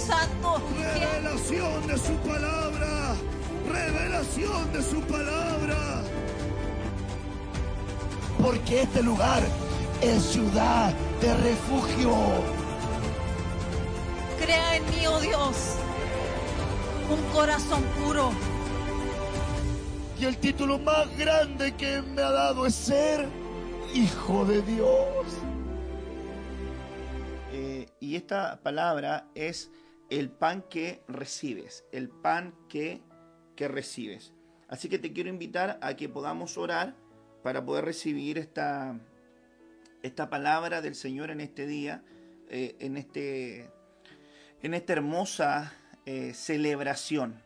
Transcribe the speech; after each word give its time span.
Santo. 0.00 0.60
Revelación 0.76 1.86
de 1.86 1.98
su 1.98 2.14
palabra. 2.28 3.14
Revelación 3.70 4.72
de 4.72 4.82
su 4.82 5.00
palabra. 5.02 6.02
Porque 8.42 8.82
este 8.82 9.02
lugar 9.02 9.42
es 10.00 10.22
ciudad 10.22 10.92
de 11.20 11.36
refugio. 11.36 12.14
Crea 14.40 14.76
en 14.76 14.84
mí, 14.86 15.06
oh 15.06 15.20
Dios, 15.20 15.56
un 17.10 17.22
corazón 17.34 17.82
puro. 18.02 18.32
Y 20.18 20.24
el 20.24 20.36
título 20.38 20.78
más 20.78 21.14
grande 21.16 21.74
que 21.76 22.02
me 22.02 22.22
ha 22.22 22.30
dado 22.30 22.66
es 22.66 22.74
ser 22.74 23.28
hijo 23.94 24.44
de 24.44 24.62
Dios. 24.62 25.26
Eh, 27.52 27.88
y 28.00 28.16
esta 28.16 28.60
palabra 28.62 29.26
es 29.34 29.70
el 30.10 30.28
pan 30.30 30.64
que 30.68 31.02
recibes, 31.08 31.84
el 31.92 32.08
pan 32.08 32.54
que, 32.68 33.00
que 33.56 33.68
recibes. 33.68 34.34
Así 34.68 34.88
que 34.88 34.98
te 34.98 35.12
quiero 35.12 35.30
invitar 35.30 35.78
a 35.80 35.94
que 35.94 36.08
podamos 36.08 36.58
orar 36.58 36.96
para 37.42 37.64
poder 37.64 37.84
recibir 37.84 38.38
esta, 38.38 38.98
esta 40.02 40.28
palabra 40.28 40.82
del 40.82 40.94
Señor 40.94 41.30
en 41.30 41.40
este 41.40 41.66
día, 41.66 42.02
eh, 42.48 42.76
en, 42.80 42.96
este, 42.96 43.70
en 44.62 44.74
esta 44.74 44.92
hermosa 44.92 45.72
eh, 46.06 46.34
celebración. 46.34 47.40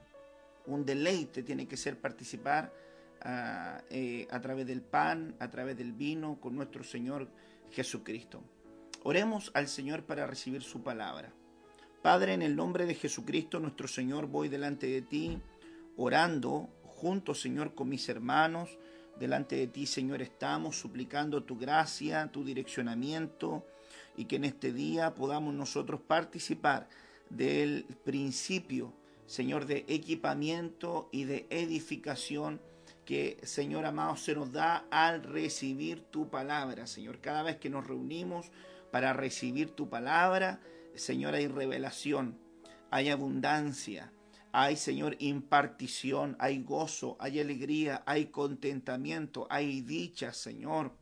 Un 0.66 0.86
deleite 0.86 1.42
tiene 1.42 1.68
que 1.68 1.76
ser 1.76 2.00
participar 2.00 2.72
ah, 3.20 3.82
eh, 3.90 4.26
a 4.30 4.40
través 4.40 4.66
del 4.66 4.80
pan, 4.80 5.36
a 5.38 5.50
través 5.50 5.76
del 5.76 5.92
vino, 5.92 6.40
con 6.40 6.56
nuestro 6.56 6.82
Señor 6.82 7.28
Jesucristo. 7.70 8.42
Oremos 9.02 9.50
al 9.54 9.68
Señor 9.68 10.04
para 10.04 10.26
recibir 10.26 10.62
su 10.62 10.82
palabra. 10.82 11.30
Padre, 12.04 12.34
en 12.34 12.42
el 12.42 12.54
nombre 12.54 12.84
de 12.84 12.94
Jesucristo, 12.94 13.60
nuestro 13.60 13.88
Señor, 13.88 14.26
voy 14.26 14.50
delante 14.50 14.86
de 14.86 15.00
ti, 15.00 15.38
orando 15.96 16.68
junto, 16.82 17.34
Señor, 17.34 17.74
con 17.74 17.88
mis 17.88 18.06
hermanos. 18.10 18.76
Delante 19.18 19.56
de 19.56 19.68
ti, 19.68 19.86
Señor, 19.86 20.20
estamos 20.20 20.78
suplicando 20.78 21.44
tu 21.44 21.56
gracia, 21.56 22.30
tu 22.30 22.44
direccionamiento 22.44 23.64
y 24.18 24.26
que 24.26 24.36
en 24.36 24.44
este 24.44 24.70
día 24.70 25.14
podamos 25.14 25.54
nosotros 25.54 25.98
participar 26.06 26.90
del 27.30 27.86
principio, 28.04 28.92
Señor, 29.24 29.64
de 29.64 29.86
equipamiento 29.88 31.08
y 31.10 31.24
de 31.24 31.46
edificación 31.48 32.60
que, 33.06 33.38
Señor 33.44 33.86
amado, 33.86 34.16
se 34.16 34.34
nos 34.34 34.52
da 34.52 34.84
al 34.90 35.22
recibir 35.22 36.02
tu 36.02 36.28
palabra, 36.28 36.86
Señor. 36.86 37.22
Cada 37.22 37.42
vez 37.42 37.56
que 37.56 37.70
nos 37.70 37.86
reunimos 37.86 38.50
para 38.90 39.14
recibir 39.14 39.70
tu 39.70 39.88
palabra, 39.88 40.60
Señor, 40.96 41.34
hay 41.34 41.48
revelación, 41.48 42.38
hay 42.90 43.08
abundancia, 43.08 44.12
hay, 44.52 44.76
Señor, 44.76 45.16
impartición, 45.18 46.36
hay 46.38 46.62
gozo, 46.62 47.16
hay 47.18 47.40
alegría, 47.40 48.02
hay 48.06 48.26
contentamiento, 48.26 49.46
hay 49.50 49.80
dicha, 49.80 50.32
Señor. 50.32 50.92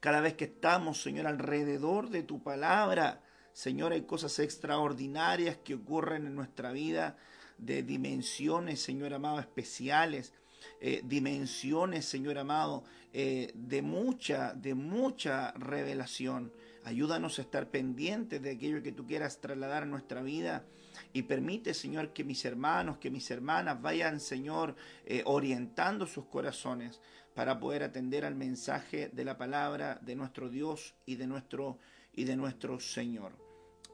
Cada 0.00 0.20
vez 0.20 0.34
que 0.34 0.46
estamos, 0.46 1.00
Señor, 1.00 1.28
alrededor 1.28 2.10
de 2.10 2.24
tu 2.24 2.42
palabra, 2.42 3.22
Señor, 3.52 3.92
hay 3.92 4.02
cosas 4.02 4.38
extraordinarias 4.40 5.58
que 5.58 5.74
ocurren 5.74 6.26
en 6.26 6.34
nuestra 6.34 6.72
vida, 6.72 7.16
de 7.58 7.84
dimensiones, 7.84 8.82
Señor 8.82 9.14
amado, 9.14 9.38
especiales, 9.38 10.32
eh, 10.80 11.02
dimensiones, 11.04 12.04
Señor 12.04 12.38
amado, 12.38 12.82
eh, 13.12 13.52
de 13.54 13.82
mucha, 13.82 14.52
de 14.54 14.74
mucha 14.74 15.52
revelación. 15.52 16.52
Ayúdanos 16.84 17.38
a 17.38 17.42
estar 17.42 17.70
pendientes 17.70 18.42
de 18.42 18.50
aquello 18.50 18.82
que 18.82 18.92
tú 18.92 19.06
quieras 19.06 19.40
trasladar 19.40 19.84
a 19.84 19.86
nuestra 19.86 20.22
vida 20.22 20.64
y 21.12 21.22
permite, 21.22 21.74
Señor, 21.74 22.12
que 22.12 22.24
mis 22.24 22.44
hermanos, 22.44 22.98
que 22.98 23.10
mis 23.10 23.30
hermanas 23.30 23.80
vayan, 23.80 24.18
Señor, 24.18 24.74
eh, 25.06 25.22
orientando 25.24 26.06
sus 26.06 26.26
corazones 26.26 27.00
para 27.34 27.60
poder 27.60 27.82
atender 27.82 28.24
al 28.24 28.34
mensaje 28.34 29.10
de 29.12 29.24
la 29.24 29.38
palabra 29.38 29.98
de 30.02 30.16
nuestro 30.16 30.48
Dios 30.48 30.94
y 31.06 31.16
de 31.16 31.26
nuestro 31.26 31.78
y 32.12 32.24
de 32.24 32.36
nuestro 32.36 32.78
Señor. 32.78 33.32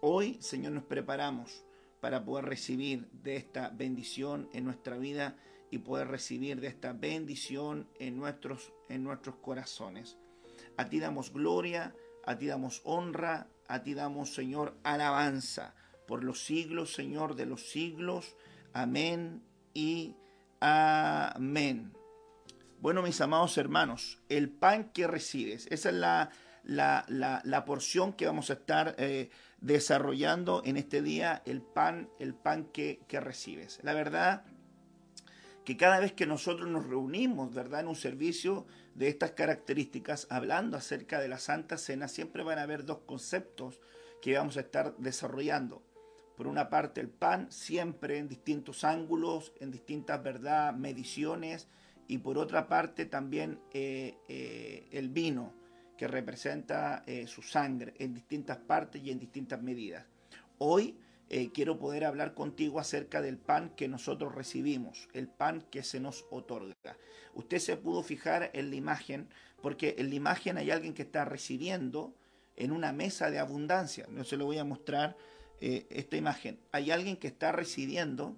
Hoy, 0.00 0.38
Señor, 0.41 0.72
nos 0.72 0.84
preparamos 0.84 1.65
para 2.00 2.25
poder 2.25 2.47
recibir 2.47 3.09
de 3.10 3.37
esta 3.37 3.69
bendición 3.71 4.48
en 4.53 4.65
nuestra 4.65 4.97
vida 4.97 5.37
y 5.71 5.78
poder 5.78 6.09
recibir 6.09 6.60
de 6.60 6.69
esta 6.69 6.93
bendición 6.93 7.88
en 7.98 8.16
nuestros, 8.16 8.72
en 8.88 9.04
nuestros 9.04 9.37
corazones. 9.37 10.16
A 10.77 10.88
ti 10.88 11.00
damos 11.00 11.32
gloria, 11.32 11.94
a 12.28 12.37
ti 12.37 12.47
damos 12.47 12.83
honra, 12.84 13.49
a 13.69 13.83
ti 13.83 13.94
damos, 13.94 14.34
Señor, 14.34 14.77
alabanza 14.83 15.75
por 16.06 16.25
los 16.25 16.44
siglos, 16.44 16.93
Señor, 16.93 17.37
de 17.37 17.47
los 17.47 17.71
siglos. 17.71 18.37
Amén 18.75 19.43
y 19.72 20.15
amén. 20.61 21.94
Bueno, 22.81 23.00
mis 23.00 23.19
amados 23.22 23.56
hermanos, 23.56 24.21
el 24.28 24.50
pan 24.50 24.91
que 24.93 25.06
recibes, 25.06 25.69
esa 25.71 25.89
es 25.89 25.94
la, 25.94 26.31
la, 26.65 27.06
la, 27.09 27.41
la 27.44 27.65
porción 27.65 28.12
que 28.12 28.27
vamos 28.27 28.50
a 28.50 28.55
estar 28.55 28.95
eh, 28.99 29.31
desarrollando 29.62 30.60
en 30.66 30.77
este 30.77 31.00
día, 31.00 31.43
el 31.47 31.62
pan, 31.62 32.10
el 32.19 32.34
pan 32.34 32.66
que, 32.66 33.00
que 33.09 33.21
recibes. 33.21 33.81
La 33.83 33.95
verdad 33.95 34.45
que 35.65 35.78
cada 35.78 35.99
vez 35.99 36.12
que 36.12 36.27
nosotros 36.27 36.69
nos 36.69 36.87
reunimos, 36.87 37.55
¿verdad?, 37.55 37.81
en 37.81 37.89
un 37.89 37.97
servicio 37.97 38.66
de 38.98 39.06
estas 39.06 39.31
características, 39.31 40.26
hablando 40.28 40.76
acerca 40.76 41.20
de 41.20 41.28
la 41.28 41.38
Santa 41.38 41.78
Cena, 41.78 42.09
siempre 42.09 42.42
van 42.42 42.59
a 42.59 42.62
haber 42.62 42.84
dos 42.84 42.98
conceptos 43.06 43.81
que 44.20 44.36
vamos 44.36 44.56
a 44.56 44.60
estar 44.60 44.97
desarrollando. 44.97 45.84
Por 46.36 46.48
una 46.48 46.69
parte, 46.69 47.00
el 47.00 47.09
pan, 47.09 47.50
siempre 47.53 48.19
en 48.19 48.28
distintos 48.28 48.82
ángulos, 48.82 49.53
en 49.60 49.70
distintas, 49.70 50.20
¿verdad?, 50.20 50.75
mediciones, 50.75 51.69
y 52.09 52.19
por 52.19 52.38
otra 52.38 52.66
parte 52.66 53.06
también 53.06 53.60
eh, 53.72 54.19
eh, 54.28 54.88
el 54.91 55.10
vino, 55.10 55.54
que 55.97 56.09
representa 56.09 57.04
eh, 57.06 57.28
su 57.28 57.42
sangre 57.42 57.94
en 57.98 58.15
distintas 58.15 58.56
partes 58.59 59.03
y 59.03 59.12
en 59.12 59.20
distintas 59.20 59.62
medidas. 59.62 60.06
Hoy 60.59 60.98
eh, 61.31 61.50
quiero 61.53 61.78
poder 61.78 62.05
hablar 62.05 62.34
contigo 62.34 62.81
acerca 62.81 63.21
del 63.21 63.37
pan 63.37 63.71
que 63.77 63.89
nosotros 63.89 64.34
recibimos, 64.34 65.09
el 65.13 65.28
pan 65.28 65.63
que 65.71 65.83
se 65.83 66.01
nos 66.01 66.25
otorga. 66.30 66.75
Usted 67.34 67.59
se 67.59 67.77
pudo 67.77 68.03
fijar 68.03 68.51
en 68.54 68.71
la 68.71 68.77
imagen, 68.77 69.28
porque 69.60 69.95
en 69.98 70.09
la 70.09 70.15
imagen 70.15 70.57
hay 70.57 70.71
alguien 70.71 70.95
que 70.95 71.03
está 71.03 71.25
recibiendo 71.25 72.15
en 72.57 72.72
una 72.72 72.92
mesa 72.92 73.30
de 73.30 73.39
abundancia. 73.39 74.07
No 74.09 74.25
se 74.25 74.36
lo 74.36 74.47
voy 74.47 74.59
a 74.59 74.65
mostrar 74.65 75.16
eh, 75.60 75.86
esta 75.91 76.16
imagen. 76.16 76.59
Hay 76.72 76.91
alguien 76.91 77.16
que 77.16 77.28
está 77.28 77.53
recibiendo 77.53 78.36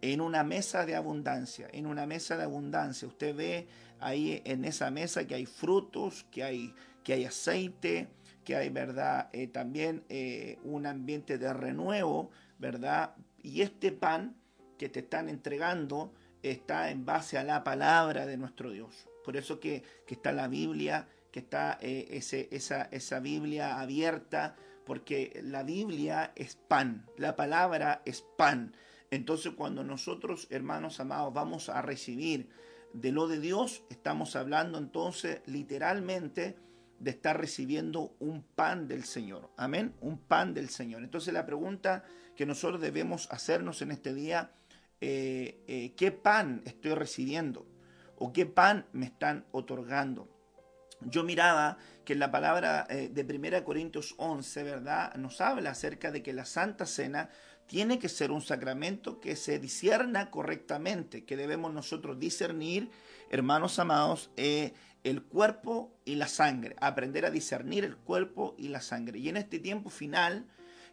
en 0.00 0.20
una 0.20 0.44
mesa 0.44 0.86
de 0.86 0.94
abundancia, 0.94 1.68
en 1.72 1.86
una 1.86 2.06
mesa 2.06 2.36
de 2.36 2.44
abundancia. 2.44 3.08
Usted 3.08 3.34
ve 3.34 3.68
ahí 4.00 4.42
en 4.44 4.64
esa 4.64 4.90
mesa 4.90 5.26
que 5.26 5.34
hay 5.34 5.46
frutos, 5.46 6.26
que 6.30 6.44
hay, 6.44 6.74
que 7.02 7.14
hay 7.14 7.24
aceite, 7.24 8.08
que 8.48 8.56
hay, 8.56 8.70
¿verdad? 8.70 9.28
Eh, 9.34 9.46
también 9.46 10.04
eh, 10.08 10.58
un 10.64 10.86
ambiente 10.86 11.36
de 11.36 11.52
renuevo, 11.52 12.30
¿verdad? 12.58 13.14
Y 13.42 13.60
este 13.60 13.92
pan 13.92 14.36
que 14.78 14.88
te 14.88 15.00
están 15.00 15.28
entregando 15.28 16.14
está 16.42 16.90
en 16.90 17.04
base 17.04 17.36
a 17.36 17.44
la 17.44 17.62
palabra 17.62 18.24
de 18.24 18.38
nuestro 18.38 18.70
Dios. 18.70 19.06
Por 19.22 19.36
eso 19.36 19.60
que, 19.60 19.82
que 20.06 20.14
está 20.14 20.32
la 20.32 20.48
Biblia, 20.48 21.06
que 21.30 21.40
está 21.40 21.76
eh, 21.82 22.08
ese, 22.12 22.48
esa, 22.50 22.84
esa 22.84 23.20
Biblia 23.20 23.80
abierta, 23.80 24.56
porque 24.86 25.38
la 25.44 25.62
Biblia 25.62 26.32
es 26.34 26.56
pan, 26.56 27.04
la 27.18 27.36
palabra 27.36 28.00
es 28.06 28.24
pan. 28.38 28.72
Entonces 29.10 29.52
cuando 29.52 29.84
nosotros, 29.84 30.46
hermanos 30.48 31.00
amados, 31.00 31.34
vamos 31.34 31.68
a 31.68 31.82
recibir 31.82 32.48
de 32.94 33.12
lo 33.12 33.28
de 33.28 33.40
Dios, 33.40 33.82
estamos 33.90 34.36
hablando 34.36 34.78
entonces 34.78 35.42
literalmente 35.44 36.56
de 36.98 37.10
estar 37.10 37.38
recibiendo 37.38 38.14
un 38.18 38.42
pan 38.42 38.88
del 38.88 39.04
Señor. 39.04 39.50
Amén, 39.56 39.94
un 40.00 40.18
pan 40.18 40.54
del 40.54 40.68
Señor. 40.68 41.02
Entonces 41.02 41.32
la 41.32 41.46
pregunta 41.46 42.04
que 42.36 42.46
nosotros 42.46 42.80
debemos 42.80 43.28
hacernos 43.30 43.82
en 43.82 43.90
este 43.90 44.14
día, 44.14 44.52
eh, 45.00 45.62
eh, 45.66 45.94
¿qué 45.96 46.12
pan 46.12 46.62
estoy 46.64 46.94
recibiendo? 46.94 47.66
¿O 48.16 48.32
qué 48.32 48.46
pan 48.46 48.86
me 48.92 49.06
están 49.06 49.44
otorgando? 49.52 50.28
Yo 51.00 51.22
miraba 51.22 51.78
que 52.04 52.14
en 52.14 52.18
la 52.18 52.30
palabra 52.30 52.86
eh, 52.90 53.08
de 53.12 53.22
1 53.22 53.64
Corintios 53.64 54.14
11, 54.18 54.62
¿verdad? 54.64 55.14
Nos 55.14 55.40
habla 55.40 55.70
acerca 55.70 56.10
de 56.10 56.22
que 56.22 56.32
la 56.32 56.44
Santa 56.44 56.86
Cena 56.86 57.30
tiene 57.68 57.98
que 57.98 58.08
ser 58.08 58.32
un 58.32 58.40
sacramento 58.40 59.20
que 59.20 59.36
se 59.36 59.58
disierna 59.58 60.30
correctamente, 60.30 61.24
que 61.24 61.36
debemos 61.36 61.72
nosotros 61.72 62.18
discernir, 62.18 62.90
hermanos 63.30 63.78
amados, 63.78 64.30
eh, 64.36 64.72
el 65.04 65.22
cuerpo 65.22 65.96
y 66.04 66.16
la 66.16 66.28
sangre, 66.28 66.76
aprender 66.80 67.24
a 67.24 67.30
discernir 67.30 67.84
el 67.84 67.96
cuerpo 67.96 68.54
y 68.58 68.68
la 68.68 68.80
sangre. 68.80 69.18
Y 69.18 69.28
en 69.28 69.36
este 69.36 69.58
tiempo 69.58 69.90
final 69.90 70.46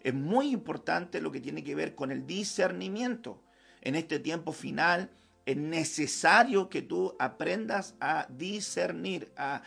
es 0.03 0.13
muy 0.13 0.51
importante 0.51 1.21
lo 1.21 1.31
que 1.31 1.41
tiene 1.41 1.63
que 1.63 1.75
ver 1.75 1.95
con 1.95 2.11
el 2.11 2.27
discernimiento. 2.27 3.41
En 3.81 3.95
este 3.95 4.19
tiempo 4.19 4.51
final 4.51 5.09
es 5.45 5.57
necesario 5.57 6.69
que 6.69 6.81
tú 6.81 7.15
aprendas 7.19 7.95
a 7.99 8.27
discernir, 8.29 9.31
a, 9.37 9.63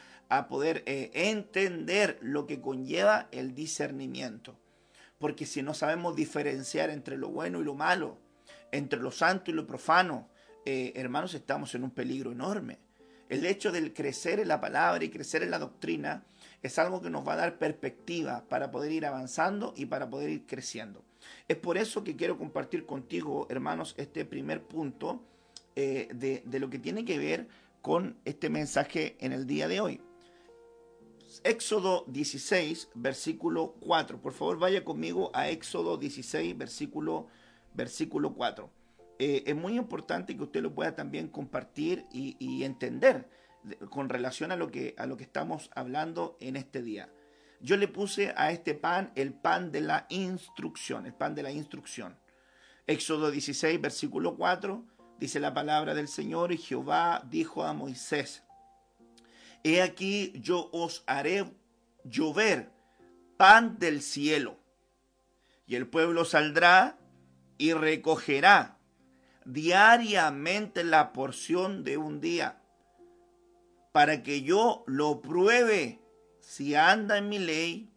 poder 0.49 0.83
eh, 0.87 1.11
entender 1.15 2.19
lo 2.21 2.47
que 2.47 2.61
conlleva 2.61 3.29
el 3.33 3.55
discernimiento. 3.55 4.59
Porque 5.19 5.47
si 5.47 5.63
no 5.63 5.75
sabemos 5.75 6.15
diferenciar 6.15 6.91
entre 6.91 7.17
lo 7.17 7.31
bueno 7.31 7.61
y 7.61 7.65
lo 7.65 7.75
malo, 7.75 8.19
entre 8.71 9.01
lo 9.01 9.11
santo 9.11 9.51
y 9.51 9.55
lo 9.55 9.67
profano, 9.67 10.29
eh, 10.65 10.93
hermanos, 10.97 11.35
estamos 11.35 11.75
en 11.75 11.85
un 11.85 11.91
peligro 11.91 12.31
enorme. 12.31 12.79
El 13.29 13.45
hecho 13.45 13.73
de 13.73 13.93
crecer 13.93 14.41
en 14.41 14.49
la 14.49 14.61
palabra 14.61 15.05
y 15.05 15.11
crecer 15.11 15.43
en 15.43 15.51
la 15.51 15.59
doctrina 15.59 16.25
es 16.63 16.79
algo 16.79 17.03
que 17.03 17.11
nos 17.11 17.27
va 17.27 17.35
a 17.35 17.37
dar 17.37 17.59
perspectiva 17.59 18.45
para 18.49 18.71
poder 18.71 18.93
ir 18.93 19.07
avanzando 19.07 19.75
y 19.77 19.87
para 19.87 20.09
poder 20.09 20.31
ir 20.31 20.47
creciendo. 20.47 21.05
Es 21.47 21.57
por 21.57 21.77
eso 21.77 22.05
que 22.05 22.17
quiero 22.17 22.39
compartir 22.39 22.87
contigo, 22.87 23.47
hermanos, 23.51 23.95
este 23.99 24.25
primer 24.25 24.63
punto 24.63 25.23
eh, 25.77 26.09
de, 26.15 26.43
de 26.47 26.59
lo 26.59 26.71
que 26.71 26.79
tiene 26.79 27.05
que 27.05 27.19
ver 27.19 27.49
con 27.83 28.17
este 28.25 28.49
mensaje 28.49 29.17
en 29.21 29.33
el 29.33 29.47
día 29.47 29.69
de 29.69 29.81
hoy. 29.81 30.01
Éxodo 31.45 32.05
16, 32.09 32.89
versículo 32.95 33.75
4. 33.81 34.21
Por 34.21 34.33
favor, 34.33 34.59
vaya 34.59 34.85
conmigo 34.85 35.31
a 35.35 35.51
Éxodo 35.51 35.99
16, 35.99 36.57
versículo, 36.57 37.27
versículo 37.75 38.33
4. 38.35 38.78
Eh, 39.19 39.43
es 39.47 39.57
muy 39.57 39.77
importante 39.77 40.37
que 40.37 40.45
usted 40.45 40.63
lo 40.63 40.75
pueda 40.75 40.95
también 40.95 41.29
compartir 41.29 42.07
y, 42.13 42.63
entender 42.63 43.29
con 43.91 44.09
relación 44.09 44.53
a 44.53 44.57
lo, 44.57 44.71
que, 44.71 44.95
a 44.97 45.07
lo 45.07 45.17
que 45.17 45.25
estamos 45.25 45.71
hablando 45.75 46.37
en 46.41 46.57
este 46.57 46.83
día. 46.83 47.13
Yo 47.61 47.77
le 47.77 47.89
puse 47.89 48.33
a 48.37 48.53
este 48.53 48.75
pan 48.75 49.11
el 49.17 49.35
pan 49.35 49.73
de 49.73 49.81
la 49.81 50.07
instrucción, 50.11 51.07
el 51.07 51.15
pan 51.15 51.35
de 51.35 51.43
la 51.43 51.51
instrucción. 51.51 52.17
Éxodo 52.87 53.33
16, 53.33 53.81
versículo 53.81 54.37
4, 54.37 54.85
dice 55.19 55.41
la 55.41 55.53
palabra 55.53 55.95
del 55.95 56.07
Señor 56.07 56.53
y 56.53 56.59
Jehová 56.59 57.25
dijo 57.29 57.65
a 57.65 57.73
Moisés, 57.73 58.45
He 59.65 59.83
aquí 59.83 60.33
yo 60.37 60.71
os 60.73 61.03
haré 61.07 61.53
llover 62.05 62.71
pan 63.37 63.79
del 63.81 64.01
cielo, 64.01 64.57
y 65.67 65.75
el 65.75 65.89
pueblo 65.89 66.25
saldrá 66.25 66.97
y 67.59 67.73
recogerá 67.73 68.78
diariamente 69.49 70.85
la 70.85 71.15
porción 71.15 71.83
de 71.83 71.97
un 71.97 72.21
día, 72.21 72.61
para 73.93 74.23
que 74.23 74.43
yo 74.43 74.85
lo 74.87 75.23
pruebe 75.23 76.03
si 76.41 76.75
anda 76.75 77.17
en 77.17 77.31
mi 77.31 77.39
ley 77.39 77.91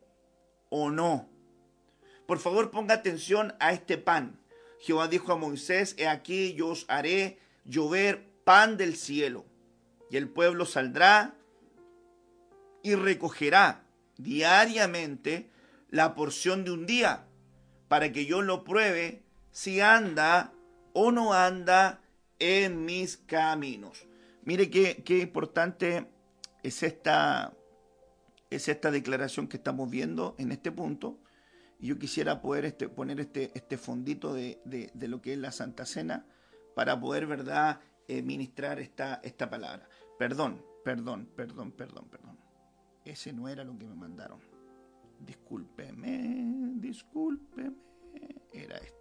o 0.70 0.90
no. 0.90 1.30
Por 2.26 2.40
favor, 2.40 2.72
ponga 2.72 2.96
atención 2.96 3.54
a 3.60 3.74
este 3.74 3.98
pan. 3.98 4.40
Jehová 4.80 5.10
dijo 5.10 5.34
a 5.34 5.36
Moisés, 5.36 5.94
he 5.98 6.08
aquí 6.08 6.54
yo 6.54 6.70
os 6.70 6.86
haré 6.88 7.38
llover 7.66 8.32
pan 8.46 8.78
del 8.78 8.96
cielo, 8.96 9.46
y 10.10 10.16
el 10.16 10.30
pueblo 10.30 10.66
saldrá 10.66 11.36
y 12.82 12.96
recogerá 12.96 13.84
diariamente 14.18 15.52
la 15.90 16.16
porción 16.16 16.64
de 16.64 16.72
un 16.72 16.86
día, 16.86 17.28
para 17.90 18.14
que 18.14 18.26
yo 18.26 18.42
lo 18.42 18.64
pruebe 18.64 19.26
si 19.52 19.82
anda 19.82 20.54
o 20.94 21.12
no 21.12 21.34
anda 21.34 22.02
en 22.40 22.86
mis 22.86 23.18
caminos. 23.18 24.08
Mire 24.44 24.70
qué, 24.70 25.04
qué 25.04 25.20
importante 25.20 26.08
es 26.64 26.84
esta, 26.84 27.54
es 28.50 28.68
esta 28.68 28.92
declaración 28.92 29.48
que 29.48 29.58
estamos 29.58 29.90
viendo 29.90 30.36
en 30.38 30.52
este 30.52 30.72
punto. 30.72 31.20
Yo 31.80 31.98
quisiera 31.98 32.42
poder 32.42 32.66
este, 32.66 32.90
poner 32.90 33.20
este, 33.20 33.52
este 33.56 33.78
fondito 33.78 34.34
de, 34.34 34.60
de, 34.66 35.08
lo 35.08 35.22
que 35.22 35.34
es 35.34 35.40
la 35.40 35.52
Santa 35.52 35.86
Cena 35.86 36.26
para 36.76 37.00
poder, 37.00 37.26
¿verdad?, 37.26 37.80
eh, 38.08 38.22
ministrar 38.22 38.80
esta, 38.80 39.20
esta 39.24 39.50
palabra. 39.50 39.88
Perdón, 40.20 40.64
perdón, 40.84 41.28
perdón, 41.36 41.72
perdón, 41.72 42.08
perdón. 42.10 42.38
Ese 43.06 43.34
no 43.34 43.48
era 43.48 43.64
lo 43.64 43.78
que 43.78 43.88
me 43.88 43.96
mandaron. 43.96 44.40
Discúlpeme, 45.20 46.74
discúlpeme. 46.76 47.76
Era 48.54 48.78
esta 48.78 49.01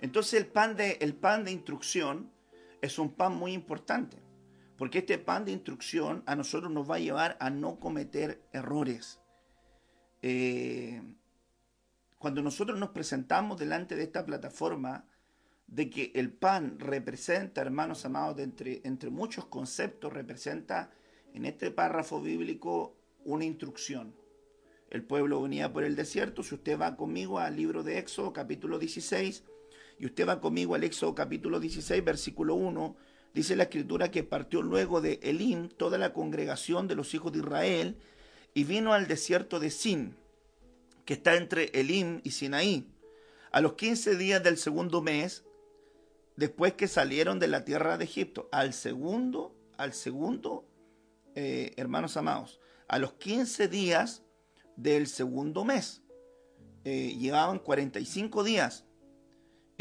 Entonces 0.00 0.34
el 0.34 0.46
pan, 0.46 0.76
de, 0.76 0.98
el 1.00 1.14
pan 1.14 1.44
de 1.44 1.52
instrucción 1.52 2.30
es 2.80 2.98
un 2.98 3.10
pan 3.10 3.36
muy 3.36 3.52
importante. 3.52 4.16
Porque 4.76 5.00
este 5.00 5.18
pan 5.18 5.44
de 5.44 5.52
instrucción 5.52 6.22
a 6.24 6.34
nosotros 6.34 6.72
nos 6.72 6.90
va 6.90 6.96
a 6.96 7.00
llevar 7.00 7.36
a 7.38 7.50
no 7.50 7.78
cometer 7.78 8.42
errores. 8.52 9.20
Eh, 10.22 11.02
cuando 12.18 12.42
nosotros 12.42 12.78
nos 12.78 12.90
presentamos 12.90 13.58
delante 13.58 13.94
de 13.94 14.04
esta 14.04 14.24
plataforma, 14.24 15.04
de 15.66 15.88
que 15.88 16.12
el 16.14 16.32
pan 16.32 16.78
representa, 16.80 17.60
hermanos 17.60 18.04
amados, 18.04 18.38
entre, 18.40 18.80
entre 18.84 19.10
muchos 19.10 19.44
conceptos, 19.44 20.12
representa 20.12 20.90
en 21.34 21.44
este 21.44 21.70
párrafo 21.70 22.20
bíblico 22.20 22.96
una 23.24 23.44
instrucción. 23.44 24.14
El 24.88 25.04
pueblo 25.04 25.42
venía 25.42 25.72
por 25.72 25.84
el 25.84 25.94
desierto, 25.94 26.42
si 26.42 26.54
usted 26.54 26.78
va 26.78 26.96
conmigo 26.96 27.38
al 27.38 27.54
libro 27.54 27.82
de 27.82 27.98
Éxodo 27.98 28.32
capítulo 28.32 28.78
16, 28.78 29.44
y 30.00 30.06
usted 30.06 30.26
va 30.26 30.40
conmigo 30.40 30.74
al 30.74 30.82
Éxodo 30.82 31.14
capítulo 31.14 31.60
16, 31.60 32.02
versículo 32.02 32.54
1, 32.54 32.96
dice 33.34 33.54
la 33.54 33.64
escritura 33.64 34.10
que 34.10 34.24
partió 34.24 34.62
luego 34.62 35.02
de 35.02 35.20
Elim 35.22 35.68
toda 35.68 35.98
la 35.98 36.14
congregación 36.14 36.88
de 36.88 36.94
los 36.94 37.12
hijos 37.12 37.32
de 37.32 37.40
Israel 37.40 37.98
y 38.54 38.64
vino 38.64 38.94
al 38.94 39.06
desierto 39.06 39.60
de 39.60 39.70
Sin, 39.70 40.16
que 41.04 41.12
está 41.12 41.36
entre 41.36 41.66
Elim 41.78 42.22
y 42.24 42.30
Sinaí. 42.30 42.88
A 43.52 43.60
los 43.60 43.74
15 43.74 44.16
días 44.16 44.42
del 44.42 44.56
segundo 44.56 45.02
mes, 45.02 45.44
después 46.34 46.72
que 46.72 46.88
salieron 46.88 47.38
de 47.38 47.48
la 47.48 47.66
tierra 47.66 47.98
de 47.98 48.04
Egipto. 48.04 48.48
Al 48.52 48.72
segundo, 48.72 49.54
al 49.76 49.92
segundo, 49.92 50.64
eh, 51.34 51.74
hermanos 51.76 52.16
amados, 52.16 52.58
a 52.88 52.98
los 52.98 53.12
15 53.14 53.68
días 53.68 54.22
del 54.76 55.06
segundo 55.08 55.66
mes. 55.66 56.00
Eh, 56.84 57.14
llevaban 57.18 57.58
45 57.58 58.44
días. 58.44 58.86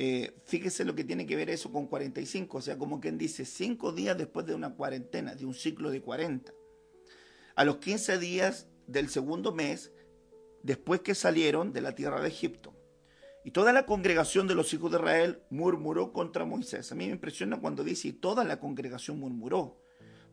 Eh, 0.02 0.32
fíjese 0.46 0.86
lo 0.86 0.96
que 0.96 1.04
tiene 1.04 1.26
que 1.26 1.36
ver 1.36 1.50
eso 1.50 1.74
con 1.74 1.88
45, 1.88 2.60
o 2.60 2.62
sea, 2.62 2.78
como 2.78 3.02
quien 3.02 3.18
dice, 3.18 3.44
5 3.44 3.92
días 3.92 4.18
después 4.18 4.46
de 4.46 4.56
una 4.56 4.74
cuarentena, 4.74 5.36
de 5.36 5.46
un 5.46 5.54
ciclo 5.54 5.92
de 5.92 6.02
40. 6.02 6.54
A 7.54 7.66
los 7.66 7.80
15 7.80 8.18
días 8.18 8.70
del 8.88 9.10
segundo 9.10 9.54
mes, 9.54 9.92
después 10.64 11.02
que 11.02 11.16
salieron 11.16 11.74
de 11.74 11.82
la 11.82 11.96
tierra 11.96 12.22
de 12.22 12.30
Egipto. 12.30 12.74
Y 13.44 13.52
toda 13.52 13.74
la 13.74 13.86
congregación 13.86 14.48
de 14.48 14.56
los 14.56 14.74
hijos 14.74 14.90
de 14.90 15.00
Israel 15.00 15.44
murmuró 15.50 16.14
contra 16.14 16.46
Moisés. 16.46 16.90
A 16.94 16.96
mí 16.96 17.08
me 17.08 17.12
impresiona 17.12 17.60
cuando 17.60 17.84
dice, 17.84 18.08
y 18.08 18.14
toda 18.14 18.46
la 18.46 18.58
congregación 18.62 19.20
murmuró. 19.20 19.82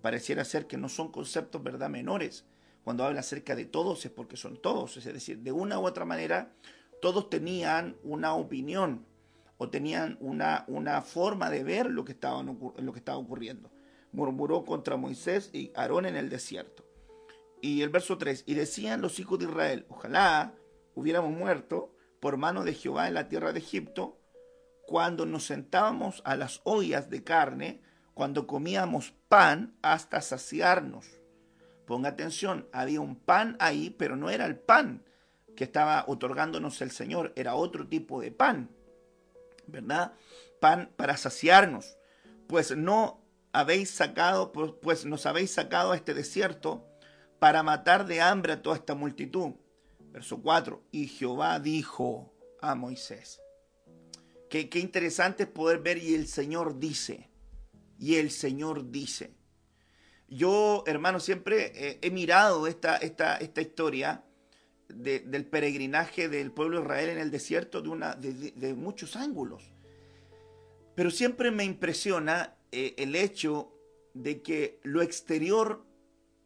Pareciera 0.01 0.45
ser 0.45 0.69
que 0.69 0.77
no 0.77 0.89
son 0.89 1.11
conceptos, 1.11 1.61
¿verdad?, 1.65 1.91
menores. 1.91 2.45
Cuando 2.85 3.03
habla 3.03 3.19
acerca 3.19 3.57
de 3.57 3.65
todos 3.65 4.05
es 4.05 4.13
porque 4.13 4.37
son 4.37 4.63
todos. 4.63 4.97
Es 4.97 5.07
decir, 5.07 5.41
de 5.41 5.51
una 5.51 5.81
u 5.81 5.87
otra 5.89 6.05
manera, 6.05 6.55
todos 7.03 7.29
tenían 7.29 7.97
una 8.05 8.33
opinión 8.37 9.05
o 9.59 9.71
tenían 9.71 10.17
una, 10.21 10.65
una 10.69 11.03
forma 11.03 11.51
de 11.51 11.65
ver 11.65 11.91
lo 11.91 12.05
que, 12.05 12.13
estaba, 12.13 12.43
lo 12.43 12.93
que 12.93 12.99
estaba 12.99 13.19
ocurriendo. 13.19 13.71
Murmuró 14.13 14.65
contra 14.65 14.97
Moisés 14.97 15.51
y 15.53 15.73
Aarón 15.75 16.07
en 16.07 16.17
el 16.17 16.29
desierto. 16.29 16.85
Y 17.61 17.83
el 17.83 17.89
verso 17.89 18.19
3, 18.19 18.45
y 18.47 18.55
decían 18.55 19.01
los 19.01 19.19
hijos 19.19 19.39
de 19.39 19.47
Israel, 19.47 19.87
ojalá 19.89 20.55
hubiéramos 20.95 21.31
muerto 21.31 21.95
por 22.21 22.37
mano 22.37 22.65
de 22.65 22.75
Jehová 22.75 23.09
en 23.09 23.15
la 23.15 23.29
tierra 23.29 23.53
de 23.53 23.59
Egipto, 23.59 24.19
cuando 24.87 25.27
nos 25.27 25.45
sentábamos 25.45 26.23
a 26.25 26.37
las 26.37 26.61
ollas 26.65 27.11
de 27.11 27.25
carne, 27.25 27.83
cuando 28.15 28.47
comíamos 28.47 29.13
pan 29.29 29.77
hasta 29.83 30.21
saciarnos. 30.21 31.07
Ponga 31.87 32.11
atención, 32.11 32.69
había 32.73 33.01
un 33.01 33.17
pan 33.17 33.57
ahí, 33.59 33.91
pero 33.91 34.17
no 34.17 34.31
era 34.31 34.47
el 34.47 34.57
pan 34.57 35.05
que 35.57 35.65
estaba 35.65 36.05
otorgándonos 36.07 36.81
el 36.83 36.91
Señor, 36.91 37.33
era 37.37 37.55
otro 37.55 37.89
tipo 37.89 38.21
de 38.21 38.31
pan, 38.31 38.71
¿verdad? 39.67 40.13
Pan 40.61 40.93
para 40.97 41.17
saciarnos. 41.17 41.97
Pues 42.47 42.77
no 42.77 43.23
habéis 43.53 43.91
sacado, 43.91 44.53
pues, 44.53 44.73
pues 44.81 45.05
nos 45.05 45.27
habéis 45.27 45.53
sacado 45.53 45.93
a 45.93 45.97
este 45.97 46.15
desierto 46.15 46.87
para 47.39 47.63
matar 47.63 48.07
de 48.07 48.21
hambre 48.21 48.53
a 48.53 48.63
toda 48.63 48.77
esta 48.77 48.95
multitud. 48.95 49.53
Verso 50.13 50.41
4. 50.41 50.83
Y 50.93 51.09
Jehová 51.09 51.59
dijo 51.61 52.33
a 52.61 52.75
Moisés. 52.75 53.41
Qué, 54.49 54.69
interesante 54.75 55.45
es 55.45 55.49
poder 55.49 55.81
ver 55.81 55.99
y 55.99 56.15
el 56.15 56.29
Señor 56.29 56.79
dice. 56.79 57.31
Y 57.99 58.17
el 58.17 58.31
Señor 58.31 58.91
dice. 58.91 59.35
Yo, 60.29 60.83
hermano, 60.87 61.21
siempre 61.21 61.99
he 62.03 62.11
mirado 62.11 62.67
esta, 62.67 62.97
esta, 62.97 63.37
esta 63.37 63.61
historia 63.61 64.26
del 64.89 65.47
peregrinaje 65.47 66.29
del 66.29 66.53
pueblo 66.53 66.79
de 66.79 66.85
Israel 66.85 67.09
en 67.11 67.19
el 67.19 67.31
desierto 67.31 67.83
de, 67.83 67.89
una, 67.89 68.15
de, 68.15 68.75
muchos 68.75 69.17
ángulos. 69.17 69.73
Pero 70.95 71.11
siempre 71.11 71.51
me 71.51 71.65
impresiona 71.65 72.57
eh, 72.73 72.95
el 72.99 73.17
hecho 73.17 73.73
de 74.15 74.43
que 74.43 74.81
lo 74.83 75.03
exterior 75.03 75.85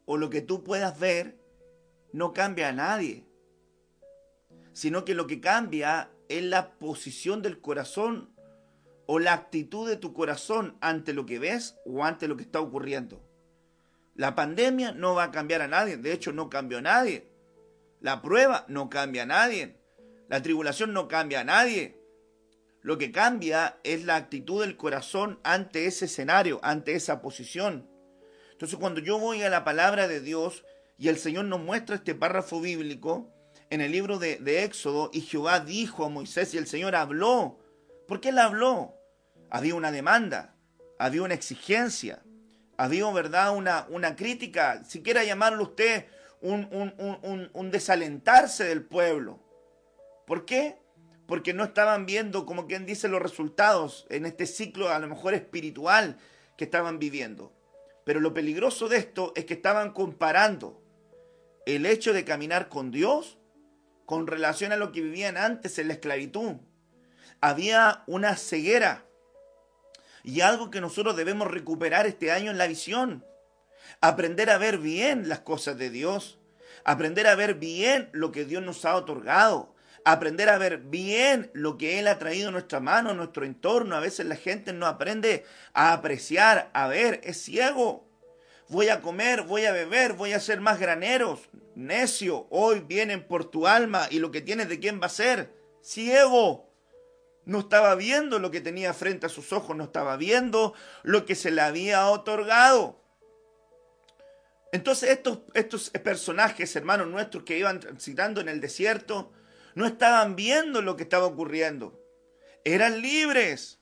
o 0.06 0.16
lo 0.16 0.30
que 0.30 0.40
tú 0.40 0.64
puedas 0.64 0.98
ver 0.98 1.38
no 2.12 2.32
cambia 2.32 2.70
a 2.70 2.72
nadie, 2.72 3.24
sino 4.72 5.04
que 5.04 5.14
lo 5.14 5.26
que 5.26 5.40
cambia 5.40 6.10
es 6.28 6.42
la 6.42 6.72
posición 6.78 7.42
del 7.42 7.60
corazón 7.60 8.34
o 9.06 9.18
la 9.18 9.32
actitud 9.32 9.88
de 9.88 9.96
tu 9.96 10.12
corazón 10.12 10.76
ante 10.80 11.12
lo 11.12 11.26
que 11.26 11.38
ves 11.38 11.76
o 11.84 12.04
ante 12.04 12.28
lo 12.28 12.36
que 12.36 12.42
está 12.42 12.60
ocurriendo. 12.60 13.20
La 14.14 14.34
pandemia 14.34 14.92
no 14.92 15.14
va 15.14 15.24
a 15.24 15.30
cambiar 15.30 15.62
a 15.62 15.68
nadie, 15.68 15.96
de 15.96 16.12
hecho 16.12 16.32
no 16.32 16.50
cambió 16.50 16.78
a 16.78 16.82
nadie. 16.82 17.29
La 18.00 18.22
prueba 18.22 18.64
no 18.68 18.88
cambia 18.88 19.24
a 19.24 19.26
nadie. 19.26 19.76
La 20.28 20.42
tribulación 20.42 20.92
no 20.92 21.06
cambia 21.06 21.40
a 21.40 21.44
nadie. 21.44 22.00
Lo 22.82 22.96
que 22.96 23.12
cambia 23.12 23.78
es 23.84 24.04
la 24.04 24.16
actitud 24.16 24.62
del 24.62 24.76
corazón 24.76 25.38
ante 25.44 25.86
ese 25.86 26.06
escenario, 26.06 26.60
ante 26.62 26.94
esa 26.94 27.20
posición. 27.20 27.88
Entonces 28.52 28.78
cuando 28.78 29.00
yo 29.00 29.18
voy 29.18 29.42
a 29.42 29.50
la 29.50 29.64
palabra 29.64 30.08
de 30.08 30.20
Dios 30.20 30.64
y 30.96 31.08
el 31.08 31.18
Señor 31.18 31.44
nos 31.44 31.60
muestra 31.60 31.96
este 31.96 32.14
párrafo 32.14 32.60
bíblico 32.60 33.30
en 33.68 33.82
el 33.82 33.92
libro 33.92 34.18
de, 34.18 34.64
Éxodo 34.64 35.10
y 35.12 35.20
Jehová 35.20 35.60
dijo 35.60 36.04
a 36.04 36.08
Moisés 36.08 36.54
y 36.54 36.58
el 36.58 36.66
Señor 36.66 36.94
habló. 36.94 37.58
¿Por 38.08 38.20
qué 38.20 38.30
él 38.30 38.38
habló? 38.38 38.94
Había 39.50 39.74
una 39.74 39.92
demanda, 39.92 40.56
había 40.98 41.22
una 41.22 41.34
exigencia, 41.34 42.22
había, 42.76 43.10
¿verdad?, 43.10 43.54
una, 43.54 43.86
una 43.90 44.16
crítica, 44.16 44.84
si 44.84 45.02
quiera 45.02 45.24
llamarlo 45.24 45.64
usted 45.64 46.06
un, 46.40 47.50
un, 47.52 47.70
desalentarse 47.70 48.64
del 48.64 48.84
pueblo. 48.84 49.40
¿Por 50.26 50.44
qué? 50.44 50.78
Porque 51.26 51.52
no 51.54 51.64
estaban 51.64 52.06
viendo, 52.06 52.46
como 52.46 52.66
quien 52.66 52.86
dice, 52.86 53.08
los 53.08 53.22
resultados 53.22 54.06
en 54.10 54.26
este 54.26 54.46
ciclo 54.46 54.90
a 54.90 54.98
lo 54.98 55.08
mejor 55.08 55.34
espiritual 55.34 56.18
que 56.56 56.64
estaban 56.64 56.98
viviendo. 56.98 57.52
Pero 58.04 58.20
lo 58.20 58.34
peligroso 58.34 58.88
de 58.88 58.96
esto 58.96 59.32
es 59.36 59.44
que 59.44 59.54
estaban 59.54 59.92
comparando 59.92 60.82
el 61.66 61.86
hecho 61.86 62.12
de 62.12 62.24
caminar 62.24 62.68
con 62.68 62.90
Dios 62.90 63.38
con 64.06 64.26
relación 64.26 64.72
a 64.72 64.76
lo 64.76 64.90
que 64.90 65.02
vivían 65.02 65.36
antes 65.36 65.78
en 65.78 65.88
la 65.88 65.94
esclavitud. 65.94 66.56
Había 67.40 68.02
una 68.06 68.34
ceguera 68.36 69.06
y 70.24 70.40
algo 70.40 70.70
que 70.70 70.80
nosotros 70.80 71.16
debemos 71.16 71.48
recuperar 71.48 72.06
este 72.06 72.32
año 72.32 72.50
en 72.50 72.58
la 72.58 72.66
visión. 72.66 73.24
Aprender 74.02 74.48
a 74.48 74.56
ver 74.56 74.78
bien 74.78 75.28
las 75.28 75.40
cosas 75.40 75.76
de 75.76 75.90
Dios. 75.90 76.38
Aprender 76.84 77.26
a 77.26 77.34
ver 77.34 77.54
bien 77.54 78.08
lo 78.12 78.32
que 78.32 78.46
Dios 78.46 78.62
nos 78.62 78.86
ha 78.86 78.96
otorgado. 78.96 79.74
Aprender 80.06 80.48
a 80.48 80.56
ver 80.56 80.78
bien 80.78 81.50
lo 81.52 81.76
que 81.76 81.98
Él 81.98 82.08
ha 82.08 82.18
traído 82.18 82.48
a 82.48 82.52
nuestra 82.52 82.80
mano, 82.80 83.10
a 83.10 83.14
nuestro 83.14 83.44
entorno. 83.44 83.94
A 83.94 84.00
veces 84.00 84.24
la 84.24 84.36
gente 84.36 84.72
no 84.72 84.86
aprende 84.86 85.44
a 85.74 85.92
apreciar, 85.92 86.70
a 86.72 86.88
ver, 86.88 87.20
es 87.24 87.42
ciego. 87.42 88.08
Voy 88.68 88.88
a 88.88 89.02
comer, 89.02 89.42
voy 89.42 89.66
a 89.66 89.72
beber, 89.72 90.14
voy 90.14 90.32
a 90.32 90.40
ser 90.40 90.62
más 90.62 90.80
graneros. 90.80 91.50
Necio, 91.74 92.46
hoy 92.48 92.80
vienen 92.80 93.26
por 93.26 93.50
tu 93.50 93.66
alma 93.66 94.06
y 94.10 94.18
lo 94.18 94.30
que 94.30 94.40
tienes 94.40 94.70
de 94.70 94.80
quién 94.80 94.98
va 95.02 95.06
a 95.06 95.10
ser. 95.10 95.52
Ciego 95.82 96.70
no 97.44 97.60
estaba 97.60 97.94
viendo 97.96 98.38
lo 98.38 98.50
que 98.50 98.60
tenía 98.62 98.94
frente 98.94 99.26
a 99.26 99.30
sus 99.30 99.52
ojos, 99.52 99.76
no 99.76 99.84
estaba 99.84 100.16
viendo 100.16 100.72
lo 101.02 101.26
que 101.26 101.34
se 101.34 101.50
le 101.50 101.60
había 101.60 102.06
otorgado. 102.06 102.99
Entonces 104.72 105.10
estos, 105.10 105.40
estos 105.54 105.90
personajes, 105.90 106.74
hermanos 106.76 107.08
nuestros, 107.08 107.44
que 107.44 107.58
iban 107.58 107.80
transitando 107.80 108.40
en 108.40 108.48
el 108.48 108.60
desierto, 108.60 109.32
no 109.74 109.86
estaban 109.86 110.36
viendo 110.36 110.82
lo 110.82 110.96
que 110.96 111.02
estaba 111.02 111.26
ocurriendo. 111.26 112.00
Eran 112.64 113.00
libres. 113.00 113.80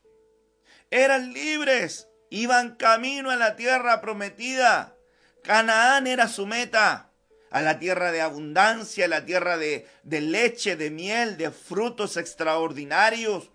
Eran 0.91 1.33
libres. 1.33 2.09
Iban 2.31 2.77
camino 2.77 3.31
a 3.31 3.37
la 3.37 3.57
tierra 3.57 4.01
prometida. 4.01 4.97
Canaán 5.43 6.07
era 6.07 6.29
su 6.29 6.47
meta. 6.47 7.13
A 7.51 7.63
la 7.63 7.79
tierra 7.79 8.13
de 8.13 8.21
abundancia, 8.21 9.07
a 9.07 9.09
la 9.09 9.25
tierra 9.25 9.57
de, 9.57 9.87
de 10.03 10.21
leche, 10.21 10.77
de 10.77 10.91
miel, 10.91 11.39
de 11.39 11.51
frutos 11.51 12.19
extraordinarios 12.19 13.51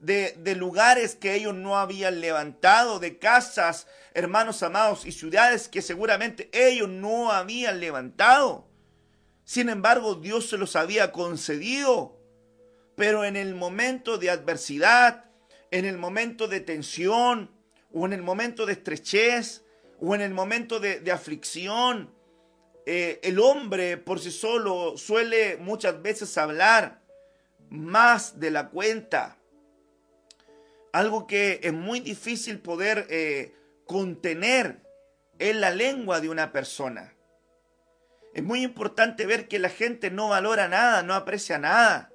de, 0.00 0.54
lugares 0.56 1.14
que 1.14 1.34
ellos 1.34 1.54
no 1.54 1.78
habían 1.78 2.20
levantado, 2.20 2.98
de 2.98 3.18
casas, 3.18 3.86
hermanos 4.14 4.62
amados, 4.62 5.06
y 5.06 5.12
ciudades 5.12 5.68
que 5.68 5.82
seguramente 5.82 6.50
ellos 6.52 6.88
no 6.88 7.30
habían 7.32 7.80
levantado. 7.80 8.68
Sin 9.44 9.68
embargo, 9.68 10.14
Dios 10.14 10.48
se 10.48 10.58
los 10.58 10.76
había 10.76 11.12
concedido. 11.12 12.18
Pero 12.96 13.24
en 13.24 13.36
el 13.36 13.54
momento 13.54 14.18
de 14.18 14.30
adversidad, 14.30 15.24
en 15.70 15.84
el 15.84 15.96
momento 15.96 16.48
de 16.48 16.60
tensión, 16.60 17.50
o 17.92 18.06
en 18.06 18.12
el 18.12 18.22
momento 18.22 18.66
de 18.66 18.74
estrechez, 18.74 19.64
o 19.98 20.14
en 20.14 20.20
el 20.20 20.34
momento 20.34 20.80
de, 20.80 21.10
aflicción, 21.10 22.12
eh, 22.86 23.20
el 23.22 23.38
hombre 23.38 23.96
por 23.96 24.20
sí 24.20 24.30
solo 24.30 24.96
suele 24.96 25.56
muchas 25.56 26.00
veces 26.02 26.36
hablar 26.38 27.02
más 27.68 28.40
de 28.40 28.50
la 28.50 28.68
cuenta 28.68 29.40
algo 30.92 31.26
que 31.26 31.60
es 31.62 31.72
muy 31.72 32.00
difícil 32.00 32.58
poder 32.58 33.06
eh, 33.10 33.54
contener 33.90 34.84
en 35.40 35.60
la 35.60 35.72
lengua 35.72 36.20
de 36.20 36.28
una 36.28 36.52
persona. 36.52 37.12
Es 38.32 38.44
muy 38.44 38.62
importante 38.62 39.26
ver 39.26 39.48
que 39.48 39.58
la 39.58 39.68
gente 39.68 40.12
no 40.12 40.28
valora 40.28 40.68
nada, 40.68 41.02
no 41.02 41.12
aprecia 41.14 41.58
nada, 41.58 42.12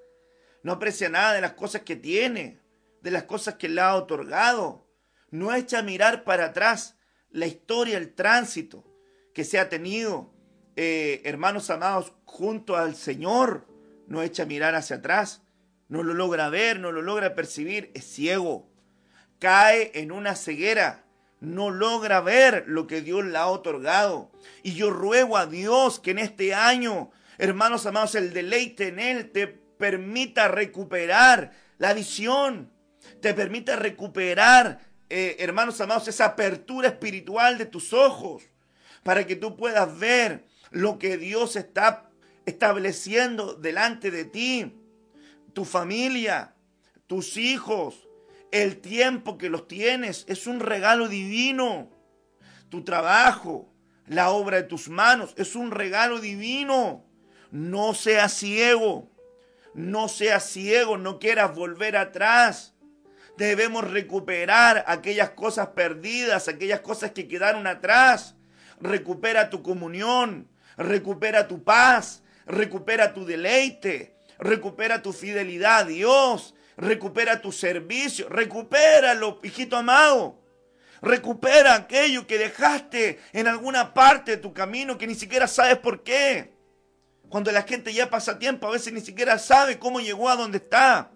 no 0.63 0.71
aprecia 0.71 1.09
nada 1.09 1.33
de 1.33 1.41
las 1.41 1.51
cosas 1.55 1.81
que 1.81 1.97
tiene, 1.97 2.61
de 3.01 3.11
las 3.11 3.23
cosas 3.23 3.55
que 3.55 3.67
le 3.67 3.81
ha 3.81 3.93
otorgado, 3.95 4.87
no 5.31 5.53
echa 5.53 5.79
a 5.79 5.83
mirar 5.83 6.23
para 6.23 6.45
atrás 6.45 6.95
la 7.29 7.45
historia, 7.45 7.97
el 7.97 8.15
tránsito 8.15 8.85
que 9.33 9.43
se 9.43 9.59
ha 9.59 9.67
tenido, 9.67 10.33
eh, 10.77 11.21
hermanos 11.25 11.69
amados, 11.69 12.13
junto 12.23 12.77
al 12.77 12.95
Señor, 12.95 13.67
no 14.07 14.21
echa 14.21 14.43
a 14.43 14.45
mirar 14.45 14.75
hacia 14.75 14.95
atrás 14.95 15.41
no 15.87 16.03
lo 16.03 16.13
logra 16.13 16.49
ver, 16.49 16.79
no 16.79 16.91
lo 16.91 17.01
logra 17.01 17.35
percibir, 17.35 17.91
es 17.93 18.05
ciego. 18.05 18.71
Cae 19.39 19.91
en 19.93 20.11
una 20.11 20.35
ceguera, 20.35 21.04
no 21.45 21.69
logra 21.69 22.21
ver 22.21 22.63
lo 22.67 22.87
que 22.87 23.01
Dios 23.01 23.23
le 23.25 23.37
ha 23.37 23.47
otorgado. 23.47 24.31
Y 24.63 24.73
yo 24.73 24.89
ruego 24.89 25.37
a 25.37 25.45
Dios 25.45 25.99
que 25.99 26.11
en 26.11 26.19
este 26.19 26.53
año, 26.53 27.11
hermanos 27.37 27.85
amados, 27.85 28.15
el 28.15 28.33
deleite 28.33 28.87
en 28.87 28.99
Él 28.99 29.31
te 29.31 29.47
permita 29.47 30.47
recuperar 30.47 31.53
la 31.77 31.93
visión, 31.93 32.71
te 33.21 33.33
permita 33.33 33.75
recuperar, 33.75 34.79
eh, 35.09 35.37
hermanos 35.39 35.79
amados, 35.81 36.07
esa 36.07 36.25
apertura 36.25 36.89
espiritual 36.89 37.57
de 37.57 37.65
tus 37.65 37.93
ojos, 37.93 38.43
para 39.03 39.25
que 39.27 39.35
tú 39.35 39.55
puedas 39.55 39.97
ver 39.99 40.45
lo 40.71 40.97
que 40.97 41.17
Dios 41.17 41.55
está 41.55 42.09
estableciendo 42.45 43.53
delante 43.53 44.11
de 44.11 44.25
ti 44.25 44.81
tu 45.55 45.63
familia, 45.63 46.53
tus 47.07 47.37
hijos, 47.37 48.07
el 48.55 48.77
tiempo 48.77 49.37
que 49.37 49.49
los 49.49 49.67
tienes, 49.67 50.23
es 50.29 50.47
un 50.47 50.61
regalo 50.61 51.09
divino. 51.09 51.91
Tu 52.69 52.85
trabajo, 52.85 53.69
la 54.07 54.29
obra 54.29 54.57
de 54.57 54.63
tus 54.63 54.87
manos, 54.87 55.33
es 55.35 55.57
un 55.57 55.71
regalo 55.71 56.21
divino. 56.21 57.05
No 57.51 57.93
seas 57.93 58.33
ciego, 58.33 59.11
no 59.73 60.07
seas 60.07 60.49
ciego, 60.49 60.97
no 60.97 61.19
quieras 61.19 61.53
volver 61.53 61.97
atrás. 61.97 62.73
Debemos 63.37 63.91
recuperar 63.91 64.85
aquellas 64.87 65.31
cosas 65.31 65.67
perdidas, 65.75 66.47
aquellas 66.47 66.79
cosas 66.79 67.11
que 67.11 67.27
quedaron 67.27 67.67
atrás. 67.67 68.35
Recupera 68.79 69.49
tu 69.49 69.63
comunión, 69.63 70.47
recupera 70.77 71.49
tu 71.49 71.61
paz, 71.65 72.23
recupera 72.45 73.13
tu 73.13 73.25
deleite, 73.25 74.15
recupera 74.39 75.01
tu 75.01 75.11
fidelidad 75.11 75.79
a 75.79 75.83
Dios, 75.83 76.54
recupera 76.77 77.41
tu 77.41 77.51
servicio, 77.51 78.27
recupéralo, 78.29 79.39
hijito 79.43 79.77
amado. 79.77 80.41
Recupera 81.01 81.75
aquello 81.75 82.25
que 82.25 82.37
dejaste 82.37 83.19
en 83.33 83.47
alguna 83.47 83.93
parte 83.93 84.31
de 84.31 84.37
tu 84.37 84.53
camino 84.53 84.97
que 84.97 85.07
ni 85.07 85.15
siquiera 85.15 85.47
sabes 85.47 85.77
por 85.77 86.03
qué. 86.03 86.55
Cuando 87.29 87.51
la 87.51 87.63
gente 87.63 87.93
ya 87.93 88.09
pasa 88.09 88.39
tiempo, 88.39 88.67
a 88.67 88.71
veces 88.71 88.93
ni 88.93 89.01
siquiera 89.01 89.37
sabe 89.37 89.77
cómo 89.77 89.99
llegó 89.99 90.29
a 90.29 90.35
donde 90.35 90.57
está, 90.57 91.11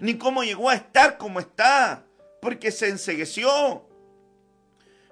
ni 0.00 0.18
cómo 0.18 0.42
llegó 0.42 0.70
a 0.70 0.74
estar 0.74 1.16
como 1.16 1.40
está, 1.40 2.04
porque 2.40 2.70
se 2.70 2.88
ensegueció. 2.88 3.88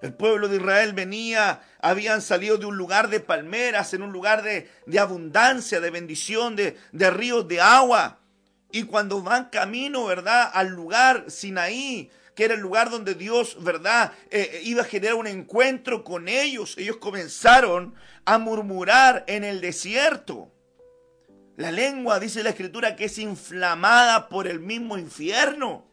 El 0.01 0.15
pueblo 0.15 0.49
de 0.49 0.57
Israel 0.57 0.95
venía, 0.95 1.63
habían 1.81 2.23
salido 2.23 2.59
de 2.59 2.67
un 2.67 2.77
lugar 2.77 3.09
de 3.09 3.21
palmeras, 3.21 3.95
en 3.95 4.03
un 4.03 4.13
lugar 4.13 4.43
de, 4.43 4.69
abundancia, 4.99 5.81
de 5.81 5.91
bendición, 5.91 6.57
de, 6.57 6.77
de 6.91 7.11
ríos 7.11 7.47
de 7.47 7.61
agua. 7.61 8.22
Y 8.73 8.85
cuando 8.85 9.23
van 9.23 9.51
camino, 9.51 10.07
¿verdad? 10.07 10.51
Al 10.53 10.71
lugar 10.71 11.27
Sinaí, 11.29 12.11
que 12.35 12.45
era 12.45 12.55
el 12.55 12.61
lugar 12.61 12.91
donde 12.91 13.15
Dios, 13.15 13.63
¿verdad?, 13.63 14.13
eh, 14.31 14.51
eh, 14.55 14.61
iba 14.65 14.81
a 14.81 14.87
generar 14.87 15.17
un 15.17 15.27
encuentro 15.27 16.03
con 16.03 16.27
ellos. 16.27 16.77
Ellos 16.79 16.97
comenzaron 16.97 17.95
a 18.25 18.39
murmurar 18.39 19.25
en 19.29 19.45
el 19.45 19.61
desierto. 19.61 20.51
La 21.57 21.71
lengua, 21.71 22.19
dice 22.19 22.43
la 22.43 22.49
escritura, 22.49 22.97
que 22.97 23.05
es 23.05 23.19
inflamada 23.19 24.31
por 24.31 24.47
el 24.47 24.59
mismo 24.59 24.97
infierno. 24.97 25.87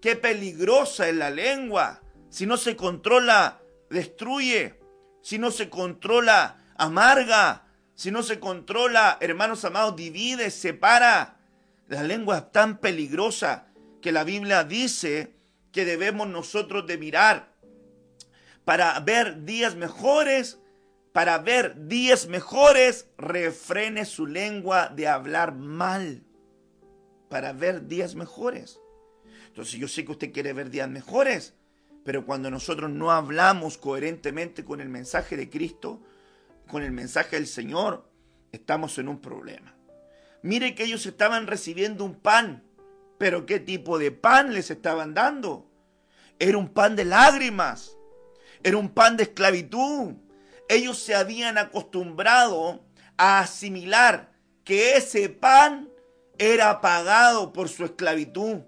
Qué 0.00 0.16
peligrosa 0.16 1.06
es 1.06 1.14
la 1.14 1.28
lengua. 1.28 2.00
Si 2.30 2.46
no 2.46 2.56
se 2.56 2.76
controla, 2.76 3.60
destruye. 3.90 4.80
Si 5.20 5.38
no 5.38 5.50
se 5.50 5.68
controla, 5.68 6.64
amarga. 6.76 7.66
Si 7.94 8.10
no 8.10 8.22
se 8.22 8.40
controla, 8.40 9.18
hermanos 9.20 9.66
amados, 9.66 9.96
divide, 9.96 10.50
separa. 10.50 11.43
La 11.88 12.02
lengua 12.02 12.38
es 12.38 12.52
tan 12.52 12.78
peligrosa 12.78 13.66
que 14.00 14.12
la 14.12 14.24
Biblia 14.24 14.64
dice 14.64 15.34
que 15.72 15.84
debemos 15.84 16.28
nosotros 16.28 16.86
de 16.86 16.98
mirar 16.98 17.54
para 18.64 18.98
ver 19.00 19.44
días 19.44 19.76
mejores, 19.76 20.58
para 21.12 21.38
ver 21.38 21.86
días 21.86 22.26
mejores, 22.26 23.08
refrene 23.18 24.04
su 24.04 24.26
lengua 24.26 24.88
de 24.88 25.06
hablar 25.06 25.54
mal, 25.54 26.22
para 27.28 27.52
ver 27.52 27.86
días 27.86 28.14
mejores. 28.14 28.80
Entonces 29.48 29.74
yo 29.78 29.86
sé 29.86 30.04
que 30.04 30.12
usted 30.12 30.32
quiere 30.32 30.52
ver 30.52 30.70
días 30.70 30.88
mejores, 30.88 31.54
pero 32.04 32.26
cuando 32.26 32.50
nosotros 32.50 32.90
no 32.90 33.12
hablamos 33.12 33.78
coherentemente 33.78 34.64
con 34.64 34.80
el 34.80 34.88
mensaje 34.88 35.36
de 35.36 35.50
Cristo, 35.50 36.02
con 36.66 36.82
el 36.82 36.92
mensaje 36.92 37.36
del 37.36 37.46
Señor, 37.46 38.10
estamos 38.52 38.98
en 38.98 39.08
un 39.08 39.20
problema. 39.20 39.74
Mire 40.44 40.76
que 40.76 40.84
ellos 40.84 41.04
estaban 41.06 41.48
recibiendo 41.48 42.04
un 42.04 42.14
pan 42.14 42.62
pero 43.18 43.46
¿qué 43.46 43.60
tipo 43.60 43.98
de 43.98 44.10
pan 44.10 44.52
les 44.52 44.70
estaban 44.70 45.14
dando? 45.14 45.66
Era 46.38 46.58
un 46.58 46.68
pan 46.68 46.96
de 46.96 47.04
lágrimas, 47.04 47.96
era 48.62 48.76
un 48.76 48.88
pan 48.88 49.16
de 49.16 49.22
esclavitud. 49.24 50.14
Ellos 50.68 50.98
se 50.98 51.14
habían 51.14 51.58
acostumbrado 51.58 52.84
a 53.16 53.40
asimilar 53.40 54.32
que 54.64 54.96
ese 54.96 55.28
pan 55.28 55.88
era 56.38 56.80
pagado 56.80 57.52
por 57.52 57.68
su 57.68 57.84
esclavitud, 57.84 58.62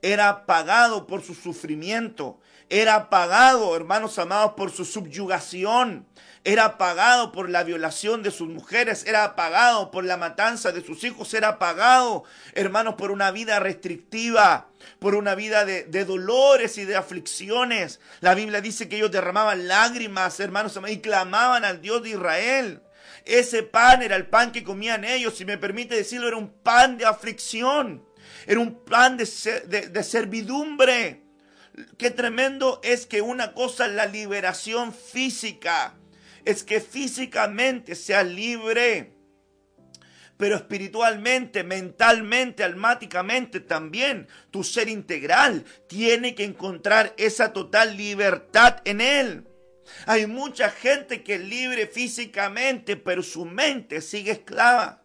era 0.00 0.46
pagado 0.46 1.06
por 1.06 1.22
su 1.22 1.34
sufrimiento, 1.34 2.40
era 2.70 3.10
pagado, 3.10 3.76
hermanos 3.76 4.18
amados, 4.18 4.54
por 4.56 4.70
su 4.70 4.84
subyugación, 4.84 6.06
era 6.42 6.78
pagado 6.78 7.32
por 7.32 7.50
la 7.50 7.64
violación 7.64 8.22
de 8.22 8.30
sus 8.30 8.48
mujeres, 8.48 9.04
era 9.06 9.36
pagado 9.36 9.90
por 9.90 10.04
la 10.04 10.16
matanza 10.16 10.72
de 10.72 10.82
sus 10.82 11.04
hijos, 11.04 11.34
era 11.34 11.58
pagado, 11.58 12.24
hermanos, 12.54 12.94
por 12.94 13.10
una 13.10 13.30
vida 13.30 13.60
restrictiva, 13.60 14.68
por 14.98 15.14
una 15.14 15.34
vida 15.34 15.66
de, 15.66 16.04
dolores 16.04 16.78
y 16.78 16.86
de 16.86 16.96
aflicciones. 16.96 18.00
La 18.20 18.34
Biblia 18.34 18.62
dice 18.62 18.88
que 18.88 18.96
ellos 18.96 19.10
derramaban 19.10 19.68
lágrimas, 19.68 20.40
hermanos, 20.40 20.78
y 20.88 20.98
clamaban 21.00 21.64
al 21.64 21.82
Dios 21.82 22.02
de 22.02 22.10
Israel. 22.10 22.82
Ese 23.26 23.62
pan 23.62 24.02
era 24.02 24.16
el 24.16 24.26
pan 24.26 24.50
que 24.50 24.64
comían 24.64 25.04
ellos, 25.04 25.36
si 25.36 25.44
me 25.44 25.58
permite 25.58 25.94
decirlo, 25.94 26.26
era 26.26 26.38
un 26.38 26.48
pan 26.48 26.96
de 26.96 27.04
aflicción, 27.04 28.02
era 28.46 28.60
un 28.60 28.82
pan 28.82 29.18
de, 29.18 29.26
de 29.88 30.02
servidumbre. 30.02 31.22
Qué 31.98 32.10
tremendo 32.10 32.80
es 32.82 33.04
que 33.04 33.20
una 33.20 33.52
cosa 33.52 33.86
es 33.86 33.92
la 33.92 34.06
liberación 34.06 34.94
física, 34.94 35.94
es 36.50 36.62
que 36.64 36.80
físicamente 36.80 37.94
sea 37.94 38.22
libre, 38.22 39.14
pero 40.36 40.56
espiritualmente, 40.56 41.64
mentalmente, 41.64 42.64
almáticamente 42.64 43.60
también, 43.60 44.26
tu 44.50 44.64
ser 44.64 44.88
integral 44.88 45.64
tiene 45.86 46.34
que 46.34 46.44
encontrar 46.44 47.14
esa 47.18 47.52
total 47.52 47.96
libertad 47.96 48.80
en 48.84 49.00
Él. 49.00 49.46
Hay 50.06 50.26
mucha 50.26 50.70
gente 50.70 51.22
que 51.22 51.34
es 51.34 51.40
libre 51.40 51.86
físicamente, 51.86 52.96
pero 52.96 53.22
su 53.22 53.44
mente 53.44 54.00
sigue 54.00 54.32
esclava 54.32 54.99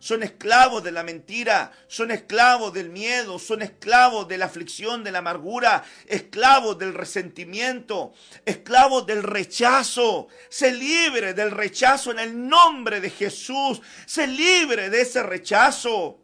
son 0.00 0.22
esclavos 0.22 0.82
de 0.82 0.92
la 0.92 1.02
mentira, 1.02 1.70
son 1.86 2.10
esclavos 2.10 2.72
del 2.72 2.88
miedo, 2.88 3.38
son 3.38 3.60
esclavos 3.60 4.26
de 4.26 4.38
la 4.38 4.46
aflicción, 4.46 5.04
de 5.04 5.12
la 5.12 5.18
amargura, 5.18 5.84
esclavos 6.06 6.78
del 6.78 6.94
resentimiento, 6.94 8.14
esclavos 8.46 9.06
del 9.06 9.22
rechazo. 9.22 10.28
Se 10.48 10.72
libre 10.72 11.34
del 11.34 11.50
rechazo 11.50 12.10
en 12.10 12.18
el 12.18 12.48
nombre 12.48 13.00
de 13.00 13.10
Jesús, 13.10 13.82
se 14.06 14.26
libre 14.26 14.88
de 14.88 15.02
ese 15.02 15.22
rechazo. 15.22 16.18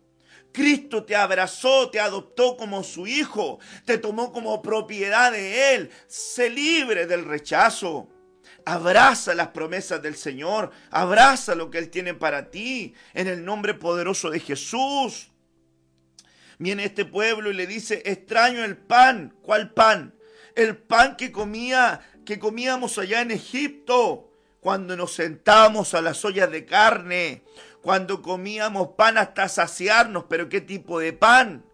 Cristo 0.52 1.04
te 1.04 1.14
abrazó, 1.14 1.90
te 1.90 2.00
adoptó 2.00 2.56
como 2.56 2.82
su 2.82 3.06
hijo, 3.06 3.58
te 3.84 3.98
tomó 3.98 4.32
como 4.32 4.62
propiedad 4.62 5.30
de 5.30 5.74
Él. 5.74 5.90
Se 6.08 6.48
libre 6.48 7.06
del 7.06 7.26
rechazo. 7.26 8.08
Abraza 8.68 9.32
las 9.36 9.48
promesas 9.48 10.02
del 10.02 10.16
Señor. 10.16 10.72
Abraza 10.90 11.54
lo 11.54 11.70
que 11.70 11.78
Él 11.78 11.88
tiene 11.88 12.14
para 12.14 12.50
ti. 12.50 12.94
En 13.14 13.28
el 13.28 13.44
nombre 13.44 13.74
poderoso 13.74 14.28
de 14.28 14.40
Jesús. 14.40 15.30
Viene 16.58 16.84
este 16.84 17.04
pueblo 17.04 17.52
y 17.52 17.54
le 17.54 17.68
dice, 17.68 18.02
extraño 18.04 18.64
el 18.64 18.76
pan. 18.76 19.36
¿Cuál 19.40 19.72
pan? 19.72 20.16
El 20.56 20.76
pan 20.76 21.16
que 21.16 21.30
comía, 21.30 22.00
que 22.24 22.40
comíamos 22.40 22.98
allá 22.98 23.20
en 23.20 23.30
Egipto. 23.30 24.32
Cuando 24.58 24.96
nos 24.96 25.14
sentábamos 25.14 25.94
a 25.94 26.02
las 26.02 26.24
ollas 26.24 26.50
de 26.50 26.66
carne. 26.66 27.44
Cuando 27.82 28.20
comíamos 28.20 28.88
pan 28.96 29.16
hasta 29.16 29.48
saciarnos. 29.48 30.24
Pero 30.28 30.48
¿qué 30.48 30.60
tipo 30.60 30.98
de 30.98 31.12
pan? 31.12 31.64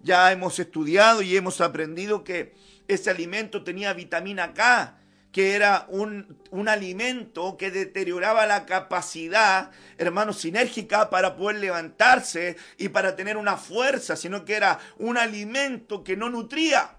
Ya 0.00 0.30
hemos 0.30 0.60
estudiado 0.60 1.22
y 1.22 1.36
hemos 1.36 1.60
aprendido 1.60 2.22
que 2.22 2.54
ese 2.86 3.10
alimento 3.10 3.64
tenía 3.64 3.92
vitamina 3.94 4.54
K 4.54 5.00
que 5.36 5.54
era 5.54 5.84
un, 5.90 6.38
un, 6.50 6.66
alimento 6.66 7.58
que 7.58 7.70
deterioraba 7.70 8.46
la 8.46 8.64
capacidad, 8.64 9.70
hermano, 9.98 10.32
sinérgica 10.32 11.10
para 11.10 11.36
poder 11.36 11.58
levantarse 11.58 12.56
y 12.78 12.88
para 12.88 13.16
tener 13.16 13.36
una 13.36 13.58
fuerza, 13.58 14.16
sino 14.16 14.46
que 14.46 14.54
era 14.54 14.78
un 14.96 15.18
alimento 15.18 16.02
que 16.02 16.16
no 16.16 16.30
nutría. 16.30 16.96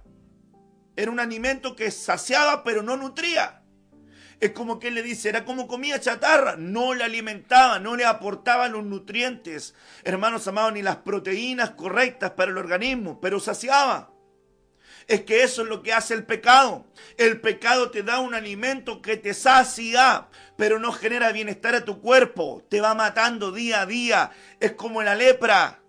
Era 0.95 1.09
un 1.09 1.19
alimento 1.19 1.75
que 1.75 1.89
saciaba 1.89 2.63
pero 2.63 2.83
no 2.83 2.95
nutría. 2.95 3.63
Es 4.39 4.51
como 4.51 4.77
que 4.77 4.89
él 4.89 4.93
le 4.93 5.01
dice, 5.01 5.29
era 5.29 5.43
como 5.43 5.67
comida 5.67 5.99
chatarra, 5.99 6.57
no 6.57 6.93
le 6.93 7.05
alimentaba, 7.05 7.79
no 7.79 7.95
le 7.95 8.05
aportaba 8.05 8.69
los 8.69 8.83
nutrientes, 8.83 9.73
hermanos 10.03 10.47
amados, 10.47 10.73
ni 10.73 10.83
las 10.83 10.97
proteínas 10.97 11.71
correctas 11.71 12.33
para 12.33 12.51
el 12.51 12.59
organismo, 12.59 13.19
pero 13.19 13.39
saciaba. 13.39 14.11
Es 15.07 15.21
que 15.21 15.43
eso 15.43 15.61
es 15.61 15.69
lo 15.69 15.81
que 15.83 15.93
hace 15.93 16.13
el 16.13 16.25
pecado. 16.25 16.85
El 17.17 17.39
pecado 17.39 17.91
te 17.91 18.03
da 18.03 18.19
un 18.19 18.33
alimento 18.35 19.01
que 19.01 19.15
te 19.15 19.33
sacia, 19.33 20.27
pero 20.57 20.79
no 20.79 20.91
genera 20.91 21.31
bienestar 21.31 21.75
a 21.75 21.85
tu 21.85 22.01
cuerpo. 22.01 22.65
Te 22.69 22.81
va 22.81 22.93
matando 22.93 23.53
día 23.53 23.81
a 23.81 23.85
día. 23.85 24.31
Es 24.59 24.73
como 24.73 25.01
la 25.01 25.15
lepra. 25.15 25.79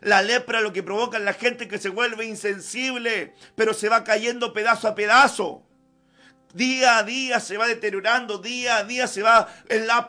La 0.00 0.22
lepra 0.22 0.60
lo 0.60 0.72
que 0.72 0.84
provoca 0.84 1.16
en 1.16 1.24
la 1.24 1.32
gente 1.32 1.66
que 1.66 1.78
se 1.78 1.88
vuelve 1.88 2.24
insensible, 2.24 3.34
pero 3.56 3.74
se 3.74 3.88
va 3.88 4.04
cayendo 4.04 4.52
pedazo 4.52 4.86
a 4.86 4.94
pedazo. 4.94 5.64
Día 6.54 6.98
a 6.98 7.02
día 7.02 7.40
se 7.40 7.56
va 7.56 7.66
deteriorando, 7.66 8.38
día 8.38 8.76
a 8.76 8.84
día 8.84 9.08
se 9.08 9.22
va 9.22 9.52
en 9.68 9.88
la, 9.88 10.06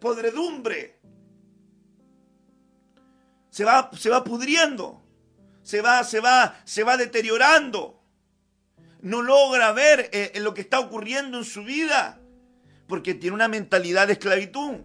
podredumbre. 0.00 1.00
Se 3.50 3.64
va, 3.64 3.90
se 3.98 4.08
va 4.08 4.22
pudriendo 4.22 5.03
se 5.64 5.80
va, 5.80 6.04
se 6.04 6.20
va, 6.20 6.60
se 6.64 6.84
va 6.84 6.96
deteriorando. 6.96 8.00
No 9.00 9.22
logra 9.22 9.72
ver 9.72 10.10
eh, 10.12 10.32
lo 10.40 10.54
que 10.54 10.60
está 10.60 10.78
ocurriendo 10.78 11.38
en 11.38 11.44
su 11.44 11.64
vida. 11.64 12.20
Porque 12.86 13.14
tiene 13.14 13.34
una 13.34 13.48
mentalidad 13.48 14.06
de 14.06 14.12
esclavitud. 14.12 14.82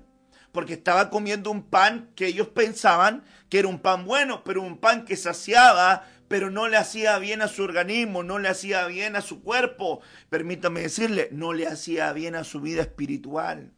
Porque 0.51 0.73
estaba 0.73 1.09
comiendo 1.09 1.51
un 1.51 1.69
pan 1.69 2.11
que 2.15 2.27
ellos 2.27 2.47
pensaban 2.47 3.23
que 3.49 3.59
era 3.59 3.67
un 3.67 3.79
pan 3.79 4.05
bueno, 4.05 4.43
pero 4.43 4.61
un 4.61 4.79
pan 4.79 5.05
que 5.05 5.15
saciaba, 5.15 6.07
pero 6.27 6.49
no 6.49 6.67
le 6.67 6.77
hacía 6.77 7.19
bien 7.19 7.41
a 7.41 7.47
su 7.47 7.63
organismo, 7.63 8.23
no 8.23 8.39
le 8.39 8.47
hacía 8.47 8.85
bien 8.87 9.15
a 9.15 9.21
su 9.21 9.43
cuerpo. 9.43 10.01
Permítame 10.29 10.81
decirle, 10.81 11.27
no 11.31 11.53
le 11.53 11.67
hacía 11.67 12.11
bien 12.13 12.35
a 12.35 12.43
su 12.43 12.61
vida 12.61 12.81
espiritual. 12.81 13.73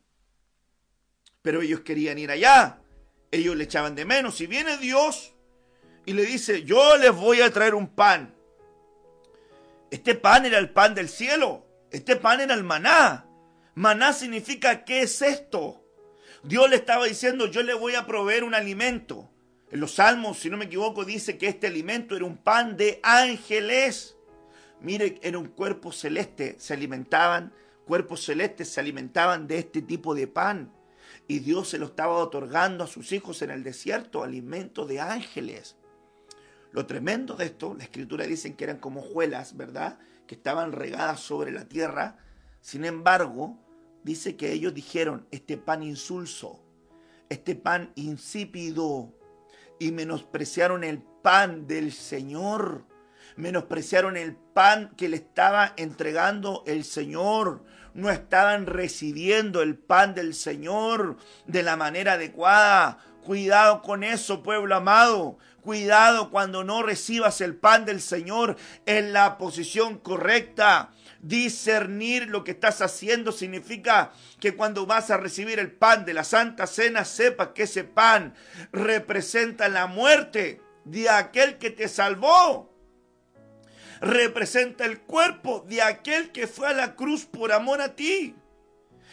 Pero 1.42 1.62
ellos 1.62 1.82
querían 1.82 2.20
ir 2.20 2.30
allá. 2.30 2.80
Ellos 3.32 3.56
le 3.56 3.64
echaban 3.64 3.96
de 3.96 4.06
menos. 4.06 4.36
Si 4.36 4.46
viene 4.46 4.78
Dios, 4.78 5.34
y 6.06 6.14
le 6.14 6.26
dice, 6.26 6.64
yo 6.64 6.98
les 6.98 7.16
voy 7.16 7.42
a 7.42 7.52
traer 7.52 7.76
un 7.76 7.88
pan. 7.88 8.34
Este 9.92 10.16
pan 10.16 10.46
era 10.46 10.58
el 10.58 10.70
pan 10.72 10.96
del 10.96 11.10
cielo. 11.10 11.66
Este 11.92 12.16
pan 12.16 12.40
era 12.42 12.54
el 12.54 12.64
maná. 12.64 13.28
Maná 13.76 14.14
significa, 14.14 14.84
¿qué 14.86 15.02
es 15.02 15.22
esto? 15.22 15.84
Dios 16.44 16.70
le 16.70 16.78
estaba 16.78 17.06
diciendo, 17.06 17.46
yo 17.48 17.62
le 17.62 17.74
voy 17.74 17.96
a 17.96 18.08
proveer 18.08 18.44
un 18.44 18.56
alimento. 18.56 19.30
En 19.70 19.80
los 19.80 19.96
salmos, 19.96 20.40
si 20.40 20.50
no 20.50 20.58
me 20.58 20.66
equivoco, 20.66 21.06
dice 21.06 21.38
que 21.38 21.48
este 21.48 21.68
alimento 21.68 22.16
era 22.16 22.26
un 22.26 22.38
pan 22.38 22.78
de 22.78 23.00
ángeles. 23.04 24.18
Mire, 24.82 25.20
era 25.22 25.38
un 25.38 25.48
cuerpo 25.48 25.92
celeste. 25.92 26.56
Se 26.58 26.74
alimentaban, 26.74 27.54
cuerpos 27.86 28.24
celestes 28.24 28.70
se 28.70 28.80
alimentaban 28.80 29.48
de 29.48 29.60
este 29.60 29.82
tipo 29.82 30.16
de 30.16 30.28
pan. 30.28 30.74
Y 31.28 31.40
Dios 31.40 31.70
se 31.70 31.78
lo 31.78 31.86
estaba 31.86 32.16
otorgando 32.16 32.84
a 32.84 32.88
sus 32.88 33.12
hijos 33.12 33.42
en 33.42 33.52
el 33.52 33.64
desierto, 33.64 34.24
alimento 34.24 34.86
de 34.86 35.00
ángeles. 35.00 35.78
Lo 36.72 36.86
tremendo 36.86 37.36
de 37.36 37.46
esto, 37.46 37.74
la 37.74 37.84
escritura 37.84 38.26
dice 38.26 38.56
que 38.56 38.64
eran 38.64 38.78
como 38.78 39.02
hojuelas, 39.02 39.58
¿verdad? 39.58 40.00
Que 40.28 40.36
estaban 40.36 40.72
regadas 40.72 41.20
sobre 41.20 41.52
la 41.52 41.66
tierra. 41.66 42.18
Sin 42.62 42.86
embargo, 42.86 43.58
dice 44.04 44.36
que 44.38 44.52
ellos 44.52 44.74
dijeron, 44.74 45.28
este 45.32 45.58
pan 45.58 45.84
insulso, 45.84 46.64
este 47.30 47.56
pan 47.56 47.92
insípido, 47.96 49.14
y 49.82 49.92
menospreciaron 49.92 50.84
el 50.84 51.02
pan 51.02 51.66
del 51.66 51.92
Señor, 51.92 52.86
menospreciaron 53.36 54.16
el 54.16 54.36
pan 54.36 54.94
que 54.96 55.10
le 55.10 55.18
estaba 55.18 55.74
entregando 55.76 56.64
el 56.68 56.84
Señor, 56.84 57.64
no 57.96 58.12
estaban 58.12 58.68
recibiendo 58.68 59.64
el 59.64 59.76
pan 59.76 60.14
del 60.14 60.36
Señor 60.36 61.18
de 61.48 61.64
la 61.64 61.78
manera 61.78 62.14
adecuada. 62.14 63.00
Cuidado 63.24 63.82
con 63.82 64.04
eso, 64.04 64.44
pueblo 64.44 64.76
amado. 64.76 65.40
Cuidado 65.62 66.32
cuando 66.32 66.64
no 66.64 66.82
recibas 66.82 67.40
el 67.40 67.56
pan 67.56 67.86
del 67.86 68.02
Señor 68.02 68.58
en 68.88 69.14
la 69.14 69.38
posición 69.38 70.00
correcta. 70.00 70.92
Discernir 71.20 72.30
lo 72.30 72.44
que 72.44 72.52
estás 72.52 72.82
haciendo 72.82 73.32
significa 73.32 74.12
que 74.40 74.56
cuando 74.56 74.88
vas 74.88 75.12
a 75.12 75.18
recibir 75.18 75.60
el 75.60 75.72
pan 75.72 76.04
de 76.04 76.16
la 76.16 76.24
Santa 76.24 76.66
Cena, 76.66 77.06
sepas 77.06 77.50
que 77.50 77.64
ese 77.64 77.84
pan 77.84 78.34
representa 78.72 79.70
la 79.70 79.86
muerte 79.86 80.62
de 80.84 81.10
aquel 81.10 81.60
que 81.60 81.70
te 81.70 81.88
salvó. 81.88 82.74
Representa 84.02 84.86
el 84.86 85.02
cuerpo 85.02 85.64
de 85.70 85.84
aquel 85.84 86.32
que 86.32 86.48
fue 86.48 86.70
a 86.70 86.74
la 86.74 86.96
cruz 86.96 87.26
por 87.26 87.52
amor 87.52 87.82
a 87.82 87.96
ti. 87.96 88.36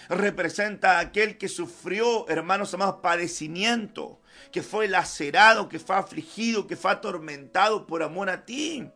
Representa 0.09 0.99
aquel 0.99 1.37
que 1.37 1.49
sufrió, 1.49 2.27
hermanos 2.31 2.73
amados, 2.73 3.01
padecimiento, 3.03 4.23
que 4.53 4.63
fue 4.63 4.89
lacerado, 4.89 5.69
que 5.69 5.79
fue 5.79 5.97
afligido, 5.97 6.67
que 6.67 6.77
fue 6.77 6.91
atormentado 6.91 7.87
por 7.87 8.03
amor 8.03 8.31
a 8.31 8.45
ti. 8.45 8.91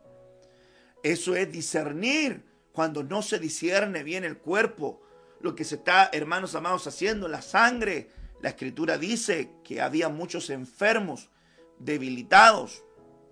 Eso 1.02 1.34
es 1.34 1.50
discernir 1.50 2.44
cuando 2.72 3.02
no 3.02 3.22
se 3.22 3.38
discierne 3.38 4.02
bien 4.02 4.24
el 4.24 4.38
cuerpo, 4.38 5.02
lo 5.40 5.54
que 5.54 5.64
se 5.64 5.76
está, 5.76 6.08
hermanos 6.12 6.54
amados, 6.54 6.86
haciendo, 6.86 7.28
la 7.28 7.42
sangre. 7.42 8.08
La 8.40 8.50
escritura 8.50 8.98
dice 8.98 9.50
que 9.64 9.80
había 9.80 10.08
muchos 10.08 10.50
enfermos, 10.50 11.30
debilitados, 11.78 12.84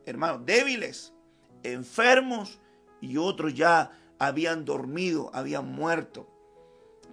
hermanos, 0.04 0.44
débiles, 0.44 1.12
enfermos 1.62 2.60
y 3.00 3.16
otros 3.16 3.54
ya 3.54 3.92
habían 4.18 4.64
dormido, 4.64 5.30
habían 5.32 5.66
muerto. 5.72 6.28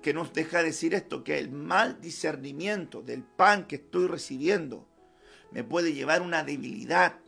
Que 0.01 0.13
nos 0.13 0.33
deja 0.33 0.63
decir 0.63 0.93
esto, 0.93 1.23
que 1.23 1.37
el 1.37 1.51
mal 1.51 2.01
discernimiento 2.01 3.01
del 3.01 3.23
pan 3.23 3.65
que 3.67 3.77
estoy 3.77 4.07
recibiendo 4.07 4.86
me 5.51 5.63
puede 5.63 5.93
llevar 5.93 6.21
una 6.21 6.43
debilidad, 6.43 7.19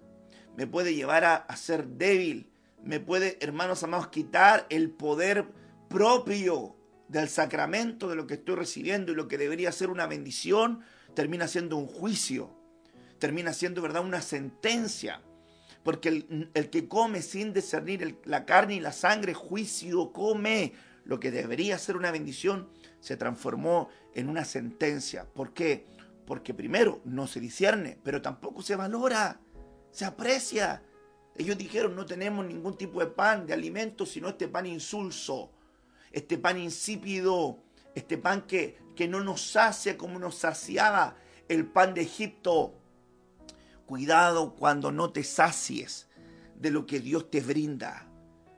me 0.56 0.68
puede 0.68 0.94
llevar 0.94 1.24
a, 1.24 1.56
ser 1.56 1.88
débil, 1.88 2.50
me 2.84 3.00
puede, 3.00 3.38
hermanos 3.42 3.84
amados, 3.84 4.08
quitar 4.10 4.66
el 4.70 4.90
poder 4.90 5.46
propio 5.90 6.76
del 7.08 7.30
sacramento 7.30 8.08
de 8.10 8.16
lo 8.16 8.28
que 8.28 8.36
estoy 8.36 8.56
recibiendo 8.56 9.12
y 9.12 9.16
lo 9.16 9.28
que 9.28 9.38
debería 9.38 9.72
ser 9.72 9.90
una 9.90 10.06
bendición, 10.06 10.82
termina 11.16 11.48
siendo 11.48 11.78
un 11.78 11.88
juicio, 11.88 12.56
termina 13.20 13.54
siendo, 13.54 13.82
¿verdad?, 13.82 14.04
una 14.04 14.22
sentencia. 14.22 15.22
Porque 15.84 16.10
el, 16.54 16.70
que 16.70 16.88
come 16.88 17.22
sin 17.22 17.54
discernir 17.54 18.20
la 18.26 18.46
carne 18.46 18.76
y 18.76 18.80
la 18.80 18.92
sangre, 18.92 19.34
juicio 19.34 20.12
come. 20.12 20.74
Lo 21.06 21.20
que 21.20 21.32
debería 21.32 21.78
ser 21.78 21.96
una 21.96 22.12
bendición 22.12 22.70
se 23.00 23.18
transformó 23.18 23.90
en 24.14 24.30
una 24.30 24.46
sentencia. 24.46 25.26
¿Por 25.26 25.54
qué? 25.54 25.88
Porque 26.30 26.54
primero 26.54 27.02
no 27.06 27.26
se 27.26 27.40
discierne, 27.40 27.98
pero 28.04 28.22
tampoco 28.22 28.62
se 28.62 28.76
valora, 28.76 29.42
se 29.90 30.06
aprecia. 30.06 30.84
Ellos 31.36 31.58
dijeron, 31.58 31.96
no 31.96 32.06
tenemos 32.06 32.46
ningún 32.46 32.78
tipo 32.78 33.00
de 33.00 33.08
pan, 33.08 33.48
de 33.48 33.54
alimento, 33.54 34.06
sino 34.06 34.30
este 34.30 34.48
pan 34.48 34.68
insulso, 34.68 35.50
este 36.12 36.38
pan 36.38 36.60
insípido, 36.60 37.64
este 37.96 38.20
pan 38.20 38.44
que, 38.44 38.78
que 38.96 39.08
no 39.08 39.22
nos 39.22 39.42
sacia 39.42 39.98
como 39.98 40.20
nos 40.20 40.36
saciaba 40.36 41.16
el 41.48 41.66
pan 41.66 41.96
de 41.96 42.02
Egipto. 42.02 42.76
Cuidado 43.88 44.54
cuando 44.54 44.92
no 44.92 45.12
te 45.12 45.24
sacies 45.24 46.10
de 46.54 46.70
lo 46.70 46.86
que 46.86 47.00
Dios 47.00 47.32
te 47.32 47.42
brinda. 47.42 48.08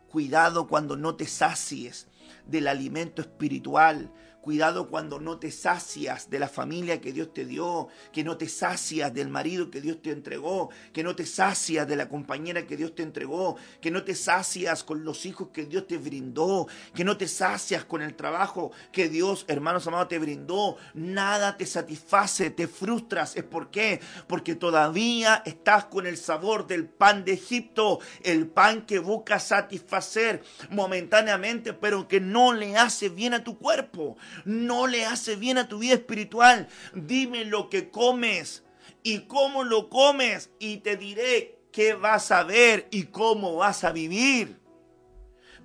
Cuidado 0.09 0.67
cuando 0.67 0.97
no 0.97 1.15
te 1.15 1.25
sacies 1.25 2.09
del 2.45 2.67
alimento 2.67 3.21
espiritual. 3.21 4.11
Cuidado 4.41 4.89
cuando 4.89 5.19
no 5.19 5.37
te 5.37 5.51
sacias 5.51 6.31
de 6.31 6.39
la 6.39 6.49
familia 6.49 6.99
que 6.99 7.13
Dios 7.13 7.31
te 7.31 7.45
dio, 7.45 7.89
que 8.11 8.23
no 8.23 8.37
te 8.37 8.49
sacias 8.49 9.13
del 9.13 9.29
marido 9.29 9.69
que 9.69 9.81
Dios 9.81 10.01
te 10.01 10.09
entregó, 10.09 10.71
que 10.93 11.03
no 11.03 11.15
te 11.15 11.27
sacias 11.27 11.87
de 11.87 11.95
la 11.95 12.09
compañera 12.09 12.65
que 12.65 12.75
Dios 12.75 12.95
te 12.95 13.03
entregó, 13.03 13.55
que 13.81 13.91
no 13.91 14.03
te 14.03 14.15
sacias 14.15 14.83
con 14.83 15.05
los 15.05 15.27
hijos 15.27 15.49
que 15.53 15.65
Dios 15.65 15.85
te 15.85 15.99
brindó, 15.99 16.67
que 16.95 17.03
no 17.03 17.17
te 17.17 17.27
sacias 17.27 17.85
con 17.85 18.01
el 18.01 18.15
trabajo 18.15 18.71
que 18.91 19.09
Dios, 19.09 19.45
hermanos 19.47 19.85
amados, 19.85 20.07
te 20.07 20.17
brindó. 20.17 20.75
Nada 20.95 21.55
te 21.55 21.67
satisface, 21.67 22.49
te 22.49 22.67
frustras. 22.67 23.35
¿Es 23.35 23.43
por 23.43 23.69
qué? 23.69 24.01
Porque 24.27 24.55
todavía 24.55 25.43
estás 25.45 25.85
con 25.85 26.07
el 26.07 26.17
sabor 26.17 26.65
del 26.65 26.85
pan 26.85 27.25
de 27.25 27.33
Egipto, 27.33 27.99
el 28.23 28.47
pan 28.47 28.87
que 28.87 28.97
busca 28.97 29.39
satisfacer 29.39 30.41
momentáneamente, 30.71 31.73
pero 31.73 32.07
que 32.07 32.19
no 32.19 32.53
le 32.53 32.75
hace 32.75 33.09
bien 33.09 33.35
a 33.35 33.43
tu 33.43 33.59
cuerpo 33.59 34.17
no 34.45 34.87
le 34.87 35.05
hace 35.05 35.35
bien 35.35 35.57
a 35.57 35.67
tu 35.67 35.79
vida 35.79 35.95
espiritual. 35.95 36.67
Dime 36.93 37.45
lo 37.45 37.69
que 37.69 37.89
comes 37.89 38.63
y 39.03 39.21
cómo 39.21 39.63
lo 39.63 39.89
comes 39.89 40.49
y 40.59 40.77
te 40.77 40.97
diré 40.97 41.59
qué 41.71 41.93
vas 41.93 42.31
a 42.31 42.43
ver 42.43 42.87
y 42.91 43.03
cómo 43.03 43.55
vas 43.55 43.83
a 43.83 43.91
vivir. 43.91 44.59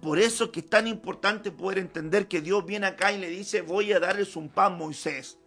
Por 0.01 0.19
eso 0.19 0.53
que 0.53 0.61
es 0.61 0.69
tan 0.69 0.87
importante 0.87 1.51
poder 1.51 1.79
entender 1.79 2.29
que 2.29 2.41
Dios 2.41 2.65
viene 2.65 2.87
acá 2.87 3.13
y 3.13 3.19
le 3.19 3.29
dice, 3.29 3.63
voy 3.63 3.93
a 3.93 4.01
darles 4.01 4.37
un 4.37 4.49
pan, 4.49 4.77
Moisés. 4.77 5.39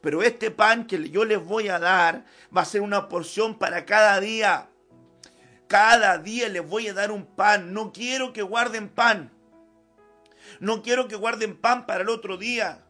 Pero 0.00 0.22
este 0.22 0.50
pan 0.50 0.86
que 0.86 1.08
yo 1.10 1.24
les 1.24 1.42
voy 1.42 1.68
a 1.68 1.78
dar 1.78 2.24
va 2.54 2.62
a 2.62 2.66
ser 2.66 2.80
una 2.82 3.08
porción 3.08 3.58
para 3.58 3.84
cada 3.86 4.20
día. 4.20 4.68
Cada 5.68 6.18
día 6.18 6.48
les 6.48 6.68
voy 6.68 6.88
a 6.88 6.94
dar 6.94 7.10
un 7.10 7.24
pan. 7.24 7.72
No 7.72 7.92
quiero 7.92 8.32
que 8.32 8.42
guarden 8.42 8.88
pan. 8.88 9.32
No 10.60 10.82
quiero 10.82 11.08
que 11.08 11.16
guarden 11.16 11.56
pan 11.56 11.86
para 11.86 12.02
el 12.02 12.08
otro 12.08 12.36
día. 12.36 12.82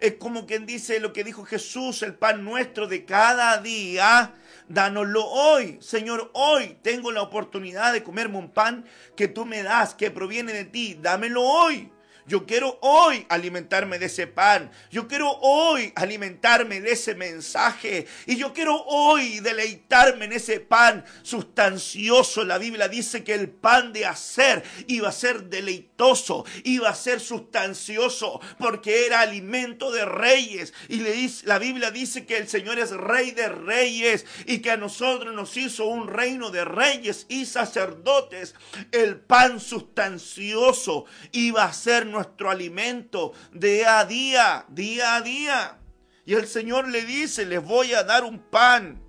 Es 0.00 0.14
como 0.14 0.46
quien 0.46 0.66
dice 0.66 1.00
lo 1.00 1.12
que 1.12 1.24
dijo 1.24 1.44
Jesús, 1.44 2.02
el 2.02 2.14
pan 2.14 2.44
nuestro 2.44 2.86
de 2.86 3.04
cada 3.04 3.58
día. 3.58 4.34
Dánoslo 4.68 5.24
hoy, 5.26 5.78
Señor, 5.80 6.30
hoy 6.34 6.76
tengo 6.82 7.12
la 7.12 7.22
oportunidad 7.22 7.92
de 7.92 8.02
comerme 8.02 8.38
un 8.38 8.50
pan 8.50 8.84
que 9.16 9.28
tú 9.28 9.46
me 9.46 9.62
das, 9.62 9.94
que 9.94 10.10
proviene 10.10 10.52
de 10.52 10.64
ti. 10.64 10.98
Dámelo 11.00 11.42
hoy. 11.42 11.93
Yo 12.26 12.46
quiero 12.46 12.78
hoy 12.80 13.26
alimentarme 13.28 13.98
de 13.98 14.06
ese 14.06 14.26
pan. 14.26 14.70
Yo 14.90 15.06
quiero 15.06 15.30
hoy 15.42 15.92
alimentarme 15.94 16.80
de 16.80 16.92
ese 16.92 17.14
mensaje. 17.14 18.06
Y 18.26 18.36
yo 18.36 18.54
quiero 18.54 18.82
hoy 18.86 19.40
deleitarme 19.40 20.24
en 20.24 20.32
ese 20.32 20.60
pan 20.60 21.04
sustancioso. 21.22 22.44
La 22.44 22.56
Biblia 22.56 22.88
dice 22.88 23.24
que 23.24 23.34
el 23.34 23.50
pan 23.50 23.92
de 23.92 24.06
hacer 24.06 24.62
iba 24.86 25.10
a 25.10 25.12
ser 25.12 25.44
deleitoso, 25.44 26.46
iba 26.64 26.88
a 26.88 26.94
ser 26.94 27.20
sustancioso, 27.20 28.40
porque 28.58 29.04
era 29.04 29.20
alimento 29.20 29.92
de 29.92 30.06
reyes. 30.06 30.72
Y 30.88 31.02
la 31.44 31.58
Biblia 31.58 31.90
dice 31.90 32.24
que 32.24 32.38
el 32.38 32.48
Señor 32.48 32.78
es 32.78 32.90
rey 32.90 33.32
de 33.32 33.50
reyes 33.50 34.24
y 34.46 34.60
que 34.60 34.70
a 34.70 34.78
nosotros 34.78 35.34
nos 35.34 35.58
hizo 35.58 35.84
un 35.84 36.08
reino 36.08 36.50
de 36.50 36.64
reyes 36.64 37.26
y 37.28 37.44
sacerdotes. 37.44 38.54
El 38.92 39.16
pan 39.16 39.60
sustancioso 39.60 41.04
iba 41.32 41.64
a 41.64 41.72
ser 41.74 42.13
nuestro 42.14 42.50
alimento 42.50 43.32
día 43.52 43.98
a 43.98 44.04
día, 44.06 44.64
día 44.68 45.16
a 45.16 45.20
día. 45.20 45.78
Y 46.24 46.34
el 46.34 46.46
Señor 46.46 46.88
le 46.88 47.02
dice, 47.02 47.44
les 47.44 47.62
voy 47.62 47.92
a 47.92 48.02
dar 48.04 48.24
un 48.24 48.38
pan. 48.38 49.02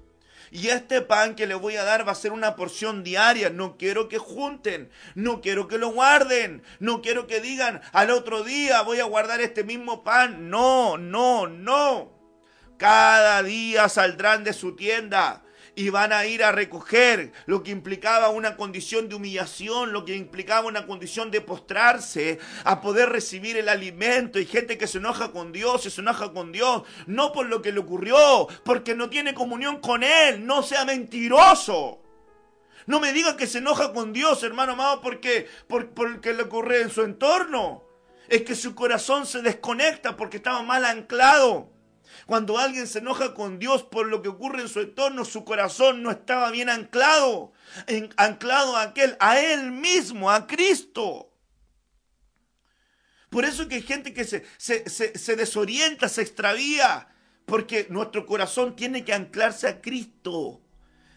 Y 0.52 0.68
este 0.70 1.02
pan 1.02 1.36
que 1.36 1.48
les 1.48 1.58
voy 1.58 1.76
a 1.76 1.84
dar 1.84 2.08
va 2.08 2.12
a 2.12 2.16
ser 2.16 2.32
una 2.32 2.56
porción 2.56 3.04
diaria. 3.04 3.50
No 3.50 3.78
quiero 3.78 4.10
que 4.10 4.18
junten, 4.18 4.90
no 5.14 5.42
quiero 5.42 5.68
que 5.68 5.78
lo 5.78 5.90
guarden, 5.90 6.64
no 6.80 7.02
quiero 7.02 7.28
que 7.28 7.42
digan 7.42 7.82
al 7.94 8.10
otro 8.10 8.44
día 8.44 8.82
voy 8.82 9.00
a 9.00 9.06
guardar 9.06 9.42
este 9.42 9.64
mismo 9.64 10.04
pan. 10.04 10.50
No, 10.50 10.98
no, 10.98 11.48
no. 11.48 12.14
Cada 12.78 13.42
día 13.44 13.88
saldrán 13.88 14.44
de 14.44 14.54
su 14.54 14.76
tienda 14.76 15.45
y 15.76 15.90
van 15.90 16.14
a 16.14 16.26
ir 16.26 16.44
a 16.44 16.54
recoger, 16.54 17.34
lo 17.46 17.62
que 17.62 17.72
implicaba 17.72 18.30
una 18.30 18.56
condición 18.56 19.10
de 19.10 19.16
humillación, 19.16 19.92
lo 19.92 20.06
que 20.06 20.16
implicaba 20.16 20.68
una 20.68 20.88
condición 20.88 21.32
de 21.32 21.42
postrarse, 21.42 22.40
a 22.64 22.80
poder 22.80 23.10
recibir 23.10 23.58
el 23.58 23.68
alimento. 23.68 24.40
Y 24.40 24.46
gente 24.46 24.78
que 24.78 24.88
se 24.88 25.00
enoja 25.00 25.32
con 25.32 25.52
Dios, 25.52 25.84
se 25.84 26.02
enoja 26.02 26.32
con 26.32 26.54
Dios, 26.54 26.84
no 27.08 27.34
por 27.34 27.48
lo 27.48 27.62
que 27.62 27.74
le 27.74 27.80
ocurrió, 27.80 28.48
porque 28.64 28.96
no 28.96 29.10
tiene 29.10 29.34
comunión 29.34 29.82
con 29.82 30.04
Él, 30.04 30.46
no 30.46 30.64
sea 30.64 30.86
mentiroso. 30.86 32.02
No 32.88 33.00
me 33.00 33.12
diga 33.12 33.36
que 33.36 33.48
se 33.48 33.58
enoja 33.58 33.92
con 33.92 34.14
Dios, 34.14 34.44
hermano 34.44 34.74
amado, 34.74 35.02
porque, 35.02 35.48
por, 35.68 35.90
porque 35.90 36.34
le 36.34 36.44
ocurre 36.44 36.82
en 36.82 36.90
su 36.90 37.02
entorno. 37.02 37.84
Es 38.30 38.44
que 38.44 38.56
su 38.56 38.74
corazón 38.76 39.26
se 39.26 39.42
desconecta 39.42 40.16
porque 40.16 40.38
estaba 40.38 40.62
mal 40.64 40.86
anclado. 40.86 41.75
Cuando 42.26 42.58
alguien 42.58 42.88
se 42.88 43.00
enoja 43.00 43.34
con 43.34 43.60
Dios 43.60 43.84
por 43.84 44.08
lo 44.08 44.22
que 44.22 44.30
ocurre 44.30 44.62
en 44.62 44.70
su 44.70 44.80
entorno, 44.80 45.26
su 45.26 45.46
corazón 45.46 46.02
no 46.02 46.10
estaba 46.10 46.50
bien 46.50 46.70
anclado, 46.70 47.54
anclado 48.18 48.78
a 48.78 48.84
aquel, 48.84 49.16
a 49.20 49.40
él 49.40 49.72
mismo, 49.72 50.32
a 50.32 50.48
Cristo. 50.48 51.32
Por 53.30 53.46
eso 53.46 53.68
que 53.68 53.76
hay 53.76 53.82
gente 53.82 54.14
que 54.14 54.24
se, 54.24 54.46
se, 54.58 55.36
desorienta, 55.36 56.10
se 56.10 56.22
extravía, 56.22 57.10
porque 57.46 57.86
nuestro 57.90 58.26
corazón 58.26 58.76
tiene 58.76 59.04
que 59.04 59.14
anclarse 59.14 59.68
a 59.68 59.82
Cristo 59.82 60.62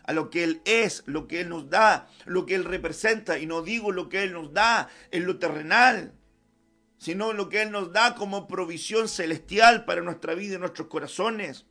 a 0.03 0.13
lo 0.13 0.29
que 0.29 0.43
Él 0.43 0.61
es, 0.65 1.05
lo 1.07 1.29
que 1.29 1.41
Él 1.41 1.49
nos 1.49 1.71
da, 1.71 2.09
lo 2.25 2.45
que 2.45 2.55
Él 2.55 2.65
representa. 2.65 3.39
Y 3.39 3.47
no 3.47 3.63
digo 3.63 3.93
lo 3.93 4.09
que 4.09 4.25
Él 4.25 4.33
nos 4.33 4.53
da 4.53 4.89
en 5.11 5.27
lo 5.27 5.39
terrenal, 5.39 6.13
sino 6.99 7.33
lo 7.33 7.49
que 7.49 7.63
Él 7.63 7.71
nos 7.71 7.93
da 7.93 8.15
como 8.17 8.49
provisión 8.49 9.09
celestial 9.09 9.85
para 9.85 10.03
nuestra 10.03 10.35
vida 10.35 10.57
y 10.57 10.59
nuestros 10.59 10.89
corazones. 10.89 11.65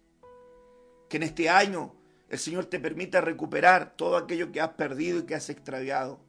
Que 1.09 1.17
en 1.17 1.23
este 1.23 1.49
año 1.49 1.95
el 2.29 2.39
Señor 2.39 2.65
te 2.65 2.79
permita 2.79 3.21
recuperar 3.21 3.95
todo 3.95 4.17
aquello 4.17 4.51
que 4.51 4.61
has 4.61 4.71
perdido 4.71 5.19
y 5.19 5.23
que 5.23 5.35
has 5.35 5.49
extraviado. 5.49 6.19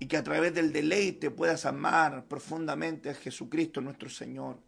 Y 0.00 0.06
que 0.06 0.16
a 0.16 0.24
través 0.24 0.52
del 0.52 0.72
deleite 0.72 1.30
puedas 1.30 1.66
amar 1.66 2.26
profundamente 2.26 3.10
a 3.10 3.14
Jesucristo 3.14 3.80
nuestro 3.80 4.10
Señor. 4.10 4.58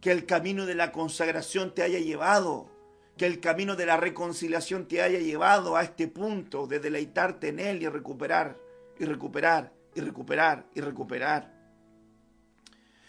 Que 0.00 0.12
el 0.12 0.26
camino 0.26 0.66
de 0.66 0.76
la 0.76 0.92
consagración 0.92 1.74
te 1.74 1.82
haya 1.82 1.98
llevado. 1.98 2.70
Que 3.16 3.26
el 3.26 3.40
camino 3.40 3.74
de 3.74 3.86
la 3.86 3.96
reconciliación 3.96 4.86
te 4.86 5.02
haya 5.02 5.18
llevado 5.18 5.76
a 5.76 5.82
este 5.82 6.06
punto 6.06 6.68
de 6.68 6.78
deleitarte 6.78 7.48
en 7.48 7.58
Él 7.58 7.82
y 7.82 7.88
recuperar, 7.88 8.58
y 8.98 9.04
recuperar, 9.04 9.72
y 9.94 10.00
recuperar, 10.00 10.66
y 10.74 10.80
recuperar. 10.80 11.63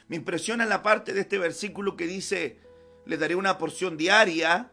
Me 0.07 0.15
impresiona 0.15 0.65
la 0.65 0.83
parte 0.83 1.13
de 1.13 1.21
este 1.21 1.37
versículo 1.37 1.95
que 1.95 2.05
dice, 2.05 2.59
le 3.05 3.17
daré 3.17 3.35
una 3.35 3.57
porción 3.57 3.97
diaria 3.97 4.71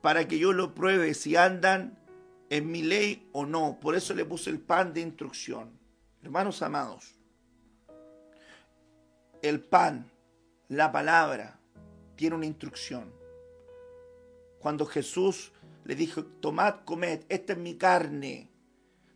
para 0.00 0.26
que 0.26 0.38
yo 0.38 0.52
lo 0.52 0.74
pruebe 0.74 1.14
si 1.14 1.36
andan 1.36 1.98
en 2.50 2.70
mi 2.70 2.82
ley 2.82 3.28
o 3.32 3.46
no. 3.46 3.78
Por 3.80 3.94
eso 3.94 4.14
le 4.14 4.24
puse 4.24 4.50
el 4.50 4.60
pan 4.60 4.92
de 4.94 5.00
instrucción. 5.00 5.78
Hermanos 6.22 6.62
amados, 6.62 7.14
el 9.42 9.60
pan, 9.60 10.10
la 10.68 10.90
palabra, 10.90 11.58
tiene 12.16 12.36
una 12.36 12.46
instrucción. 12.46 13.12
Cuando 14.58 14.86
Jesús 14.86 15.52
le 15.84 15.94
dijo, 15.94 16.24
tomad, 16.24 16.84
comed, 16.86 17.24
esta 17.28 17.52
es 17.52 17.58
mi 17.58 17.74
carne, 17.74 18.48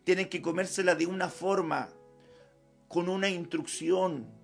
tienen 0.04 0.28
que 0.28 0.42
comérsela 0.42 0.94
de 0.94 1.06
una 1.06 1.30
forma, 1.30 1.88
con 2.88 3.08
una 3.08 3.28
instrucción 3.30 4.37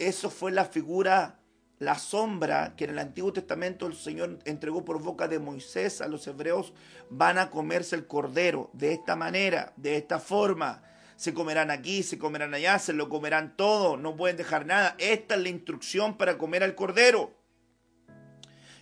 eso 0.00 0.30
fue 0.30 0.50
la 0.50 0.64
figura, 0.64 1.40
la 1.78 1.98
sombra 1.98 2.74
que 2.74 2.84
en 2.84 2.90
el 2.90 2.98
Antiguo 2.98 3.34
Testamento 3.34 3.86
el 3.86 3.94
Señor 3.94 4.38
entregó 4.46 4.82
por 4.82 5.02
boca 5.02 5.28
de 5.28 5.38
Moisés 5.38 6.00
a 6.00 6.08
los 6.08 6.26
hebreos. 6.26 6.72
Van 7.10 7.36
a 7.36 7.50
comerse 7.50 7.96
el 7.96 8.06
cordero 8.06 8.70
de 8.72 8.94
esta 8.94 9.14
manera, 9.14 9.74
de 9.76 9.96
esta 9.96 10.18
forma. 10.18 10.82
Se 11.16 11.34
comerán 11.34 11.70
aquí, 11.70 12.02
se 12.02 12.18
comerán 12.18 12.54
allá, 12.54 12.78
se 12.78 12.94
lo 12.94 13.10
comerán 13.10 13.56
todo, 13.58 13.98
no 13.98 14.16
pueden 14.16 14.38
dejar 14.38 14.64
nada. 14.64 14.96
Esta 14.98 15.34
es 15.34 15.42
la 15.42 15.50
instrucción 15.50 16.16
para 16.16 16.38
comer 16.38 16.62
al 16.62 16.74
cordero. 16.74 17.36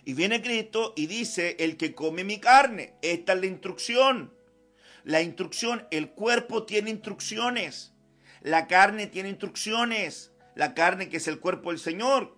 Y 0.05 0.13
viene 0.13 0.41
Cristo 0.41 0.93
y 0.95 1.07
dice, 1.07 1.57
el 1.59 1.75
que 1.75 1.93
come 1.93 2.23
mi 2.23 2.39
carne, 2.39 2.95
esta 3.01 3.33
es 3.33 3.41
la 3.41 3.45
instrucción. 3.45 4.33
La 5.03 5.21
instrucción, 5.21 5.85
el 5.91 6.11
cuerpo 6.11 6.63
tiene 6.63 6.91
instrucciones, 6.91 7.93
la 8.41 8.67
carne 8.67 9.07
tiene 9.07 9.29
instrucciones 9.29 10.31
la 10.55 10.73
carne 10.73 11.09
que 11.09 11.17
es 11.17 11.27
el 11.27 11.39
cuerpo 11.39 11.69
del 11.69 11.79
Señor, 11.79 12.35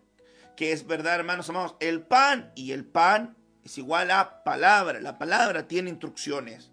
que 0.56 0.72
es 0.72 0.86
verdad, 0.86 1.16
hermanos 1.16 1.50
amados, 1.50 1.76
el 1.80 2.02
pan, 2.02 2.52
y 2.56 2.72
el 2.72 2.86
pan 2.86 3.36
es 3.64 3.78
igual 3.78 4.12
a 4.12 4.44
palabra, 4.44 5.00
la 5.00 5.18
palabra 5.18 5.68
tiene 5.68 5.90
instrucciones. 5.90 6.72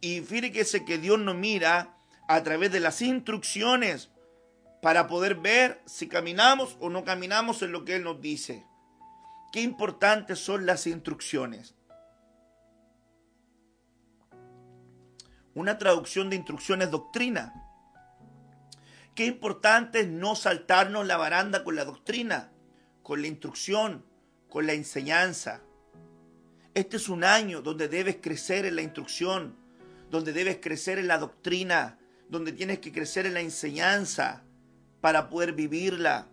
Y 0.00 0.20
fíjese 0.20 0.84
que 0.84 0.98
Dios 0.98 1.18
nos 1.18 1.34
mira 1.34 1.96
a 2.28 2.42
través 2.42 2.72
de 2.72 2.80
las 2.80 3.02
instrucciones 3.02 4.10
para 4.80 5.06
poder 5.06 5.34
ver 5.34 5.82
si 5.84 6.08
caminamos 6.08 6.76
o 6.80 6.88
no 6.88 7.04
caminamos 7.04 7.62
en 7.62 7.72
lo 7.72 7.84
que 7.84 7.96
Él 7.96 8.04
nos 8.04 8.20
dice. 8.20 8.64
Qué 9.52 9.60
importantes 9.60 10.38
son 10.38 10.64
las 10.64 10.86
instrucciones. 10.86 11.74
Una 15.54 15.76
traducción 15.76 16.30
de 16.30 16.36
instrucciones 16.36 16.86
es 16.86 16.92
doctrina. 16.92 17.59
Qué 19.20 19.26
importante 19.26 20.00
es 20.00 20.08
no 20.08 20.34
saltarnos 20.34 21.06
la 21.06 21.18
baranda 21.18 21.62
con 21.62 21.76
la 21.76 21.84
doctrina, 21.84 22.50
con 23.02 23.20
la 23.20 23.28
instrucción, 23.28 24.02
con 24.48 24.66
la 24.66 24.72
enseñanza. 24.72 25.60
Este 26.72 26.96
es 26.96 27.06
un 27.10 27.22
año 27.22 27.60
donde 27.60 27.88
debes 27.88 28.16
crecer 28.22 28.64
en 28.64 28.76
la 28.76 28.80
instrucción, 28.80 29.54
donde 30.10 30.32
debes 30.32 30.56
crecer 30.62 30.98
en 30.98 31.06
la 31.06 31.18
doctrina, 31.18 31.98
donde 32.30 32.52
tienes 32.52 32.78
que 32.78 32.92
crecer 32.92 33.26
en 33.26 33.34
la 33.34 33.42
enseñanza 33.42 34.42
para 35.02 35.28
poder 35.28 35.52
vivirla. 35.52 36.26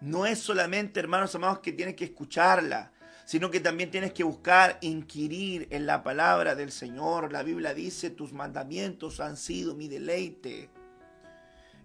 No 0.00 0.24
es 0.24 0.38
solamente, 0.38 0.98
hermanos 0.98 1.34
amados, 1.34 1.58
que 1.58 1.72
tienes 1.72 1.94
que 1.94 2.06
escucharla, 2.06 2.90
sino 3.26 3.50
que 3.50 3.60
también 3.60 3.90
tienes 3.90 4.14
que 4.14 4.24
buscar 4.24 4.78
inquirir 4.80 5.68
en 5.68 5.84
la 5.84 6.02
palabra 6.02 6.54
del 6.54 6.72
Señor. 6.72 7.32
La 7.32 7.42
Biblia 7.42 7.74
dice, 7.74 8.08
tus 8.08 8.32
mandamientos 8.32 9.20
han 9.20 9.36
sido 9.36 9.74
mi 9.74 9.88
deleite. 9.88 10.70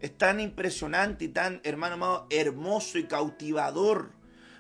Es 0.02 0.18
tan 0.18 0.40
impresionante 0.40 1.26
y 1.26 1.28
tan, 1.28 1.62
hermano 1.64 1.94
amado, 1.94 2.28
hermoso 2.32 2.98
y 2.98 3.04
cautivador 3.04 4.12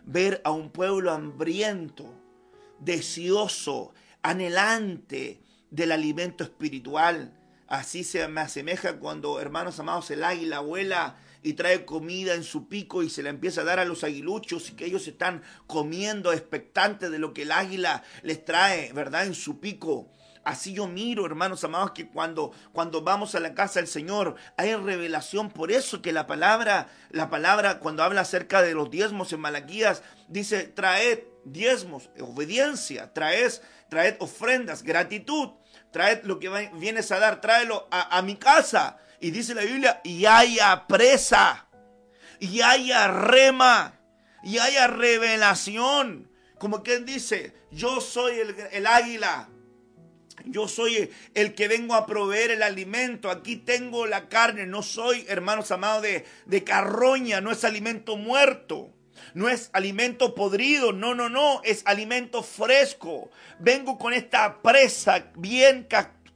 ver 0.06 0.40
a 0.44 0.52
un 0.52 0.70
pueblo 0.70 1.12
hambriento, 1.12 2.14
deseoso, 2.80 3.94
anhelante 4.22 5.42
del 5.72 5.92
alimento 5.92 6.44
espiritual. 6.44 7.34
Así 7.68 8.04
se 8.04 8.28
me 8.28 8.42
asemeja 8.42 9.00
cuando, 9.00 9.40
hermanos 9.40 9.80
amados, 9.80 10.12
el 10.12 10.24
águila 10.24 10.60
vuela 10.60 11.18
y 11.42 11.54
trae 11.54 11.86
comida 11.86 12.36
en 12.36 12.44
su 12.44 12.68
pico 12.68 13.02
y 13.02 13.10
se 13.10 13.24
la 13.24 13.30
empieza 13.30 13.62
a 13.62 13.64
dar 13.64 13.80
a 13.80 13.86
los 13.86 14.04
aguiluchos 14.04 14.70
y 14.70 14.74
que 14.74 14.86
ellos 14.86 15.08
están 15.08 15.42
comiendo 15.66 16.34
expectantes 16.34 17.10
de 17.10 17.18
lo 17.18 17.34
que 17.34 17.44
el 17.44 17.52
águila 17.52 18.04
les 18.22 18.46
trae, 18.46 18.94
¿verdad? 18.94 19.26
En 19.26 19.34
su 19.34 19.60
pico. 19.60 20.12
Así 20.44 20.74
yo 20.74 20.88
miro, 20.88 21.26
hermanos 21.26 21.64
amados, 21.64 21.92
que 21.92 22.08
cuando, 22.08 22.52
cuando 22.74 23.04
vamos 23.04 23.36
a 23.36 23.40
la 23.40 23.54
casa 23.54 23.80
del 23.80 23.88
Señor 23.88 24.36
hay 24.58 24.76
revelación. 24.76 25.52
Por 25.52 25.72
eso 25.72 26.02
que 26.02 26.12
la 26.12 26.26
palabra, 26.26 26.88
la 27.12 27.30
palabra 27.30 27.80
cuando 27.80 28.02
habla 28.04 28.22
acerca 28.22 28.64
de 28.64 28.74
los 28.74 28.90
diezmos 28.90 29.32
en 29.34 29.40
Malaquías, 29.40 30.02
dice, 30.28 30.64
traed 30.64 31.20
diezmos, 31.46 32.10
obediencia, 32.20 33.14
traed, 33.14 33.52
traed 33.90 34.16
ofrendas, 34.20 34.82
gratitud, 34.82 35.50
traed 35.92 36.24
lo 36.24 36.40
que 36.40 36.50
vienes 36.74 37.12
a 37.12 37.20
dar, 37.20 37.40
tráelo 37.40 37.88
a, 37.92 38.20
mi 38.24 38.36
casa. 38.36 38.98
Y 39.20 39.30
dice 39.30 39.54
la 39.54 39.62
Biblia, 39.62 40.02
y 40.04 40.26
haya 40.26 40.88
presa, 40.88 41.68
y 42.40 42.62
haya 42.62 43.08
rema, 43.08 44.00
y 44.42 44.58
haya 44.58 44.88
revelación. 44.88 46.32
Como 46.58 46.82
quien 46.82 47.06
dice, 47.06 47.54
yo 47.70 48.02
soy 48.02 48.40
el 48.72 48.88
águila 48.88 49.48
yo 50.46 50.68
soy 50.68 51.10
el 51.34 51.54
que 51.54 51.68
vengo 51.68 51.96
a 51.96 52.06
proveer 52.06 52.52
el 52.52 52.64
alimento. 52.64 53.30
Aquí 53.30 53.56
tengo 53.56 54.06
la 54.06 54.30
carne. 54.30 54.66
No 54.66 54.84
soy, 54.84 55.26
hermanos 55.28 55.72
amados, 55.72 56.04
de, 56.04 56.26
de 56.46 56.64
carroña. 56.64 57.42
No 57.42 57.52
es 57.52 57.64
alimento 57.64 58.18
muerto. 58.18 58.92
No 59.34 59.50
es 59.50 59.70
alimento 59.74 60.36
podrido. 60.36 60.94
No, 60.94 61.16
no, 61.16 61.30
no. 61.30 61.62
Es 61.64 61.84
alimento 61.86 62.44
fresco. 62.44 63.30
Vengo 63.60 63.98
con 63.98 64.14
esta 64.14 64.62
presa 64.62 65.32
bien 65.36 65.84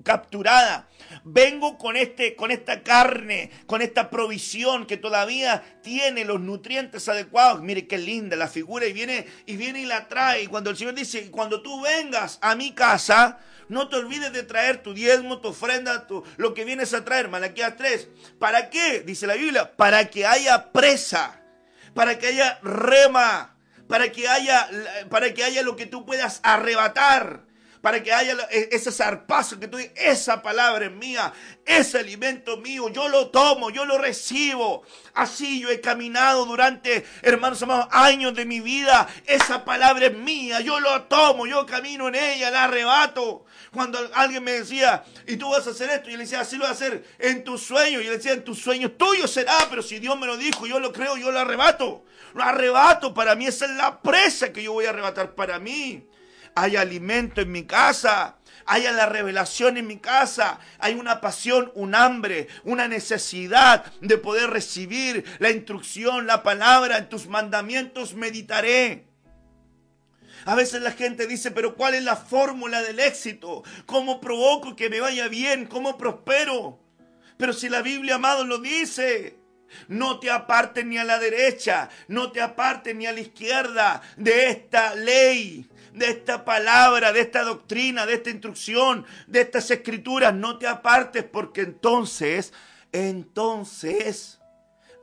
capturada. 0.06 0.88
Vengo 1.26 1.78
con 1.78 1.98
este 1.98 2.36
con 2.36 2.52
esta 2.52 2.84
carne, 2.84 3.52
con 3.66 3.82
esta 3.82 4.10
provisión 4.10 4.86
que 4.86 4.96
todavía 4.96 5.64
tiene 5.82 6.24
los 6.24 6.40
nutrientes 6.40 7.10
adecuados. 7.10 7.62
Mire 7.62 7.88
qué 7.88 7.98
linda 7.98 8.38
la 8.38 8.48
figura 8.48 8.86
y 8.86 8.94
viene 8.94 9.28
y 9.46 9.58
viene 9.58 9.82
y 9.82 9.86
la 9.86 10.08
trae. 10.08 10.44
Y 10.44 10.48
cuando 10.48 10.70
el 10.70 10.78
Señor 10.78 10.94
dice, 10.94 11.30
"Cuando 11.32 11.62
tú 11.62 11.82
vengas 11.82 12.38
a 12.42 12.56
mi 12.56 12.74
casa, 12.74 13.40
no 13.68 13.90
te 13.90 13.98
olvides 13.98 14.32
de 14.32 14.44
traer 14.44 14.84
tu 14.84 14.94
diezmo, 14.94 15.40
tu 15.40 15.50
ofrenda, 15.50 16.06
tu, 16.08 16.24
lo 16.38 16.54
que 16.54 16.66
vienes 16.66 16.94
a 16.94 17.04
traer. 17.04 17.28
Malaquías 17.30 17.76
3. 17.76 18.08
¿Para 18.40 18.70
qué? 18.70 19.02
Dice 19.02 19.26
la 19.26 19.34
Biblia. 19.34 19.76
Para 19.76 20.06
que 20.06 20.26
haya 20.26 20.72
presa. 20.72 21.42
Para 21.96 22.20
que 22.20 22.28
haya 22.28 22.60
rema. 22.62 23.52
para 23.88 24.12
que 24.12 24.28
haya, 24.28 24.68
para 25.12 25.32
que 25.36 25.44
haya 25.44 25.62
lo 25.62 25.76
que 25.76 25.86
tú 25.86 26.08
puedas 26.08 26.40
arrebatar 26.42 27.45
para 27.86 28.02
que 28.02 28.12
haya 28.12 28.36
e, 28.50 28.70
ese 28.72 28.92
zarpazo 28.92 29.60
que 29.60 29.68
tú 29.68 29.78
esa 29.94 30.42
palabra 30.42 30.88
es 30.88 30.92
mía, 30.92 31.32
ese 31.64 32.00
alimento 32.00 32.58
mío, 32.58 32.90
yo 32.90 33.08
lo 33.10 33.28
tomo, 33.28 33.70
yo 33.70 33.86
lo 33.86 34.00
recibo. 34.00 34.82
Así 35.14 35.60
yo 35.60 35.70
he 35.70 35.80
caminado 35.82 36.46
durante, 36.46 37.06
hermanos 37.22 37.62
amados, 37.62 37.86
años 37.92 38.34
de 38.34 38.44
mi 38.44 38.60
vida. 38.60 39.08
Esa 39.28 39.64
palabra 39.64 40.08
es 40.08 40.18
mía, 40.18 40.62
yo 40.62 40.80
lo 40.80 41.04
tomo, 41.04 41.46
yo 41.46 41.64
camino 41.68 42.08
en 42.08 42.16
ella, 42.16 42.50
la 42.50 42.64
arrebato. 42.64 43.46
Cuando 43.72 44.00
alguien 44.16 44.44
me 44.44 44.54
decía, 44.54 45.04
y 45.28 45.38
tú 45.38 45.52
vas 45.52 45.68
a 45.68 45.70
hacer 45.70 45.92
esto, 45.92 46.10
yo 46.10 46.18
le 46.18 46.24
decía, 46.24 46.40
así 46.40 46.56
lo 46.56 46.64
voy 46.64 46.70
a 46.70 46.74
hacer 46.74 47.06
en 47.20 47.44
tus 47.44 47.62
sueños. 47.62 48.02
Yo 48.02 48.10
le 48.10 48.18
decía, 48.18 48.34
en 48.34 48.44
tus 48.44 48.64
sueños 48.64 48.94
tuyo 48.98 49.28
será, 49.28 49.68
pero 49.70 49.84
si 49.84 50.00
Dios 50.00 50.18
me 50.18 50.26
lo 50.26 50.38
dijo, 50.38 50.66
yo 50.66 50.80
lo 50.80 50.92
creo, 50.92 51.18
yo 51.18 51.30
lo 51.30 51.40
arrebato. 51.40 52.04
Lo 52.34 52.42
arrebato 52.42 53.14
para 53.14 53.36
mí, 53.36 53.46
esa 53.46 53.66
es 53.66 53.72
la 53.74 54.02
presa 54.02 54.52
que 54.52 54.64
yo 54.64 54.74
voy 54.74 54.88
a 54.88 54.90
arrebatar 54.90 55.36
para 55.36 55.60
mí 55.60 56.04
hay 56.56 56.78
alimento 56.78 57.42
en 57.42 57.52
mi 57.52 57.66
casa, 57.66 58.38
hay 58.66 58.84
la 58.84 59.06
revelación 59.06 59.78
en 59.78 59.86
mi 59.86 59.98
casa, 59.98 60.60
hay 60.80 60.96
una 60.96 61.22
pasión, 61.22 61.72
un 61.76 61.94
hambre, 61.94 62.48
una 62.64 62.88
necesidad 62.88 63.86
de 64.02 64.18
poder 64.18 64.50
recibir 64.50 65.26
la 65.40 65.52
instrucción, 65.52 66.26
la 66.26 66.42
palabra, 66.42 66.98
en 66.98 67.10
tus 67.10 67.28
mandamientos 67.28 68.16
meditaré. 68.16 69.06
A 70.46 70.56
veces 70.56 70.82
la 70.82 70.92
gente 70.92 71.28
dice, 71.28 71.52
pero 71.52 71.76
¿cuál 71.76 71.96
es 71.96 72.04
la 72.04 72.16
fórmula 72.16 72.82
del 72.82 73.00
éxito? 73.00 73.64
¿Cómo 73.86 74.22
provoco 74.22 74.76
que 74.76 74.90
me 74.90 75.02
vaya 75.02 75.28
bien? 75.28 75.66
¿Cómo 75.66 75.98
prospero? 75.98 76.80
Pero 77.38 77.52
si 77.52 77.68
la 77.68 77.82
Biblia, 77.82 78.16
amado, 78.16 78.46
lo 78.46 78.60
dice, 78.60 79.38
no 79.88 80.20
te 80.20 80.32
apartes 80.32 80.86
ni 80.86 80.98
a 80.98 81.04
la 81.04 81.20
derecha, 81.20 81.90
no 82.08 82.32
te 82.32 82.42
apartes 82.42 82.96
ni 82.96 83.08
a 83.08 83.12
la 83.12 83.20
izquierda 83.20 84.02
de 84.16 84.50
esta 84.50 84.96
ley 84.96 85.68
de 85.96 86.10
esta 86.10 86.46
palabra, 86.46 87.12
de 87.12 87.22
esta 87.22 87.44
doctrina, 87.44 88.06
de 88.06 88.16
esta 88.16 88.30
instrucción, 88.30 89.06
de 89.28 89.42
estas 89.42 89.72
escrituras. 89.72 90.34
No 90.34 90.58
te 90.58 90.68
apartes 90.68 91.24
porque 91.24 91.62
entonces, 91.62 92.54
entonces 92.92 94.40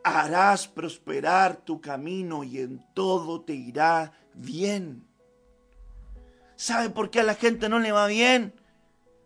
harás 0.05 0.69
prosperar 0.69 1.57
tu 1.57 1.81
camino 1.81 2.45
y 2.45 2.59
en 2.59 2.85
todo 2.95 3.41
te 3.43 3.55
irá 3.55 4.13
bien. 4.35 5.05
¿Sabe 6.57 6.91
por 6.91 7.11
qué 7.11 7.21
a 7.21 7.25
la 7.25 7.35
gente 7.35 7.69
no 7.69 7.79
le 7.79 7.93
va 7.93 8.07
bien? 8.07 8.55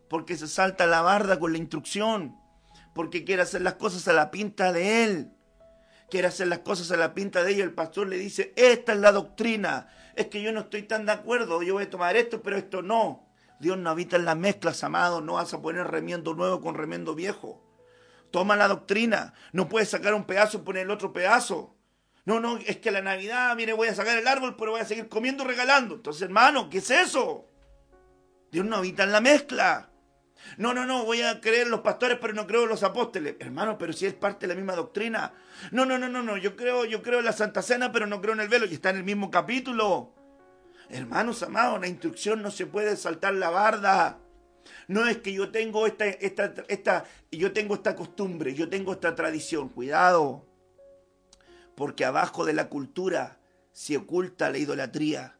Porque 0.08 0.36
se 0.36 0.46
salta 0.46 0.86
la 0.86 1.02
barda 1.02 1.38
con 1.38 1.52
la 1.52 1.58
instrucción, 1.58 2.36
porque 2.94 3.24
quiere 3.24 3.42
hacer 3.42 3.62
las 3.62 3.74
cosas 3.74 4.06
a 4.08 4.12
la 4.12 4.30
pinta 4.30 4.72
de 4.72 5.04
él 5.04 5.35
quiere 6.10 6.28
hacer 6.28 6.48
las 6.48 6.60
cosas 6.60 6.90
a 6.90 6.96
la 6.96 7.14
pinta 7.14 7.42
de 7.42 7.52
ella, 7.52 7.64
el 7.64 7.72
pastor 7.72 8.08
le 8.08 8.16
dice, 8.16 8.52
esta 8.56 8.92
es 8.92 8.98
la 8.98 9.12
doctrina, 9.12 9.88
es 10.14 10.26
que 10.26 10.42
yo 10.42 10.52
no 10.52 10.60
estoy 10.60 10.82
tan 10.82 11.06
de 11.06 11.12
acuerdo, 11.12 11.62
yo 11.62 11.74
voy 11.74 11.84
a 11.84 11.90
tomar 11.90 12.16
esto, 12.16 12.42
pero 12.42 12.56
esto 12.56 12.82
no. 12.82 13.26
Dios 13.58 13.78
no 13.78 13.90
habita 13.90 14.16
en 14.16 14.24
las 14.24 14.36
mezclas, 14.36 14.84
amado, 14.84 15.20
no 15.20 15.34
vas 15.34 15.54
a 15.54 15.62
poner 15.62 15.86
remiendo 15.86 16.34
nuevo 16.34 16.60
con 16.60 16.74
remiendo 16.74 17.14
viejo. 17.14 17.62
Toma 18.30 18.56
la 18.56 18.68
doctrina, 18.68 19.34
no 19.52 19.68
puedes 19.68 19.88
sacar 19.88 20.14
un 20.14 20.24
pedazo 20.24 20.58
y 20.58 20.60
poner 20.62 20.82
el 20.82 20.90
otro 20.90 21.12
pedazo. 21.12 21.74
No, 22.24 22.40
no, 22.40 22.58
es 22.58 22.78
que 22.78 22.90
la 22.90 23.02
Navidad, 23.02 23.54
mire, 23.56 23.72
voy 23.72 23.88
a 23.88 23.94
sacar 23.94 24.18
el 24.18 24.26
árbol, 24.26 24.56
pero 24.56 24.72
voy 24.72 24.80
a 24.80 24.84
seguir 24.84 25.08
comiendo 25.08 25.44
regalando. 25.44 25.94
Entonces, 25.94 26.22
hermano, 26.22 26.68
¿qué 26.68 26.78
es 26.78 26.90
eso? 26.90 27.48
Dios 28.50 28.66
no 28.66 28.76
habita 28.76 29.04
en 29.04 29.12
la 29.12 29.20
mezcla. 29.20 29.90
No, 30.56 30.72
no, 30.72 30.86
no, 30.86 31.04
voy 31.04 31.22
a 31.22 31.40
creer 31.40 31.66
los 31.68 31.80
pastores, 31.80 32.18
pero 32.20 32.32
no 32.32 32.46
creo 32.46 32.64
en 32.64 32.68
los 32.68 32.82
apóstoles. 32.82 33.36
Hermano, 33.38 33.78
pero 33.78 33.92
si 33.92 34.06
es 34.06 34.14
parte 34.14 34.46
de 34.46 34.54
la 34.54 34.56
misma 34.56 34.74
doctrina. 34.74 35.34
No, 35.70 35.84
no, 35.84 35.98
no, 35.98 36.08
no, 36.08 36.22
no, 36.22 36.36
yo 36.36 36.56
creo, 36.56 36.84
yo 36.84 37.02
creo 37.02 37.18
en 37.18 37.24
la 37.24 37.32
Santa 37.32 37.62
Cena, 37.62 37.92
pero 37.92 38.06
no 38.06 38.20
creo 38.20 38.34
en 38.34 38.40
el 38.40 38.48
velo, 38.48 38.66
y 38.66 38.74
está 38.74 38.90
en 38.90 38.96
el 38.96 39.04
mismo 39.04 39.30
capítulo. 39.30 40.14
Hermanos 40.88 41.42
amados, 41.42 41.80
la 41.80 41.88
instrucción 41.88 42.42
no 42.42 42.50
se 42.50 42.66
puede 42.66 42.96
saltar 42.96 43.34
la 43.34 43.50
barda. 43.50 44.20
No 44.88 45.06
es 45.06 45.18
que 45.18 45.32
yo 45.32 45.50
tengo 45.50 45.86
esta, 45.86 46.06
esta, 46.06 46.54
esta, 46.68 47.04
yo 47.30 47.52
tengo 47.52 47.74
esta 47.74 47.94
costumbre, 47.94 48.54
yo 48.54 48.68
tengo 48.68 48.92
esta 48.92 49.14
tradición. 49.14 49.68
Cuidado, 49.68 50.46
porque 51.74 52.04
abajo 52.04 52.44
de 52.44 52.52
la 52.52 52.68
cultura 52.68 53.38
se 53.72 53.96
oculta 53.96 54.50
la 54.50 54.58
idolatría. 54.58 55.36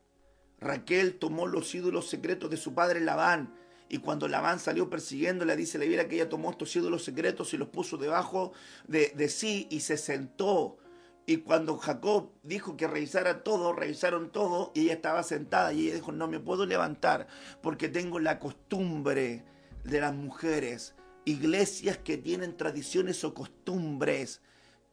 Raquel 0.59 1.19
tomó 1.19 1.47
los 1.47 1.75
ídolos 1.75 2.09
secretos 2.09 2.51
de 2.51 2.57
su 2.57 2.75
padre 2.75 3.01
Labán 3.01 3.55
y 3.89 3.99
cuando 3.99 4.29
Labán 4.29 4.59
salió 4.59 4.91
persiguiéndola, 4.91 5.55
dice 5.55 5.79
la 5.79 5.85
Biblia 5.85 6.09
que 6.09 6.17
ella 6.17 6.29
tomó 6.29 6.51
estos 6.51 6.75
ídolos 6.75 7.05
secretos 7.05 7.55
y 7.55 7.57
los 7.57 7.69
puso 7.69 7.97
debajo 7.97 8.53
de, 8.89 9.13
de 9.17 9.29
sí 9.29 9.69
y 9.71 9.81
se 9.81 9.97
sentó. 9.97 10.79
Y 11.25 11.39
cuando 11.39 11.77
Jacob 11.77 12.31
dijo 12.43 12.77
que 12.77 12.87
revisara 12.87 13.43
todo, 13.43 13.73
revisaron 13.73 14.31
todo 14.31 14.73
y 14.75 14.83
ella 14.83 14.95
estaba 14.95 15.23
sentada 15.23 15.73
y 15.73 15.87
ella 15.87 15.97
dijo, 15.97 16.13
no 16.13 16.29
me 16.29 16.41
puedo 16.41 16.67
levantar 16.67 17.27
porque 17.63 17.89
tengo 17.89 18.21
la 18.21 18.39
costumbre 18.39 19.45
de 19.85 20.01
las 20.01 20.15
mujeres, 20.15 20.95
iglesias 21.25 21.99
que 21.99 22.17
tienen 22.17 22.57
tradiciones 22.57 23.23
o 23.25 23.35
costumbres 23.35 24.41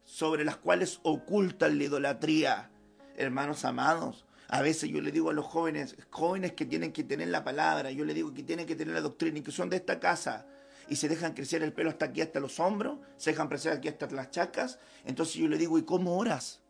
sobre 0.04 0.44
las 0.44 0.56
cuales 0.56 1.00
ocultan 1.02 1.78
la 1.78 1.84
idolatría. 1.84 2.70
Hermanos 3.16 3.64
amados, 3.64 4.23
a 4.48 4.62
veces 4.62 4.90
yo 4.90 5.00
le 5.00 5.10
digo 5.10 5.30
a 5.30 5.32
los 5.32 5.46
jóvenes, 5.46 5.96
jóvenes 6.10 6.52
que 6.52 6.66
tienen 6.66 6.92
que 6.92 7.04
tener 7.04 7.28
la 7.28 7.44
palabra, 7.44 7.90
yo 7.90 8.04
le 8.04 8.14
digo 8.14 8.32
que 8.34 8.42
tienen 8.42 8.66
que 8.66 8.76
tener 8.76 8.94
la 8.94 9.00
doctrina 9.00 9.38
y 9.38 9.42
que 9.42 9.50
son 9.50 9.70
de 9.70 9.76
esta 9.76 9.98
casa 9.98 10.46
y 10.88 10.96
se 10.96 11.08
dejan 11.08 11.32
crecer 11.32 11.62
el 11.62 11.72
pelo 11.72 11.90
hasta 11.90 12.06
aquí, 12.06 12.20
hasta 12.20 12.40
los 12.40 12.60
hombros, 12.60 12.98
se 13.16 13.30
dejan 13.30 13.48
crecer 13.48 13.72
aquí 13.72 13.88
hasta 13.88 14.10
las 14.10 14.30
chacas. 14.30 14.78
Entonces 15.04 15.36
yo 15.36 15.48
le 15.48 15.56
digo, 15.56 15.78
¿y 15.78 15.82
cómo 15.82 16.18
oras? 16.18 16.60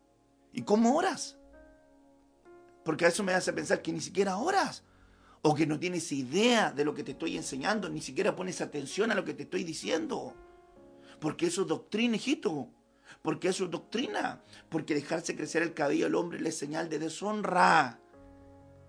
¿Y 0.52 0.62
cómo 0.62 0.96
oras? 0.96 1.36
Porque 2.84 3.06
eso 3.06 3.24
me 3.24 3.32
hace 3.32 3.52
pensar 3.52 3.82
que 3.82 3.92
ni 3.92 4.00
siquiera 4.00 4.36
oras. 4.36 4.84
O 5.42 5.54
que 5.54 5.66
no 5.66 5.78
tienes 5.78 6.10
idea 6.12 6.70
de 6.70 6.84
lo 6.84 6.94
que 6.94 7.02
te 7.02 7.12
estoy 7.12 7.36
enseñando, 7.36 7.88
ni 7.88 8.00
siquiera 8.00 8.36
pones 8.36 8.60
atención 8.60 9.10
a 9.10 9.14
lo 9.14 9.24
que 9.24 9.34
te 9.34 9.42
estoy 9.42 9.64
diciendo. 9.64 10.34
Porque 11.20 11.46
eso 11.46 11.62
es 11.62 11.68
doctrina, 11.68 12.16
hijito 12.16 12.70
porque 13.24 13.48
es 13.48 13.56
su 13.56 13.68
doctrina, 13.68 14.42
porque 14.68 14.94
dejarse 14.94 15.34
crecer 15.34 15.62
el 15.62 15.72
cabello 15.72 16.04
al 16.04 16.14
hombre 16.14 16.46
es 16.46 16.58
señal 16.58 16.90
de 16.90 16.98
deshonra. 16.98 17.98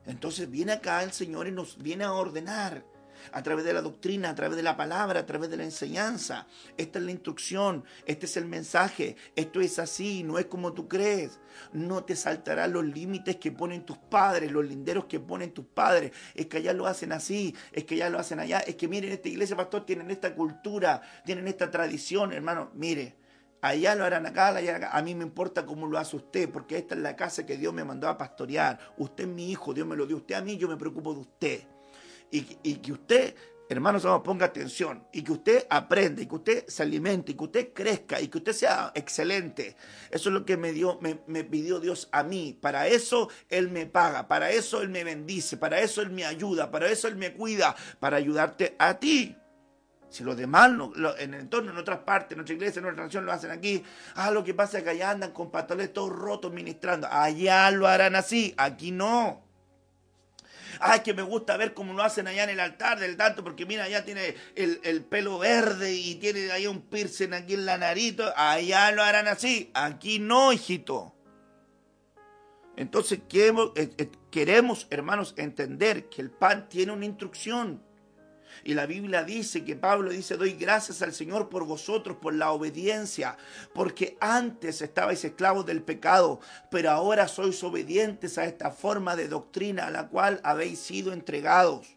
Entonces 0.05 0.51
viene 0.51 0.73
acá 0.73 1.03
el 1.03 1.13
Señor 1.13 1.47
y 1.47 1.53
nos 1.53 1.81
viene 1.81 2.03
a 2.03 2.11
ordenar 2.11 2.85
a 3.31 3.41
través 3.41 3.63
de 3.63 3.71
la 3.71 3.81
doctrina, 3.81 4.31
a 4.31 4.35
través 4.35 4.57
de 4.57 4.61
la 4.61 4.75
palabra, 4.75 5.21
a 5.21 5.25
través 5.25 5.49
de 5.49 5.55
la 5.55 5.63
enseñanza. 5.63 6.47
Esta 6.75 6.99
es 6.99 7.05
la 7.05 7.11
instrucción, 7.11 7.85
este 8.05 8.25
es 8.25 8.35
el 8.35 8.45
mensaje, 8.45 9.15
esto 9.37 9.61
es 9.61 9.79
así, 9.79 10.23
no 10.23 10.37
es 10.37 10.47
como 10.47 10.73
tú 10.73 10.89
crees. 10.89 11.39
No 11.71 12.03
te 12.03 12.17
saltarán 12.17 12.73
los 12.73 12.83
límites 12.83 13.37
que 13.37 13.53
ponen 13.53 13.85
tus 13.85 13.97
padres, 13.97 14.51
los 14.51 14.65
linderos 14.65 15.05
que 15.05 15.21
ponen 15.21 15.53
tus 15.53 15.65
padres. 15.65 16.11
Es 16.33 16.47
que 16.47 16.57
allá 16.57 16.73
lo 16.73 16.87
hacen 16.87 17.13
así, 17.13 17.55
es 17.71 17.85
que 17.85 17.95
allá 17.95 18.09
lo 18.09 18.19
hacen 18.19 18.41
allá. 18.41 18.59
Es 18.59 18.75
que 18.75 18.89
miren, 18.89 19.13
esta 19.13 19.29
iglesia, 19.29 19.55
pastor, 19.55 19.85
tienen 19.85 20.11
esta 20.11 20.35
cultura, 20.35 21.01
tienen 21.23 21.47
esta 21.47 21.71
tradición, 21.71 22.33
hermano. 22.33 22.69
Mire, 22.73 23.23
allá 23.69 23.95
lo 23.95 24.05
harán 24.05 24.25
acá, 24.25 24.49
allá 24.49 24.75
acá. 24.75 24.89
A 24.91 25.01
mí 25.01 25.15
me 25.15 25.23
importa 25.23 25.65
cómo 25.65 25.87
lo 25.87 25.97
hace 25.97 26.15
usted, 26.15 26.49
porque 26.49 26.77
esta 26.77 26.95
es 26.95 27.01
la 27.01 27.15
casa 27.15 27.45
que 27.45 27.57
Dios 27.57 27.73
me 27.73 27.83
mandó 27.83 28.07
a 28.07 28.17
pastorear. 28.17 28.79
Usted 28.97 29.23
es 29.23 29.29
mi 29.29 29.51
hijo, 29.51 29.73
Dios 29.73 29.87
me 29.87 29.95
lo 29.95 30.05
dio 30.05 30.17
usted 30.17 30.35
a 30.35 30.41
mí, 30.41 30.57
yo 30.57 30.67
me 30.67 30.77
preocupo 30.77 31.13
de 31.13 31.19
usted. 31.21 31.61
Y, 32.31 32.75
que 32.75 32.91
usted, 32.91 33.35
hermanos, 33.69 34.05
ponga 34.23 34.47
atención, 34.47 35.07
y 35.13 35.23
que 35.23 35.31
usted 35.31 35.67
aprenda, 35.69 36.21
y 36.21 36.25
que 36.25 36.35
usted 36.35 36.65
se 36.67 36.83
alimente, 36.83 37.31
y 37.31 37.35
que 37.35 37.43
usted 37.43 37.73
crezca, 37.73 38.19
y 38.19 38.27
que 38.27 38.39
usted 38.39 38.51
sea 38.51 38.91
excelente. 38.93 39.77
Eso 40.11 40.29
es 40.29 40.33
lo 40.33 40.45
que 40.45 40.57
me, 40.57 40.73
dio, 40.73 40.99
me, 41.01 41.21
me 41.27 41.43
pidió 41.43 41.79
Dios 41.79 42.09
a 42.11 42.23
mí. 42.23 42.57
Para 42.59 42.87
eso 42.87 43.29
Él 43.49 43.69
me 43.69 43.85
paga, 43.85 44.27
para 44.27 44.51
eso 44.51 44.81
Él 44.81 44.89
me 44.89 45.03
bendice, 45.03 45.55
para 45.55 45.79
eso 45.79 46.01
Él 46.01 46.09
me 46.09 46.25
ayuda, 46.25 46.71
para 46.71 46.87
eso 46.87 47.07
Él 47.07 47.15
me 47.15 47.33
cuida, 47.33 47.75
para 47.99 48.17
ayudarte 48.17 48.75
a 48.77 48.99
ti. 48.99 49.35
Si 50.15 50.23
los 50.23 50.37
demás 50.37 50.71
en 51.19 51.33
el 51.33 51.41
entorno, 51.41 51.71
en 51.71 51.77
otras 51.77 51.99
partes, 51.99 52.31
en 52.31 52.37
nuestra 52.37 52.55
iglesia, 52.55 52.79
en 52.79 52.83
nuestra 52.83 53.03
nación 53.03 53.25
lo 53.25 53.33
hacen 53.33 53.51
aquí. 53.51 53.83
Ah, 54.13 54.31
lo 54.31 54.45
que 54.45 54.53
pasa 54.53 54.77
es 54.77 54.85
que 54.85 54.91
allá 54.91 55.09
andan 55.09 55.31
con 55.31 55.51
pantalones 55.51 55.91
todos 55.91 56.09
rotos 56.09 56.53
ministrando. 56.53 57.05
Allá 57.11 57.69
lo 57.71 57.85
harán 57.85 58.15
así, 58.15 58.53
aquí 58.55 58.91
no. 58.91 59.43
Ay, 60.79 61.01
que 61.01 61.13
me 61.13 61.21
gusta 61.21 61.57
ver 61.57 61.73
cómo 61.73 61.91
lo 61.91 62.01
hacen 62.01 62.29
allá 62.29 62.45
en 62.45 62.51
el 62.51 62.61
altar 62.61 62.97
del 62.97 63.17
tanto, 63.17 63.43
porque 63.43 63.65
mira, 63.65 63.83
allá 63.83 64.05
tiene 64.05 64.35
el, 64.55 65.03
pelo 65.03 65.37
verde 65.37 65.93
y 65.93 66.15
tiene 66.15 66.49
ahí 66.49 66.65
un 66.65 66.83
piercing 66.83 67.33
aquí 67.33 67.55
en 67.55 67.65
la 67.65 67.77
nariz. 67.77 68.15
Allá 68.37 68.93
lo 68.93 69.03
harán 69.03 69.27
así, 69.27 69.69
aquí 69.73 70.19
no, 70.19 70.53
hijito. 70.53 71.13
Entonces 72.77 73.19
queremos, 73.27 73.73
eh, 73.75 73.91
eh, 73.97 74.09
queremos, 74.31 74.87
hermanos, 74.89 75.33
entender 75.35 76.07
que 76.07 76.21
el 76.21 76.31
pan 76.31 76.69
tiene 76.69 76.93
una 76.93 77.03
instrucción. 77.03 77.83
Y 78.67 78.73
la 78.73 78.87
Biblia 78.87 79.23
dice 79.23 79.63
que 79.63 79.75
Pablo 79.75 80.09
dice, 80.09 80.37
doy 80.37 80.53
gracias 80.53 81.03
al 81.03 81.13
Señor 81.13 81.49
por 81.49 81.65
vosotros, 81.65 82.17
por 82.19 82.33
la 82.33 82.51
obediencia, 82.51 83.37
porque 83.75 84.17
antes 84.19 84.81
estabais 84.81 85.23
esclavos 85.23 85.67
del 85.67 85.83
pecado, 85.83 86.39
pero 86.71 86.89
ahora 86.89 87.27
sois 87.27 87.63
obedientes 87.63 88.39
a 88.39 88.45
esta 88.45 88.71
forma 88.71 89.15
de 89.15 89.27
doctrina 89.27 89.85
a 89.85 89.91
la 89.91 90.07
cual 90.07 90.41
habéis 90.43 90.79
sido 90.79 91.13
entregados. 91.13 91.95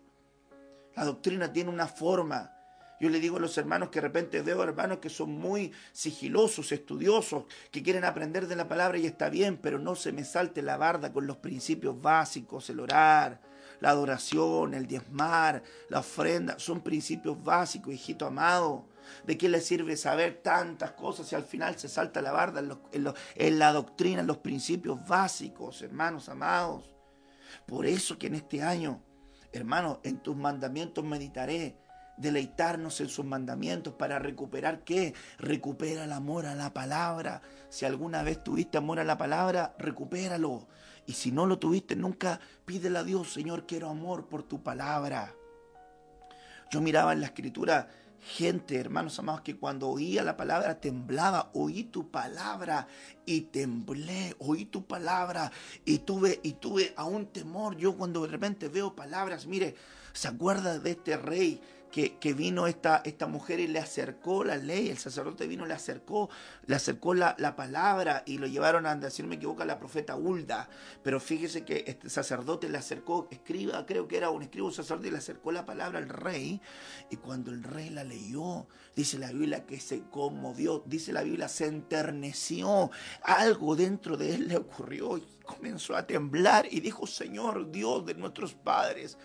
La 0.94 1.06
doctrina 1.06 1.50
tiene 1.50 1.70
una 1.70 1.86
forma 1.86 2.52
Yo 3.00 3.08
le 3.08 3.20
digo 3.20 3.36
a 3.36 3.40
los 3.40 3.56
hermanos 3.56 3.88
que 3.88 4.00
de 4.00 4.08
repente 4.08 4.42
veo 4.42 4.62
hermanos 4.62 4.98
que 4.98 5.08
son 5.08 5.30
muy 5.30 5.72
sigilosos, 5.92 6.72
estudiosos, 6.72 7.44
que 7.70 7.82
quieren 7.82 8.04
aprender 8.04 8.46
de 8.46 8.56
la 8.56 8.68
palabra 8.68 8.98
y 8.98 9.06
está 9.06 9.30
bien, 9.30 9.56
pero 9.56 9.78
no 9.78 9.94
se 9.94 10.12
me 10.12 10.24
salte 10.24 10.62
la 10.62 10.76
barda 10.76 11.12
con 11.12 11.26
los 11.26 11.36
principios 11.36 12.00
básicos, 12.02 12.68
el 12.68 12.80
orar, 12.80 13.40
la 13.80 13.90
adoración, 13.90 14.74
el 14.74 14.86
diezmar, 14.86 15.62
la 15.88 16.00
ofrenda, 16.00 16.58
son 16.58 16.80
principios 16.80 17.42
básicos, 17.42 17.94
hijito 17.94 18.26
amado. 18.26 18.86
¿De 19.24 19.38
qué 19.38 19.48
le 19.48 19.60
sirve 19.60 19.96
saber 19.96 20.40
tantas 20.42 20.92
cosas 20.92 21.26
si 21.26 21.34
al 21.34 21.44
final 21.44 21.78
se 21.78 21.88
salta 21.88 22.20
la 22.20 22.32
barda 22.32 22.60
en, 22.92 23.58
la 23.58 23.72
doctrina, 23.72 24.20
en 24.20 24.26
los 24.26 24.38
principios 24.38 25.06
básicos, 25.06 25.80
hermanos 25.82 26.28
amados? 26.28 26.94
Por 27.66 27.86
eso 27.86 28.18
que 28.18 28.26
en 28.26 28.34
este 28.34 28.62
año, 28.62 29.02
hermanos, 29.52 29.98
en 30.02 30.18
tus 30.18 30.36
mandamientos 30.36 31.04
meditaré 31.04 31.78
deleitarnos 32.18 33.00
en 33.00 33.08
sus 33.08 33.24
mandamientos 33.24 33.94
para 33.94 34.18
recuperar 34.18 34.84
qué? 34.84 35.14
Recupera 35.38 36.04
el 36.04 36.12
amor 36.12 36.46
a 36.46 36.54
la 36.54 36.74
palabra. 36.74 37.42
Si 37.70 37.84
alguna 37.84 38.22
vez 38.22 38.42
tuviste 38.42 38.78
amor 38.78 39.00
a 39.00 39.04
la 39.04 39.16
palabra, 39.16 39.74
recupéralo. 39.78 40.66
Y 41.08 41.14
si 41.14 41.32
no 41.32 41.46
lo 41.46 41.58
tuviste 41.58 41.96
nunca, 41.96 42.38
pídele 42.66 42.98
a 42.98 43.02
Dios, 43.02 43.32
Señor, 43.32 43.66
quiero 43.66 43.88
amor 43.88 44.26
por 44.26 44.42
tu 44.42 44.62
palabra. 44.62 45.34
Yo 46.70 46.82
miraba 46.82 47.14
en 47.14 47.20
la 47.22 47.28
escritura 47.28 47.88
gente, 48.20 48.76
hermanos 48.78 49.18
amados, 49.18 49.40
que 49.40 49.56
cuando 49.56 49.88
oía 49.88 50.22
la 50.22 50.36
palabra 50.36 50.78
temblaba, 50.78 51.48
oí 51.54 51.84
tu 51.84 52.10
palabra 52.10 52.88
y 53.24 53.40
temblé, 53.40 54.36
oí 54.38 54.66
tu 54.66 54.84
palabra 54.84 55.50
y 55.86 56.00
tuve 56.00 56.40
y 56.42 56.52
tuve 56.52 56.92
aún 56.94 57.28
temor. 57.28 57.78
Yo 57.78 57.96
cuando 57.96 58.20
de 58.20 58.28
repente 58.28 58.68
veo 58.68 58.94
palabras, 58.94 59.46
mire, 59.46 59.76
¿se 60.12 60.28
acuerda 60.28 60.78
de 60.78 60.90
este 60.90 61.16
rey 61.16 61.58
que, 61.90 62.34
vino 62.34 62.66
esta, 62.66 63.02
esta 63.04 63.26
mujer 63.26 63.60
y 63.60 63.66
le 63.66 63.78
acercó 63.78 64.44
la 64.44 64.56
ley, 64.56 64.88
el 64.88 64.98
sacerdote 64.98 65.46
vino, 65.46 65.66
le 65.66 65.74
acercó, 65.74 66.28
le 66.66 66.74
acercó 66.74 67.14
la, 67.14 67.34
la 67.38 67.56
palabra 67.56 68.22
y 68.26 68.38
lo 68.38 68.46
llevaron 68.46 68.86
a, 68.86 68.94
decir 68.96 69.26
me 69.26 69.36
equivoco, 69.36 69.62
a 69.62 69.66
la 69.66 69.78
profeta 69.78 70.16
Hulda. 70.16 70.68
Pero 71.02 71.18
fíjese 71.20 71.64
que 71.64 71.84
este 71.86 72.10
sacerdote 72.10 72.68
le 72.68 72.78
acercó, 72.78 73.28
escriba, 73.30 73.84
creo 73.86 74.06
que 74.06 74.18
era 74.18 74.30
un 74.30 74.42
escribo 74.42 74.70
sacerdote, 74.70 75.10
le 75.10 75.18
acercó 75.18 75.50
la 75.52 75.64
palabra 75.64 75.98
al 75.98 76.08
rey. 76.08 76.60
Y 77.10 77.16
cuando 77.16 77.50
el 77.50 77.62
rey 77.62 77.90
la 77.90 78.04
leyó, 78.04 78.66
dice 78.94 79.18
la 79.18 79.32
Biblia 79.32 79.64
que 79.64 79.80
se 79.80 80.02
conmovió, 80.10 80.82
dice 80.86 81.12
la 81.12 81.22
Biblia, 81.22 81.48
se 81.48 81.66
enterneció. 81.66 82.90
Algo 83.22 83.76
dentro 83.76 84.16
de 84.16 84.34
él 84.34 84.48
le 84.48 84.56
ocurrió 84.56 85.18
y 85.18 85.26
comenzó 85.44 85.96
a 85.96 86.06
temblar 86.06 86.66
y 86.70 86.80
dijo, 86.80 87.06
Señor 87.06 87.70
Dios 87.72 88.04
de 88.04 88.14
nuestros 88.14 88.54
padres, 88.54 89.16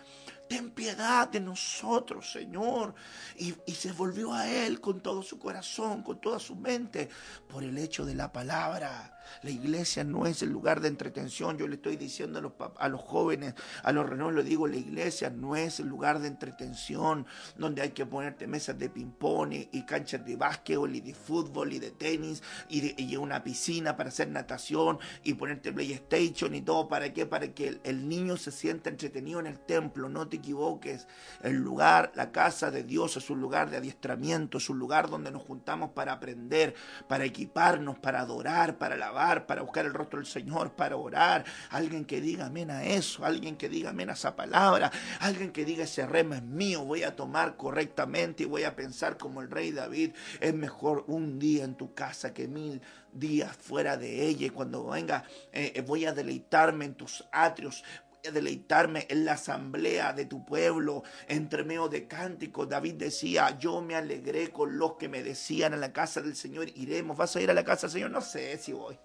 ten 0.48 0.70
piedad 0.70 1.28
de 1.28 1.40
nosotros, 1.40 2.30
Señor. 2.30 2.94
Y, 3.36 3.54
se 3.72 3.92
volvió 3.92 4.32
a 4.32 4.48
Él 4.48 4.80
con 4.80 5.00
todo 5.00 5.22
su 5.22 5.38
corazón, 5.38 6.02
con 6.02 6.20
toda 6.20 6.38
su 6.38 6.56
mente, 6.56 7.08
por 7.48 7.62
el 7.64 7.76
hecho 7.78 8.04
de 8.04 8.14
la 8.14 8.32
palabra. 8.32 9.13
La 9.42 9.50
iglesia 9.50 10.04
no 10.04 10.26
es 10.26 10.42
el 10.42 10.50
lugar 10.50 10.80
de 10.80 10.88
entretención. 10.88 11.58
Yo 11.58 11.68
le 11.68 11.76
estoy 11.76 11.96
diciendo 11.96 12.38
a 12.38 12.42
los, 12.42 12.52
a 12.78 12.88
los 12.88 13.00
jóvenes, 13.00 13.54
a 13.82 13.92
los 13.92 14.08
renos, 14.08 14.34
le 14.34 14.42
digo, 14.42 14.66
la 14.66 14.76
iglesia 14.76 15.30
no 15.30 15.56
es 15.56 15.80
el 15.80 15.88
lugar 15.88 16.20
de 16.20 16.28
entretención 16.28 17.26
donde 17.56 17.82
hay 17.82 17.90
que 17.90 18.06
ponerte 18.06 18.46
mesas 18.46 18.78
de 18.78 18.88
ping-pong 18.88 19.52
y, 19.70 19.82
canchas 19.84 20.24
de 20.24 20.36
básquetbol 20.36 20.94
y 20.96 21.00
de 21.00 21.14
fútbol 21.14 21.72
y 21.72 21.78
de 21.78 21.90
tenis 21.90 22.42
y, 22.68 23.14
una 23.14 23.44
piscina 23.44 23.96
para 23.96 24.08
hacer 24.08 24.28
natación 24.28 24.98
y 25.22 25.34
ponerte 25.34 25.72
PlayStation 25.72 26.54
y 26.54 26.62
todo. 26.62 26.88
¿Para 26.88 27.12
qué? 27.12 27.26
Para 27.26 27.54
que 27.54 27.68
el, 27.68 27.80
el 27.84 28.08
niño 28.08 28.36
se 28.36 28.50
sienta 28.50 28.90
entretenido 28.90 29.40
en 29.40 29.46
el 29.46 29.60
templo. 29.60 30.08
No 30.08 30.28
te 30.28 30.36
equivoques. 30.36 31.06
El 31.42 31.56
lugar, 31.56 32.12
la 32.16 32.32
casa 32.32 32.70
de 32.70 32.82
Dios 32.82 33.16
es 33.16 33.30
un 33.30 33.40
lugar 33.40 33.70
de 33.70 33.76
adiestramiento, 33.76 34.58
es 34.58 34.68
un 34.68 34.78
lugar 34.78 35.08
donde 35.08 35.30
nos 35.30 35.42
juntamos 35.42 35.90
para 35.90 36.12
aprender, 36.12 36.74
para 37.08 37.24
equiparnos, 37.24 37.98
para 37.98 38.20
adorar, 38.20 38.78
para 38.78 38.96
alabar 38.96 39.13
para 39.14 39.62
buscar 39.62 39.86
el 39.86 39.94
rostro 39.94 40.18
del 40.18 40.26
Señor, 40.26 40.72
para 40.72 40.96
orar. 40.96 41.44
Alguien 41.70 42.04
que 42.04 42.20
diga 42.20 42.46
amén 42.46 42.70
a 42.70 42.84
eso, 42.84 43.24
alguien 43.24 43.56
que 43.56 43.68
diga 43.68 43.90
amén 43.90 44.10
a 44.10 44.14
esa 44.14 44.34
palabra, 44.36 44.90
alguien 45.20 45.52
que 45.52 45.64
diga 45.64 45.84
ese 45.84 46.06
rema 46.06 46.36
es 46.36 46.42
mío, 46.42 46.84
voy 46.84 47.04
a 47.04 47.14
tomar 47.14 47.56
correctamente 47.56 48.42
y 48.42 48.46
voy 48.46 48.64
a 48.64 48.74
pensar 48.74 49.16
como 49.16 49.40
el 49.40 49.50
rey 49.50 49.72
David. 49.72 50.12
Es 50.40 50.54
mejor 50.54 51.04
un 51.06 51.38
día 51.38 51.64
en 51.64 51.74
tu 51.74 51.94
casa 51.94 52.34
que 52.34 52.48
mil 52.48 52.82
días 53.14 53.56
fuera 53.56 53.96
de 53.96 54.26
ella. 54.26 54.46
Y 54.46 54.50
cuando 54.50 54.86
venga, 54.86 55.24
eh, 55.52 55.72
eh, 55.74 55.80
voy 55.80 56.04
a 56.04 56.12
deleitarme 56.12 56.84
en 56.84 56.94
tus 56.94 57.24
atrios, 57.32 57.84
deleitarme 58.32 59.06
en 59.10 59.24
la 59.24 59.32
asamblea 59.32 60.12
de 60.12 60.24
tu 60.24 60.44
pueblo, 60.44 61.02
entre 61.28 61.64
medio 61.64 61.88
de 61.88 62.06
cánticos. 62.06 62.68
David 62.68 62.94
decía, 62.94 63.58
yo 63.58 63.80
me 63.82 63.94
alegré 63.94 64.50
con 64.50 64.78
los 64.78 64.94
que 64.94 65.08
me 65.08 65.22
decían 65.22 65.74
a 65.74 65.76
la 65.76 65.92
casa 65.92 66.20
del 66.22 66.36
Señor, 66.36 66.68
iremos, 66.74 67.16
¿vas 67.16 67.36
a 67.36 67.40
ir 67.40 67.50
a 67.50 67.54
la 67.54 67.64
casa 67.64 67.86
del 67.86 67.92
Señor? 67.92 68.10
No 68.10 68.20
sé 68.20 68.56
si 68.58 68.72
voy. 68.72 68.98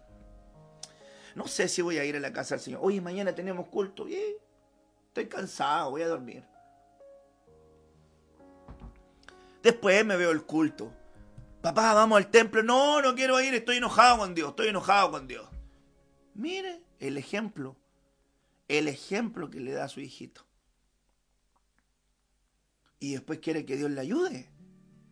No 1.35 1.47
sé 1.47 1.67
si 1.67 1.81
voy 1.81 1.97
a 1.97 2.05
ir 2.05 2.15
a 2.15 2.19
la 2.19 2.33
casa 2.33 2.55
del 2.55 2.63
Señor. 2.63 2.81
Oye, 2.83 3.01
mañana 3.01 3.33
tenemos 3.33 3.67
culto. 3.67 4.07
estoy 4.07 5.27
cansado, 5.27 5.91
voy 5.91 6.01
a 6.01 6.07
dormir. 6.07 6.43
Después 9.61 10.05
me 10.05 10.15
veo 10.15 10.31
el 10.31 10.43
culto. 10.43 10.93
Papá, 11.61 11.93
vamos 11.93 12.17
al 12.17 12.31
templo. 12.31 12.63
No, 12.63 13.01
no 13.01 13.13
quiero 13.15 13.41
ir, 13.41 13.53
estoy 13.53 13.77
enojado 13.77 14.19
con 14.19 14.33
Dios, 14.33 14.49
estoy 14.49 14.69
enojado 14.69 15.11
con 15.11 15.27
Dios. 15.27 15.47
Mire 16.33 16.81
el 16.99 17.17
ejemplo 17.17 17.75
el 18.69 18.87
ejemplo 18.87 19.49
que 19.49 19.59
le 19.59 19.73
da 19.73 19.85
a 19.85 19.89
su 19.89 19.99
hijito. 19.99 20.45
Y 22.99 23.13
después 23.13 23.39
quiere 23.39 23.65
que 23.65 23.75
Dios 23.75 23.91
le 23.91 23.99
ayude. 23.99 24.49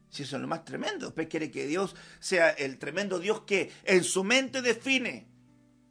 Si 0.10 0.24
eso 0.24 0.38
es 0.38 0.42
lo 0.42 0.48
más 0.48 0.64
tremendo. 0.64 1.08
Después 1.08 1.28
quiere 1.28 1.52
que 1.52 1.68
Dios 1.68 1.96
sea 2.20 2.50
el 2.50 2.78
tremendo 2.78 3.20
Dios 3.20 3.42
que 3.42 3.72
en 3.84 4.04
su 4.04 4.24
mente 4.24 4.62
define. 4.62 5.28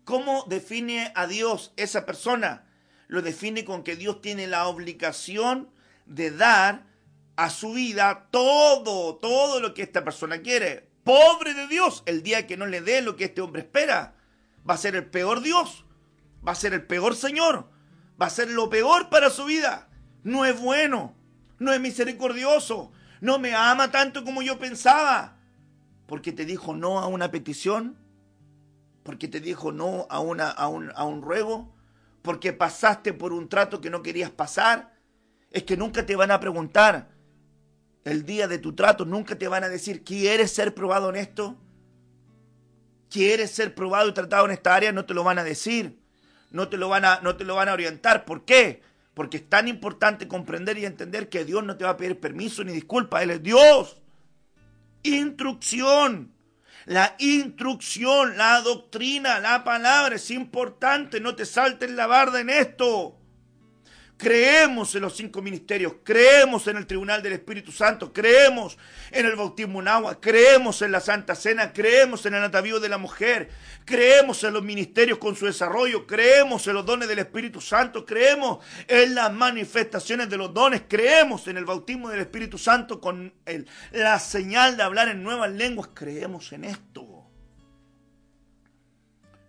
¿Cómo 0.04 0.44
define 0.48 1.12
a 1.14 1.26
Dios 1.26 1.72
esa 1.76 2.06
persona? 2.06 2.66
Lo 3.08 3.22
define 3.22 3.64
con 3.64 3.82
que 3.82 3.96
Dios 3.96 4.20
tiene 4.20 4.46
la 4.46 4.68
obligación 4.68 5.70
de 6.06 6.30
dar 6.30 6.86
a 7.34 7.50
su 7.50 7.72
vida 7.72 8.28
todo, 8.30 9.16
todo 9.16 9.60
lo 9.60 9.74
que 9.74 9.82
esta 9.82 10.04
persona 10.04 10.40
quiere. 10.42 10.88
Pobre 11.02 11.54
de 11.54 11.66
Dios, 11.66 12.02
el 12.06 12.22
día 12.22 12.46
que 12.46 12.56
no 12.56 12.66
le 12.66 12.80
dé 12.80 13.02
lo 13.02 13.16
que 13.16 13.24
este 13.24 13.40
hombre 13.40 13.62
espera, 13.62 14.14
va 14.68 14.74
a 14.74 14.78
ser 14.78 14.96
el 14.96 15.06
peor 15.06 15.40
Dios 15.40 15.85
va 16.46 16.52
a 16.52 16.56
ser 16.56 16.74
el 16.74 16.86
peor 16.86 17.16
Señor, 17.16 17.68
va 18.20 18.26
a 18.26 18.30
ser 18.30 18.50
lo 18.50 18.70
peor 18.70 19.08
para 19.08 19.30
su 19.30 19.44
vida. 19.44 19.88
No 20.22 20.44
es 20.44 20.60
bueno, 20.60 21.14
no 21.58 21.72
es 21.72 21.80
misericordioso, 21.80 22.92
no 23.20 23.38
me 23.38 23.54
ama 23.54 23.90
tanto 23.90 24.24
como 24.24 24.42
yo 24.42 24.58
pensaba, 24.58 25.38
porque 26.06 26.32
te 26.32 26.44
dijo 26.44 26.74
no 26.74 27.00
a 27.00 27.06
una 27.06 27.30
petición, 27.30 27.96
porque 29.02 29.28
te 29.28 29.40
dijo 29.40 29.72
no 29.72 30.06
a, 30.10 30.16
a, 30.16 30.20
un, 30.68 30.92
a 30.94 31.04
un 31.04 31.22
ruego, 31.22 31.74
porque 32.22 32.52
pasaste 32.52 33.12
por 33.12 33.32
un 33.32 33.48
trato 33.48 33.80
que 33.80 33.90
no 33.90 34.02
querías 34.02 34.30
pasar. 34.30 34.94
Es 35.50 35.62
que 35.62 35.76
nunca 35.76 36.04
te 36.04 36.16
van 36.16 36.32
a 36.32 36.40
preguntar 36.40 37.10
el 38.04 38.24
día 38.24 38.48
de 38.48 38.58
tu 38.58 38.74
trato, 38.74 39.04
nunca 39.04 39.38
te 39.38 39.48
van 39.48 39.64
a 39.64 39.68
decir, 39.68 40.04
¿quieres 40.04 40.52
ser 40.52 40.74
probado 40.74 41.08
en 41.10 41.16
esto? 41.16 41.56
¿Quieres 43.08 43.52
ser 43.52 43.74
probado 43.74 44.08
y 44.08 44.14
tratado 44.14 44.44
en 44.46 44.50
esta 44.50 44.74
área? 44.74 44.92
No 44.92 45.06
te 45.06 45.14
lo 45.14 45.24
van 45.24 45.38
a 45.38 45.44
decir 45.44 46.05
no 46.56 46.68
te 46.68 46.76
lo 46.76 46.88
van 46.88 47.04
a, 47.04 47.20
no 47.22 47.36
te 47.36 47.44
lo 47.44 47.54
van 47.54 47.68
a 47.68 47.74
orientar. 47.74 48.24
¿Por 48.24 48.44
qué? 48.44 48.82
Porque 49.14 49.36
es 49.36 49.48
tan 49.48 49.68
importante 49.68 50.26
comprender 50.26 50.78
y 50.78 50.86
entender 50.86 51.28
que 51.28 51.44
Dios 51.44 51.62
no 51.62 51.76
te 51.76 51.84
va 51.84 51.90
a 51.90 51.96
pedir 51.96 52.18
permiso 52.18 52.64
ni 52.64 52.72
disculpa. 52.72 53.22
Él 53.22 53.30
es 53.30 53.42
Dios. 53.42 54.02
Instrucción. 55.02 56.32
La 56.86 57.16
instrucción, 57.18 58.36
la 58.36 58.60
doctrina, 58.60 59.40
la 59.40 59.64
palabra 59.64 60.16
es 60.16 60.30
importante. 60.30 61.20
No 61.20 61.34
te 61.34 61.44
saltes 61.44 61.90
la 61.90 62.06
barda 62.06 62.40
en 62.40 62.50
esto. 62.50 63.18
Creemos 64.18 64.94
en 64.94 65.02
los 65.02 65.14
cinco 65.14 65.42
ministerios, 65.42 65.96
creemos 66.02 66.66
en 66.68 66.78
el 66.78 66.86
tribunal 66.86 67.22
del 67.22 67.34
Espíritu 67.34 67.70
Santo, 67.70 68.14
creemos 68.14 68.78
en 69.10 69.26
el 69.26 69.36
bautismo 69.36 69.82
en 69.82 69.88
agua, 69.88 70.18
creemos 70.18 70.80
en 70.80 70.90
la 70.90 71.00
Santa 71.00 71.34
Cena, 71.34 71.70
creemos 71.74 72.24
en 72.24 72.32
el 72.32 72.42
atavío 72.42 72.80
de 72.80 72.88
la 72.88 72.96
mujer, 72.96 73.50
creemos 73.84 74.42
en 74.42 74.54
los 74.54 74.62
ministerios 74.62 75.18
con 75.18 75.36
su 75.36 75.44
desarrollo, 75.44 76.06
creemos 76.06 76.66
en 76.66 76.74
los 76.74 76.86
dones 76.86 77.08
del 77.08 77.18
Espíritu 77.18 77.60
Santo, 77.60 78.06
creemos 78.06 78.64
en 78.88 79.14
las 79.14 79.30
manifestaciones 79.34 80.30
de 80.30 80.38
los 80.38 80.54
dones, 80.54 80.84
creemos 80.88 81.46
en 81.48 81.58
el 81.58 81.66
bautismo 81.66 82.08
del 82.08 82.20
Espíritu 82.20 82.56
Santo 82.56 83.02
con 83.02 83.34
el, 83.44 83.68
la 83.92 84.18
señal 84.18 84.78
de 84.78 84.82
hablar 84.82 85.08
en 85.08 85.22
nuevas 85.22 85.50
lenguas, 85.50 85.90
creemos 85.92 86.52
en 86.52 86.64
esto. 86.64 87.26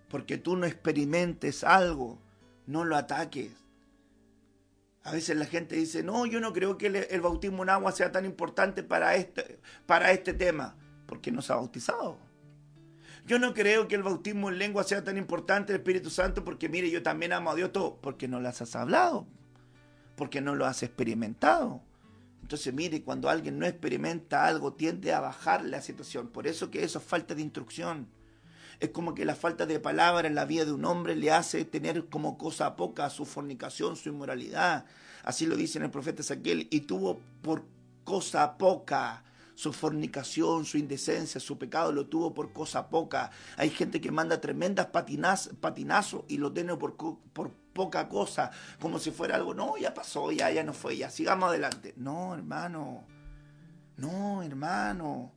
Porque 0.09 0.37
tú 0.37 0.57
no 0.57 0.65
experimentes 0.65 1.63
algo, 1.63 2.21
no 2.65 2.83
lo 2.83 2.97
ataques 2.97 3.66
a 5.07 5.13
veces 5.13 5.37
la 5.37 5.45
gente 5.45 5.77
dice, 5.77 6.03
no, 6.03 6.25
yo 6.25 6.41
no 6.41 6.51
creo 6.51 6.77
que 6.77 6.87
el, 6.87 7.21
bautismo 7.21 7.63
en 7.63 7.69
agua 7.69 7.93
sea 7.93 8.11
tan 8.11 8.25
importante 8.25 8.83
para 8.83 9.15
este, 9.15 9.57
para 9.85 10.11
este 10.11 10.33
tema, 10.33 10.75
porque 11.05 11.31
no 11.31 11.41
se 11.41 11.53
ha 11.53 11.55
bautizado. 11.55 12.17
Yo 13.25 13.39
no 13.39 13.53
creo 13.53 13.87
que 13.87 13.95
el 13.95 14.03
bautismo 14.03 14.49
en 14.49 14.57
lengua 14.57 14.83
sea 14.83 15.05
tan 15.05 15.17
importante, 15.17 15.71
el 15.71 15.79
Espíritu 15.79 16.09
Santo, 16.09 16.43
porque 16.43 16.67
mire, 16.67 16.91
yo 16.91 17.03
también 17.03 17.31
amo 17.31 17.51
a 17.51 17.55
Dios 17.55 17.71
todo, 17.71 17.95
porque 18.01 18.27
no 18.27 18.41
las 18.41 18.61
has 18.61 18.75
hablado, 18.75 19.25
porque 20.17 20.41
no 20.41 20.55
lo 20.55 20.65
has 20.65 20.83
experimentado. 20.83 21.81
Entonces, 22.41 22.73
mire, 22.73 23.01
cuando 23.01 23.29
alguien 23.29 23.59
no 23.59 23.65
experimenta 23.65 24.45
algo, 24.45 24.73
tiende 24.73 25.13
a 25.13 25.21
bajar 25.21 25.63
la 25.63 25.81
situación. 25.81 26.27
Por 26.27 26.47
eso 26.47 26.69
que 26.69 26.83
eso 26.83 26.99
es 26.99 27.05
falta 27.05 27.33
de 27.33 27.43
instrucción. 27.43 28.09
Es 28.79 28.89
como 28.89 29.15
que 29.15 29.25
la 29.25 29.35
falta 29.35 29.65
de 29.65 29.79
palabra 29.79 30.27
en 30.27 30.35
la 30.35 30.45
vida 30.45 30.65
de 30.65 30.71
un 30.71 30.85
hombre 30.85 31.15
le 31.15 31.31
hace 31.31 31.65
tener 31.65 32.05
como 32.05 32.37
cosa 32.37 32.75
poca 32.75 33.09
su 33.09 33.25
fornicación, 33.25 33.95
su 33.95 34.09
inmoralidad. 34.09 34.85
Así 35.23 35.45
lo 35.45 35.55
dice 35.55 35.79
en 35.79 35.85
el 35.85 35.91
profeta 35.91 36.21
Saquiel. 36.23 36.67
Y 36.69 36.81
tuvo 36.81 37.19
por 37.41 37.63
cosa 38.03 38.57
poca 38.57 39.23
su 39.57 39.73
fornicación, 39.73 40.65
su 40.65 40.77
indecencia, 40.77 41.41
su 41.41 41.57
pecado, 41.57 41.91
lo 41.91 42.05
tuvo 42.05 42.31
por 42.31 42.53
cosa 42.53 42.89
poca. 42.89 43.31
Hay 43.57 43.71
gente 43.71 43.99
que 43.99 44.11
manda 44.11 44.39
tremendas 44.39 44.85
patinaz, 44.85 45.49
patinazos 45.59 46.25
y 46.27 46.37
lo 46.37 46.53
tiene 46.53 46.75
por, 46.75 46.95
por 46.95 47.51
poca 47.73 48.07
cosa, 48.07 48.51
como 48.79 48.99
si 48.99 49.09
fuera 49.09 49.35
algo, 49.35 49.55
no, 49.55 49.77
ya 49.77 49.93
pasó, 49.93 50.31
ya, 50.31 50.51
ya 50.51 50.63
no 50.63 50.73
fue, 50.73 50.97
ya, 50.97 51.09
sigamos 51.09 51.49
adelante. 51.49 51.93
No, 51.95 52.35
hermano, 52.35 53.03
no, 53.97 54.43
hermano, 54.43 55.31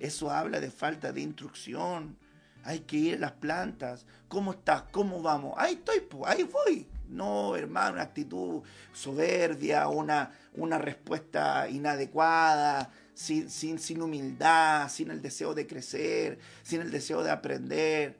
eso 0.00 0.30
habla 0.30 0.58
de 0.58 0.70
falta 0.70 1.12
de 1.12 1.20
instrucción. 1.20 2.16
Hay 2.64 2.80
que 2.80 2.96
ir 2.96 3.14
a 3.16 3.18
las 3.18 3.32
plantas. 3.32 4.06
¿Cómo 4.28 4.52
estás? 4.52 4.84
¿Cómo 4.90 5.22
vamos? 5.22 5.54
Ahí 5.56 5.74
estoy, 5.74 6.02
ahí 6.26 6.42
voy. 6.44 6.86
No, 7.08 7.56
hermano, 7.56 7.94
una 7.94 8.02
actitud 8.02 8.62
soberbia, 8.92 9.88
una, 9.88 10.30
una 10.54 10.78
respuesta 10.78 11.68
inadecuada, 11.68 12.90
sin, 13.14 13.50
sin, 13.50 13.78
sin 13.78 14.00
humildad, 14.00 14.88
sin 14.88 15.10
el 15.10 15.20
deseo 15.20 15.52
de 15.54 15.66
crecer, 15.66 16.38
sin 16.62 16.80
el 16.82 16.90
deseo 16.90 17.22
de 17.22 17.30
aprender. 17.30 18.18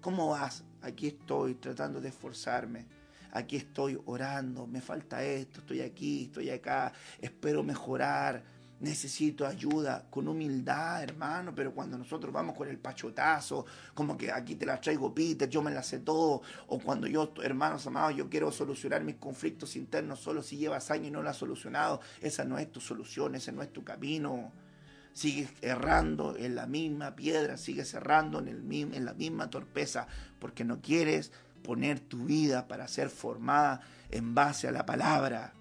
¿Cómo 0.00 0.30
vas? 0.30 0.64
Aquí 0.82 1.08
estoy 1.08 1.54
tratando 1.54 2.00
de 2.00 2.08
esforzarme. 2.08 2.86
Aquí 3.30 3.56
estoy 3.56 3.98
orando, 4.04 4.66
me 4.66 4.80
falta 4.82 5.24
esto, 5.24 5.60
estoy 5.60 5.80
aquí, 5.80 6.24
estoy 6.24 6.50
acá, 6.50 6.92
espero 7.18 7.62
mejorar 7.62 8.42
necesito 8.82 9.46
ayuda, 9.46 10.06
con 10.10 10.26
humildad, 10.26 11.04
hermano, 11.04 11.54
pero 11.54 11.72
cuando 11.72 11.96
nosotros 11.96 12.32
vamos 12.32 12.56
con 12.56 12.68
el 12.68 12.78
pachotazo, 12.78 13.64
como 13.94 14.16
que 14.16 14.30
aquí 14.30 14.56
te 14.56 14.66
la 14.66 14.80
traigo 14.80 15.14
Peter, 15.14 15.48
yo 15.48 15.62
me 15.62 15.70
la 15.70 15.84
sé 15.84 16.00
todo, 16.00 16.42
o 16.66 16.78
cuando 16.80 17.06
yo, 17.06 17.32
hermanos 17.42 17.86
amados, 17.86 18.16
yo 18.16 18.28
quiero 18.28 18.50
solucionar 18.50 19.04
mis 19.04 19.16
conflictos 19.16 19.76
internos 19.76 20.18
solo 20.18 20.42
si 20.42 20.56
llevas 20.56 20.90
años 20.90 21.06
y 21.06 21.10
no 21.12 21.22
lo 21.22 21.30
has 21.30 21.36
solucionado, 21.36 22.00
esa 22.20 22.44
no 22.44 22.58
es 22.58 22.70
tu 22.72 22.80
solución, 22.80 23.36
ese 23.36 23.52
no 23.52 23.62
es 23.62 23.72
tu 23.72 23.84
camino. 23.84 24.52
Sigues 25.12 25.50
errando 25.60 26.36
en 26.36 26.54
la 26.54 26.66
misma 26.66 27.14
piedra, 27.14 27.58
sigues 27.58 27.94
errando 27.94 28.40
en, 28.40 28.48
el, 28.48 28.72
en 28.72 29.04
la 29.04 29.14
misma 29.14 29.48
torpeza, 29.48 30.08
porque 30.40 30.64
no 30.64 30.80
quieres 30.80 31.30
poner 31.62 32.00
tu 32.00 32.24
vida 32.24 32.66
para 32.66 32.88
ser 32.88 33.10
formada 33.10 33.82
en 34.10 34.34
base 34.34 34.66
a 34.66 34.72
la 34.72 34.84
palabra 34.86 35.52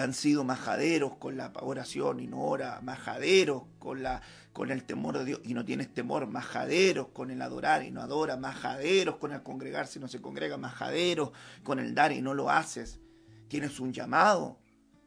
han 0.00 0.14
sido 0.14 0.44
majaderos 0.44 1.16
con 1.16 1.36
la 1.36 1.52
oración 1.60 2.20
y 2.20 2.26
no 2.26 2.40
ora, 2.42 2.80
majaderos 2.82 3.64
con, 3.78 4.02
la, 4.02 4.22
con 4.52 4.70
el 4.70 4.84
temor 4.84 5.18
de 5.18 5.24
Dios 5.24 5.40
y 5.44 5.54
no 5.54 5.64
tienes 5.64 5.92
temor, 5.92 6.26
majaderos 6.26 7.08
con 7.08 7.30
el 7.30 7.42
adorar 7.42 7.84
y 7.84 7.90
no 7.90 8.00
adora, 8.00 8.36
majaderos 8.36 9.16
con 9.16 9.32
el 9.32 9.42
congregarse 9.42 9.98
y 9.98 10.02
no 10.02 10.08
se 10.08 10.20
congrega, 10.20 10.56
majaderos 10.56 11.32
con 11.62 11.78
el 11.78 11.94
dar 11.94 12.12
y 12.12 12.22
no 12.22 12.34
lo 12.34 12.50
haces. 12.50 13.00
Tienes 13.48 13.80
un 13.80 13.92
llamado, 13.92 14.58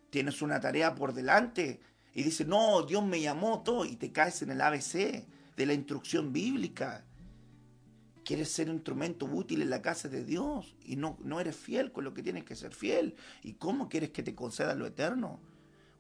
tienes 0.09 0.41
una 0.41 0.59
tarea 0.59 0.93
por 0.95 1.13
delante 1.13 1.79
y 2.13 2.23
dices, 2.23 2.47
no, 2.47 2.83
Dios 2.83 3.03
me 3.03 3.21
llamó 3.21 3.63
todo 3.63 3.85
y 3.85 3.95
te 3.95 4.11
caes 4.11 4.41
en 4.41 4.51
el 4.51 4.61
ABC 4.61 5.25
de 5.55 5.65
la 5.65 5.73
instrucción 5.73 6.31
bíblica 6.31 7.06
quieres 8.27 8.51
ser 8.51 8.69
un 8.69 8.75
instrumento 8.75 9.25
útil 9.25 9.61
en 9.61 9.69
la 9.69 9.81
casa 9.81 10.09
de 10.09 10.25
Dios 10.25 10.75
y 10.83 10.97
no, 10.97 11.17
no 11.23 11.39
eres 11.39 11.55
fiel 11.55 11.93
con 11.93 12.03
lo 12.03 12.13
que 12.13 12.21
tienes 12.21 12.43
que 12.43 12.57
ser 12.57 12.73
fiel. 12.73 13.15
¿Y 13.41 13.53
cómo 13.53 13.87
quieres 13.87 14.09
que 14.09 14.21
te 14.21 14.35
conceda 14.35 14.75
lo 14.75 14.85
eterno? 14.85 15.39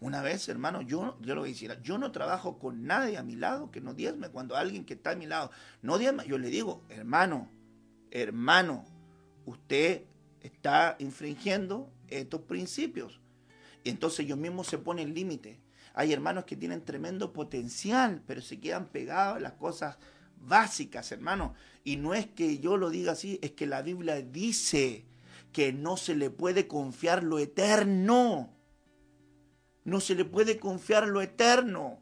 Una 0.01 0.21
vez, 0.21 0.49
hermano, 0.49 0.81
yo, 0.81 1.17
yo 1.21 1.35
lo 1.35 1.43
que 1.45 1.51
hiciera, 1.51 1.81
yo 1.81 1.97
no 1.97 2.11
trabajo 2.11 2.59
con 2.59 2.83
nadie 2.83 3.17
a 3.17 3.23
mi 3.23 3.37
lado 3.37 3.71
que 3.71 3.79
no 3.79 3.93
diezme. 3.93 4.27
Cuando 4.27 4.57
alguien 4.57 4.83
que 4.83 4.95
está 4.95 5.11
a 5.11 5.15
mi 5.15 5.25
lado 5.25 5.51
no 5.81 5.97
diezme, 5.97 6.27
yo 6.27 6.37
le 6.37 6.49
digo, 6.49 6.83
hermano, 6.89 7.49
hermano, 8.11 8.83
usted 9.45 10.03
está 10.41 10.97
infringiendo 10.99 11.93
estos 12.09 12.41
principios. 12.41 13.21
Y 13.85 13.89
entonces 13.89 14.25
ellos 14.25 14.37
mismos 14.37 14.67
se 14.67 14.77
ponen 14.77 15.13
límite. 15.13 15.61
Hay 15.93 16.11
hermanos 16.11 16.43
que 16.43 16.57
tienen 16.57 16.83
tremendo 16.83 17.31
potencial, 17.31 18.21
pero 18.27 18.41
se 18.41 18.59
quedan 18.59 18.87
pegados 18.87 19.37
a 19.37 19.39
las 19.39 19.53
cosas 19.53 19.97
básicas, 20.41 21.11
hermano. 21.11 21.53
Y 21.83 21.97
no 21.97 22.13
es 22.13 22.27
que 22.27 22.59
yo 22.59 22.77
lo 22.77 22.89
diga 22.89 23.13
así, 23.13 23.39
es 23.41 23.51
que 23.51 23.65
la 23.65 23.81
Biblia 23.81 24.21
dice 24.21 25.05
que 25.51 25.73
no 25.73 25.97
se 25.97 26.15
le 26.15 26.29
puede 26.29 26.67
confiar 26.67 27.23
lo 27.23 27.39
eterno. 27.39 28.53
No 29.83 29.99
se 30.01 30.15
le 30.15 30.25
puede 30.25 30.59
confiar 30.59 31.07
lo 31.07 31.21
eterno. 31.21 31.99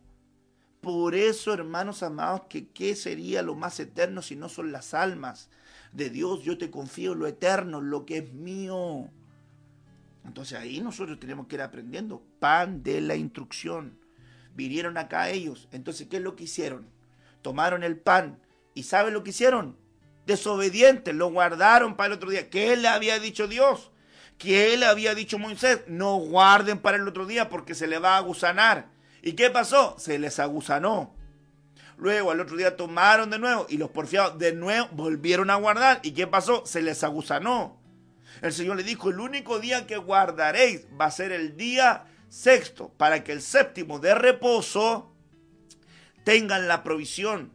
Por 0.82 1.16
eso, 1.16 1.54
hermanos 1.54 2.04
amados, 2.04 2.42
que 2.50 2.70
qué 2.70 2.96
sería 2.96 3.42
lo 3.42 3.56
más 3.56 3.80
eterno 3.80 4.22
si 4.22 4.36
no 4.36 4.50
son 4.50 4.72
las 4.72 4.94
almas 4.94 5.50
de 5.94 6.10
Dios. 6.10 6.44
Yo 6.44 6.58
te 6.58 6.70
confío 6.70 7.16
lo 7.16 7.28
eterno, 7.28 7.82
lo 7.82 8.06
que 8.06 8.18
es 8.18 8.34
mío. 8.34 9.10
Entonces 10.26 10.58
ahí 10.58 10.82
nosotros 10.82 11.20
tenemos 11.20 11.48
que 11.48 11.56
ir 11.56 11.62
aprendiendo. 11.62 12.24
Pan 12.40 12.84
de 12.84 13.02
la 13.02 13.16
instrucción. 13.16 14.00
Vinieron 14.56 14.98
acá 14.98 15.30
ellos. 15.30 15.68
Entonces, 15.72 16.08
¿qué 16.08 16.18
es 16.18 16.24
lo 16.24 16.36
que 16.36 16.46
hicieron? 16.46 16.95
Tomaron 17.46 17.84
el 17.84 17.96
pan 17.96 18.40
y 18.74 18.82
¿saben 18.82 19.14
lo 19.14 19.24
que 19.24 19.30
hicieron? 19.30 19.78
Desobedientes, 20.26 21.14
lo 21.14 21.30
guardaron 21.30 21.96
para 21.96 22.08
el 22.08 22.14
otro 22.14 22.32
día. 22.32 22.50
¿Qué 22.50 22.76
le 22.76 22.88
había 22.88 23.20
dicho 23.20 23.48
Dios? 23.48 23.92
¿Qué 24.40 24.76
le 24.78 24.88
había 24.88 25.14
dicho 25.14 25.38
Moisés? 25.38 25.82
No 25.86 26.16
guarden 26.16 26.80
para 26.80 26.98
el 26.98 27.08
otro 27.08 27.28
día 27.28 27.48
porque 27.48 27.76
se 27.76 27.86
le 27.86 28.00
va 28.00 28.18
a 28.18 28.22
gusanar. 28.22 28.88
¿Y 29.22 29.34
qué 29.34 29.52
pasó? 29.52 29.96
Se 30.00 30.18
les 30.18 30.40
agusanó. 30.40 31.14
Luego 31.98 32.32
al 32.32 32.40
otro 32.40 32.58
día 32.58 32.76
tomaron 32.76 33.30
de 33.30 33.38
nuevo 33.38 33.68
y 33.70 33.78
los 33.78 33.92
porfiados 33.92 34.40
de 34.40 34.54
nuevo 34.54 34.88
volvieron 34.94 35.52
a 35.52 35.56
guardar. 35.56 36.00
¿Y 36.02 36.14
qué 36.14 36.26
pasó? 36.26 36.66
Se 36.66 36.82
les 36.82 37.04
agusanó. 37.04 37.80
El 38.42 38.54
Señor 38.54 38.78
le 38.78 38.84
dijo, 38.84 39.12
el 39.12 39.20
único 39.20 39.60
día 39.60 39.86
que 39.86 39.98
guardaréis 39.98 40.88
va 41.00 41.06
a 41.06 41.12
ser 41.12 41.32
el 41.32 41.56
día 41.56 42.06
sexto, 42.28 42.90
para 42.98 43.24
que 43.24 43.34
el 43.34 43.44
séptimo 43.44 44.00
de 44.00 44.16
reposo 44.16 45.15
tengan 46.26 46.68
la 46.68 46.84
provisión. 46.84 47.54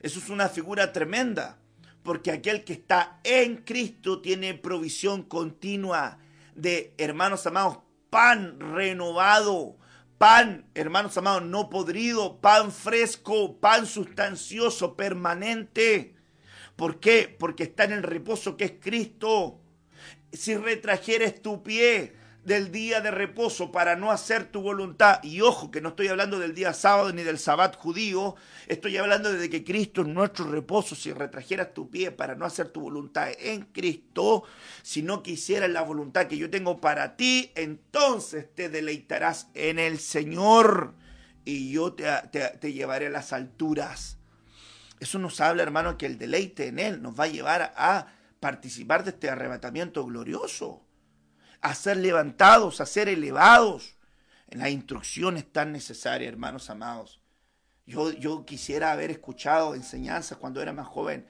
Eso 0.00 0.18
es 0.18 0.28
una 0.28 0.50
figura 0.50 0.92
tremenda, 0.92 1.58
porque 2.02 2.30
aquel 2.30 2.64
que 2.64 2.74
está 2.74 3.20
en 3.24 3.56
Cristo 3.56 4.20
tiene 4.20 4.52
provisión 4.52 5.22
continua 5.22 6.18
de, 6.54 6.92
hermanos 6.98 7.46
amados, 7.46 7.78
pan 8.10 8.60
renovado, 8.60 9.78
pan, 10.18 10.66
hermanos 10.74 11.16
amados, 11.16 11.44
no 11.44 11.70
podrido, 11.70 12.40
pan 12.40 12.72
fresco, 12.72 13.58
pan 13.58 13.86
sustancioso, 13.86 14.96
permanente. 14.96 16.14
¿Por 16.76 17.00
qué? 17.00 17.34
Porque 17.38 17.64
está 17.64 17.84
en 17.84 17.92
el 17.92 18.02
reposo 18.02 18.56
que 18.56 18.64
es 18.64 18.72
Cristo. 18.80 19.60
Si 20.32 20.56
retrajeres 20.56 21.40
tu 21.40 21.62
pie 21.62 22.17
del 22.48 22.72
día 22.72 23.00
de 23.00 23.12
reposo 23.12 23.70
para 23.70 23.94
no 23.94 24.10
hacer 24.10 24.46
tu 24.46 24.62
voluntad. 24.62 25.22
Y 25.22 25.42
ojo, 25.42 25.70
que 25.70 25.80
no 25.80 25.90
estoy 25.90 26.08
hablando 26.08 26.40
del 26.40 26.54
día 26.54 26.72
sábado 26.72 27.12
ni 27.12 27.22
del 27.22 27.38
sabbat 27.38 27.76
judío, 27.76 28.34
estoy 28.66 28.96
hablando 28.96 29.32
de 29.32 29.48
que 29.48 29.62
Cristo 29.62 30.00
es 30.00 30.08
nuestro 30.08 30.50
reposo. 30.50 30.96
Si 30.96 31.12
retrajeras 31.12 31.74
tu 31.74 31.90
pie 31.90 32.10
para 32.10 32.34
no 32.34 32.44
hacer 32.46 32.70
tu 32.70 32.80
voluntad 32.80 33.28
en 33.38 33.66
Cristo, 33.66 34.42
si 34.82 35.02
no 35.02 35.22
quisieras 35.22 35.70
la 35.70 35.82
voluntad 35.82 36.26
que 36.26 36.38
yo 36.38 36.50
tengo 36.50 36.80
para 36.80 37.16
ti, 37.16 37.52
entonces 37.54 38.52
te 38.52 38.68
deleitarás 38.68 39.48
en 39.54 39.78
el 39.78 40.00
Señor 40.00 40.94
y 41.44 41.70
yo 41.70 41.92
te, 41.92 42.06
te 42.32 42.72
llevaré 42.72 43.06
a 43.08 43.10
las 43.10 43.32
alturas. 43.32 44.16
Eso 45.00 45.18
nos 45.18 45.40
habla, 45.40 45.62
hermano, 45.62 45.96
que 45.98 46.06
el 46.06 46.18
deleite 46.18 46.66
en 46.66 46.78
Él 46.78 47.02
nos 47.02 47.18
va 47.18 47.24
a 47.24 47.28
llevar 47.28 47.74
a 47.76 48.06
participar 48.40 49.04
de 49.04 49.10
este 49.10 49.28
arrebatamiento 49.28 50.04
glorioso 50.06 50.87
a 51.60 51.74
ser 51.74 51.96
levantados, 51.96 52.80
a 52.80 52.86
ser 52.86 53.08
elevados. 53.08 53.96
La 54.50 54.70
instrucción 54.70 55.36
es 55.36 55.50
tan 55.52 55.72
necesaria, 55.72 56.28
hermanos 56.28 56.70
amados. 56.70 57.20
Yo, 57.86 58.12
yo 58.12 58.44
quisiera 58.44 58.92
haber 58.92 59.10
escuchado 59.10 59.74
enseñanzas 59.74 60.38
cuando 60.38 60.60
era 60.62 60.72
más 60.72 60.86
joven. 60.86 61.26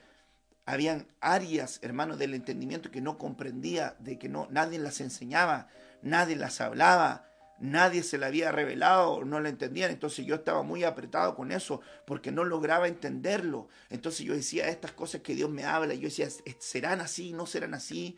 Habían 0.65 1.07
áreas, 1.19 1.79
hermanos, 1.81 2.19
del 2.19 2.33
entendimiento 2.33 2.91
que 2.91 3.01
no 3.01 3.17
comprendía, 3.17 3.95
de 3.99 4.19
que 4.19 4.29
no, 4.29 4.47
nadie 4.51 4.77
las 4.77 5.01
enseñaba, 5.01 5.67
nadie 6.01 6.35
las 6.35 6.61
hablaba, 6.61 7.29
nadie 7.59 8.03
se 8.03 8.17
la 8.17 8.27
había 8.27 8.51
revelado, 8.51 9.23
no 9.25 9.39
la 9.39 9.49
entendían. 9.49 9.91
Entonces 9.91 10.25
yo 10.25 10.35
estaba 10.35 10.63
muy 10.63 10.83
apretado 10.83 11.35
con 11.35 11.51
eso 11.51 11.81
porque 12.05 12.31
no 12.31 12.43
lograba 12.43 12.87
entenderlo. 12.87 13.67
Entonces 13.89 14.25
yo 14.25 14.33
decía, 14.33 14.67
estas 14.67 14.91
cosas 14.91 15.21
que 15.21 15.35
Dios 15.35 15.49
me 15.49 15.65
habla, 15.65 15.93
yo 15.93 16.03
decía, 16.03 16.27
¿serán 16.59 17.01
así? 17.01 17.33
¿No 17.33 17.45
serán 17.45 17.73
así? 17.73 18.17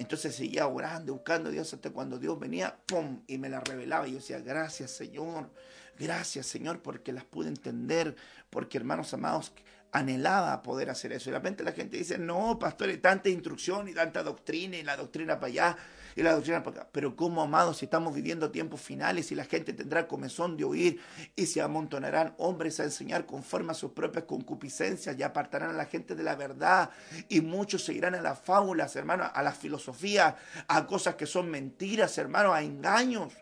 Entonces 0.00 0.34
seguía 0.34 0.66
orando, 0.66 1.12
buscando 1.12 1.50
a 1.50 1.52
Dios 1.52 1.74
hasta 1.74 1.90
cuando 1.90 2.18
Dios 2.18 2.40
venía, 2.40 2.74
¡pum! 2.86 3.20
y 3.26 3.36
me 3.36 3.50
la 3.50 3.60
revelaba. 3.60 4.08
Y 4.08 4.12
yo 4.12 4.16
decía, 4.16 4.40
gracias 4.40 4.92
Señor, 4.92 5.50
gracias 5.98 6.46
Señor, 6.46 6.80
porque 6.80 7.12
las 7.12 7.24
pude 7.24 7.48
entender, 7.48 8.16
porque 8.48 8.78
hermanos 8.78 9.12
amados, 9.12 9.52
anhelaba 9.92 10.62
poder 10.62 10.88
hacer 10.88 11.12
eso. 11.12 11.28
Y 11.28 11.32
de 11.32 11.38
repente 11.38 11.64
la 11.64 11.72
gente 11.72 11.98
dice, 11.98 12.16
no, 12.16 12.58
pastor, 12.58 12.88
hay 12.88 12.96
tanta 12.96 13.28
instrucción 13.28 13.88
y 13.88 13.92
tanta 13.92 14.22
doctrina 14.22 14.78
y 14.78 14.82
la 14.82 14.96
doctrina 14.96 15.38
para 15.38 15.48
allá 15.48 15.76
y 16.16 16.22
la 16.22 16.32
doctrina. 16.32 16.62
Pero 16.92 17.16
como, 17.16 17.42
amados, 17.42 17.78
si 17.78 17.86
estamos 17.86 18.14
viviendo 18.14 18.50
tiempos 18.50 18.80
finales 18.80 19.30
y 19.32 19.34
la 19.34 19.44
gente 19.44 19.72
tendrá 19.72 20.06
comezón 20.06 20.56
de 20.56 20.64
oír 20.64 21.00
y 21.36 21.46
se 21.46 21.60
amontonarán 21.60 22.34
hombres 22.38 22.80
a 22.80 22.84
enseñar 22.84 23.26
conforme 23.26 23.72
a 23.72 23.74
sus 23.74 23.92
propias 23.92 24.24
concupiscencias 24.24 25.16
y 25.18 25.22
apartarán 25.22 25.70
a 25.70 25.74
la 25.74 25.86
gente 25.86 26.14
de 26.14 26.22
la 26.22 26.36
verdad 26.36 26.90
y 27.28 27.40
muchos 27.40 27.84
seguirán 27.84 28.14
a 28.14 28.20
las 28.20 28.38
fábulas, 28.38 28.96
hermano, 28.96 29.30
a 29.32 29.42
la 29.42 29.52
filosofía, 29.52 30.36
a 30.68 30.86
cosas 30.86 31.14
que 31.14 31.26
son 31.26 31.50
mentiras, 31.50 32.16
hermano, 32.18 32.52
a 32.52 32.62
engaños, 32.62 33.32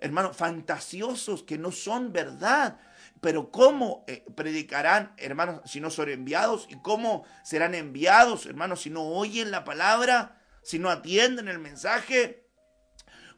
hermano, 0.00 0.32
fantasiosos 0.32 1.42
que 1.42 1.58
no 1.58 1.72
son 1.72 2.12
verdad. 2.12 2.78
Pero 3.20 3.50
¿cómo 3.50 4.04
eh, 4.06 4.24
predicarán, 4.34 5.12
hermanos, 5.16 5.60
si 5.64 5.80
no 5.80 5.90
son 5.90 6.08
enviados? 6.08 6.66
¿Y 6.70 6.76
cómo 6.76 7.24
serán 7.42 7.74
enviados, 7.74 8.46
hermanos, 8.46 8.82
si 8.82 8.90
no 8.90 9.02
oyen 9.02 9.50
la 9.50 9.64
palabra? 9.64 10.37
¿Si 10.68 10.78
no 10.78 10.90
atienden 10.90 11.48
el 11.48 11.58
mensaje? 11.58 12.44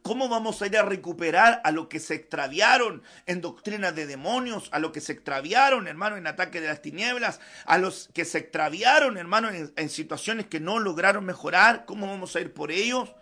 ¿Cómo 0.02 0.28
vamos 0.28 0.60
a 0.60 0.66
ir 0.66 0.76
a 0.76 0.82
recuperar 0.82 1.60
a 1.62 1.70
los 1.70 1.86
que 1.86 2.00
se 2.00 2.16
extraviaron 2.16 3.04
en 3.24 3.40
doctrinas 3.40 3.94
de 3.94 4.08
demonios, 4.08 4.68
a 4.72 4.80
los 4.80 4.90
que 4.90 5.00
se 5.00 5.12
extraviaron, 5.12 5.86
hermano, 5.86 6.16
en 6.16 6.26
ataque 6.26 6.60
de 6.60 6.66
las 6.66 6.82
tinieblas, 6.82 7.38
a 7.66 7.78
los 7.78 8.10
que 8.12 8.24
se 8.24 8.38
extraviaron, 8.38 9.16
hermano, 9.16 9.48
en, 9.48 9.72
en 9.76 9.88
situaciones 9.90 10.46
que 10.46 10.58
no 10.58 10.80
lograron 10.80 11.24
mejorar? 11.24 11.84
¿Cómo 11.84 12.08
vamos 12.08 12.34
a 12.34 12.40
ir 12.40 12.52
por 12.52 12.72
ellos? 12.72 13.14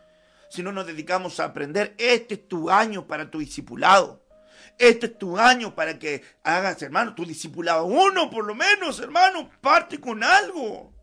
Si 0.48 0.62
no 0.62 0.72
nos 0.72 0.86
dedicamos 0.86 1.38
a 1.38 1.44
aprender, 1.44 1.94
este 1.98 2.36
es 2.36 2.48
tu 2.48 2.70
año 2.70 3.06
para 3.06 3.30
tu 3.30 3.40
discipulado. 3.40 4.24
Este 4.78 5.04
es 5.04 5.18
tu 5.18 5.36
año 5.36 5.74
para 5.74 5.98
que 5.98 6.24
hagas, 6.44 6.80
hermano, 6.80 7.14
tu 7.14 7.26
discipulado. 7.26 7.84
Uno, 7.84 8.30
por 8.30 8.46
lo 8.46 8.54
menos, 8.54 9.00
hermano, 9.00 9.50
parte 9.60 10.00
con 10.00 10.24
algo. 10.24 10.97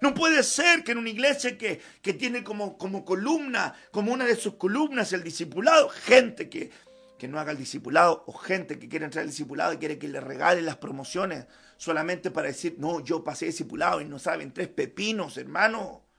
No 0.00 0.14
puede 0.14 0.42
ser 0.42 0.82
que 0.82 0.92
en 0.92 0.98
una 0.98 1.10
iglesia 1.10 1.58
que, 1.58 1.80
que 2.00 2.14
tiene 2.14 2.42
como, 2.42 2.78
como 2.78 3.04
columna, 3.04 3.74
como 3.90 4.12
una 4.12 4.24
de 4.24 4.36
sus 4.36 4.54
columnas 4.54 5.12
el 5.12 5.22
discipulado, 5.22 5.88
gente 5.88 6.48
que, 6.48 6.70
que 7.18 7.28
no 7.28 7.38
haga 7.38 7.52
el 7.52 7.58
discipulado 7.58 8.24
o 8.26 8.32
gente 8.32 8.78
que 8.78 8.88
quiere 8.88 9.04
entrar 9.04 9.22
al 9.22 9.30
discipulado 9.30 9.72
y 9.74 9.78
quiere 9.78 9.98
que 9.98 10.08
le 10.08 10.20
regale 10.20 10.62
las 10.62 10.76
promociones 10.76 11.46
solamente 11.76 12.30
para 12.30 12.48
decir, 12.48 12.76
no, 12.78 13.00
yo 13.00 13.22
pasé 13.22 13.46
discipulado 13.46 14.00
y 14.00 14.06
no 14.06 14.18
saben 14.18 14.52
tres 14.52 14.68
pepinos, 14.68 15.36
hermano 15.36 16.09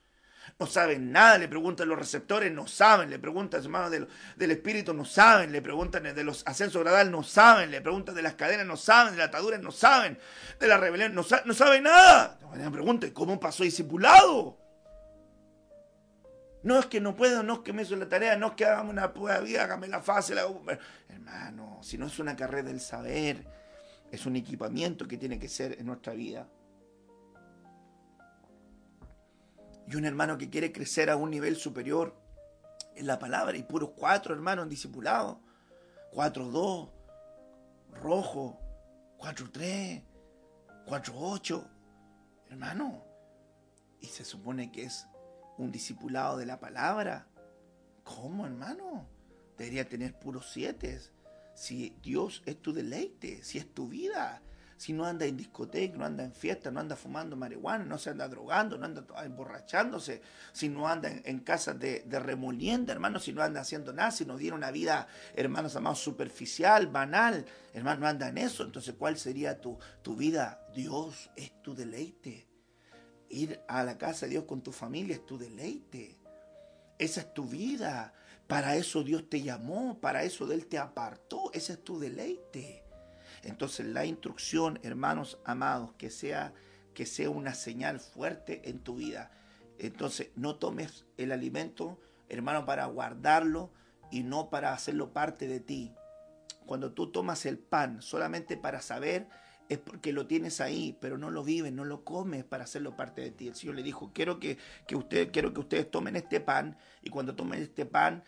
no 0.62 0.68
saben 0.68 1.10
nada, 1.10 1.38
le 1.38 1.48
preguntan 1.48 1.88
los 1.88 1.98
receptores, 1.98 2.52
no 2.52 2.68
saben, 2.68 3.10
le 3.10 3.18
preguntan 3.18 3.60
hermanos 3.60 3.90
del, 3.90 4.06
del 4.36 4.52
espíritu, 4.52 4.94
no 4.94 5.04
saben, 5.04 5.50
le 5.50 5.60
preguntan 5.60 6.04
de 6.04 6.22
los 6.22 6.46
ascensos 6.46 6.80
gradales, 6.84 7.10
no 7.10 7.24
saben, 7.24 7.72
le 7.72 7.80
preguntan 7.80 8.14
de 8.14 8.22
las 8.22 8.34
cadenas, 8.34 8.64
no 8.64 8.76
saben, 8.76 9.14
de 9.14 9.18
las 9.18 9.28
ataduras, 9.28 9.60
no 9.60 9.72
saben, 9.72 10.16
de 10.60 10.66
la 10.68 10.76
rebelión, 10.76 11.16
no, 11.16 11.26
no 11.44 11.52
saben 11.52 11.82
nada. 11.82 12.38
Me 12.54 12.70
preguntan, 12.70 13.10
¿cómo 13.10 13.40
pasó 13.40 13.64
discipulado? 13.64 14.56
No 16.62 16.78
es 16.78 16.86
que 16.86 17.00
no 17.00 17.16
puedo, 17.16 17.42
no 17.42 17.54
es 17.54 17.58
que 17.60 17.72
me 17.72 17.82
hizo 17.82 17.96
la 17.96 18.08
tarea, 18.08 18.36
no 18.36 18.46
es 18.46 18.52
que 18.52 18.64
hagamos 18.64 18.92
una 18.92 19.12
prueba 19.12 19.40
vida, 19.40 19.64
hágame 19.64 19.88
la 19.88 20.00
fase. 20.00 20.36
Hermano, 21.08 21.80
si 21.82 21.98
no 21.98 22.06
es 22.06 22.20
una 22.20 22.36
carrera 22.36 22.68
del 22.68 22.78
saber, 22.78 23.44
es 24.12 24.26
un 24.26 24.36
equipamiento 24.36 25.08
que 25.08 25.18
tiene 25.18 25.40
que 25.40 25.48
ser 25.48 25.76
en 25.80 25.86
nuestra 25.86 26.12
vida. 26.12 26.46
Y 29.88 29.96
un 29.96 30.04
hermano 30.04 30.38
que 30.38 30.50
quiere 30.50 30.72
crecer 30.72 31.10
a 31.10 31.16
un 31.16 31.30
nivel 31.30 31.56
superior 31.56 32.16
en 32.94 33.06
la 33.06 33.18
palabra, 33.18 33.56
y 33.56 33.62
puros 33.62 33.90
cuatro 33.96 34.34
hermanos 34.34 34.68
discipulados, 34.68 35.38
cuatro 36.10 36.46
dos, 36.46 36.90
rojo, 37.92 38.60
cuatro 39.16 39.50
tres, 39.50 40.02
cuatro 40.86 41.14
ocho, 41.16 41.68
hermano, 42.50 43.02
y 44.00 44.06
se 44.06 44.24
supone 44.24 44.70
que 44.70 44.84
es 44.84 45.06
un 45.58 45.70
discipulado 45.70 46.36
de 46.36 46.46
la 46.46 46.60
palabra. 46.60 47.26
¿Cómo, 48.04 48.46
hermano? 48.46 49.06
Debería 49.56 49.88
tener 49.88 50.18
puros 50.18 50.50
siete. 50.52 51.00
Si 51.54 51.96
Dios 52.02 52.42
es 52.46 52.60
tu 52.60 52.72
deleite, 52.72 53.44
si 53.44 53.58
es 53.58 53.72
tu 53.72 53.88
vida, 53.88 54.42
si 54.82 54.92
no 54.92 55.04
anda 55.04 55.26
en 55.26 55.36
discoteca, 55.36 55.96
no 55.96 56.04
anda 56.04 56.24
en 56.24 56.32
fiesta, 56.32 56.72
no 56.72 56.80
anda 56.80 56.96
fumando 56.96 57.36
marihuana, 57.36 57.84
no 57.84 57.98
se 57.98 58.10
anda 58.10 58.26
drogando, 58.26 58.76
no 58.76 58.84
anda 58.84 59.04
emborrachándose, 59.24 60.20
si 60.52 60.68
no 60.68 60.88
anda 60.88 61.08
en, 61.08 61.38
casas 61.38 61.78
de, 61.78 62.00
de, 62.00 62.18
remolienda, 62.18 62.92
hermano, 62.92 63.20
si 63.20 63.32
no 63.32 63.44
anda 63.44 63.60
haciendo 63.60 63.92
nada, 63.92 64.10
si 64.10 64.24
no 64.24 64.36
tiene 64.36 64.56
una 64.56 64.72
vida, 64.72 65.06
hermanos 65.36 65.76
amados, 65.76 66.00
superficial, 66.00 66.88
banal, 66.88 67.46
hermano, 67.72 68.00
no 68.00 68.08
anda 68.08 68.26
en 68.26 68.38
eso, 68.38 68.64
entonces 68.64 68.96
¿cuál 68.98 69.16
sería 69.16 69.60
tu, 69.60 69.78
tu 70.02 70.16
vida? 70.16 70.66
Dios 70.74 71.30
es 71.36 71.62
tu 71.62 71.76
deleite. 71.76 72.48
Ir 73.28 73.60
a 73.68 73.84
la 73.84 73.96
casa 73.96 74.26
de 74.26 74.30
Dios 74.30 74.44
con 74.46 74.62
tu 74.62 74.72
familia 74.72 75.14
es 75.14 75.24
tu 75.24 75.38
deleite. 75.38 76.18
Esa 76.98 77.20
es 77.20 77.32
tu 77.32 77.44
vida. 77.44 78.14
Para 78.48 78.74
eso 78.74 79.04
Dios 79.04 79.30
te 79.30 79.42
llamó, 79.42 80.00
para 80.00 80.24
eso 80.24 80.50
Él 80.50 80.66
te 80.66 80.76
apartó. 80.76 81.52
Ese 81.52 81.74
es 81.74 81.84
tu 81.84 82.00
deleite. 82.00 82.81
Entonces 83.42 83.86
la 83.86 84.04
instrucción, 84.04 84.78
hermanos 84.82 85.38
amados, 85.44 85.92
que 85.98 86.10
sea, 86.10 86.52
que 86.94 87.06
sea 87.06 87.30
una 87.30 87.54
señal 87.54 88.00
fuerte 88.00 88.68
en 88.68 88.80
tu 88.80 88.96
vida. 88.96 89.30
Entonces 89.78 90.30
no 90.36 90.56
tomes 90.56 91.06
el 91.16 91.32
alimento, 91.32 91.98
hermano, 92.28 92.64
para 92.64 92.86
guardarlo 92.86 93.70
y 94.10 94.22
no 94.22 94.50
para 94.50 94.72
hacerlo 94.72 95.12
parte 95.12 95.48
de 95.48 95.60
ti. 95.60 95.92
Cuando 96.66 96.92
tú 96.92 97.10
tomas 97.10 97.46
el 97.46 97.58
pan 97.58 98.02
solamente 98.02 98.56
para 98.56 98.80
saber, 98.80 99.26
es 99.68 99.78
porque 99.78 100.12
lo 100.12 100.26
tienes 100.26 100.60
ahí, 100.60 100.96
pero 101.00 101.18
no 101.18 101.30
lo 101.30 101.42
vives, 101.42 101.72
no 101.72 101.84
lo 101.84 102.04
comes 102.04 102.44
para 102.44 102.64
hacerlo 102.64 102.96
parte 102.96 103.22
de 103.22 103.30
ti. 103.30 103.48
El 103.48 103.54
Señor 103.54 103.76
le 103.76 103.82
dijo, 103.82 104.12
quiero 104.12 104.38
que, 104.38 104.58
que, 104.86 104.96
usted, 104.96 105.32
quiero 105.32 105.52
que 105.52 105.60
ustedes 105.60 105.90
tomen 105.90 106.14
este 106.14 106.40
pan 106.40 106.76
y 107.02 107.10
cuando 107.10 107.34
tomen 107.34 107.62
este 107.62 107.86
pan 107.86 108.22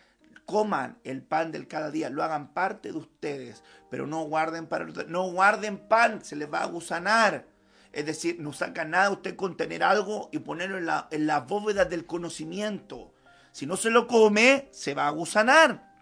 coman 0.45 0.99
el 1.03 1.21
pan 1.21 1.51
del 1.51 1.67
cada 1.67 1.91
día, 1.91 2.09
lo 2.09 2.23
hagan 2.23 2.53
parte 2.53 2.91
de 2.91 2.97
ustedes, 2.97 3.63
pero 3.89 4.07
no 4.07 4.23
guarden 4.23 4.67
para 4.67 4.85
no 4.85 5.31
guarden 5.31 5.77
pan, 5.77 6.23
se 6.23 6.35
les 6.35 6.51
va 6.51 6.63
a 6.63 6.67
gusanar. 6.67 7.47
Es 7.91 8.05
decir, 8.05 8.37
no 8.39 8.51
saca 8.51 8.83
nada 8.83 9.09
usted 9.09 9.35
con 9.35 9.55
tener 9.55 9.83
algo 9.83 10.29
y 10.31 10.39
ponerlo 10.39 10.77
en 10.77 10.85
la, 10.85 11.07
en 11.11 11.27
la 11.27 11.41
bóveda 11.41 11.85
del 11.85 12.05
conocimiento. 12.05 13.13
Si 13.51 13.65
no 13.65 13.77
se 13.77 13.89
lo 13.89 14.05
come, 14.05 14.67
se 14.71 14.93
va 14.93 15.07
a 15.07 15.11
gusanar, 15.11 15.93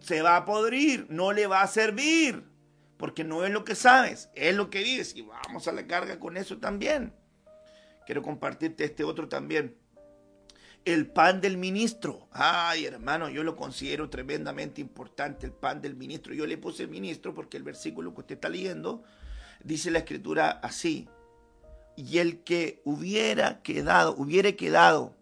se 0.00 0.22
va 0.22 0.36
a 0.36 0.44
podrir, 0.46 1.06
no 1.10 1.32
le 1.32 1.46
va 1.46 1.60
a 1.60 1.66
servir, 1.66 2.42
porque 2.96 3.22
no 3.22 3.44
es 3.44 3.50
lo 3.50 3.64
que 3.64 3.74
sabes, 3.74 4.30
es 4.34 4.56
lo 4.56 4.70
que 4.70 4.82
vives. 4.82 5.14
Y 5.14 5.22
vamos 5.22 5.68
a 5.68 5.72
la 5.72 5.86
carga 5.86 6.18
con 6.18 6.38
eso 6.38 6.56
también. 6.56 7.12
Quiero 8.06 8.22
compartirte 8.22 8.84
este 8.84 9.04
otro 9.04 9.28
también 9.28 9.76
el 10.84 11.06
pan 11.06 11.40
del 11.40 11.56
ministro. 11.56 12.28
Ay, 12.30 12.84
hermano, 12.84 13.28
yo 13.30 13.42
lo 13.42 13.56
considero 13.56 14.10
tremendamente 14.10 14.80
importante, 14.80 15.46
el 15.46 15.52
pan 15.52 15.80
del 15.80 15.94
ministro. 15.94 16.34
Yo 16.34 16.46
le 16.46 16.58
puse 16.58 16.86
ministro 16.86 17.34
porque 17.34 17.56
el 17.56 17.62
versículo 17.62 18.12
que 18.14 18.20
usted 18.20 18.34
está 18.34 18.48
leyendo 18.48 19.02
dice 19.62 19.90
la 19.90 20.00
escritura 20.00 20.50
así. 20.50 21.08
Y 21.96 22.18
el 22.18 22.42
que 22.42 22.82
hubiera 22.84 23.62
quedado, 23.62 24.14
hubiere 24.16 24.56
quedado, 24.56 25.14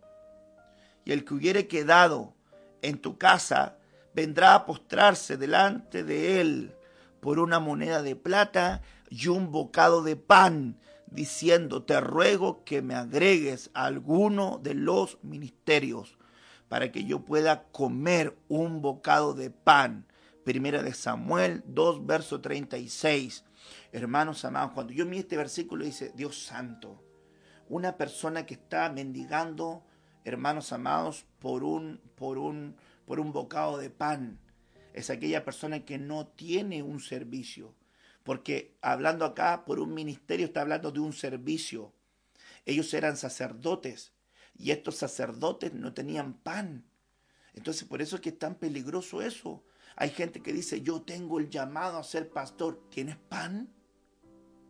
y 1.04 1.12
el 1.12 1.24
que 1.24 1.34
hubiere 1.34 1.66
quedado 1.66 2.34
en 2.80 2.98
tu 2.98 3.18
casa, 3.18 3.76
vendrá 4.14 4.54
a 4.54 4.66
postrarse 4.66 5.36
delante 5.36 6.02
de 6.02 6.40
él 6.40 6.74
por 7.20 7.38
una 7.38 7.60
moneda 7.60 8.02
de 8.02 8.16
plata 8.16 8.82
y 9.10 9.28
un 9.28 9.52
bocado 9.52 10.02
de 10.02 10.16
pan 10.16 10.78
diciendo, 11.14 11.82
te 11.82 12.00
ruego 12.00 12.64
que 12.64 12.82
me 12.82 12.94
agregues 12.94 13.70
a 13.74 13.84
alguno 13.84 14.58
de 14.62 14.74
los 14.74 15.18
ministerios 15.22 16.16
para 16.68 16.90
que 16.90 17.04
yo 17.04 17.20
pueda 17.24 17.64
comer 17.64 18.36
un 18.48 18.80
bocado 18.80 19.34
de 19.34 19.50
pan. 19.50 20.06
Primera 20.44 20.82
de 20.82 20.94
Samuel 20.94 21.62
2, 21.66 22.06
verso 22.06 22.40
36. 22.40 23.44
Hermanos 23.92 24.44
amados, 24.44 24.72
cuando 24.72 24.92
yo 24.92 25.04
miro 25.04 25.20
este 25.20 25.36
versículo 25.36 25.84
dice, 25.84 26.12
Dios 26.16 26.42
santo, 26.44 27.04
una 27.68 27.96
persona 27.96 28.46
que 28.46 28.54
está 28.54 28.90
mendigando, 28.90 29.84
hermanos 30.24 30.72
amados, 30.72 31.26
por 31.38 31.62
un, 31.62 32.00
por 32.16 32.38
un, 32.38 32.76
por 33.04 33.20
un 33.20 33.32
bocado 33.32 33.76
de 33.78 33.90
pan, 33.90 34.40
es 34.94 35.10
aquella 35.10 35.44
persona 35.44 35.84
que 35.84 35.98
no 35.98 36.26
tiene 36.26 36.82
un 36.82 37.00
servicio 37.00 37.74
porque 38.24 38.76
hablando 38.80 39.24
acá 39.24 39.64
por 39.64 39.80
un 39.80 39.94
ministerio 39.94 40.46
está 40.46 40.62
hablando 40.62 40.90
de 40.90 41.00
un 41.00 41.12
servicio. 41.12 41.92
Ellos 42.64 42.92
eran 42.94 43.16
sacerdotes 43.16 44.12
y 44.56 44.70
estos 44.70 44.96
sacerdotes 44.96 45.72
no 45.74 45.92
tenían 45.94 46.34
pan. 46.34 46.84
Entonces 47.54 47.84
por 47.84 48.00
eso 48.00 48.16
es 48.16 48.22
que 48.22 48.30
es 48.30 48.38
tan 48.38 48.54
peligroso 48.54 49.22
eso. 49.22 49.64
Hay 49.96 50.10
gente 50.10 50.40
que 50.40 50.52
dice, 50.52 50.80
yo 50.80 51.02
tengo 51.02 51.38
el 51.38 51.50
llamado 51.50 51.98
a 51.98 52.04
ser 52.04 52.30
pastor. 52.30 52.82
¿Tienes 52.90 53.16
pan? 53.16 53.68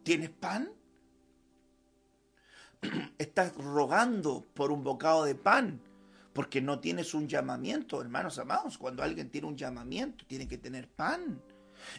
¿Tienes 0.02 0.30
pan? 0.30 0.72
Estás 3.18 3.54
rogando 3.56 4.46
por 4.54 4.72
un 4.72 4.82
bocado 4.82 5.24
de 5.24 5.34
pan 5.34 5.80
porque 6.32 6.60
no 6.60 6.80
tienes 6.80 7.14
un 7.14 7.28
llamamiento, 7.28 8.00
hermanos 8.00 8.38
amados. 8.38 8.78
Cuando 8.78 9.02
alguien 9.02 9.30
tiene 9.30 9.46
un 9.46 9.56
llamamiento, 9.56 10.24
tiene 10.26 10.48
que 10.48 10.58
tener 10.58 10.88
pan. 10.88 11.42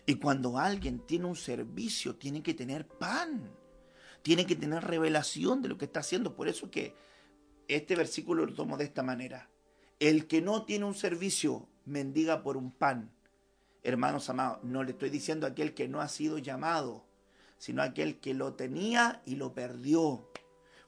Y 0.06 0.16
cuando 0.16 0.58
alguien 0.58 1.00
tiene 1.00 1.26
un 1.26 1.36
servicio, 1.36 2.16
tiene 2.16 2.44
que 2.44 2.54
tener 2.54 2.88
pan. 2.88 3.52
tiene 4.22 4.46
que 4.46 4.56
tener 4.56 4.84
revelación 4.84 5.62
de 5.62 5.68
lo 5.68 5.78
que 5.78 5.86
está 5.86 6.00
haciendo. 6.00 6.36
Por 6.36 6.48
eso 6.48 6.72
que 6.72 6.96
este 7.68 7.96
versículo 7.96 8.46
lo 8.46 8.54
tomo 8.54 8.78
de 8.78 8.86
esta 8.86 9.04
manera. 9.04 9.50
El 10.00 10.28
que 10.28 10.42
no 10.42 10.64
tiene 10.64 10.86
un 10.86 10.96
servicio 10.96 11.68
mendiga 11.86 12.42
por 12.42 12.58
un 12.58 12.72
pan. 12.72 13.12
Hermanos 13.84 14.30
amados, 14.30 14.64
no 14.64 14.84
le 14.84 14.92
estoy 14.92 15.10
diciendo 15.10 15.46
a 15.46 15.50
aquel 15.50 15.74
que 15.74 15.90
no 15.90 16.00
ha 16.00 16.08
sido 16.08 16.38
llamado, 16.38 17.06
sino 17.58 17.82
a 17.82 17.86
aquel 17.86 18.20
que 18.20 18.34
lo 18.34 18.54
tenía 18.54 19.22
y 19.26 19.36
lo 19.36 19.54
perdió. 19.54 20.30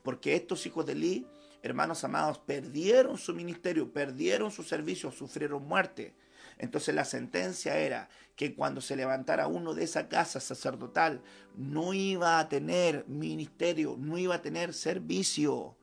Porque 0.01 0.35
estos 0.35 0.65
hijos 0.65 0.85
de 0.85 0.93
Eli, 0.93 1.27
hermanos 1.61 2.03
amados, 2.03 2.39
perdieron 2.39 3.17
su 3.17 3.33
ministerio, 3.33 3.91
perdieron 3.91 4.51
su 4.51 4.63
servicio, 4.63 5.11
sufrieron 5.11 5.67
muerte. 5.67 6.15
Entonces 6.57 6.95
la 6.95 7.03
sentencia 7.03 7.77
era 7.77 8.07
que 8.35 8.53
cuando 8.53 8.81
se 8.81 8.95
levantara 8.95 9.47
uno 9.47 9.73
de 9.73 9.83
esa 9.83 10.07
casa 10.07 10.39
sacerdotal, 10.39 11.21
no 11.55 11.93
iba 11.93 12.39
a 12.39 12.49
tener 12.49 13.05
ministerio, 13.07 13.95
no 13.97 14.17
iba 14.17 14.35
a 14.35 14.41
tener 14.41 14.73
servicio. 14.73 15.75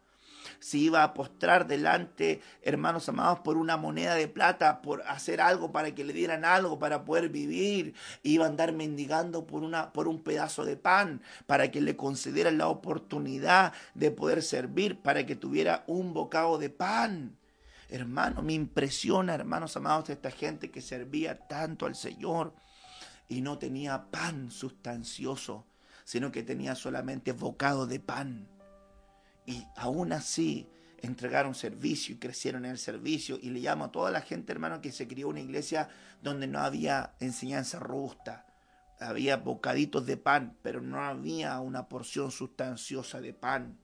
Se 0.59 0.79
iba 0.79 1.03
a 1.03 1.15
postrar 1.15 1.67
delante, 1.67 2.41
hermanos 2.63 3.09
amados, 3.09 3.41
por 3.41 3.57
una 3.57 3.77
moneda 3.77 4.15
de 4.15 4.29
plata, 4.29 4.83
por 4.83 5.03
hacer 5.03 5.41
algo 5.41 5.73
para 5.73 5.95
que 5.95 6.05
le 6.05 6.13
dieran 6.13 6.45
algo 6.45 6.79
para 6.79 7.05
poder 7.05 7.29
vivir. 7.29 7.95
Iba 8.23 8.45
a 8.45 8.49
andar 8.49 8.73
mendigando 8.73 9.47
por, 9.47 9.63
una, 9.63 9.93
por 9.93 10.09
un 10.09 10.23
pedazo 10.23 10.65
de 10.65 10.77
pan, 10.77 11.23
para 11.47 11.71
que 11.71 11.81
le 11.81 11.97
concedieran 11.97 12.59
la 12.59 12.69
oportunidad 12.69 13.73
de 13.95 14.11
poder 14.11 14.43
servir, 14.43 15.01
para 15.01 15.27
que 15.27 15.37
tuviera 15.37 15.85
un 15.87 16.13
bocado 16.13 16.59
de 16.59 16.71
pan. 16.71 17.37
Hermano, 17.93 18.41
me 18.41 18.55
impresiona, 18.55 19.35
hermanos 19.35 19.77
amados, 19.77 20.09
esta 20.09 20.31
gente 20.31 20.71
que 20.71 20.81
servía 20.81 21.47
tanto 21.47 21.85
al 21.85 21.95
Señor 21.95 22.55
y 23.29 23.43
no 23.43 23.59
tenía 23.59 24.11
pan 24.11 24.51
sustancioso, 24.51 25.67
sino 26.03 26.33
que 26.33 26.43
tenía 26.43 26.75
solamente 26.75 27.33
bocado 27.33 27.87
de 27.87 28.01
pan. 28.01 28.49
Y 29.45 29.67
aún 29.77 30.15
así 30.15 30.71
entregaron 31.03 31.55
servicio 31.55 32.15
y 32.15 32.19
crecieron 32.19 32.65
en 32.65 32.71
el 32.71 32.79
servicio. 32.79 33.39
Y 33.39 33.51
le 33.51 33.61
llamo 33.61 33.85
a 33.85 33.93
toda 33.93 34.11
la 34.11 34.23
gente, 34.23 34.53
hermano, 34.53 34.81
que 34.81 34.91
se 34.91 35.07
crió 35.07 35.29
una 35.29 35.41
iglesia 35.41 35.91
donde 36.23 36.47
no 36.47 36.61
había 36.61 37.15
enseñanza 37.21 37.79
robusta. 37.79 38.47
Había 39.01 39.37
bocaditos 39.37 40.07
de 40.07 40.17
pan, 40.17 40.57
pero 40.63 40.81
no 40.81 41.03
había 41.03 41.61
una 41.61 41.91
porción 41.91 42.31
sustanciosa 42.31 43.21
de 43.21 43.35
pan. 43.35 43.79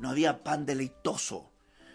No 0.00 0.08
había 0.08 0.42
pan 0.42 0.64
deleitoso 0.64 1.52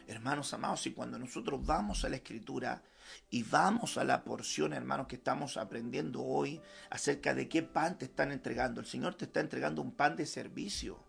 Hermanos 0.08 0.54
amados, 0.54 0.86
y 0.88 0.92
cuando 0.92 1.18
nosotros 1.18 1.66
vamos 1.66 2.04
a 2.04 2.10
la 2.10 2.18
escritura 2.18 2.84
y 3.30 3.44
vamos 3.44 3.98
a 3.98 4.04
la 4.04 4.24
porción, 4.24 4.74
hermanos, 4.74 5.08
que 5.08 5.16
estamos 5.16 5.58
aprendiendo 5.58 6.24
hoy 6.24 6.62
acerca 6.90 7.34
de 7.34 7.48
qué 7.48 7.64
pan 7.64 7.98
te 7.98 8.06
están 8.06 8.32
entregando, 8.32 8.82
el 8.82 8.88
Señor 8.88 9.16
te 9.16 9.26
está 9.26 9.40
entregando 9.40 9.82
un 9.82 9.92
pan 9.92 10.16
de 10.16 10.26
servicio. 10.26 11.04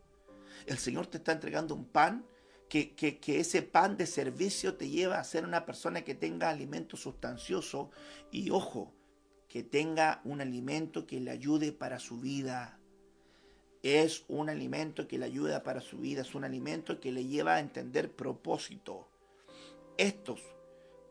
El 0.66 0.78
Señor 0.78 1.08
te 1.08 1.18
está 1.18 1.32
entregando 1.32 1.74
un 1.74 1.84
pan 1.84 2.24
que, 2.68 2.94
que, 2.94 3.18
que, 3.18 3.40
ese 3.40 3.62
pan 3.62 3.96
de 3.96 4.06
servicio 4.06 4.76
te 4.76 4.88
lleva 4.88 5.18
a 5.18 5.24
ser 5.24 5.44
una 5.44 5.66
persona 5.66 6.02
que 6.02 6.14
tenga 6.14 6.48
alimento 6.48 6.96
sustancioso 6.96 7.90
y 8.30 8.50
ojo, 8.50 8.94
que 9.48 9.62
tenga 9.62 10.20
un 10.24 10.40
alimento 10.40 11.06
que 11.06 11.20
le 11.20 11.30
ayude 11.30 11.72
para 11.72 11.98
su 11.98 12.20
vida 12.20 12.78
es 13.84 14.24
un 14.28 14.48
alimento 14.48 15.06
que 15.06 15.18
le 15.18 15.26
ayuda 15.26 15.62
para 15.62 15.82
su 15.82 15.98
vida, 15.98 16.22
es 16.22 16.34
un 16.34 16.44
alimento 16.44 17.00
que 17.00 17.12
le 17.12 17.26
lleva 17.26 17.56
a 17.56 17.60
entender 17.60 18.10
propósito. 18.10 19.06
Estos 19.98 20.40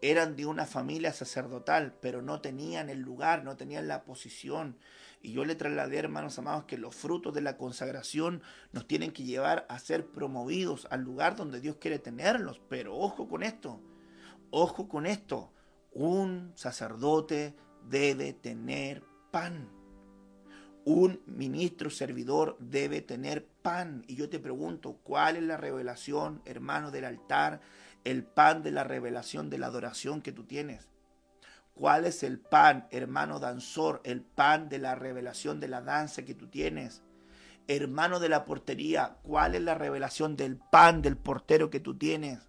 eran 0.02 0.36
de 0.36 0.48
una 0.48 0.66
familia 0.66 1.14
sacerdotal, 1.14 1.94
pero 2.02 2.24
no 2.24 2.42
tenían 2.42 2.90
el 2.90 3.00
lugar, 3.00 3.44
no 3.44 3.56
tenían 3.56 3.88
la 3.88 4.04
posición. 4.04 4.80
Y 5.22 5.34
yo 5.34 5.46
le 5.46 5.54
trasladé, 5.54 6.00
hermanos 6.00 6.40
amados, 6.40 6.66
que 6.66 6.80
los 6.80 6.96
frutos 6.96 7.36
de 7.36 7.42
la 7.42 7.58
consagración 7.58 8.42
nos 8.72 8.88
tienen 8.88 9.12
que 9.12 9.24
llevar 9.24 9.68
a 9.70 9.78
ser 9.78 10.08
promovidos 10.08 10.88
al 10.90 11.02
lugar 11.02 11.36
donde 11.36 11.62
Dios 11.62 11.78
quiere 11.80 12.00
tenerlos. 12.00 12.60
Pero 12.70 12.98
ojo 12.98 13.30
con 13.30 13.44
esto, 13.44 13.80
ojo 14.50 14.90
con 14.90 15.06
esto, 15.06 15.54
un 15.92 16.54
sacerdote 16.56 17.56
debe 17.88 18.34
tener 18.34 19.04
pan 19.32 19.70
un 20.86 21.22
ministro 21.26 21.90
servidor 21.90 22.58
debe 22.60 23.02
tener 23.02 23.46
pan. 23.62 24.04
Y 24.08 24.16
yo 24.16 24.30
te 24.30 24.40
pregunto, 24.40 25.00
¿cuál 25.04 25.38
es 25.38 25.44
la 25.44 25.58
revelación, 25.58 26.42
hermano, 26.46 26.92
del 26.92 27.06
altar? 27.06 27.62
El 28.04 28.24
pan 28.24 28.64
de 28.64 28.72
la 28.72 28.84
revelación 28.84 29.50
de 29.50 29.58
la 29.58 29.68
adoración 29.68 30.22
que 30.22 30.32
tú 30.32 30.44
tienes. 30.44 30.88
¿Cuál 31.74 32.06
es 32.06 32.22
el 32.24 32.40
pan, 32.40 32.88
hermano 32.92 33.40
danzor? 33.40 34.02
El 34.04 34.22
pan 34.22 34.70
de 34.70 34.78
la 34.78 34.94
revelación 34.96 35.60
de 35.60 35.68
la 35.68 35.82
danza 35.82 36.24
que 36.24 36.36
tú 36.36 36.48
tienes. 36.48 37.02
Hermano 37.68 38.20
de 38.20 38.30
la 38.30 38.46
portería, 38.46 39.18
¿cuál 39.24 39.56
es 39.56 39.62
la 39.62 39.74
revelación 39.74 40.36
del 40.36 40.58
pan 40.58 41.02
del 41.02 41.18
portero 41.18 41.70
que 41.70 41.80
tú 41.80 41.98
tienes? 41.98 42.40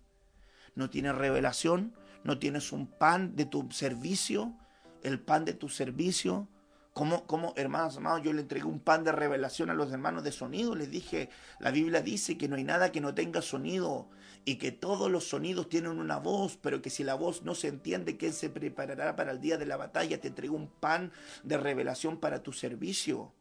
¿No 0.75 0.91
tienes 0.91 1.15
revelación? 1.15 1.95
¿No 2.25 2.39
tienes 2.39 2.73
un 2.73 2.89
pan 2.89 3.37
de 3.37 3.47
tu 3.47 3.71
servicio? 3.71 4.55
¿El 5.03 5.21
pan 5.21 5.45
de 5.45 5.55
tu 5.55 5.69
servicio? 5.69 6.49
Como, 6.95 7.55
hermanos 7.57 7.97
amados, 7.97 8.23
yo 8.23 8.33
le 8.33 8.43
entregué 8.43 8.67
un 8.67 8.79
pan 8.79 9.03
de 9.03 9.11
revelación 9.11 9.69
a 9.69 9.75
los 9.75 9.91
hermanos 9.91 10.23
de 10.23 10.31
sonido. 10.31 10.77
Les 10.77 10.93
dije, 10.93 11.29
la 11.59 11.73
Biblia 11.73 12.03
dice 12.03 12.39
que 12.39 12.49
no 12.49 12.55
hay 12.55 12.63
nada 12.63 12.93
que 12.93 13.01
no 13.01 13.13
tenga 13.17 13.43
sonido 13.43 14.09
y 14.45 14.59
que 14.59 14.71
todos 14.71 15.11
los 15.11 15.29
sonidos 15.29 15.69
tienen 15.69 15.99
una 15.99 16.19
voz, 16.19 16.57
pero 16.57 16.83
que 16.83 16.91
si 16.91 17.03
la 17.03 17.15
voz 17.15 17.43
no 17.43 17.57
se 17.57 17.67
entiende, 17.67 18.17
que 18.17 18.29
Él 18.29 18.33
se 18.33 18.49
preparará 18.49 19.17
para 19.17 19.33
el 19.33 19.41
día 19.41 19.59
de 19.59 19.67
la 19.67 19.77
batalla. 19.77 20.21
Te 20.21 20.29
entregué 20.29 20.55
un 20.55 20.69
pan 20.69 21.11
de 21.43 21.57
revelación 21.57 22.21
para 22.21 22.45
tu 22.45 22.53
servicio. 22.53 23.33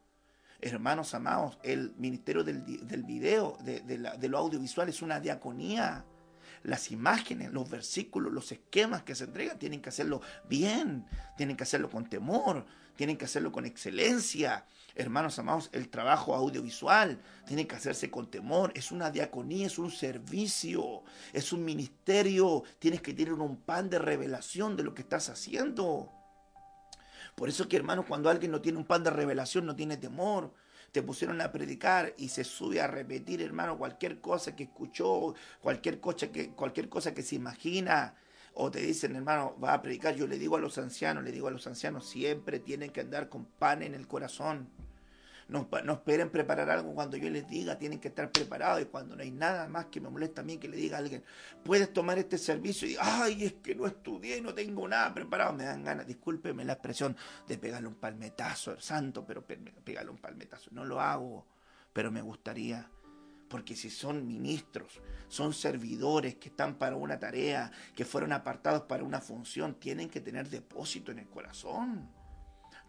Hermanos 0.59 1.13
amados, 1.13 1.59
el 1.61 1.93
ministerio 1.97 2.43
del, 2.43 2.87
del 2.87 3.03
video, 3.03 3.59
de, 3.63 3.81
de 3.81 4.29
lo 4.29 4.39
audiovisual, 4.39 4.89
es 4.89 5.03
una 5.03 5.19
diaconía 5.19 6.05
las 6.63 6.91
imágenes, 6.91 7.51
los 7.51 7.69
versículos, 7.69 8.33
los 8.33 8.51
esquemas 8.51 9.03
que 9.03 9.13
se 9.13 9.25
entregan, 9.25 9.59
tienen 9.59 9.81
que 9.81 9.89
hacerlo 9.89 10.21
bien, 10.49 11.05
tienen 11.37 11.55
que 11.55 11.63
hacerlo 11.63 11.89
con 11.89 12.09
temor, 12.09 12.65
tienen 12.95 13.17
que 13.17 13.25
hacerlo 13.25 13.51
con 13.51 13.65
excelencia. 13.65 14.65
Hermanos 14.95 15.39
amados, 15.39 15.69
el 15.73 15.89
trabajo 15.89 16.35
audiovisual 16.35 17.19
tiene 17.47 17.65
que 17.65 17.75
hacerse 17.75 18.11
con 18.11 18.29
temor. 18.29 18.71
Es 18.75 18.91
una 18.91 19.09
diaconía, 19.09 19.67
es 19.67 19.79
un 19.79 19.91
servicio, 19.91 21.03
es 21.31 21.51
un 21.51 21.65
ministerio. 21.65 22.63
Tienes 22.79 23.01
que 23.01 23.13
tener 23.13 23.33
un 23.33 23.57
pan 23.57 23.89
de 23.89 23.99
revelación 23.99 24.75
de 24.75 24.83
lo 24.83 24.93
que 24.93 25.01
estás 25.01 25.29
haciendo. 25.29 26.11
Por 27.35 27.49
eso 27.49 27.67
que, 27.67 27.77
hermanos, 27.77 28.05
cuando 28.07 28.29
alguien 28.29 28.51
no 28.51 28.61
tiene 28.61 28.77
un 28.77 28.85
pan 28.85 29.03
de 29.03 29.09
revelación, 29.09 29.65
no 29.65 29.75
tiene 29.75 29.97
temor 29.97 30.53
te 30.93 31.01
pusieron 31.01 31.41
a 31.41 31.51
predicar 31.51 32.13
y 32.17 32.29
se 32.29 32.43
sube 32.43 32.79
a 32.79 32.85
repetir, 32.85 33.41
hermano, 33.41 33.79
cualquier 33.79 34.21
cosa 34.21 34.55
que 34.55 34.65
escuchó, 34.65 35.33
cualquier 35.59 35.99
cosa 35.99 36.31
que, 36.31 36.51
cualquier 36.51 36.87
cosa 36.87 37.15
que 37.15 37.23
se 37.23 37.35
imagina, 37.35 38.13
o 38.55 38.69
te 38.71 38.81
dicen, 38.81 39.15
hermano, 39.15 39.55
va 39.63 39.73
a 39.73 39.81
predicar, 39.81 40.15
yo 40.15 40.27
le 40.27 40.37
digo 40.37 40.57
a 40.57 40.59
los 40.59 40.77
ancianos, 40.77 41.23
le 41.23 41.31
digo 41.31 41.47
a 41.47 41.51
los 41.51 41.65
ancianos, 41.67 42.07
siempre 42.07 42.59
tienen 42.59 42.91
que 42.91 43.01
andar 43.01 43.29
con 43.29 43.45
pan 43.45 43.81
en 43.83 43.95
el 43.95 44.07
corazón. 44.07 44.69
No, 45.49 45.67
esperen 45.93 46.29
preparar 46.29 46.69
algo. 46.69 46.93
Cuando 46.93 47.17
yo 47.17 47.29
les 47.29 47.47
diga, 47.47 47.77
tienen 47.77 47.99
que 47.99 48.07
estar 48.07 48.31
preparados. 48.31 48.81
Y 48.81 48.85
cuando 48.85 49.15
no 49.15 49.21
hay 49.21 49.31
nada 49.31 49.67
más 49.67 49.85
que 49.87 49.99
me 49.99 50.09
molesta 50.09 50.41
a 50.41 50.43
mí 50.43 50.57
que 50.57 50.67
le 50.67 50.77
diga 50.77 50.97
a 50.97 50.99
alguien, 50.99 51.23
puedes 51.63 51.91
tomar 51.91 52.17
este 52.17 52.37
servicio 52.37 52.87
y, 52.87 52.95
ay, 52.99 53.43
es 53.43 53.53
que 53.53 53.75
no 53.75 53.85
estudié, 53.85 54.41
no 54.41 54.53
tengo 54.53 54.87
nada 54.87 55.13
preparado, 55.13 55.53
me 55.53 55.65
dan 55.65 55.83
ganas, 55.83 56.07
discúlpeme 56.07 56.63
la 56.65 56.73
expresión 56.73 57.15
de 57.47 57.57
pegarle 57.57 57.87
un 57.87 57.95
palmetazo, 57.95 58.79
santo, 58.79 59.25
pero 59.25 59.45
pegarle 59.45 60.11
un 60.11 60.17
palmetazo, 60.17 60.71
no 60.71 60.85
lo 60.85 61.01
hago, 61.01 61.45
pero 61.91 62.09
me 62.09 62.21
gustaría. 62.21 62.89
Porque 63.49 63.75
si 63.75 63.89
son 63.89 64.25
ministros, 64.25 65.01
son 65.27 65.53
servidores 65.53 66.35
que 66.35 66.49
están 66.49 66.75
para 66.75 66.95
una 66.95 67.19
tarea, 67.19 67.71
que 67.95 68.05
fueron 68.05 68.33
apartados 68.33 68.83
para 68.83 69.03
una 69.03 69.21
función, 69.21 69.75
tienen 69.75 70.09
que 70.09 70.21
tener 70.21 70.49
depósito 70.49 71.11
en 71.11 71.19
el 71.19 71.27
corazón. 71.27 72.09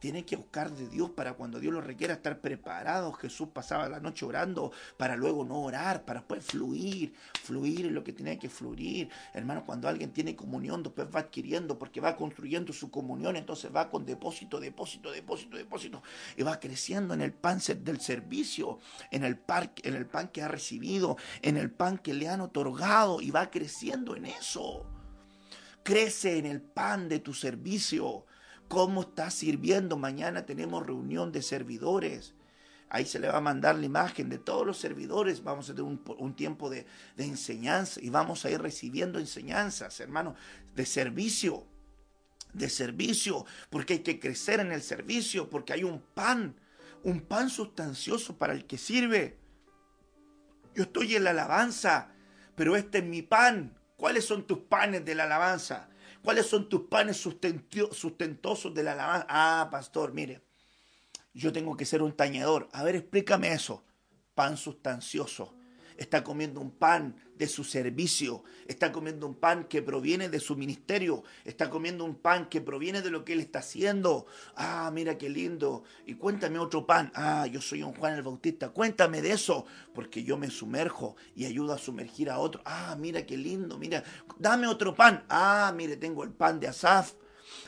Tienen 0.05 0.25
que 0.25 0.37
buscar 0.37 0.71
de 0.71 0.87
Dios 0.87 1.09
para 1.09 1.33
cuando 1.33 1.59
Dios 1.59 1.73
lo 1.73 1.81
requiera 1.81 2.13
estar 2.13 2.39
preparados. 2.39 3.19
Jesús 3.21 3.49
pasaba 3.55 3.89
la 3.89 4.01
noche 4.01 4.27
orando 4.27 4.71
para 4.99 5.17
luego 5.17 5.47
no 5.47 5.63
orar, 5.63 6.05
para 6.05 6.21
después 6.21 6.45
fluir, 6.45 7.15
fluir 7.43 7.87
en 7.87 7.95
lo 7.95 8.05
que 8.05 8.13
tiene 8.13 8.39
que 8.39 8.51
fluir. 8.51 9.09
Hermano, 9.33 9.65
cuando 9.65 9.89
alguien 9.89 10.13
tiene 10.13 10.37
comunión, 10.37 10.83
después 10.83 11.09
va 11.09 11.21
adquiriendo 11.21 11.79
porque 11.79 12.03
va 12.03 12.17
construyendo 12.17 12.75
su 12.75 12.91
comunión, 12.91 13.35
entonces 13.37 13.75
va 13.75 13.89
con 13.89 14.05
depósito, 14.05 14.61
depósito, 14.61 15.11
depósito, 15.11 15.57
depósito 15.57 16.03
y 16.37 16.43
va 16.43 16.61
creciendo 16.61 17.15
en 17.15 17.23
el 17.23 17.33
pan 17.33 17.61
del 17.83 17.99
servicio, 17.99 18.81
en 19.11 19.25
el, 19.25 19.41
en 19.85 19.95
el 19.95 20.05
pan 20.05 20.29
que 20.29 20.43
ha 20.43 20.49
recibido, 20.49 21.17
en 21.41 21.57
el 21.57 21.71
pan 21.71 21.97
que 21.97 22.13
le 22.13 22.29
han 22.29 22.43
otorgado 22.43 23.23
y 23.23 23.31
va 23.31 23.51
creciendo 23.51 24.17
en 24.17 24.27
eso. 24.27 24.85
Crece 25.83 26.37
en 26.37 26.45
el 26.45 26.61
pan 26.61 27.09
de 27.09 27.21
tu 27.21 27.33
servicio 27.33 28.27
cómo 28.75 29.03
estás 29.03 29.35
sirviendo. 29.35 29.97
Mañana 29.97 30.47
tenemos 30.47 30.85
reunión 30.85 31.31
de 31.31 31.43
servidores. 31.43 32.35
Ahí 32.89 33.07
se 33.07 33.20
le 33.20 33.29
va 33.29 33.37
a 33.37 33.41
mandar 33.41 33.77
la 33.77 33.87
imagen 33.87 34.29
de 34.29 34.39
todos 34.39 34.66
los 34.66 34.79
servidores. 34.79 35.45
Vamos 35.45 35.70
a 35.70 35.75
tener 35.77 35.97
un, 36.18 36.35
tiempo 36.35 36.68
de, 36.68 36.85
de, 37.16 37.25
enseñanza 37.25 38.01
y 38.03 38.11
vamos 38.11 38.45
a 38.45 38.51
ir 38.51 38.61
recibiendo 38.61 39.20
enseñanzas, 39.20 40.01
hermano, 40.01 40.35
de 40.75 40.85
servicio. 40.87 41.64
De 42.53 42.68
servicio, 42.68 43.47
porque 43.70 43.95
hay 43.95 43.99
que 44.01 44.18
crecer 44.18 44.59
en 44.59 44.72
el 44.72 44.83
servicio, 44.83 45.49
porque 45.49 45.72
hay 45.72 45.85
un 45.85 46.01
pan, 46.01 46.57
un 47.05 47.20
pan 47.20 47.51
sustancioso 47.51 48.39
para 48.39 48.55
el 48.55 48.64
que 48.64 48.79
sirve. 48.79 49.39
Yo 50.75 50.83
estoy 50.83 51.14
en 51.14 51.25
la 51.25 51.31
alabanza, 51.31 52.11
pero 52.57 52.75
este 52.75 52.99
es 52.99 53.05
mi 53.05 53.22
pan. 53.22 53.79
¿Cuáles 53.97 54.25
son 54.25 54.47
tus 54.49 54.59
panes 54.59 55.05
de 55.05 55.14
la 55.14 55.25
alabanza? 55.25 55.89
¿Cuáles 56.25 56.47
son 56.47 56.70
tus 56.70 56.89
panes 56.89 57.18
sustentosos 57.18 58.75
de 58.75 58.83
la 58.83 58.93
alabanza? 58.93 59.27
Ah, 59.29 59.68
pastor, 59.70 60.14
mire, 60.14 60.41
yo 61.35 61.53
tengo 61.53 61.77
que 61.77 61.85
ser 61.85 62.01
un 62.01 62.16
tañedor. 62.16 62.66
A 62.72 62.83
ver, 62.83 62.97
explícame 62.97 63.53
eso. 63.53 63.85
Pan 64.35 64.57
sustancioso 64.57 65.55
está 65.97 66.25
comiendo 66.25 66.61
un 66.61 66.71
pan 66.71 67.17
de 67.37 67.49
su 67.49 67.65
servicio, 67.65 68.45
está 68.67 68.93
comiendo 68.93 69.27
un 69.27 69.35
pan 69.35 69.65
que 69.65 69.83
proviene 69.83 70.29
de 70.29 70.41
su 70.41 70.57
ministerio, 70.57 71.25
está 71.45 71.69
comiendo 71.69 72.05
un 72.05 72.15
pan 72.15 72.49
que 72.49 72.61
proviene 72.61 73.03
de 73.03 73.11
lo 73.11 73.25
que 73.25 73.33
él 73.33 73.41
está 73.41 73.59
haciendo. 73.59 74.27
Ah, 74.55 74.91
mira 74.93 75.19
qué 75.19 75.29
lindo. 75.29 75.83
Y 76.07 76.15
cuéntame 76.15 76.59
otro 76.59 76.87
pan. 76.87 77.11
Ah, 77.15 77.47
yo 77.47 77.61
soy 77.61 77.83
un 77.83 77.95
Juan 77.95 78.15
el 78.15 78.23
Bautista. 78.23 78.69
Cuéntame 78.71 79.21
de 79.23 79.33
eso, 79.33 79.67
porque 79.95 80.23
yo 80.23 80.37
me 80.37 80.51
sumerjo 80.51 81.17
y 81.35 81.45
ayudo 81.47 81.73
a 81.73 81.79
sumergir 81.79 82.31
a 82.31 82.39
otro. 82.39 82.63
Ah, 82.65 82.97
mira 82.99 83.27
qué 83.27 83.37
lindo, 83.37 83.79
mira, 83.79 84.05
dame 84.39 84.67
otro 84.67 84.95
pan. 84.95 85.25
Ah, 85.29 85.73
mire, 85.77 85.97
tengo 85.97 86.23
el 86.25 86.31
pan 86.31 86.61
de 86.61 86.69
Asaf. 86.69 87.15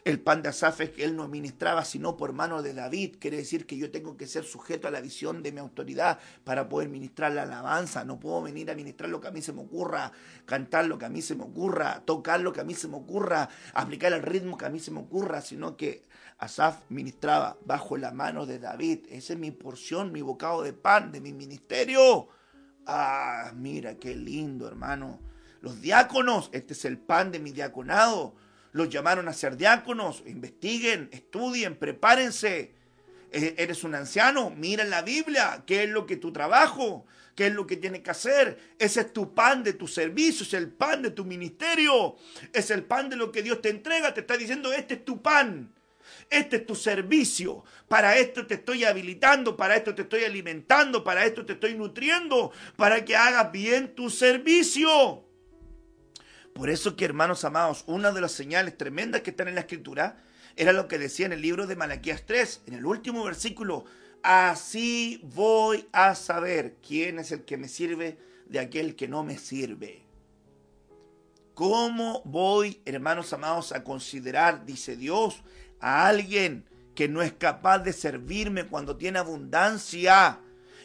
El 0.07 0.21
pan 0.21 0.41
de 0.41 0.51
Asaf 0.51 0.83
es 0.83 0.91
que 0.91 1.03
él 1.03 1.17
no 1.17 1.25
administraba 1.25 1.85
sino 1.85 2.17
por 2.17 2.33
mano 2.33 2.63
de 2.63 2.75
David. 2.75 3.17
Quiere 3.19 3.39
decir 3.39 3.67
que 3.67 3.77
yo 3.77 3.91
tengo 3.91 4.17
que 4.17 4.29
ser 4.29 4.45
sujeto 4.45 4.87
a 4.87 4.93
la 4.93 5.01
visión 5.01 5.43
de 5.43 5.51
mi 5.51 5.59
autoridad 5.59 6.21
para 6.45 6.69
poder 6.69 6.89
ministrar 6.89 7.33
la 7.33 7.43
alabanza. 7.43 8.05
No 8.05 8.21
puedo 8.21 8.41
venir 8.41 8.71
a 8.71 8.77
ministrar 8.77 9.11
lo 9.11 9.21
que 9.21 9.27
a 9.27 9.33
mí 9.33 9.43
se 9.43 9.53
me 9.53 9.63
ocurra, 9.63 10.13
cantar 10.45 10.87
lo 10.87 10.97
que 10.97 11.07
a 11.07 11.09
mí 11.09 11.23
se 11.23 11.35
me 11.35 11.43
ocurra, 11.43 12.03
tocar 12.05 12.39
lo 12.39 12.53
que 12.53 12.61
a 12.61 12.65
mí 12.65 12.75
se 12.75 12.87
me 12.87 12.99
ocurra, 12.99 13.49
aplicar 13.75 14.13
el 14.13 14.23
ritmo 14.23 14.57
que 14.57 14.67
a 14.67 14.71
mí 14.71 14.79
se 14.79 14.93
me 14.93 15.01
ocurra, 15.01 15.41
sino 15.41 15.77
que 15.77 16.05
Asaf 16.39 16.83
ministraba 16.89 17.57
bajo 17.65 17.97
la 17.97 18.13
mano 18.13 18.47
de 18.47 18.61
David. 18.61 19.07
Esa 19.11 19.33
es 19.33 19.41
mi 19.41 19.51
porción, 19.51 20.13
mi 20.13 20.23
bocado 20.23 20.63
de 20.63 20.73
pan 20.73 21.11
de 21.11 21.21
mi 21.21 21.33
ministerio. 21.33 22.29
Ah, 22.87 23.51
mira 23.57 23.97
qué 23.97 24.15
lindo, 24.15 24.69
hermano. 24.69 25.19
Los 25.63 25.81
diáconos, 25.81 26.49
este 26.53 26.75
es 26.75 26.85
el 26.85 26.97
pan 26.97 27.33
de 27.33 27.41
mi 27.41 27.51
diaconado 27.51 28.46
los 28.77 28.91
llamaron 28.91 29.27
a 29.27 29.33
ser 29.33 29.57
diáconos, 29.57 30.23
investiguen, 30.27 31.09
estudien, 31.11 31.77
prepárense. 31.77 32.75
Eh, 33.33 33.55
eres 33.57 33.85
un 33.85 33.95
anciano, 33.95 34.51
mira 34.51 34.85
en 34.85 34.91
la 34.91 35.01
Biblia 35.01 35.65
qué 35.67 35.85
es 35.85 35.89
lo 35.89 36.05
que 36.05 36.17
tu 36.19 36.31
trabajo, 36.31 37.07
qué 37.35 37.47
es 37.47 37.55
lo 37.55 37.67
que 37.67 37.79
tienes 37.79 38.03
que 38.03 38.11
hacer. 38.11 38.59
Ese 38.79 39.01
es 39.01 39.13
tu 39.15 39.35
pan 39.35 39.65
de 39.65 39.73
tu 39.73 39.89
servicio, 39.89 40.45
es 40.45 40.53
el 40.53 40.69
pan 40.69 41.01
de 41.01 41.11
tu 41.11 41.25
ministerio, 41.25 42.17
es 42.53 42.71
el 42.71 42.85
pan 42.85 43.09
de 43.09 43.17
lo 43.17 43.33
que 43.33 43.43
Dios 43.43 43.63
te 43.63 43.71
entrega. 43.71 44.13
Te 44.13 44.21
está 44.21 44.37
diciendo, 44.37 44.71
este 44.75 44.95
es 44.95 45.05
tu 45.07 45.23
pan. 45.23 45.73
Este 46.29 46.57
es 46.57 46.67
tu 46.67 46.75
servicio. 46.75 47.65
Para 47.89 48.19
esto 48.19 48.47
te 48.47 48.55
estoy 48.55 48.85
habilitando, 48.85 49.57
para 49.57 49.75
esto 49.75 49.95
te 49.95 50.03
estoy 50.03 50.25
alimentando, 50.25 51.03
para 51.03 51.25
esto 51.25 51.47
te 51.47 51.55
estoy 51.55 51.75
nutriendo, 51.75 52.53
para 52.77 53.07
que 53.07 53.17
hagas 53.17 53.51
bien 53.51 53.95
tu 53.95 54.11
servicio. 54.11 55.26
Por 56.57 56.71
eso 56.71 56.97
que, 56.97 57.05
hermanos 57.05 57.45
amados, 57.45 57.85
una 57.87 58.13
de 58.13 58.23
las 58.23 58.33
señales 58.33 58.79
tremendas 58.79 59.21
que 59.21 59.29
están 59.29 59.49
en 59.49 59.57
la 59.57 59.61
escritura 59.61 60.17
era 60.57 60.73
lo 60.73 60.89
que 60.89 60.97
decía 60.97 61.27
en 61.27 61.35
el 61.35 61.43
libro 61.43 61.67
de 61.67 61.77
Malaquías 61.77 62.25
3, 62.25 62.63
en 62.65 62.73
el 62.73 62.87
último 62.87 63.23
versículo, 63.25 63.85
así 64.23 65.21
voy 65.23 65.87
a 65.93 66.15
saber 66.15 66.77
quién 66.81 67.19
es 67.19 67.31
el 67.31 67.45
que 67.45 67.59
me 67.59 67.69
sirve 67.69 68.17
de 68.47 68.59
aquel 68.59 68.97
que 68.97 69.07
no 69.07 69.23
me 69.23 69.37
sirve. 69.37 70.03
¿Cómo 71.53 72.23
voy, 72.25 72.81
hermanos 72.87 73.35
amados, 73.35 73.73
a 73.73 73.85
considerar, 73.85 74.65
dice 74.65 74.97
Dios, 74.97 75.43
a 75.79 76.09
alguien 76.09 76.65
que 76.95 77.07
no 77.07 77.21
es 77.21 77.35
capaz 77.35 77.81
de 77.81 77.93
servirme 77.93 78.65
cuando 78.65 78.97
tiene 78.97 79.19
abundancia? 79.19 80.41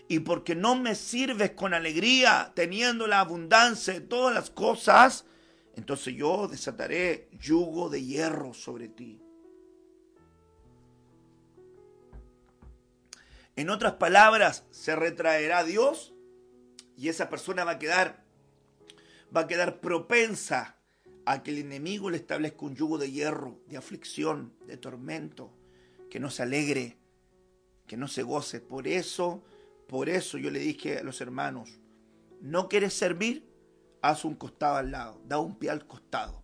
Y 0.09 0.19
porque 0.19 0.53
no 0.53 0.75
me 0.75 0.95
sirves 0.95 1.51
con 1.51 1.73
alegría, 1.73 2.51
teniendo 2.55 3.07
la 3.07 3.21
abundancia 3.21 3.93
de 3.93 4.01
todas 4.01 4.35
las 4.35 4.49
cosas, 4.49 5.23
entonces 5.75 6.15
yo 6.15 6.47
desataré 6.47 7.29
yugo 7.39 7.89
de 7.89 8.03
hierro 8.03 8.53
sobre 8.53 8.89
ti. 8.89 9.21
En 13.55 13.69
otras 13.69 13.93
palabras, 13.93 14.65
se 14.71 14.95
retraerá 14.95 15.63
Dios 15.63 16.13
y 16.97 17.09
esa 17.09 17.29
persona 17.29 17.63
va 17.63 17.71
a 17.71 17.79
quedar 17.79 18.21
va 19.35 19.41
a 19.41 19.47
quedar 19.47 19.79
propensa 19.79 20.77
a 21.25 21.43
que 21.43 21.51
el 21.51 21.59
enemigo 21.59 22.09
le 22.09 22.17
establezca 22.17 22.65
un 22.65 22.75
yugo 22.75 22.97
de 22.97 23.11
hierro, 23.11 23.61
de 23.67 23.77
aflicción, 23.77 24.53
de 24.67 24.77
tormento, 24.77 25.53
que 26.09 26.19
no 26.19 26.29
se 26.29 26.43
alegre, 26.43 26.97
que 27.87 27.97
no 27.97 28.07
se 28.07 28.23
goce. 28.23 28.59
Por 28.59 28.87
eso, 28.87 29.43
por 29.87 30.09
eso 30.09 30.37
yo 30.37 30.49
le 30.51 30.59
dije 30.59 30.99
a 30.99 31.03
los 31.03 31.21
hermanos, 31.21 31.79
¿no 32.41 32.67
quieres 32.67 32.93
servir? 32.93 33.50
Haz 34.01 34.25
un 34.25 34.35
costado 34.35 34.77
al 34.77 34.91
lado, 34.91 35.21
da 35.25 35.39
un 35.39 35.55
pie 35.55 35.69
al 35.69 35.85
costado. 35.85 36.41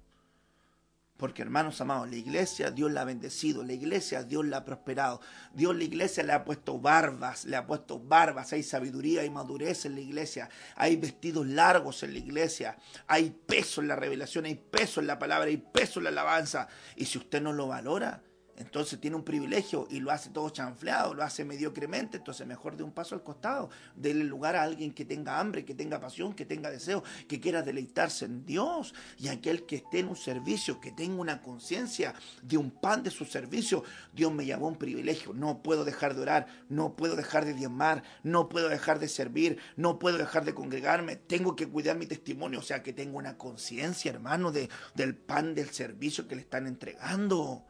Porque 1.17 1.41
hermanos 1.41 1.81
amados, 1.81 2.07
la 2.07 2.15
iglesia 2.15 2.69
Dios 2.69 2.91
la 2.91 3.01
ha 3.01 3.05
bendecido, 3.05 3.63
la 3.63 3.73
iglesia 3.73 4.21
Dios 4.21 4.45
la 4.45 4.57
ha 4.57 4.65
prosperado, 4.65 5.19
Dios 5.51 5.75
la 5.75 5.83
iglesia 5.83 6.23
le 6.23 6.33
ha 6.33 6.45
puesto 6.45 6.79
barbas, 6.79 7.45
le 7.45 7.55
ha 7.55 7.65
puesto 7.65 7.99
barbas, 7.99 8.53
hay 8.53 8.61
sabiduría 8.61 9.25
y 9.25 9.31
madurez 9.31 9.85
en 9.85 9.95
la 9.95 10.01
iglesia, 10.01 10.47
hay 10.75 10.95
vestidos 10.95 11.47
largos 11.47 12.03
en 12.03 12.13
la 12.13 12.19
iglesia, 12.19 12.77
hay 13.07 13.31
peso 13.31 13.81
en 13.81 13.87
la 13.87 13.95
revelación, 13.95 14.45
hay 14.45 14.55
peso 14.55 14.99
en 14.99 15.07
la 15.07 15.17
palabra, 15.17 15.47
hay 15.47 15.57
peso 15.57 15.99
en 15.99 16.03
la 16.03 16.11
alabanza. 16.11 16.67
Y 16.95 17.05
si 17.05 17.17
usted 17.17 17.41
no 17.41 17.51
lo 17.51 17.67
valora, 17.67 18.21
entonces 18.57 18.99
tiene 18.99 19.15
un 19.15 19.23
privilegio 19.23 19.87
y 19.89 19.99
lo 19.99 20.11
hace 20.11 20.31
todo 20.31 20.49
chanfleado, 20.49 21.13
lo 21.13 21.23
hace 21.23 21.45
mediocremente, 21.45 22.17
entonces 22.17 22.45
mejor 22.47 22.75
de 22.75 22.83
un 22.83 22.91
paso 22.91 23.13
al 23.13 23.23
costado, 23.23 23.69
déle 23.95 24.23
lugar 24.23 24.55
a 24.55 24.63
alguien 24.63 24.91
que 24.91 25.05
tenga 25.05 25.39
hambre, 25.39 25.63
que 25.63 25.75
tenga 25.75 25.99
pasión, 25.99 26.33
que 26.33 26.45
tenga 26.45 26.71
deseo, 26.71 27.03
que 27.27 27.39
quiera 27.39 27.61
deleitarse 27.61 28.25
en 28.25 28.45
Dios 28.45 28.95
y 29.19 29.27
aquel 29.27 29.65
que 29.65 29.77
esté 29.77 29.99
en 29.99 30.07
un 30.07 30.15
servicio, 30.15 30.81
que 30.81 30.91
tenga 30.91 31.21
una 31.21 31.41
conciencia 31.41 32.15
de 32.41 32.57
un 32.57 32.71
pan 32.71 33.03
de 33.03 33.11
su 33.11 33.25
servicio. 33.25 33.83
Dios 34.11 34.33
me 34.33 34.45
llamó 34.45 34.67
un 34.67 34.77
privilegio, 34.77 35.33
no 35.33 35.61
puedo 35.61 35.85
dejar 35.85 36.15
de 36.15 36.21
orar, 36.21 36.47
no 36.67 36.95
puedo 36.95 37.15
dejar 37.15 37.45
de 37.45 37.53
diezmar, 37.53 38.01
no 38.23 38.49
puedo 38.49 38.69
dejar 38.69 38.97
de 38.97 39.07
servir, 39.07 39.59
no 39.75 39.99
puedo 39.99 40.17
dejar 40.17 40.45
de 40.45 40.55
congregarme, 40.55 41.15
tengo 41.15 41.55
que 41.55 41.67
cuidar 41.67 41.95
mi 41.95 42.07
testimonio, 42.07 42.59
o 42.59 42.63
sea 42.63 42.81
que 42.81 42.93
tengo 42.93 43.19
una 43.19 43.37
conciencia, 43.37 44.11
hermano, 44.11 44.51
de, 44.51 44.67
del 44.95 45.15
pan 45.15 45.53
del 45.53 45.69
servicio 45.69 46.27
que 46.27 46.35
le 46.35 46.41
están 46.41 46.65
entregando. 46.65 47.65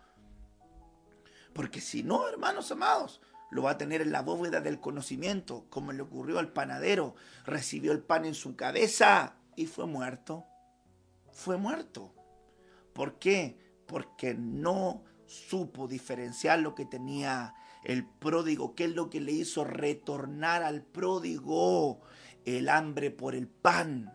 Porque 1.57 1.81
si 1.81 2.03
no, 2.03 2.29
hermanos 2.29 2.71
amados, 2.71 3.19
lo 3.49 3.63
va 3.63 3.71
a 3.71 3.77
tener 3.79 3.99
en 4.01 4.11
la 4.11 4.21
bóveda 4.21 4.61
del 4.61 4.79
conocimiento, 4.79 5.65
como 5.71 5.91
le 5.91 6.03
ocurrió 6.03 6.37
al 6.37 6.53
panadero. 6.53 7.15
Recibió 7.47 7.93
el 7.93 8.03
pan 8.03 8.25
en 8.25 8.35
su 8.35 8.55
cabeza 8.55 9.37
y 9.55 9.65
fue 9.65 9.87
muerto. 9.87 10.45
Fue 11.31 11.57
muerto. 11.57 12.13
¿Por 12.93 13.17
qué? 13.17 13.57
Porque 13.87 14.35
no 14.35 15.03
supo 15.25 15.87
diferenciar 15.87 16.59
lo 16.59 16.75
que 16.75 16.85
tenía 16.85 17.55
el 17.83 18.05
pródigo, 18.05 18.75
qué 18.75 18.85
es 18.85 18.91
lo 18.91 19.09
que 19.09 19.19
le 19.19 19.31
hizo 19.31 19.63
retornar 19.63 20.61
al 20.61 20.83
pródigo, 20.83 22.01
el 22.45 22.69
hambre 22.69 23.09
por 23.09 23.33
el 23.33 23.47
pan 23.47 24.13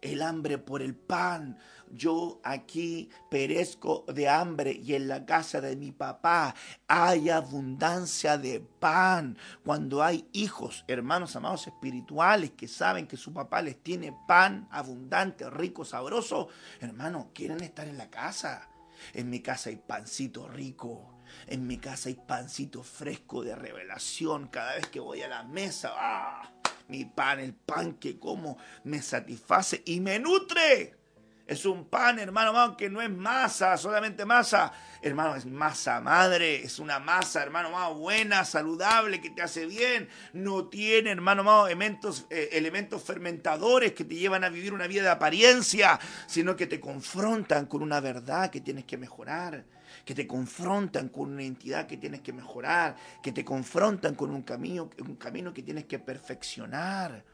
el 0.00 0.22
hambre 0.22 0.58
por 0.58 0.82
el 0.82 0.94
pan. 0.94 1.58
Yo 1.90 2.40
aquí 2.42 3.08
perezco 3.30 4.04
de 4.08 4.28
hambre 4.28 4.72
y 4.72 4.94
en 4.94 5.08
la 5.08 5.24
casa 5.24 5.60
de 5.60 5.76
mi 5.76 5.92
papá 5.92 6.54
hay 6.88 7.30
abundancia 7.30 8.38
de 8.38 8.60
pan. 8.60 9.38
Cuando 9.64 10.02
hay 10.02 10.28
hijos, 10.32 10.84
hermanos 10.88 11.36
amados 11.36 11.66
espirituales 11.66 12.52
que 12.52 12.68
saben 12.68 13.06
que 13.06 13.16
su 13.16 13.32
papá 13.32 13.62
les 13.62 13.82
tiene 13.82 14.16
pan 14.26 14.68
abundante, 14.70 15.48
rico, 15.50 15.84
sabroso, 15.84 16.48
hermano, 16.80 17.30
quieren 17.34 17.62
estar 17.62 17.86
en 17.88 17.98
la 17.98 18.10
casa. 18.10 18.68
En 19.12 19.30
mi 19.30 19.40
casa 19.40 19.70
hay 19.70 19.76
pancito 19.76 20.48
rico. 20.48 21.12
En 21.46 21.66
mi 21.66 21.78
casa 21.78 22.08
hay 22.08 22.14
pancito 22.14 22.82
fresco 22.82 23.42
de 23.42 23.54
revelación. 23.54 24.48
Cada 24.48 24.74
vez 24.74 24.86
que 24.88 25.00
voy 25.00 25.22
a 25.22 25.28
la 25.28 25.42
mesa, 25.42 25.92
¡ah! 25.96 26.52
mi 26.88 27.04
pan, 27.04 27.40
el 27.40 27.54
pan 27.54 27.94
que 27.94 28.18
como, 28.18 28.58
me 28.84 29.02
satisface 29.02 29.82
y 29.84 30.00
me 30.00 30.18
nutre. 30.18 31.05
Es 31.46 31.64
un 31.64 31.84
pan, 31.84 32.18
hermano, 32.18 32.48
hermano, 32.48 32.76
que 32.76 32.90
no 32.90 33.00
es 33.00 33.08
masa, 33.08 33.76
solamente 33.76 34.24
masa. 34.24 34.72
Hermano, 35.00 35.36
es 35.36 35.46
masa 35.46 36.00
madre, 36.00 36.56
es 36.64 36.80
una 36.80 36.98
masa, 36.98 37.40
hermano, 37.40 37.70
más 37.70 37.94
buena, 37.94 38.44
saludable, 38.44 39.20
que 39.20 39.30
te 39.30 39.42
hace 39.42 39.66
bien. 39.66 40.08
No 40.32 40.66
tiene, 40.66 41.10
hermano, 41.10 41.44
más 41.44 41.66
elementos, 41.66 42.26
eh, 42.30 42.48
elementos 42.52 43.04
fermentadores 43.04 43.92
que 43.92 44.04
te 44.04 44.16
llevan 44.16 44.42
a 44.42 44.48
vivir 44.48 44.72
una 44.72 44.88
vida 44.88 45.02
de 45.02 45.10
apariencia, 45.10 46.00
sino 46.26 46.56
que 46.56 46.66
te 46.66 46.80
confrontan 46.80 47.66
con 47.66 47.80
una 47.80 48.00
verdad 48.00 48.50
que 48.50 48.60
tienes 48.60 48.84
que 48.84 48.96
mejorar 48.96 49.64
que 50.04 50.14
te 50.14 50.26
confrontan 50.26 51.08
con 51.08 51.32
una 51.32 51.42
entidad 51.42 51.86
que 51.86 51.96
tienes 51.96 52.20
que 52.20 52.32
mejorar, 52.32 52.96
que 53.22 53.32
te 53.32 53.44
confrontan 53.44 54.14
con 54.14 54.30
un 54.30 54.42
camino, 54.42 54.88
un 55.00 55.16
camino 55.16 55.52
que 55.52 55.62
tienes 55.62 55.86
que 55.86 55.98
perfeccionar. 55.98 57.24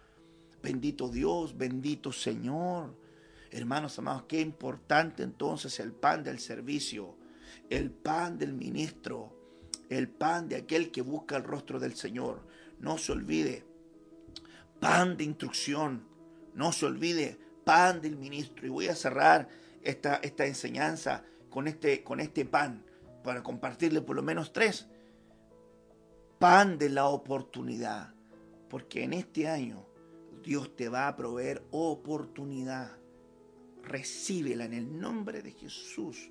Bendito 0.62 1.08
Dios, 1.08 1.56
bendito 1.56 2.12
Señor. 2.12 2.94
Hermanos 3.52 3.98
amados, 3.98 4.24
qué 4.28 4.40
importante 4.40 5.22
entonces 5.22 5.78
el 5.78 5.92
pan 5.92 6.24
del 6.24 6.38
servicio, 6.38 7.18
el 7.68 7.90
pan 7.90 8.38
del 8.38 8.54
ministro, 8.54 9.30
el 9.90 10.08
pan 10.08 10.48
de 10.48 10.56
aquel 10.56 10.90
que 10.90 11.02
busca 11.02 11.36
el 11.36 11.44
rostro 11.44 11.78
del 11.78 11.94
Señor. 11.94 12.46
No 12.78 12.96
se 12.96 13.12
olvide, 13.12 13.66
pan 14.80 15.18
de 15.18 15.24
instrucción. 15.24 16.08
No 16.54 16.72
se 16.72 16.86
olvide, 16.86 17.38
pan 17.62 18.00
del 18.00 18.16
ministro. 18.16 18.66
Y 18.66 18.70
voy 18.70 18.88
a 18.88 18.96
cerrar 18.96 19.48
esta, 19.82 20.14
esta 20.16 20.46
enseñanza 20.46 21.22
con 21.50 21.68
este, 21.68 22.02
con 22.02 22.20
este 22.20 22.46
pan 22.46 22.86
para 23.22 23.42
compartirle 23.42 24.00
por 24.00 24.16
lo 24.16 24.22
menos 24.22 24.54
tres. 24.54 24.88
Pan 26.38 26.78
de 26.78 26.88
la 26.88 27.04
oportunidad. 27.04 28.14
Porque 28.70 29.04
en 29.04 29.12
este 29.12 29.46
año 29.46 29.86
Dios 30.42 30.74
te 30.74 30.88
va 30.88 31.06
a 31.06 31.16
proveer 31.16 31.62
oportunidad. 31.70 33.01
Recíbela 33.92 34.64
en 34.64 34.72
el 34.72 34.98
nombre 34.98 35.42
de 35.42 35.50
Jesús. 35.50 36.30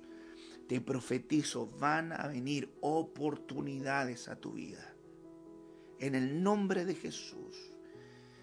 Te 0.68 0.80
profetizo, 0.80 1.68
van 1.78 2.12
a 2.12 2.26
venir 2.26 2.76
oportunidades 2.80 4.26
a 4.26 4.34
tu 4.34 4.54
vida. 4.54 4.92
En 6.00 6.16
el 6.16 6.42
nombre 6.42 6.84
de 6.84 6.96
Jesús. 6.96 7.70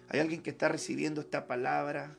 Hay 0.08 0.20
alguien 0.20 0.42
que 0.42 0.48
está 0.48 0.70
recibiendo 0.70 1.20
esta 1.20 1.46
palabra. 1.46 2.16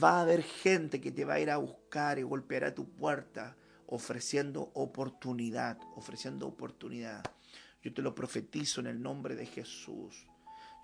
Va 0.00 0.18
a 0.18 0.22
haber 0.22 0.42
gente 0.44 1.00
que 1.00 1.10
te 1.10 1.24
va 1.24 1.34
a 1.34 1.40
ir 1.40 1.50
a 1.50 1.56
buscar 1.56 2.20
y 2.20 2.22
golpeará 2.22 2.72
tu 2.76 2.88
puerta 2.88 3.56
ofreciendo 3.88 4.70
oportunidad, 4.74 5.80
ofreciendo 5.96 6.46
oportunidad. 6.46 7.24
Yo 7.82 7.92
te 7.92 8.02
lo 8.02 8.14
profetizo 8.14 8.80
en 8.80 8.86
el 8.86 9.02
nombre 9.02 9.34
de 9.34 9.46
Jesús. 9.46 10.28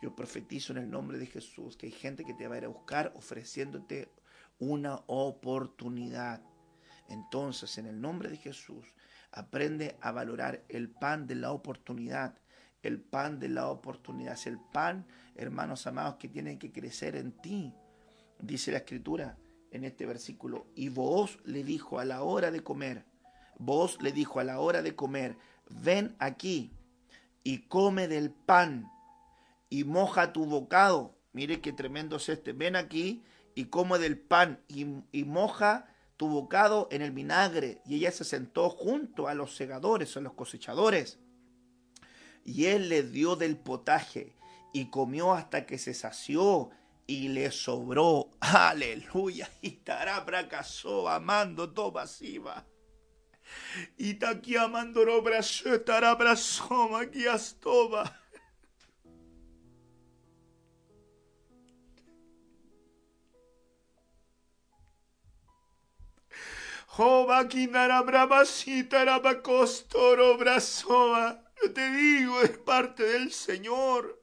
Yo 0.05 0.15
profetizo 0.15 0.75
en 0.75 0.81
el 0.81 0.91
nombre 0.91 1.17
de 1.17 1.25
Jesús 1.25 1.79
que 1.79 1.87
hay 1.87 1.93
gente 1.93 2.27
que 2.27 2.35
te 2.35 2.47
va 2.47 2.57
a 2.57 2.59
ir 2.59 2.67
a 2.67 2.69
buscar 2.69 3.15
ofreciéndote 3.17 4.13
una 4.59 4.97
oportunidad. 5.07 6.43
Entonces, 7.09 7.79
en 7.79 7.87
el 7.87 7.99
nombre 7.99 8.29
de 8.29 8.37
Jesús, 8.37 8.85
aprende 9.33 9.97
a 10.03 10.13
valorar 10.13 10.63
el 10.69 10.91
pan 10.91 11.27
de 11.27 11.37
la 11.37 11.53
oportunidad. 11.53 12.39
El 12.83 13.01
pan 13.01 13.41
de 13.41 13.49
la 13.49 13.69
oportunidad 13.69 14.35
es 14.35 14.47
el 14.47 14.59
pan, 14.59 15.07
hermanos 15.37 15.87
amados, 15.87 16.17
que 16.17 16.29
tiene 16.29 16.59
que 16.59 16.71
crecer 16.71 17.17
en 17.17 17.33
ti. 17.41 17.73
Dice 18.39 18.73
la 18.73 18.79
escritura 18.79 19.39
en 19.71 19.85
este 19.85 20.05
versículo. 20.05 20.67
Y 20.75 20.91
vos 20.91 21.39
le 21.47 21.65
dijo 21.65 21.99
a 21.99 22.05
la 22.05 22.25
hora 22.25 22.51
de 22.51 22.63
comer, 22.63 23.07
vos 23.59 24.03
le 24.03 24.13
dijo 24.13 24.39
a 24.39 24.45
la 24.45 24.61
hora 24.61 24.83
de 24.83 24.95
comer, 24.95 25.39
ven 25.71 26.15
aquí 26.19 26.75
y 27.43 27.61
come 27.69 28.07
del 28.07 28.31
pan 28.31 28.91
y 29.69 29.85
moja 29.85 30.33
tu 30.33 30.47
bocado. 30.47 31.19
Mire 31.33 31.61
qué 31.61 31.73
tremendo 31.73 32.17
es 32.17 32.29
este. 32.29 32.53
Ven 32.53 32.77
aquí 32.77 33.23
y 33.55 33.67
come 33.67 33.99
del 33.99 34.19
pan 34.19 34.63
y, 34.69 35.25
moja 35.25 35.89
tu 36.17 36.29
bocado 36.29 36.89
en 36.91 37.03
el 37.03 37.11
vinagre. 37.11 37.83
Y 37.87 37.97
ella 37.97 38.13
se 38.13 38.25
sentó 38.25 38.71
junto 38.71 39.29
a 39.29 39.35
los 39.35 39.57
segadores, 39.57 40.17
a 40.17 40.21
los 40.21 40.35
cosechadores. 40.35 41.19
Y 42.45 42.67
él 42.67 42.89
le 42.89 43.03
dio 43.03 43.37
del 43.37 43.57
potaje 43.57 44.37
y 44.73 44.91
comió 44.91 45.33
hasta 45.33 45.67
que 45.67 45.79
se 45.79 45.95
sació 45.95 46.71
y 47.07 47.29
le 47.29 47.51
sobró. 47.51 48.31
Aleluya. 48.41 49.51
Y 49.61 49.69
estará 49.69 50.25
fracasó 50.25 51.09
amando 51.09 51.73
siva. 52.07 52.67
Y 53.99 54.25
aquí 54.25 54.57
amando 54.57 55.05
no 55.05 55.23
brazo 55.23 55.75
estará 55.75 56.15
brazo 56.15 56.97
aquí 56.97 57.27
astoba. 57.27 58.21
Yo 71.63 71.73
te 71.73 71.91
digo, 71.91 72.43
es 72.43 72.59
parte 72.59 73.05
del 73.05 73.33
Señor. 73.33 74.23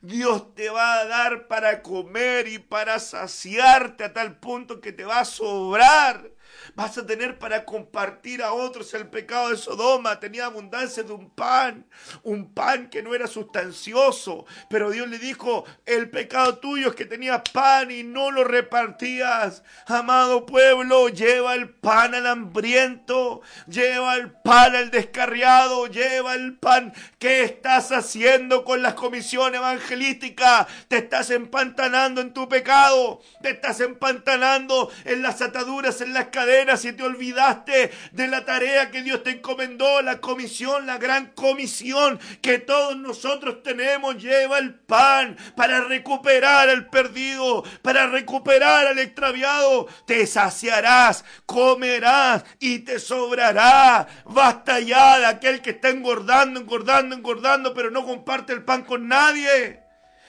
Dios 0.00 0.54
te 0.54 0.68
va 0.68 1.00
a 1.00 1.06
dar 1.06 1.46
para 1.48 1.82
comer 1.82 2.46
y 2.48 2.58
para 2.58 2.98
saciarte 2.98 4.04
a 4.04 4.12
tal 4.12 4.38
punto 4.38 4.80
que 4.80 4.92
te 4.92 5.04
va 5.04 5.20
a 5.20 5.24
sobrar. 5.24 6.30
Vas 6.74 6.96
a 6.98 7.06
tener 7.06 7.38
para 7.38 7.64
compartir 7.64 8.42
a 8.42 8.52
otros 8.52 8.92
el 8.94 9.08
pecado 9.08 9.50
de 9.50 9.56
Sodoma. 9.56 10.20
Tenía 10.20 10.46
abundancia 10.46 11.02
de 11.02 11.12
un 11.12 11.30
pan, 11.30 11.86
un 12.22 12.52
pan 12.52 12.88
que 12.88 13.02
no 13.02 13.14
era 13.14 13.26
sustancioso. 13.26 14.46
Pero 14.70 14.90
Dios 14.90 15.08
le 15.08 15.18
dijo, 15.18 15.64
el 15.86 16.10
pecado 16.10 16.58
tuyo 16.58 16.90
es 16.90 16.94
que 16.94 17.04
tenías 17.04 17.42
pan 17.52 17.90
y 17.90 18.02
no 18.02 18.30
lo 18.30 18.44
repartías. 18.44 19.62
Amado 19.86 20.46
pueblo, 20.46 21.08
lleva 21.08 21.54
el 21.54 21.70
pan 21.70 22.14
al 22.14 22.26
hambriento, 22.26 23.42
lleva 23.66 24.16
el 24.16 24.30
pan 24.30 24.76
al 24.76 24.90
descarriado, 24.90 25.86
lleva 25.86 26.34
el 26.34 26.56
pan. 26.56 26.92
¿Qué 27.18 27.42
estás 27.42 27.92
haciendo 27.92 28.64
con 28.64 28.82
las 28.82 28.94
comisiones 28.94 29.58
evangelísticas? 29.58 30.66
Te 30.88 30.98
estás 30.98 31.30
empantanando 31.30 32.20
en 32.20 32.32
tu 32.32 32.48
pecado, 32.48 33.20
te 33.42 33.50
estás 33.50 33.80
empantanando 33.80 34.90
en 35.04 35.22
las 35.22 35.42
ataduras, 35.42 36.00
en 36.00 36.12
las 36.12 36.26
cadenas 36.28 36.43
si 36.76 36.92
te 36.92 37.02
olvidaste 37.02 37.90
de 38.12 38.28
la 38.28 38.44
tarea 38.44 38.90
que 38.90 39.02
Dios 39.02 39.22
te 39.22 39.30
encomendó, 39.30 40.02
la 40.02 40.20
comisión, 40.20 40.86
la 40.86 40.98
gran 40.98 41.26
comisión 41.34 42.18
que 42.42 42.58
todos 42.58 42.96
nosotros 42.96 43.62
tenemos. 43.62 44.22
Lleva 44.22 44.58
el 44.58 44.74
pan 44.74 45.36
para 45.56 45.82
recuperar 45.82 46.68
al 46.68 46.88
perdido, 46.88 47.64
para 47.82 48.06
recuperar 48.06 48.86
al 48.86 48.98
extraviado. 48.98 49.86
Te 50.06 50.26
saciarás, 50.26 51.24
comerás 51.46 52.44
y 52.58 52.80
te 52.80 52.98
sobrará. 52.98 54.06
Basta 54.24 54.80
ya 54.80 55.18
de 55.18 55.26
aquel 55.26 55.62
que 55.62 55.70
está 55.70 55.90
engordando, 55.90 56.60
engordando, 56.60 57.14
engordando, 57.14 57.74
pero 57.74 57.90
no 57.90 58.04
comparte 58.04 58.52
el 58.52 58.64
pan 58.64 58.84
con 58.84 59.08
nadie. 59.08 59.83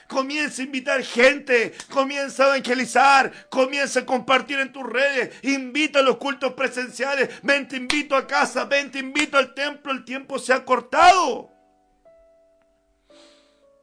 Comienza 0.08 0.62
a 0.62 0.64
invitar 0.64 1.02
gente, 1.02 1.74
comienza 1.90 2.44
a 2.44 2.48
evangelizar, 2.48 3.48
comienza 3.48 4.00
a 4.00 4.06
compartir 4.06 4.58
en 4.60 4.72
tus 4.72 4.84
redes, 4.84 5.34
invita 5.42 5.98
a 5.98 6.02
los 6.02 6.18
cultos 6.18 6.52
presenciales, 6.54 7.30
ven 7.42 7.66
te 7.66 7.76
invito 7.76 8.14
a 8.14 8.26
casa, 8.26 8.64
ven 8.66 8.90
te 8.90 9.00
invito 9.00 9.36
al 9.36 9.54
templo, 9.54 9.92
el 9.92 10.04
tiempo 10.04 10.38
se 10.38 10.52
ha 10.52 10.64
cortado. 10.64 11.50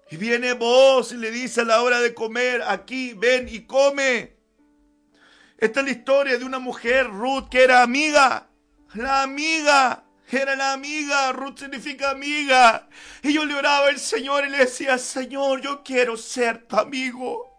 Y 0.09 0.17
viene 0.17 0.53
vos 0.53 1.11
y 1.11 1.17
le 1.17 1.31
dice 1.31 1.61
a 1.61 1.65
la 1.65 1.81
hora 1.81 1.99
de 1.99 2.13
comer, 2.13 2.61
aquí, 2.67 3.13
ven 3.13 3.47
y 3.49 3.61
come. 3.61 4.37
Esta 5.57 5.79
es 5.79 5.85
la 5.85 5.91
historia 5.91 6.37
de 6.37 6.45
una 6.45 6.59
mujer, 6.59 7.07
Ruth, 7.07 7.49
que 7.49 7.63
era 7.63 7.81
amiga, 7.81 8.49
la 8.93 9.23
amiga 9.23 10.02
era 10.31 10.55
la 10.55 10.73
amiga, 10.73 11.31
Ruth 11.31 11.59
significa 11.59 12.11
amiga. 12.11 12.87
Y 13.21 13.33
yo 13.33 13.45
le 13.45 13.55
oraba 13.55 13.87
al 13.87 13.99
Señor 13.99 14.45
y 14.45 14.49
le 14.49 14.59
decía, 14.59 14.97
Señor, 14.97 15.61
yo 15.61 15.83
quiero 15.83 16.17
ser 16.17 16.65
tu 16.65 16.77
amigo. 16.77 17.53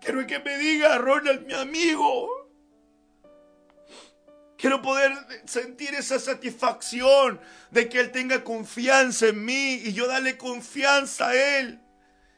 Quiero 0.00 0.26
que 0.26 0.38
me 0.38 0.56
diga, 0.56 0.98
Ronald, 0.98 1.46
mi 1.46 1.54
amigo. 1.54 2.28
Quiero 4.56 4.80
poder 4.80 5.12
sentir 5.44 5.92
esa 5.94 6.20
satisfacción 6.20 7.40
de 7.70 7.88
que 7.88 7.98
Él 7.98 8.12
tenga 8.12 8.44
confianza 8.44 9.26
en 9.26 9.44
mí 9.44 9.74
y 9.84 9.92
yo 9.92 10.06
darle 10.06 10.38
confianza 10.38 11.30
a 11.30 11.58
Él. 11.58 11.80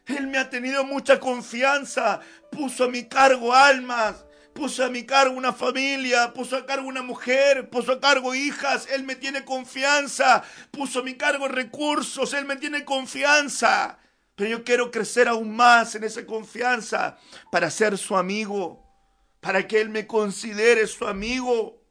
Él 0.07 0.27
me 0.27 0.39
ha 0.39 0.49
tenido 0.49 0.85
mucha 0.85 1.21
confianza, 1.21 2.21
puso 2.51 2.85
a 2.85 2.89
mi 2.89 3.05
cargo 3.05 3.55
almas, 3.55 4.25
puso 4.55 4.85
a 4.85 4.89
mi 4.89 5.05
cargo 5.05 5.37
una 5.37 5.53
familia, 5.53 6.33
puso 6.33 6.57
a 6.57 6.65
cargo 6.65 6.89
una 6.89 7.03
mujer, 7.03 7.69
puso 7.69 7.93
a 7.93 8.01
cargo 8.01 8.35
hijas, 8.35 8.89
Él 8.91 9.03
me 9.03 9.17
tiene 9.17 9.45
confianza, 9.45 10.45
puso 10.71 11.01
a 11.01 11.03
mi 11.03 11.15
cargo 11.15 11.49
recursos, 11.49 12.33
Él 12.33 12.47
me 12.47 12.57
tiene 12.57 12.85
confianza. 12.85 13.99
Pero 14.37 14.51
yo 14.51 14.65
quiero 14.65 14.91
crecer 14.91 15.29
aún 15.29 15.55
más 15.55 15.95
en 15.95 16.05
esa 16.05 16.25
confianza 16.25 17.19
para 17.51 17.71
ser 17.71 17.99
su 17.99 18.17
amigo, 18.17 18.83
para 19.41 19.67
que 19.67 19.81
Él 19.81 19.91
me 19.91 20.07
considere 20.07 20.87
su 20.87 21.07
amigo. 21.07 21.83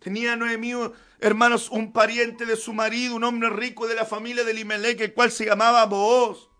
Tenía 0.00 0.34
Noemí, 0.34 0.72
hermanos, 1.20 1.70
un 1.70 1.92
pariente 1.92 2.44
de 2.46 2.56
su 2.56 2.72
marido, 2.72 3.14
un 3.14 3.24
hombre 3.24 3.50
rico 3.50 3.86
de 3.86 3.94
la 3.94 4.04
familia 4.04 4.44
de 4.44 4.54
Limelec, 4.54 5.00
el 5.00 5.14
cual 5.14 5.30
se 5.30 5.44
llamaba 5.44 5.84
Booz. 5.86 6.51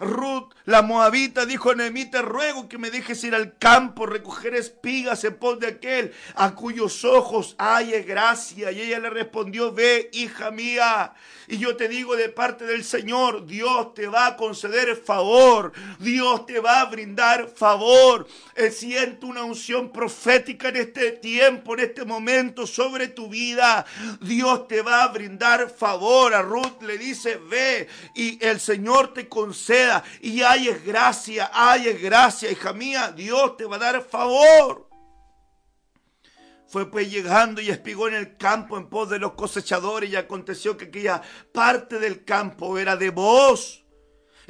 Ruth, 0.00 0.54
la 0.64 0.80
moabita, 0.80 1.44
dijo 1.44 1.70
a 1.70 1.74
Noemí, 1.74 2.06
te 2.06 2.22
ruego 2.22 2.68
que 2.68 2.78
me 2.78 2.90
dejes 2.90 3.22
ir 3.22 3.34
al 3.34 3.58
campo, 3.58 4.06
recoger 4.06 4.54
espigas 4.54 5.22
en 5.24 5.36
pos 5.36 5.60
de 5.60 5.66
aquel 5.66 6.12
a 6.34 6.54
cuyos 6.54 7.04
ojos 7.04 7.54
hay 7.58 7.92
gracia. 8.02 8.72
Y 8.72 8.80
ella 8.80 8.98
le 8.98 9.10
respondió, 9.10 9.72
ve, 9.72 10.08
hija 10.14 10.50
mía. 10.50 11.12
Y 11.48 11.58
yo 11.58 11.76
te 11.76 11.88
digo 11.88 12.16
de 12.16 12.28
parte 12.28 12.64
del 12.64 12.84
Señor, 12.84 13.44
Dios 13.44 13.92
te 13.92 14.06
va 14.06 14.26
a 14.28 14.36
conceder 14.36 14.96
favor, 14.96 15.72
Dios 15.98 16.46
te 16.46 16.60
va 16.60 16.80
a 16.80 16.84
brindar 16.86 17.48
favor. 17.48 18.26
Eh, 18.54 18.70
siento 18.70 19.26
una 19.26 19.42
unción 19.42 19.90
profética 19.90 20.68
en 20.68 20.76
este 20.76 21.10
tiempo, 21.12 21.74
en 21.74 21.80
este 21.80 22.04
momento 22.04 22.66
sobre 22.66 23.08
tu 23.08 23.28
vida. 23.28 23.84
Dios 24.20 24.68
te 24.68 24.80
va 24.80 25.02
a 25.02 25.08
brindar 25.08 25.68
favor. 25.68 26.34
A 26.34 26.42
Ruth 26.42 26.82
le 26.82 26.96
dice, 26.96 27.36
ve 27.36 27.88
y 28.14 28.42
el 28.44 28.60
Señor 28.60 29.12
te 29.12 29.28
y 30.20 30.42
hay 30.42 30.68
es 30.68 30.84
gracia, 30.84 31.50
hay 31.52 31.88
es 31.88 32.00
gracia, 32.00 32.50
hija 32.50 32.72
mía, 32.72 33.12
Dios 33.12 33.56
te 33.56 33.64
va 33.64 33.76
a 33.76 33.78
dar 33.78 34.02
favor. 34.02 34.88
Fue 36.68 36.88
pues 36.88 37.10
llegando 37.10 37.60
y 37.60 37.68
espigó 37.68 38.06
en 38.06 38.14
el 38.14 38.36
campo 38.36 38.78
en 38.78 38.88
pos 38.88 39.10
de 39.10 39.18
los 39.18 39.32
cosechadores 39.32 40.10
y 40.10 40.16
aconteció 40.16 40.76
que 40.76 40.84
aquella 40.84 41.20
parte 41.52 41.98
del 41.98 42.24
campo 42.24 42.78
era 42.78 42.96
de 42.96 43.10
vos 43.10 43.79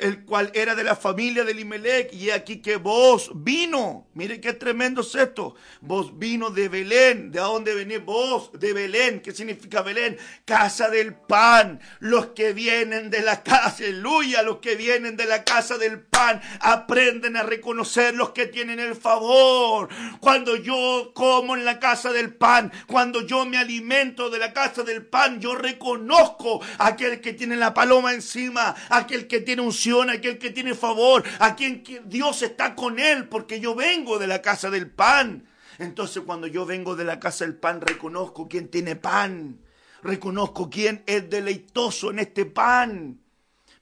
el 0.01 0.24
cual 0.24 0.51
era 0.55 0.74
de 0.74 0.84
la 0.84 0.96
familia 0.96 1.44
de 1.44 1.55
Limelec, 1.55 2.12
y 2.12 2.30
aquí 2.30 2.62
que 2.62 2.76
vos 2.76 3.30
vino, 3.34 4.09
mire 4.14 4.40
qué 4.40 4.53
tremendo 4.55 5.03
es 5.03 5.14
esto, 5.14 5.55
vos 5.80 6.18
vino 6.18 6.51
de 6.51 6.68
Belén, 6.68 7.30
¿de 7.30 7.40
dónde 7.40 7.74
venís 7.74 8.05
vos? 8.05 8.51
De 8.59 8.72
Belén, 8.72 9.20
¿qué 9.20 9.32
significa 9.32 9.82
Belén? 9.82 10.16
Casa 10.44 10.88
del 10.88 11.14
pan, 11.14 11.80
los 11.98 12.28
que 12.28 12.53
vienen 12.53 13.11
de 13.11 13.22
la 13.22 13.42
casa, 13.42 13.84
aleluya, 13.84 14.42
los 14.42 14.59
que 14.59 14.74
vienen 14.74 15.16
de 15.16 15.26
la 15.26 15.44
casa 15.44 15.76
del 15.78 16.01
pan, 16.01 16.40
aprenden 16.61 17.36
a 17.36 17.42
reconocer 17.42 18.14
los 18.14 18.30
que 18.30 18.46
tienen 18.46 18.80
el 18.80 18.94
favor. 18.94 19.88
Cuando 20.20 20.57
yo 20.57 21.12
como 21.14 21.57
en 21.57 21.64
la 21.64 21.78
casa 21.78 22.12
del 22.12 22.34
pan, 22.34 22.72
cuando 22.86 23.26
yo 23.26 23.44
me 23.44 23.59
alimento 23.59 24.30
de 24.30 24.38
la 24.38 24.53
casa 24.53 24.82
del 24.82 25.05
pan, 25.05 25.40
yo 25.40 25.55
reconozco 25.55 26.61
aquel 26.78 27.20
que 27.20 27.34
tiene 27.34 27.57
la 27.57 27.74
paloma 27.74 28.12
encima, 28.12 28.74
aquel 28.88 29.26
que 29.26 29.40
tiene 29.40 29.62
un 29.62 29.72
aquel 30.11 30.38
que 30.38 30.51
tiene 30.51 30.74
favor, 30.74 31.24
a 31.38 31.57
quien 31.57 31.82
Dios 32.05 32.43
está 32.43 32.74
con 32.74 32.99
él, 32.99 33.28
porque 33.28 33.61
yo 33.61 33.74
vengo 33.74 34.18
de 34.18 34.26
la 34.26 34.43
casa 34.43 34.70
del 34.70 34.91
pan. 34.91 35.47
Entonces 35.78 36.22
cuando 36.24 36.47
yo 36.47 36.66
vengo 36.66 36.95
de 36.95 37.05
la 37.05 37.18
casa 37.18 37.45
del 37.45 37.57
pan, 37.57 37.80
reconozco 37.80 38.49
quién 38.49 38.68
tiene 38.68 38.97
pan, 38.97 39.61
reconozco 40.03 40.68
quién 40.68 41.03
es 41.07 41.28
deleitoso 41.28 42.11
en 42.11 42.20
este 42.20 42.45
pan. 42.45 43.20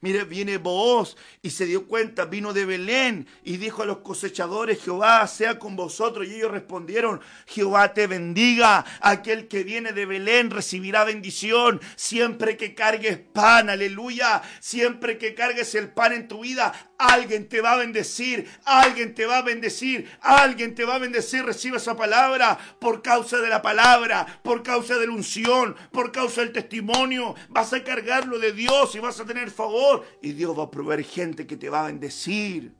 Mire, 0.01 0.23
viene 0.23 0.57
Booz 0.57 1.17
y 1.41 1.49
se 1.49 1.65
dio 1.65 1.85
cuenta, 1.85 2.23
vino 2.23 2.53
de 2.53 2.65
Belén 2.65 3.27
y 3.43 3.57
dijo 3.57 3.83
a 3.83 3.85
los 3.85 3.97
cosechadores, 3.97 4.81
Jehová 4.81 5.27
sea 5.27 5.59
con 5.59 5.75
vosotros. 5.75 6.25
Y 6.25 6.35
ellos 6.35 6.51
respondieron, 6.51 7.19
Jehová 7.45 7.93
te 7.93 8.07
bendiga. 8.07 8.85
Aquel 9.01 9.49
que 9.49 9.65
viene 9.65 9.91
de 9.91 10.05
Belén 10.05 10.51
recibirá 10.51 11.03
bendición. 11.03 11.81
Siempre 11.97 12.55
que 12.55 12.75
cargues 12.75 13.17
pan, 13.17 13.69
aleluya. 13.69 14.41
Siempre 14.61 15.17
que 15.17 15.35
cargues 15.35 15.75
el 15.75 15.89
pan 15.89 16.13
en 16.13 16.29
tu 16.29 16.41
vida, 16.43 16.88
Alguien 16.99 17.47
te 17.47 17.61
va 17.61 17.71
a 17.71 17.77
bendecir, 17.77 18.45
alguien 18.65 19.15
te 19.15 19.25
va 19.25 19.37
a 19.37 19.41
bendecir, 19.41 20.11
alguien 20.19 20.75
te 20.75 20.83
va 20.83 20.95
a 20.95 20.99
bendecir. 20.99 21.45
Recibe 21.45 21.77
esa 21.77 21.95
palabra 21.95 22.59
por 22.77 23.01
causa 23.01 23.37
de 23.37 23.47
la 23.47 23.61
palabra, 23.61 24.41
por 24.43 24.63
causa 24.63 24.97
de 24.97 25.07
la 25.07 25.13
unción, 25.13 25.77
por 25.93 26.11
causa 26.11 26.41
del 26.41 26.51
testimonio. 26.51 27.35
Vas 27.47 27.71
a 27.71 27.85
cargarlo 27.85 28.37
de 28.37 28.51
Dios 28.51 28.93
y 28.95 28.99
vas 28.99 29.17
a 29.17 29.25
tener 29.25 29.49
favor. 29.49 30.05
Y 30.21 30.33
Dios 30.33 30.59
va 30.59 30.63
a 30.63 30.71
proveer 30.71 31.05
gente 31.05 31.47
que 31.47 31.55
te 31.55 31.69
va 31.69 31.85
a 31.85 31.87
bendecir. 31.87 32.73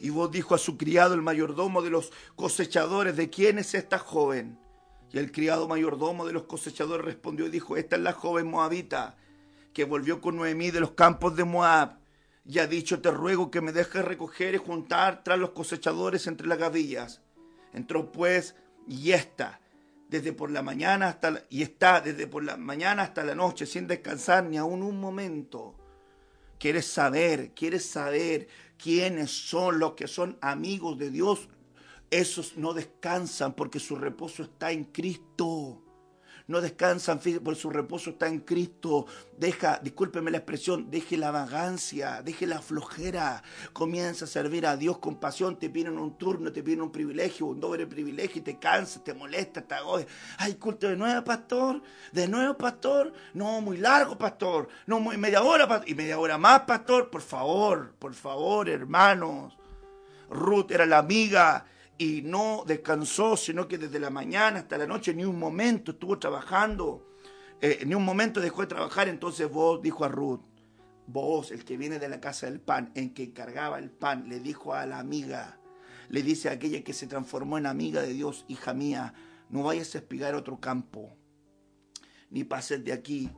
Y 0.00 0.10
vos 0.10 0.32
dijo 0.32 0.56
a 0.56 0.58
su 0.58 0.76
criado, 0.76 1.14
el 1.14 1.22
mayordomo 1.22 1.82
de 1.82 1.90
los 1.90 2.10
cosechadores, 2.34 3.14
¿de 3.14 3.30
quién 3.30 3.60
es 3.60 3.74
esta 3.74 4.00
joven? 4.00 4.58
Y 5.12 5.18
el 5.18 5.30
criado 5.30 5.68
mayordomo 5.68 6.26
de 6.26 6.32
los 6.32 6.46
cosechadores 6.46 7.04
respondió 7.04 7.46
y 7.46 7.50
dijo, 7.50 7.76
esta 7.76 7.94
es 7.94 8.02
la 8.02 8.12
joven 8.12 8.50
moabita 8.50 9.16
que 9.72 9.84
volvió 9.84 10.20
con 10.20 10.34
Noemí 10.34 10.72
de 10.72 10.80
los 10.80 10.92
campos 10.92 11.36
de 11.36 11.44
Moab 11.44 11.99
y 12.50 12.58
ha 12.58 12.66
dicho, 12.66 13.00
te 13.00 13.12
ruego 13.12 13.48
que 13.48 13.60
me 13.60 13.70
dejes 13.70 14.04
recoger 14.04 14.56
y 14.56 14.58
juntar 14.58 15.22
tras 15.22 15.38
los 15.38 15.50
cosechadores 15.50 16.26
entre 16.26 16.48
las 16.48 16.58
gavillas. 16.58 17.20
Entró 17.72 18.10
pues 18.10 18.56
y 18.88 19.12
está 19.12 19.60
desde 20.08 20.32
por 20.32 20.50
la 20.50 20.60
mañana 20.60 21.06
hasta 21.10 21.44
y 21.48 21.62
está 21.62 22.00
desde 22.00 22.26
por 22.26 22.42
la 22.42 22.56
mañana 22.56 23.04
hasta 23.04 23.22
la 23.22 23.36
noche 23.36 23.66
sin 23.66 23.86
descansar 23.86 24.42
ni 24.46 24.56
aún 24.56 24.82
un 24.82 24.98
momento. 24.98 25.76
Quieres 26.58 26.86
saber, 26.86 27.52
quieres 27.54 27.88
saber 27.88 28.48
quiénes 28.76 29.30
son 29.30 29.78
los 29.78 29.92
que 29.92 30.08
son 30.08 30.36
amigos 30.40 30.98
de 30.98 31.12
Dios. 31.12 31.48
Esos 32.10 32.56
no 32.56 32.74
descansan 32.74 33.52
porque 33.52 33.78
su 33.78 33.94
reposo 33.94 34.42
está 34.42 34.72
en 34.72 34.86
Cristo 34.86 35.80
no 36.50 36.60
descansan, 36.60 37.20
por 37.44 37.54
su 37.54 37.70
reposo 37.70 38.10
está 38.10 38.26
en 38.26 38.40
Cristo. 38.40 39.06
Deja, 39.38 39.78
discúlpeme 39.82 40.32
la 40.32 40.38
expresión, 40.38 40.90
deje 40.90 41.16
la 41.16 41.30
vagancia, 41.30 42.22
deje 42.22 42.44
la 42.46 42.60
flojera. 42.60 43.42
Comienza 43.72 44.24
a 44.24 44.28
servir 44.28 44.66
a 44.66 44.76
Dios 44.76 44.98
con 44.98 45.20
pasión. 45.20 45.60
Te 45.60 45.70
piden 45.70 45.96
un 45.96 46.18
turno, 46.18 46.52
te 46.52 46.64
piden 46.64 46.82
un 46.82 46.90
privilegio, 46.90 47.46
un 47.46 47.60
doble 47.60 47.86
privilegio 47.86 48.40
y 48.40 48.44
te 48.44 48.58
cansa, 48.58 49.02
te 49.02 49.14
molesta, 49.14 49.62
te 49.62 49.74
agobias. 49.76 50.08
Ay, 50.38 50.54
culto 50.54 50.88
de 50.88 50.96
nuevo, 50.96 51.22
pastor. 51.22 51.80
De 52.10 52.26
nuevo, 52.26 52.58
pastor. 52.58 53.12
No, 53.32 53.60
muy 53.60 53.76
largo, 53.76 54.18
pastor. 54.18 54.68
No, 54.86 54.98
muy 54.98 55.16
media 55.16 55.42
hora, 55.42 55.68
pastor. 55.68 55.88
Y 55.88 55.94
media 55.94 56.18
hora 56.18 56.36
más, 56.36 56.62
pastor. 56.62 57.10
Por 57.10 57.22
favor, 57.22 57.94
por 57.98 58.12
favor, 58.12 58.68
hermanos. 58.68 59.56
Ruth 60.28 60.72
era 60.72 60.84
la 60.84 60.98
amiga 60.98 61.64
y 62.00 62.22
no 62.22 62.64
descansó, 62.66 63.36
sino 63.36 63.68
que 63.68 63.76
desde 63.76 64.00
la 64.00 64.08
mañana 64.08 64.60
hasta 64.60 64.78
la 64.78 64.86
noche 64.86 65.12
ni 65.12 65.26
un 65.26 65.38
momento 65.38 65.92
estuvo 65.92 66.18
trabajando, 66.18 67.06
eh, 67.60 67.82
ni 67.84 67.94
un 67.94 68.06
momento 68.06 68.40
dejó 68.40 68.62
de 68.62 68.68
trabajar. 68.68 69.06
Entonces 69.06 69.50
vos 69.50 69.82
dijo 69.82 70.06
a 70.06 70.08
Ruth, 70.08 70.40
vos, 71.06 71.50
el 71.50 71.62
que 71.62 71.76
viene 71.76 71.98
de 71.98 72.08
la 72.08 72.18
casa 72.18 72.46
del 72.46 72.58
pan, 72.58 72.90
en 72.94 73.12
que 73.12 73.24
encargaba 73.24 73.78
el 73.78 73.90
pan, 73.90 74.30
le 74.30 74.40
dijo 74.40 74.72
a 74.72 74.86
la 74.86 74.98
amiga, 74.98 75.60
le 76.08 76.22
dice 76.22 76.48
a 76.48 76.52
aquella 76.52 76.82
que 76.82 76.94
se 76.94 77.06
transformó 77.06 77.58
en 77.58 77.66
amiga 77.66 78.00
de 78.00 78.14
Dios, 78.14 78.46
hija 78.48 78.72
mía, 78.72 79.12
no 79.50 79.64
vayas 79.64 79.94
a 79.94 79.98
espigar 79.98 80.34
otro 80.34 80.58
campo, 80.58 81.14
ni 82.30 82.44
pases 82.44 82.82
de 82.82 82.94
aquí. 82.94 83.30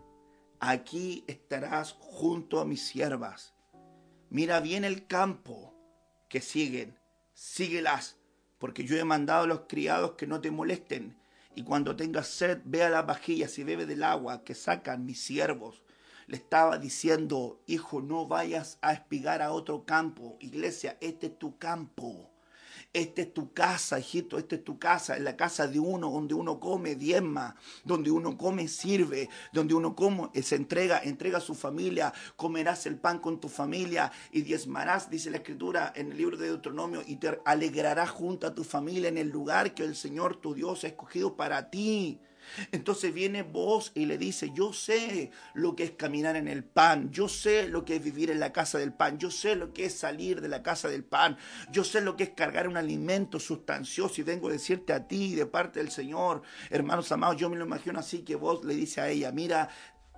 Aquí 0.60 1.24
estarás 1.26 1.96
junto 1.98 2.60
a 2.60 2.64
mis 2.64 2.86
siervas. 2.86 3.54
Mira 4.30 4.60
bien 4.60 4.84
el 4.84 5.08
campo 5.08 5.74
que 6.28 6.40
siguen, 6.40 7.00
síguelas 7.34 8.21
porque 8.62 8.84
yo 8.84 8.96
he 8.96 9.02
mandado 9.02 9.42
a 9.42 9.46
los 9.48 9.62
criados 9.66 10.12
que 10.12 10.28
no 10.28 10.40
te 10.40 10.52
molesten. 10.52 11.16
Y 11.56 11.64
cuando 11.64 11.96
tengas 11.96 12.28
sed, 12.28 12.60
ve 12.64 12.84
a 12.84 12.90
las 12.90 13.04
vajillas 13.04 13.58
y 13.58 13.64
bebe 13.64 13.86
del 13.86 14.04
agua 14.04 14.44
que 14.44 14.54
sacan 14.54 15.04
mis 15.04 15.20
siervos. 15.20 15.82
Le 16.28 16.36
estaba 16.36 16.78
diciendo, 16.78 17.60
hijo, 17.66 18.00
no 18.00 18.28
vayas 18.28 18.78
a 18.80 18.92
espigar 18.92 19.42
a 19.42 19.50
otro 19.50 19.84
campo. 19.84 20.36
Iglesia, 20.38 20.96
este 21.00 21.26
es 21.26 21.38
tu 21.40 21.58
campo. 21.58 22.30
Esta 22.94 23.22
es 23.22 23.32
tu 23.32 23.54
casa, 23.54 23.98
hijito, 23.98 24.36
esta 24.36 24.56
es 24.56 24.64
tu 24.64 24.78
casa, 24.78 25.16
es 25.16 25.22
la 25.22 25.34
casa 25.34 25.66
de 25.66 25.80
uno 25.80 26.10
donde 26.10 26.34
uno 26.34 26.60
come, 26.60 26.94
diezma, 26.94 27.56
donde 27.84 28.10
uno 28.10 28.36
come, 28.36 28.68
sirve, 28.68 29.30
donde 29.50 29.72
uno 29.72 29.96
come, 29.96 30.28
se 30.42 30.56
entrega, 30.56 31.00
entrega 31.02 31.38
a 31.38 31.40
su 31.40 31.54
familia, 31.54 32.12
comerás 32.36 32.84
el 32.84 32.96
pan 32.96 33.18
con 33.18 33.40
tu 33.40 33.48
familia 33.48 34.12
y 34.30 34.42
diezmarás, 34.42 35.08
dice 35.08 35.30
la 35.30 35.38
escritura 35.38 35.90
en 35.96 36.12
el 36.12 36.18
libro 36.18 36.36
de 36.36 36.48
Deuteronomio, 36.48 37.02
y 37.06 37.16
te 37.16 37.40
alegrarás 37.46 38.10
junto 38.10 38.46
a 38.46 38.54
tu 38.54 38.62
familia 38.62 39.08
en 39.08 39.16
el 39.16 39.30
lugar 39.30 39.72
que 39.72 39.84
el 39.84 39.96
Señor 39.96 40.36
tu 40.36 40.52
Dios 40.52 40.84
ha 40.84 40.88
escogido 40.88 41.34
para 41.34 41.70
ti. 41.70 42.20
Entonces 42.72 43.12
viene 43.12 43.42
vos 43.42 43.92
y 43.94 44.06
le 44.06 44.18
dice, 44.18 44.50
yo 44.54 44.72
sé 44.72 45.30
lo 45.54 45.76
que 45.76 45.84
es 45.84 45.90
caminar 45.92 46.36
en 46.36 46.48
el 46.48 46.64
pan, 46.64 47.10
yo 47.10 47.28
sé 47.28 47.68
lo 47.68 47.84
que 47.84 47.96
es 47.96 48.04
vivir 48.04 48.30
en 48.30 48.40
la 48.40 48.52
casa 48.52 48.78
del 48.78 48.92
pan, 48.92 49.18
yo 49.18 49.30
sé 49.30 49.56
lo 49.56 49.72
que 49.72 49.86
es 49.86 49.94
salir 49.94 50.40
de 50.40 50.48
la 50.48 50.62
casa 50.62 50.88
del 50.88 51.04
pan, 51.04 51.36
yo 51.70 51.84
sé 51.84 52.00
lo 52.00 52.16
que 52.16 52.24
es 52.24 52.30
cargar 52.30 52.68
un 52.68 52.76
alimento 52.76 53.38
sustancioso 53.40 54.20
y 54.20 54.24
vengo 54.24 54.48
a 54.48 54.52
decirte 54.52 54.92
a 54.92 55.06
ti 55.06 55.34
de 55.34 55.46
parte 55.46 55.80
del 55.80 55.90
Señor, 55.90 56.42
hermanos 56.70 57.10
amados, 57.12 57.36
yo 57.36 57.48
me 57.48 57.56
lo 57.56 57.64
imagino 57.64 57.98
así 57.98 58.20
que 58.20 58.36
vos 58.36 58.64
le 58.64 58.74
dice 58.74 59.00
a 59.00 59.08
ella, 59.08 59.32
mira, 59.32 59.68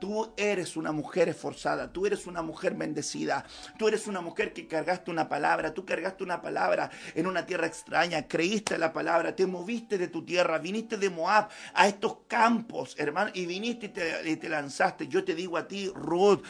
Tú 0.04 0.34
eres 0.36 0.76
una 0.76 0.92
mujer 0.92 1.30
esforzada, 1.30 1.90
tú 1.90 2.04
eres 2.04 2.26
una 2.26 2.42
mujer 2.42 2.74
bendecida, 2.74 3.46
tú 3.78 3.88
eres 3.88 4.06
una 4.06 4.20
mujer 4.20 4.52
que 4.52 4.66
cargaste 4.66 5.10
una 5.10 5.30
palabra, 5.30 5.72
tú 5.72 5.86
cargaste 5.86 6.22
una 6.22 6.42
palabra 6.42 6.90
en 7.14 7.26
una 7.26 7.46
tierra 7.46 7.66
extraña, 7.66 8.28
creíste 8.28 8.76
la 8.76 8.92
palabra, 8.92 9.34
te 9.34 9.46
moviste 9.46 9.96
de 9.96 10.08
tu 10.08 10.22
tierra, 10.22 10.58
viniste 10.58 10.98
de 10.98 11.08
Moab 11.08 11.48
a 11.72 11.88
estos 11.88 12.18
campos, 12.28 12.94
hermano, 12.98 13.30
y 13.32 13.46
viniste 13.46 13.86
y 13.86 13.88
te, 13.88 14.30
y 14.30 14.36
te 14.36 14.50
lanzaste. 14.50 15.08
Yo 15.08 15.24
te 15.24 15.34
digo 15.34 15.56
a 15.56 15.66
ti, 15.66 15.90
Ruth, 15.94 16.44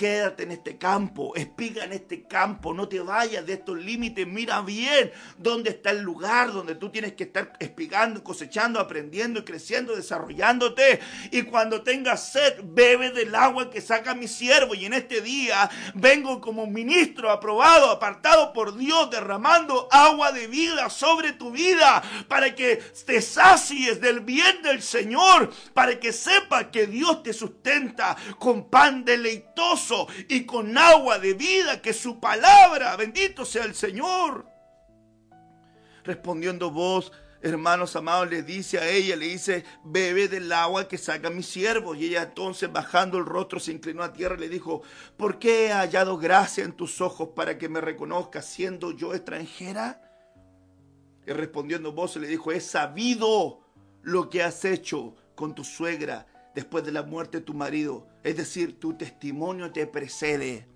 Quédate 0.00 0.44
en 0.44 0.52
este 0.52 0.78
campo, 0.78 1.36
espiga 1.36 1.84
en 1.84 1.92
este 1.92 2.26
campo, 2.26 2.72
no 2.72 2.88
te 2.88 3.00
vayas 3.00 3.44
de 3.44 3.52
estos 3.52 3.76
límites, 3.76 4.26
mira 4.26 4.62
bien 4.62 5.12
dónde 5.36 5.68
está 5.68 5.90
el 5.90 6.00
lugar 6.00 6.54
donde 6.54 6.74
tú 6.74 6.88
tienes 6.88 7.12
que 7.12 7.24
estar 7.24 7.52
espigando, 7.60 8.24
cosechando, 8.24 8.80
aprendiendo, 8.80 9.44
creciendo, 9.44 9.94
desarrollándote. 9.94 11.00
Y 11.32 11.42
cuando 11.42 11.82
tengas 11.82 12.32
sed, 12.32 12.60
bebe 12.64 13.10
del 13.10 13.34
agua 13.34 13.68
que 13.68 13.82
saca 13.82 14.14
mi 14.14 14.26
siervo. 14.26 14.74
Y 14.74 14.86
en 14.86 14.94
este 14.94 15.20
día 15.20 15.68
vengo 15.94 16.40
como 16.40 16.66
ministro 16.66 17.30
aprobado, 17.30 17.90
apartado 17.90 18.54
por 18.54 18.78
Dios, 18.78 19.10
derramando 19.10 19.86
agua 19.90 20.32
de 20.32 20.46
vida 20.46 20.88
sobre 20.88 21.34
tu 21.34 21.50
vida 21.50 22.02
para 22.26 22.54
que 22.54 22.76
te 23.04 23.20
sacies 23.20 24.00
del 24.00 24.20
bien 24.20 24.62
del 24.62 24.80
Señor, 24.80 25.50
para 25.74 26.00
que 26.00 26.14
sepa 26.14 26.70
que 26.70 26.86
Dios 26.86 27.22
te 27.22 27.34
sustenta 27.34 28.16
con 28.38 28.70
pan 28.70 29.04
deleitoso 29.04 29.89
y 30.28 30.44
con 30.44 30.76
agua 30.76 31.18
de 31.18 31.34
vida, 31.34 31.80
que 31.82 31.92
su 31.92 32.20
palabra, 32.20 32.96
bendito 32.96 33.44
sea 33.44 33.64
el 33.64 33.74
Señor. 33.74 34.46
Respondiendo 36.04 36.70
vos, 36.70 37.12
hermanos 37.42 37.96
amados, 37.96 38.30
le 38.30 38.42
dice 38.42 38.78
a 38.78 38.88
ella, 38.88 39.16
le 39.16 39.26
dice, 39.26 39.64
bebe 39.84 40.28
del 40.28 40.50
agua 40.52 40.88
que 40.88 40.98
saca 40.98 41.30
mi 41.30 41.42
siervo. 41.42 41.94
Y 41.94 42.06
ella 42.06 42.22
entonces 42.22 42.72
bajando 42.72 43.18
el 43.18 43.26
rostro 43.26 43.60
se 43.60 43.72
inclinó 43.72 44.02
a 44.02 44.12
tierra 44.12 44.36
y 44.36 44.40
le 44.40 44.48
dijo, 44.48 44.82
¿por 45.16 45.38
qué 45.38 45.66
he 45.66 45.72
hallado 45.72 46.18
gracia 46.18 46.64
en 46.64 46.72
tus 46.72 47.00
ojos 47.00 47.30
para 47.34 47.58
que 47.58 47.68
me 47.68 47.80
reconozcas 47.80 48.46
siendo 48.46 48.92
yo 48.92 49.14
extranjera? 49.14 50.02
Y 51.26 51.32
respondiendo 51.32 51.92
vos 51.92 52.16
le 52.16 52.26
dijo, 52.26 52.52
he 52.52 52.60
sabido 52.60 53.60
lo 54.02 54.30
que 54.30 54.42
has 54.42 54.64
hecho 54.64 55.14
con 55.34 55.54
tu 55.54 55.64
suegra 55.64 56.26
después 56.54 56.84
de 56.84 56.92
la 56.92 57.02
muerte 57.02 57.38
de 57.38 57.44
tu 57.44 57.54
marido. 57.54 58.06
Es 58.22 58.36
decir, 58.36 58.78
tu 58.78 58.94
testimonio 58.94 59.70
te 59.72 59.86
precede. 59.86 60.66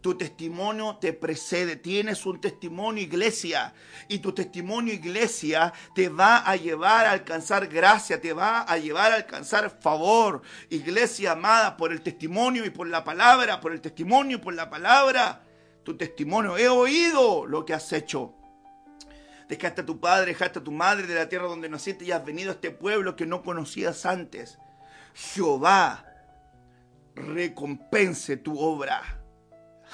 Tu 0.00 0.18
testimonio 0.18 0.98
te 1.00 1.14
precede. 1.14 1.76
Tienes 1.76 2.26
un 2.26 2.38
testimonio 2.38 3.02
iglesia. 3.02 3.72
Y 4.06 4.18
tu 4.18 4.32
testimonio 4.32 4.92
iglesia 4.92 5.72
te 5.94 6.10
va 6.10 6.38
a 6.38 6.56
llevar 6.56 7.06
a 7.06 7.12
alcanzar 7.12 7.68
gracia, 7.68 8.20
te 8.20 8.34
va 8.34 8.60
a 8.60 8.76
llevar 8.76 9.12
a 9.12 9.16
alcanzar 9.16 9.78
favor. 9.80 10.42
Iglesia 10.68 11.32
amada, 11.32 11.78
por 11.78 11.90
el 11.90 12.02
testimonio 12.02 12.66
y 12.66 12.70
por 12.70 12.86
la 12.86 13.02
palabra, 13.02 13.60
por 13.60 13.72
el 13.72 13.80
testimonio 13.80 14.36
y 14.36 14.40
por 14.40 14.52
la 14.52 14.68
palabra. 14.68 15.42
Tu 15.84 15.96
testimonio, 15.96 16.58
he 16.58 16.68
oído 16.68 17.46
lo 17.46 17.64
que 17.64 17.72
has 17.72 17.90
hecho. 17.94 18.34
Dejaste 19.48 19.82
a 19.82 19.86
tu 19.86 20.00
padre, 20.00 20.32
dejaste 20.32 20.58
a 20.58 20.64
tu 20.64 20.72
madre 20.72 21.06
de 21.06 21.14
la 21.14 21.28
tierra 21.28 21.46
donde 21.46 21.68
naciste 21.68 22.04
y 22.04 22.12
has 22.12 22.24
venido 22.24 22.50
a 22.50 22.54
este 22.54 22.70
pueblo 22.70 23.16
que 23.16 23.24
no 23.24 23.42
conocías 23.42 24.04
antes. 24.04 24.58
Jehová 25.14 26.04
recompense 27.14 28.36
tu 28.36 28.58
obra. 28.58 29.23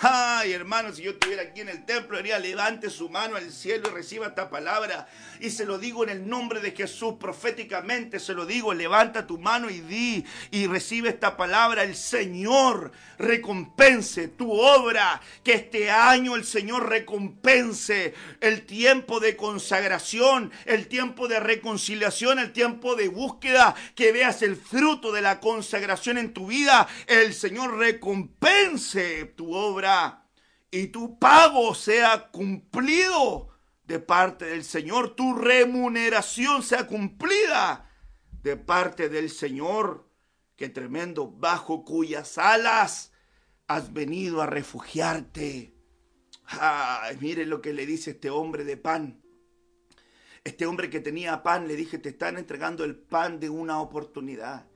Ay, 0.02 0.54
hermano, 0.54 0.94
si 0.94 1.02
yo 1.02 1.10
estuviera 1.10 1.42
aquí 1.42 1.60
en 1.60 1.68
el 1.68 1.84
templo, 1.84 2.16
diría, 2.16 2.38
levante 2.38 2.88
su 2.88 3.10
mano 3.10 3.36
al 3.36 3.52
cielo 3.52 3.90
y 3.90 3.92
reciba 3.92 4.28
esta 4.28 4.48
palabra. 4.48 5.06
Y 5.40 5.50
se 5.50 5.66
lo 5.66 5.76
digo 5.76 6.04
en 6.04 6.08
el 6.08 6.26
nombre 6.26 6.60
de 6.60 6.70
Jesús, 6.70 7.16
proféticamente 7.20 8.18
se 8.18 8.32
lo 8.32 8.46
digo, 8.46 8.72
levanta 8.72 9.26
tu 9.26 9.36
mano 9.36 9.68
y 9.68 9.80
di 9.80 10.24
y 10.52 10.66
recibe 10.68 11.10
esta 11.10 11.36
palabra. 11.36 11.82
El 11.82 11.94
Señor 11.94 12.92
recompense 13.18 14.28
tu 14.28 14.50
obra. 14.50 15.20
Que 15.44 15.52
este 15.52 15.90
año 15.90 16.34
el 16.34 16.46
Señor 16.46 16.88
recompense 16.88 18.14
el 18.40 18.64
tiempo 18.64 19.20
de 19.20 19.36
consagración, 19.36 20.50
el 20.64 20.88
tiempo 20.88 21.28
de 21.28 21.40
reconciliación, 21.40 22.38
el 22.38 22.54
tiempo 22.54 22.96
de 22.96 23.08
búsqueda. 23.08 23.74
Que 23.94 24.12
veas 24.12 24.40
el 24.40 24.56
fruto 24.56 25.12
de 25.12 25.20
la 25.20 25.40
consagración 25.40 26.16
en 26.16 26.32
tu 26.32 26.46
vida. 26.46 26.88
El 27.06 27.34
Señor 27.34 27.76
recompense 27.76 29.26
tu 29.36 29.54
obra 29.54 29.89
y 30.70 30.88
tu 30.88 31.18
pago 31.18 31.74
sea 31.74 32.30
cumplido 32.30 33.48
de 33.84 33.98
parte 33.98 34.46
del 34.46 34.64
Señor, 34.64 35.16
tu 35.16 35.34
remuneración 35.34 36.62
sea 36.62 36.86
cumplida 36.86 37.90
de 38.42 38.56
parte 38.56 39.08
del 39.08 39.30
Señor. 39.30 40.08
Qué 40.56 40.68
tremendo, 40.68 41.28
bajo 41.30 41.84
cuyas 41.84 42.38
alas 42.38 43.12
has 43.66 43.92
venido 43.92 44.42
a 44.42 44.46
refugiarte. 44.46 45.74
Mire 47.20 47.46
lo 47.46 47.60
que 47.60 47.72
le 47.72 47.86
dice 47.86 48.12
este 48.12 48.30
hombre 48.30 48.64
de 48.64 48.76
pan. 48.76 49.22
Este 50.44 50.66
hombre 50.66 50.88
que 50.88 51.00
tenía 51.00 51.42
pan, 51.42 51.66
le 51.66 51.76
dije, 51.76 51.98
te 51.98 52.10
están 52.10 52.38
entregando 52.38 52.84
el 52.84 52.96
pan 52.96 53.40
de 53.40 53.50
una 53.50 53.80
oportunidad. 53.80 54.68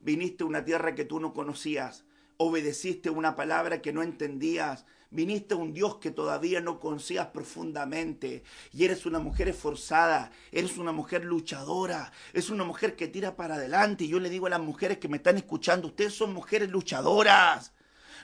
Viniste 0.00 0.44
a 0.44 0.46
una 0.46 0.64
tierra 0.64 0.94
que 0.94 1.04
tú 1.04 1.20
no 1.20 1.32
conocías 1.32 2.04
obedeciste 2.38 3.10
una 3.10 3.36
palabra 3.36 3.82
que 3.82 3.92
no 3.92 4.02
entendías, 4.02 4.86
viniste 5.10 5.54
a 5.54 5.56
un 5.56 5.74
Dios 5.74 5.96
que 5.96 6.10
todavía 6.10 6.60
no 6.60 6.78
conocías 6.78 7.26
profundamente 7.28 8.42
y 8.72 8.84
eres 8.84 9.06
una 9.06 9.18
mujer 9.18 9.48
esforzada, 9.48 10.30
eres 10.52 10.78
una 10.78 10.92
mujer 10.92 11.24
luchadora, 11.24 12.12
es 12.32 12.48
una 12.50 12.64
mujer 12.64 12.94
que 12.94 13.08
tira 13.08 13.36
para 13.36 13.56
adelante 13.56 14.04
y 14.04 14.08
yo 14.08 14.20
le 14.20 14.30
digo 14.30 14.46
a 14.46 14.50
las 14.50 14.60
mujeres 14.60 14.98
que 14.98 15.08
me 15.08 15.16
están 15.16 15.36
escuchando, 15.36 15.88
ustedes 15.88 16.14
son 16.14 16.32
mujeres 16.32 16.70
luchadoras. 16.70 17.72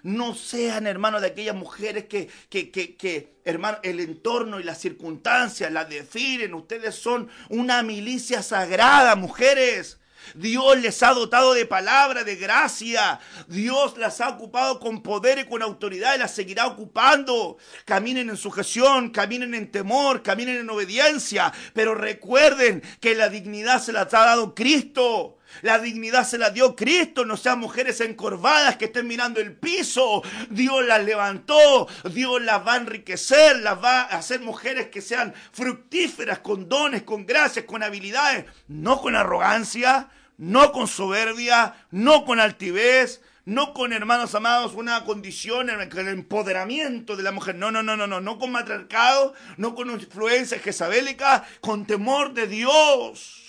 No 0.04 0.34
sean, 0.34 0.86
hermanos, 0.86 1.22
de 1.22 1.28
aquellas 1.28 1.56
mujeres 1.56 2.04
que, 2.04 2.28
que, 2.50 2.70
que, 2.70 2.94
que, 2.94 3.40
hermano, 3.42 3.78
el 3.82 4.00
entorno 4.00 4.60
y 4.60 4.62
las 4.62 4.78
circunstancias 4.78 5.72
las 5.72 5.88
definen. 5.88 6.52
Ustedes 6.52 6.94
son 6.94 7.30
una 7.48 7.82
milicia 7.82 8.42
sagrada, 8.42 9.16
mujeres. 9.16 9.98
Dios 10.34 10.78
les 10.78 11.02
ha 11.02 11.12
dotado 11.12 11.54
de 11.54 11.66
palabra, 11.66 12.24
de 12.24 12.36
gracia. 12.36 13.20
Dios 13.48 13.96
las 13.98 14.20
ha 14.20 14.30
ocupado 14.30 14.80
con 14.80 15.02
poder 15.02 15.38
y 15.38 15.44
con 15.44 15.62
autoridad 15.62 16.14
y 16.14 16.18
las 16.18 16.34
seguirá 16.34 16.66
ocupando. 16.66 17.58
Caminen 17.84 18.30
en 18.30 18.36
sujeción, 18.36 19.10
caminen 19.10 19.54
en 19.54 19.70
temor, 19.70 20.22
caminen 20.22 20.56
en 20.56 20.70
obediencia. 20.70 21.52
Pero 21.72 21.94
recuerden 21.94 22.82
que 23.00 23.14
la 23.14 23.28
dignidad 23.28 23.82
se 23.82 23.92
las 23.92 24.12
ha 24.14 24.24
dado 24.26 24.54
Cristo. 24.54 25.38
La 25.62 25.78
dignidad 25.78 26.26
se 26.26 26.38
la 26.38 26.50
dio 26.50 26.74
Cristo, 26.76 27.24
no 27.24 27.36
sean 27.36 27.60
mujeres 27.60 28.00
encorvadas 28.00 28.76
que 28.76 28.86
estén 28.86 29.06
mirando 29.06 29.40
el 29.40 29.52
piso. 29.52 30.22
Dios 30.50 30.84
las 30.84 31.04
levantó, 31.04 31.88
Dios 32.10 32.42
las 32.42 32.66
va 32.66 32.74
a 32.74 32.78
enriquecer, 32.78 33.56
las 33.60 33.82
va 33.82 34.02
a 34.02 34.18
hacer 34.18 34.40
mujeres 34.40 34.88
que 34.88 35.00
sean 35.00 35.34
fructíferas, 35.52 36.40
con 36.40 36.68
dones, 36.68 37.02
con 37.02 37.26
gracias, 37.26 37.64
con 37.64 37.82
habilidades, 37.82 38.44
no 38.68 39.00
con 39.00 39.16
arrogancia, 39.16 40.08
no 40.38 40.72
con 40.72 40.88
soberbia, 40.88 41.74
no 41.90 42.24
con 42.24 42.40
altivez, 42.40 43.20
no 43.44 43.74
con 43.74 43.92
hermanos 43.92 44.34
amados 44.34 44.72
una 44.74 45.04
condición 45.04 45.68
el 45.68 46.08
empoderamiento 46.08 47.16
de 47.16 47.22
la 47.22 47.32
mujer, 47.32 47.54
no, 47.56 47.70
no, 47.70 47.82
no, 47.82 47.96
no, 47.96 48.06
no, 48.06 48.20
no 48.20 48.38
con 48.38 48.50
matriarcado, 48.50 49.34
no 49.58 49.74
con 49.74 49.90
influencia 49.90 50.58
jezabélica, 50.58 51.44
con 51.60 51.86
temor 51.86 52.32
de 52.32 52.46
Dios. 52.46 53.43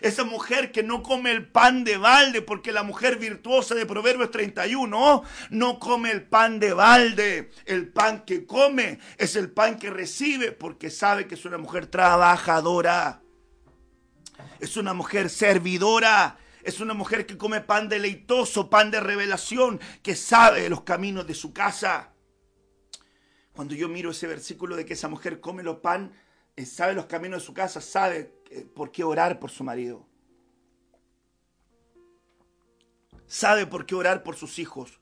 Esa 0.00 0.24
mujer 0.24 0.72
que 0.72 0.82
no 0.82 1.02
come 1.02 1.30
el 1.30 1.46
pan 1.46 1.84
de 1.84 1.96
balde, 1.98 2.42
porque 2.42 2.72
la 2.72 2.82
mujer 2.82 3.18
virtuosa 3.18 3.74
de 3.74 3.86
Proverbios 3.86 4.30
31 4.30 5.22
no 5.50 5.78
come 5.78 6.10
el 6.10 6.22
pan 6.22 6.58
de 6.58 6.72
balde. 6.72 7.50
El 7.66 7.88
pan 7.88 8.24
que 8.24 8.46
come 8.46 8.98
es 9.18 9.36
el 9.36 9.50
pan 9.50 9.78
que 9.78 9.90
recibe, 9.90 10.52
porque 10.52 10.90
sabe 10.90 11.26
que 11.26 11.34
es 11.34 11.44
una 11.44 11.58
mujer 11.58 11.86
trabajadora. 11.86 13.22
Es 14.58 14.76
una 14.76 14.94
mujer 14.94 15.28
servidora. 15.28 16.38
Es 16.62 16.80
una 16.80 16.94
mujer 16.94 17.26
que 17.26 17.38
come 17.38 17.60
pan 17.60 17.88
deleitoso, 17.88 18.68
pan 18.68 18.90
de 18.90 19.00
revelación, 19.00 19.80
que 20.02 20.14
sabe 20.14 20.68
los 20.68 20.82
caminos 20.82 21.26
de 21.26 21.34
su 21.34 21.52
casa. 21.52 22.12
Cuando 23.52 23.74
yo 23.74 23.88
miro 23.88 24.10
ese 24.10 24.26
versículo 24.26 24.76
de 24.76 24.84
que 24.84 24.94
esa 24.94 25.08
mujer 25.08 25.40
come 25.40 25.62
los 25.62 25.78
pan, 25.78 26.12
eh, 26.56 26.66
sabe 26.66 26.94
los 26.94 27.06
caminos 27.06 27.40
de 27.40 27.46
su 27.46 27.54
casa, 27.54 27.80
sabe 27.80 28.39
por 28.74 28.90
qué 28.92 29.04
orar 29.04 29.38
por 29.38 29.50
su 29.50 29.64
marido. 29.64 30.06
Sabe 33.26 33.66
por 33.66 33.86
qué 33.86 33.94
orar 33.94 34.22
por 34.22 34.36
sus 34.36 34.58
hijos. 34.58 35.00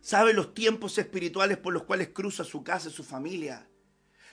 Sabe 0.00 0.34
los 0.34 0.52
tiempos 0.52 0.98
espirituales 0.98 1.56
por 1.56 1.72
los 1.72 1.84
cuales 1.84 2.08
cruza 2.08 2.44
su 2.44 2.62
casa 2.62 2.88
y 2.88 2.92
su 2.92 3.04
familia. 3.04 3.66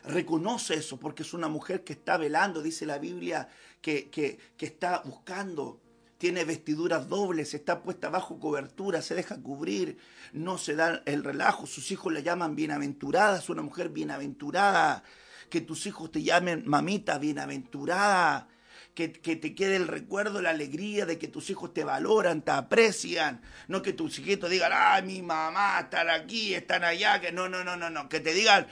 Reconoce 0.04 0.74
eso 0.74 1.00
porque 1.00 1.24
es 1.24 1.34
una 1.34 1.48
mujer 1.48 1.84
que 1.84 1.94
está 1.94 2.18
velando, 2.18 2.62
dice 2.62 2.86
la 2.86 2.98
Biblia, 2.98 3.48
que, 3.82 4.10
que, 4.10 4.38
que 4.58 4.66
está 4.66 5.02
buscando 5.06 5.80
tiene 6.22 6.44
vestiduras 6.44 7.10
dobles, 7.10 7.56
está 7.56 7.82
puesta 7.82 8.12
bajo 8.12 8.40
cobertura, 8.40 9.02
se 9.02 9.16
deja 9.16 9.42
cubrir, 9.42 9.98
no 10.34 10.60
se 10.60 10.76
da 10.76 11.02
el 11.08 11.24
relajo, 11.24 11.66
sus 11.66 11.90
hijos 11.90 12.14
la 12.14 12.20
llaman 12.20 12.56
bienaventurada, 12.56 13.40
es 13.40 13.50
una 13.50 13.64
mujer 13.64 13.90
bienaventurada, 13.90 15.04
que 15.52 15.62
tus 15.62 15.86
hijos 15.86 16.12
te 16.12 16.24
llamen 16.24 16.64
mamita 16.66 17.20
bienaventurada, 17.20 18.48
que, 18.96 19.12
que, 19.12 19.36
te 19.36 19.54
quede 19.54 19.76
el 19.76 19.88
recuerdo, 19.88 20.42
la 20.42 20.50
alegría 20.50 21.06
de 21.06 21.20
que 21.20 21.28
tus 21.28 21.52
hijos 21.52 21.74
te 21.74 21.84
valoran, 21.84 22.42
te 22.42 22.52
aprecian, 22.52 23.42
no 23.68 23.84
que 23.84 23.94
tus 23.94 24.18
hijitos 24.18 24.50
digan, 24.50 24.72
ay, 24.74 25.04
mi 25.04 25.22
mamá, 25.22 25.80
están 25.82 26.10
aquí, 26.10 26.56
están 26.56 26.84
allá, 26.84 27.22
que 27.22 27.32
no, 27.32 27.48
no, 27.48 27.64
no, 27.64 27.78
no, 27.78 27.92
no, 27.92 28.10
que 28.10 28.20
te 28.20 28.34
digan, 28.34 28.66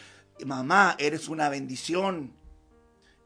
mamá, 0.44 0.96
eres 0.98 1.30
una 1.30 1.50
bendición. 1.50 2.34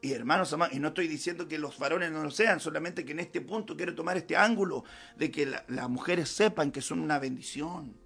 Y 0.02 0.12
hermanos, 0.12 0.54
y 0.72 0.80
no 0.80 0.88
estoy 0.88 1.08
diciendo 1.08 1.48
que 1.48 1.58
los 1.58 1.78
varones 1.78 2.10
no 2.12 2.22
lo 2.22 2.30
sean, 2.30 2.60
solamente 2.60 3.06
que 3.06 3.12
en 3.12 3.20
este 3.20 3.40
punto 3.40 3.74
quiero 3.74 3.94
tomar 3.94 4.18
este 4.18 4.36
ángulo 4.36 4.84
de 5.16 5.30
que 5.30 5.46
las 5.46 5.88
mujeres 5.88 6.28
sepan 6.28 6.70
que 6.70 6.82
son 6.82 7.00
una 7.00 7.18
bendición. 7.18 7.96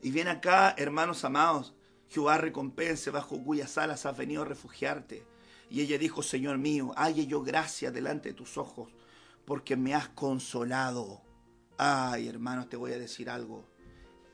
Y 0.00 0.10
bien 0.10 0.28
acá, 0.28 0.74
hermanos 0.78 1.24
amados, 1.24 1.74
Jehová 2.12 2.36
recompense 2.36 3.10
bajo 3.10 3.42
cuyas 3.42 3.78
alas 3.78 4.04
has 4.04 4.16
venido 4.16 4.42
a 4.42 4.44
refugiarte. 4.44 5.26
Y 5.70 5.80
ella 5.80 5.96
dijo, 5.96 6.22
Señor 6.22 6.58
mío, 6.58 6.92
halle 6.94 7.26
yo 7.26 7.42
gracia 7.42 7.90
delante 7.90 8.28
de 8.28 8.34
tus 8.34 8.58
ojos, 8.58 8.90
porque 9.46 9.76
me 9.76 9.94
has 9.94 10.10
consolado. 10.10 11.22
Ay, 11.78 12.28
hermanos, 12.28 12.68
te 12.68 12.76
voy 12.76 12.92
a 12.92 12.98
decir 12.98 13.30
algo. 13.30 13.64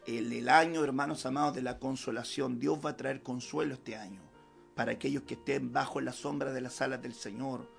El, 0.06 0.32
el 0.32 0.48
año, 0.48 0.82
hermanos 0.82 1.24
amados, 1.24 1.54
de 1.54 1.62
la 1.62 1.78
consolación, 1.78 2.58
Dios 2.58 2.80
va 2.84 2.90
a 2.90 2.96
traer 2.96 3.22
consuelo 3.22 3.74
este 3.74 3.94
año 3.94 4.22
para 4.74 4.92
aquellos 4.92 5.22
que 5.22 5.34
estén 5.34 5.72
bajo 5.72 6.00
la 6.00 6.12
sombra 6.12 6.52
de 6.52 6.60
las 6.60 6.82
alas 6.82 7.00
del 7.00 7.14
Señor. 7.14 7.70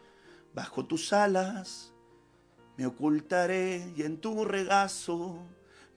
Bajo 0.54 0.86
tus 0.86 1.12
alas 1.12 1.94
me 2.78 2.86
ocultaré 2.86 3.94
y 3.98 4.04
en 4.04 4.22
tu 4.22 4.46
regazo 4.46 5.46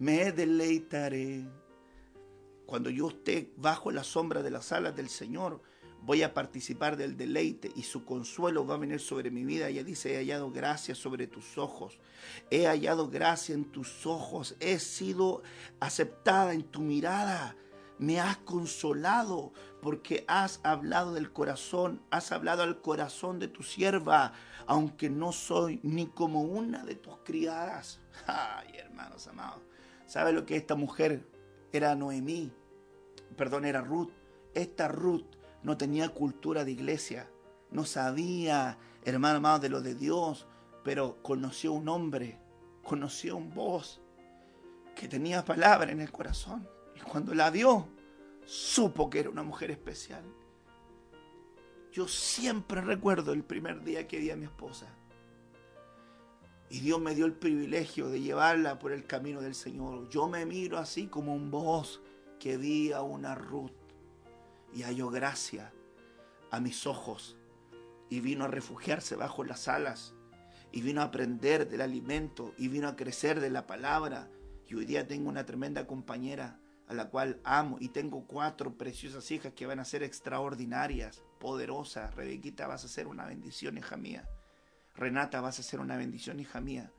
me 0.00 0.32
deleitaré. 0.32 1.46
Cuando 2.72 2.88
yo 2.88 3.10
esté 3.10 3.52
bajo 3.58 3.90
la 3.90 4.02
sombra 4.02 4.40
de 4.40 4.50
las 4.50 4.72
alas 4.72 4.96
del 4.96 5.10
Señor, 5.10 5.60
voy 6.00 6.22
a 6.22 6.32
participar 6.32 6.96
del 6.96 7.18
deleite 7.18 7.70
y 7.76 7.82
su 7.82 8.06
consuelo 8.06 8.66
va 8.66 8.76
a 8.76 8.78
venir 8.78 8.98
sobre 8.98 9.30
mi 9.30 9.44
vida. 9.44 9.68
Ella 9.68 9.84
dice, 9.84 10.14
he 10.14 10.16
hallado 10.16 10.50
gracia 10.50 10.94
sobre 10.94 11.26
tus 11.26 11.58
ojos, 11.58 11.98
he 12.50 12.66
hallado 12.66 13.10
gracia 13.10 13.54
en 13.54 13.66
tus 13.66 14.06
ojos, 14.06 14.56
he 14.58 14.78
sido 14.78 15.42
aceptada 15.80 16.54
en 16.54 16.62
tu 16.62 16.80
mirada. 16.80 17.56
me 17.98 18.18
has 18.18 18.38
consolado 18.38 19.52
porque 19.82 20.24
has 20.26 20.58
hablado 20.62 21.12
del 21.12 21.30
corazón, 21.30 22.00
has 22.10 22.32
hablado 22.32 22.62
al 22.62 22.80
corazón 22.80 23.38
de 23.38 23.48
tu 23.48 23.62
sierva, 23.62 24.32
aunque 24.66 25.10
no 25.10 25.32
soy 25.32 25.78
ni 25.82 26.06
como 26.06 26.40
una 26.40 26.86
de 26.86 26.94
tus 26.94 27.18
criadas. 27.18 28.00
Ay, 28.26 28.78
hermanos 28.78 29.26
amados, 29.26 29.60
¿sabe 30.06 30.32
lo 30.32 30.46
que 30.46 30.56
esta 30.56 30.74
mujer 30.74 31.28
era 31.70 31.94
Noemí? 31.94 32.50
Perdón, 33.36 33.64
era 33.64 33.80
Ruth. 33.80 34.10
Esta 34.54 34.88
Ruth 34.88 35.26
no 35.62 35.76
tenía 35.76 36.08
cultura 36.08 36.64
de 36.64 36.72
iglesia, 36.72 37.30
no 37.70 37.84
sabía, 37.84 38.78
hermano 39.04 39.38
amado, 39.38 39.60
de 39.60 39.68
lo 39.68 39.80
de 39.80 39.94
Dios, 39.94 40.46
pero 40.84 41.22
conoció 41.22 41.72
un 41.72 41.88
hombre, 41.88 42.38
conoció 42.82 43.36
un 43.36 43.54
voz 43.54 44.00
que 44.94 45.08
tenía 45.08 45.44
palabra 45.44 45.92
en 45.92 46.00
el 46.00 46.10
corazón. 46.10 46.68
Y 46.94 47.00
cuando 47.00 47.34
la 47.34 47.50
vio, 47.50 47.88
supo 48.44 49.08
que 49.08 49.20
era 49.20 49.30
una 49.30 49.42
mujer 49.42 49.70
especial. 49.70 50.24
Yo 51.92 52.08
siempre 52.08 52.80
recuerdo 52.80 53.32
el 53.32 53.44
primer 53.44 53.82
día 53.84 54.08
que 54.08 54.18
vi 54.18 54.30
a 54.30 54.36
mi 54.36 54.44
esposa. 54.44 54.86
Y 56.70 56.80
Dios 56.80 57.00
me 57.00 57.14
dio 57.14 57.26
el 57.26 57.34
privilegio 57.34 58.08
de 58.08 58.20
llevarla 58.20 58.78
por 58.78 58.92
el 58.92 59.04
camino 59.04 59.42
del 59.42 59.54
Señor. 59.54 60.08
Yo 60.08 60.26
me 60.26 60.46
miro 60.46 60.78
así 60.78 61.06
como 61.06 61.34
un 61.34 61.50
voz 61.50 62.00
que 62.42 62.56
vi 62.56 62.90
a 62.90 63.02
una 63.02 63.36
Ruth 63.36 63.70
y 64.74 64.82
halló 64.82 65.10
gracia 65.10 65.72
a 66.50 66.58
mis 66.58 66.88
ojos 66.88 67.36
y 68.10 68.18
vino 68.18 68.46
a 68.46 68.48
refugiarse 68.48 69.14
bajo 69.14 69.44
las 69.44 69.68
alas 69.68 70.12
y 70.72 70.82
vino 70.82 71.02
a 71.02 71.04
aprender 71.04 71.68
del 71.68 71.82
alimento 71.82 72.52
y 72.58 72.66
vino 72.66 72.88
a 72.88 72.96
crecer 72.96 73.38
de 73.38 73.48
la 73.48 73.68
palabra. 73.68 74.28
Y 74.66 74.74
hoy 74.74 74.86
día 74.86 75.06
tengo 75.06 75.28
una 75.28 75.46
tremenda 75.46 75.86
compañera 75.86 76.58
a 76.88 76.94
la 76.94 77.10
cual 77.10 77.40
amo 77.44 77.76
y 77.78 77.90
tengo 77.90 78.26
cuatro 78.26 78.76
preciosas 78.76 79.30
hijas 79.30 79.52
que 79.52 79.66
van 79.66 79.78
a 79.78 79.84
ser 79.84 80.02
extraordinarias, 80.02 81.22
poderosas. 81.38 82.12
Rebequita 82.16 82.66
vas 82.66 82.84
a 82.84 82.88
ser 82.88 83.06
una 83.06 83.24
bendición, 83.24 83.78
hija 83.78 83.96
mía. 83.96 84.28
Renata 84.96 85.40
vas 85.40 85.60
a 85.60 85.62
ser 85.62 85.78
una 85.78 85.96
bendición, 85.96 86.40
hija 86.40 86.60
mía. 86.60 86.90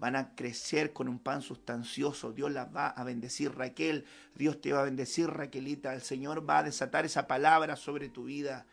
Van 0.00 0.16
a 0.16 0.34
crecer 0.34 0.92
con 0.92 1.08
un 1.08 1.18
pan 1.18 1.42
sustancioso. 1.42 2.32
Dios 2.32 2.50
las 2.50 2.74
va 2.74 2.88
a 2.88 3.04
bendecir. 3.04 3.54
Raquel, 3.54 4.06
Dios 4.34 4.60
te 4.60 4.72
va 4.72 4.80
a 4.80 4.84
bendecir, 4.84 5.28
Raquelita. 5.28 5.94
El 5.94 6.00
Señor 6.00 6.48
va 6.48 6.58
a 6.58 6.62
desatar 6.62 7.04
esa 7.04 7.26
palabra 7.26 7.76
sobre 7.76 8.08
tu 8.08 8.24
vida. 8.24 8.64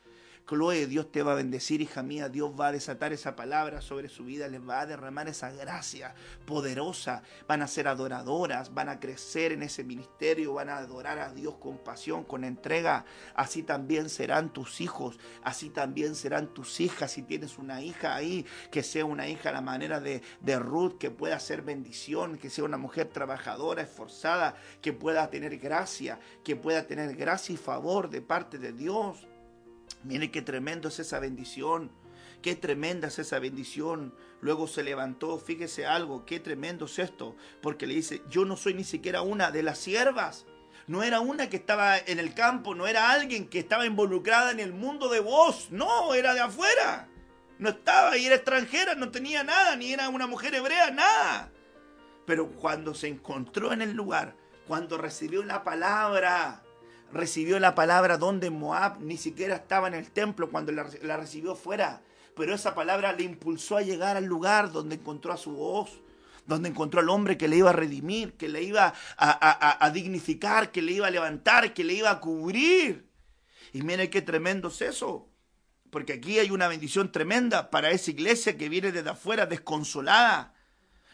Chloe, 0.47 0.87
Dios 0.87 1.11
te 1.11 1.23
va 1.23 1.33
a 1.33 1.35
bendecir, 1.35 1.81
hija 1.81 2.03
mía. 2.03 2.29
Dios 2.29 2.53
va 2.57 2.67
a 2.67 2.71
desatar 2.71 3.11
esa 3.11 3.35
palabra 3.35 3.81
sobre 3.81 4.07
su 4.07 4.23
vida, 4.23 4.47
les 4.47 4.61
va 4.61 4.79
a 4.79 4.85
derramar 4.85 5.27
esa 5.27 5.51
gracia 5.51 6.15
poderosa. 6.45 7.21
Van 7.49 7.61
a 7.61 7.67
ser 7.67 7.89
adoradoras, 7.89 8.73
van 8.73 8.87
a 8.87 9.01
crecer 9.01 9.51
en 9.51 9.61
ese 9.61 9.83
ministerio, 9.83 10.53
van 10.53 10.69
a 10.69 10.77
adorar 10.77 11.19
a 11.19 11.33
Dios 11.33 11.55
con 11.55 11.77
pasión, 11.79 12.23
con 12.23 12.45
entrega. 12.45 13.03
Así 13.35 13.61
también 13.61 14.09
serán 14.09 14.53
tus 14.53 14.79
hijos, 14.79 15.19
así 15.43 15.69
también 15.69 16.15
serán 16.15 16.53
tus 16.53 16.79
hijas. 16.79 17.11
Si 17.11 17.23
tienes 17.23 17.57
una 17.57 17.81
hija 17.81 18.15
ahí, 18.15 18.45
que 18.71 18.83
sea 18.83 19.03
una 19.03 19.27
hija 19.27 19.49
a 19.49 19.53
la 19.53 19.61
manera 19.61 19.99
de, 19.99 20.21
de 20.39 20.59
Ruth, 20.59 20.97
que 20.97 21.11
pueda 21.11 21.41
ser 21.41 21.61
bendición, 21.61 22.37
que 22.37 22.49
sea 22.49 22.63
una 22.63 22.77
mujer 22.77 23.07
trabajadora, 23.07 23.81
esforzada, 23.81 24.55
que 24.81 24.93
pueda 24.93 25.29
tener 25.29 25.57
gracia, 25.57 26.21
que 26.45 26.55
pueda 26.55 26.87
tener 26.87 27.17
gracia 27.17 27.53
y 27.53 27.57
favor 27.57 28.09
de 28.09 28.21
parte 28.21 28.57
de 28.57 28.71
Dios. 28.71 29.27
Mire 30.03 30.31
qué 30.31 30.41
tremendo 30.41 30.87
es 30.87 30.99
esa 30.99 31.19
bendición. 31.19 31.91
Qué 32.41 32.55
tremenda 32.55 33.07
es 33.07 33.19
esa 33.19 33.39
bendición. 33.39 34.13
Luego 34.41 34.67
se 34.67 34.83
levantó, 34.83 35.39
fíjese 35.39 35.85
algo, 35.85 36.25
qué 36.25 36.39
tremendo 36.39 36.85
es 36.85 36.99
esto. 36.99 37.35
Porque 37.61 37.87
le 37.87 37.95
dice, 37.95 38.21
yo 38.29 38.45
no 38.45 38.57
soy 38.57 38.73
ni 38.73 38.83
siquiera 38.83 39.21
una 39.21 39.51
de 39.51 39.63
las 39.63 39.79
siervas. 39.79 40.45
No 40.85 41.03
era 41.03 41.19
una 41.19 41.49
que 41.49 41.57
estaba 41.57 41.97
en 41.97 42.19
el 42.19 42.33
campo, 42.33 42.73
no 42.73 42.87
era 42.87 43.11
alguien 43.11 43.49
que 43.49 43.59
estaba 43.59 43.85
involucrada 43.85 44.51
en 44.51 44.59
el 44.59 44.71
mundo 44.71 45.09
de 45.09 45.19
vos. 45.19 45.67
No, 45.71 46.13
era 46.13 46.33
de 46.33 46.39
afuera. 46.39 47.09
No 47.59 47.69
estaba 47.69 48.17
y 48.17 48.25
era 48.25 48.35
extranjera, 48.35 48.95
no 48.95 49.09
tenía 49.09 49.43
nada, 49.43 49.75
ni 49.75 49.91
era 49.91 50.09
una 50.09 50.27
mujer 50.27 50.53
hebrea, 50.53 50.91
nada. 50.91 51.51
Pero 52.25 52.51
cuando 52.51 52.93
se 52.93 53.07
encontró 53.07 53.73
en 53.73 53.81
el 53.81 53.93
lugar, 53.93 54.35
cuando 54.67 54.97
recibió 54.97 55.43
la 55.43 55.63
palabra, 55.63 56.63
recibió 57.11 57.59
la 57.59 57.75
palabra 57.75 58.17
donde 58.17 58.49
Moab 58.49 58.99
ni 59.01 59.17
siquiera 59.17 59.55
estaba 59.55 59.87
en 59.87 59.93
el 59.93 60.11
templo 60.11 60.49
cuando 60.49 60.71
la, 60.71 61.17
recibió 61.17 61.55
fuera. 61.55 62.01
Pero 62.35 62.53
esa 62.53 62.75
palabra 62.75 63.13
le 63.13 63.23
impulsó 63.23 63.77
a 63.77 63.81
llegar 63.81 64.17
al 64.17 64.25
lugar 64.25 64.71
donde 64.71 64.95
encontró 64.95 65.33
a 65.33 65.37
su 65.37 65.51
voz, 65.51 65.99
donde 66.45 66.69
encontró 66.69 66.99
al 66.99 67.09
hombre 67.09 67.37
que 67.37 67.47
le 67.47 67.57
iba 67.57 67.71
a 67.71 67.73
redimir, 67.73 68.33
que 68.33 68.47
le 68.47 68.61
iba 68.61 68.93
a, 69.17 69.91
dignificar, 69.93 70.71
que 70.71 70.81
le 70.81 70.93
iba 70.93 71.07
a 71.07 71.11
levantar, 71.11 71.73
que 71.73 71.83
le 71.83 71.93
iba 71.93 72.11
a 72.11 72.19
cubrir. 72.19 73.09
Y 73.73 73.81
mire 73.81 74.09
qué 74.09 74.21
tremendo 74.21 74.67
es 74.67 74.81
eso. 74.81 75.27
Porque 75.89 76.13
aquí 76.13 76.37
hay 76.37 76.51
una 76.51 76.67
bendición 76.67 77.11
tremenda 77.11 77.71
para 77.71 77.89
esa 77.91 78.11
iglesia 78.11 78.57
que 78.57 78.69
viene 78.69 78.91
desde 78.91 79.09
afuera 79.09 79.45
desconsolada. 79.45 80.53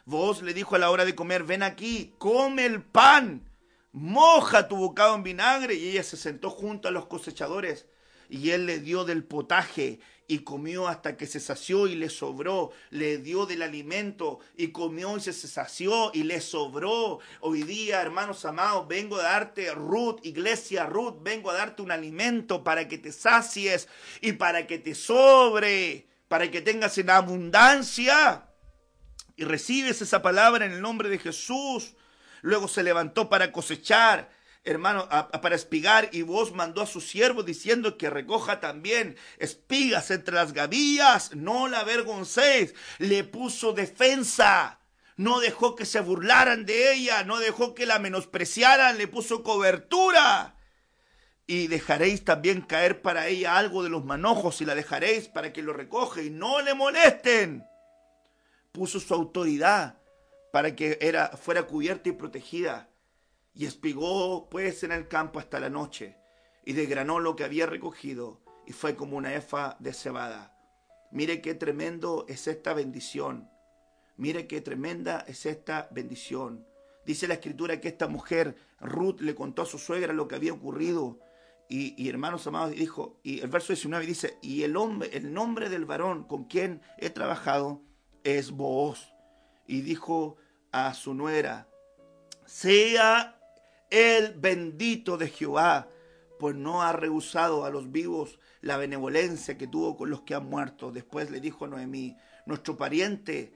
Vos 0.05 0.41
le 0.41 0.53
dijo 0.53 0.75
a 0.75 0.79
la 0.79 0.89
hora 0.89 1.05
de 1.05 1.15
comer, 1.15 1.43
ven 1.43 1.63
aquí, 1.63 2.13
come 2.17 2.65
el 2.65 2.81
pan 2.81 3.52
moja 3.93 4.67
tu 4.67 4.75
bocado 4.75 5.15
en 5.15 5.23
vinagre. 5.23 5.75
Y 5.75 5.89
ella 5.89 6.03
se 6.03 6.17
sentó 6.17 6.49
junto 6.49 6.89
a 6.89 6.91
los 6.91 7.05
cosechadores 7.05 7.85
y 8.29 8.49
él 8.49 8.65
le 8.65 8.79
dio 8.79 9.05
del 9.05 9.23
potaje 9.23 9.99
y 10.27 10.39
comió 10.39 10.87
hasta 10.87 11.17
que 11.17 11.27
se 11.27 11.39
sació 11.39 11.85
y 11.85 11.95
le 11.95 12.09
sobró, 12.09 12.71
le 12.89 13.17
dio 13.17 13.45
del 13.45 13.61
alimento 13.61 14.39
y 14.55 14.69
comió 14.69 15.17
y 15.17 15.19
se 15.19 15.33
sació 15.33 16.11
y 16.13 16.23
le 16.23 16.41
sobró. 16.41 17.19
Hoy 17.41 17.63
día, 17.63 18.01
hermanos 18.01 18.43
amados, 18.45 18.87
vengo 18.87 19.17
a 19.17 19.23
darte 19.23 19.71
Ruth, 19.73 20.19
iglesia 20.23 20.85
Ruth, 20.85 21.17
vengo 21.21 21.51
a 21.51 21.55
darte 21.55 21.81
un 21.81 21.91
alimento 21.91 22.63
para 22.63 22.87
que 22.87 22.97
te 22.97 23.11
sacies 23.11 23.87
y 24.21 24.33
para 24.33 24.65
que 24.65 24.79
te 24.79 24.95
sobre, 24.95 26.07
para 26.27 26.49
que 26.49 26.61
tengas 26.61 26.97
en 26.97 27.09
abundancia. 27.09 28.49
Y 29.35 29.43
recibes 29.43 30.01
esa 30.01 30.21
palabra 30.21 30.65
en 30.65 30.71
el 30.71 30.81
nombre 30.81 31.09
de 31.09 31.19
Jesús 31.19 31.95
luego 32.43 32.67
se 32.67 32.83
levantó 32.83 33.29
para 33.29 33.51
cosechar, 33.51 34.29
hermano, 34.63 35.09
para 35.41 35.55
espigar, 35.55 36.09
y 36.11 36.21
vos 36.21 36.51
mandó 36.51 36.81
a 36.81 36.85
su 36.85 37.01
siervo 37.01 37.41
diciendo 37.41 37.97
que 37.97 38.11
recoja 38.11 38.59
también 38.59 39.17
espigas 39.39 40.11
entre 40.11 40.35
las 40.35 40.53
gavillas, 40.53 41.33
no 41.33 41.67
la 41.67 41.79
avergoncéis, 41.79 42.75
le 42.99 43.23
puso 43.23 43.73
defensa. 43.73 44.79
No 45.15 45.39
dejó 45.39 45.75
que 45.75 45.85
se 45.85 46.01
burlaran 46.01 46.65
de 46.65 46.93
ella, 46.93 47.23
no 47.23 47.39
dejó 47.39 47.75
que 47.75 47.85
la 47.85 47.99
menospreciaran, 47.99 48.97
le 48.97 49.07
puso 49.07 49.43
cobertura. 49.43 50.55
Y 51.45 51.67
dejaréis 51.67 52.25
también 52.25 52.61
caer 52.61 53.01
para 53.01 53.27
ella 53.27 53.57
algo 53.57 53.83
de 53.83 53.89
los 53.89 54.03
manojos 54.03 54.59
y 54.61 54.65
la 54.65 54.75
dejaréis 54.75 55.27
para 55.27 55.53
que 55.53 55.61
lo 55.61 55.71
recoge 55.71 56.23
y 56.25 56.29
no 56.29 56.61
le 56.61 56.73
molesten. 56.73 57.63
Puso 58.71 58.99
su 58.99 59.13
autoridad 59.13 60.02
para 60.53 60.75
que 60.75 60.99
era, 61.01 61.29
fuera 61.29 61.63
cubierta 61.63 62.09
y 62.09 62.11
protegida. 62.11 62.87
Y 63.55 63.65
espigó 63.65 64.51
pues 64.51 64.83
en 64.83 64.91
el 64.91 65.07
campo 65.07 65.39
hasta 65.39 65.59
la 65.59 65.71
noche, 65.71 66.15
y 66.63 66.73
desgranó 66.73 67.19
lo 67.19 67.35
que 67.35 67.43
había 67.43 67.65
recogido, 67.65 68.39
y 68.67 68.71
fue 68.71 68.95
como 68.95 69.17
una 69.17 69.33
efa 69.33 69.77
de 69.79 69.93
cebada. 69.93 70.55
Mire 71.11 71.41
qué 71.41 71.55
tremendo 71.55 72.27
es 72.29 72.45
esta 72.45 72.75
bendición. 72.75 73.49
Mire 74.15 74.45
qué 74.45 74.61
tremenda 74.61 75.25
es 75.27 75.47
esta 75.47 75.87
bendición. 75.89 76.67
Dice 77.03 77.27
la 77.27 77.33
escritura 77.33 77.81
que 77.81 77.87
esta 77.87 78.07
mujer, 78.07 78.55
Ruth, 78.79 79.21
le 79.21 79.33
contó 79.33 79.63
a 79.63 79.65
su 79.65 79.79
suegra 79.79 80.13
lo 80.13 80.27
que 80.27 80.35
había 80.35 80.53
ocurrido. 80.53 81.19
Y, 81.67 82.07
hermanos 82.07 82.45
amados, 82.45 82.73
dijo, 82.73 83.19
y 83.23 83.39
el 83.39 83.47
verso 83.47 83.73
19 83.73 84.05
dice, 84.05 84.37
y 84.43 84.61
el 84.61 84.77
hombre, 84.77 85.09
el 85.13 85.33
nombre 85.33 85.69
del 85.69 85.85
varón 85.85 86.25
con 86.25 86.43
quien 86.43 86.83
he 86.99 87.09
trabajado 87.09 87.81
es 88.23 88.51
Booz. 88.51 89.11
Y 89.65 89.81
dijo 89.81 90.37
a 90.73 90.93
su 90.93 91.13
nuera, 91.13 91.67
sea 92.45 93.39
el 93.89 94.33
bendito 94.33 95.17
de 95.17 95.29
Jehová, 95.29 95.87
pues 96.39 96.55
no 96.55 96.81
ha 96.81 96.91
rehusado 96.91 97.63
a 97.63 97.69
los 97.69 97.91
vivos 97.91 98.39
la 98.59 98.75
benevolencia 98.77 99.57
que 99.57 99.67
tuvo 99.67 99.95
con 99.95 100.09
los 100.09 100.23
que 100.23 100.33
han 100.33 100.49
muerto. 100.49 100.91
Después 100.91 101.29
le 101.29 101.39
dijo 101.39 101.67
Noemí, 101.67 102.17
nuestro 102.47 102.75
pariente 102.75 103.53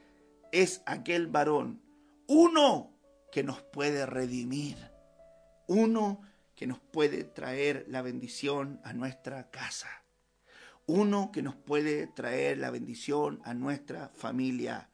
es 0.51 0.83
aquel 0.85 1.27
varón, 1.27 1.81
uno 2.27 2.93
que 3.31 3.43
nos 3.43 3.61
puede 3.61 4.05
redimir, 4.05 4.77
uno 5.67 6.21
que 6.55 6.67
nos 6.67 6.79
puede 6.79 7.23
traer 7.23 7.85
la 7.89 8.03
bendición 8.03 8.79
a 8.83 8.93
nuestra 8.93 9.49
casa, 9.49 9.89
uno 10.85 11.31
que 11.33 11.41
nos 11.41 11.55
puede 11.55 12.07
traer 12.07 12.59
la 12.59 12.69
bendición 12.69 13.41
a 13.43 13.55
nuestra 13.55 14.09
familia. 14.09 14.89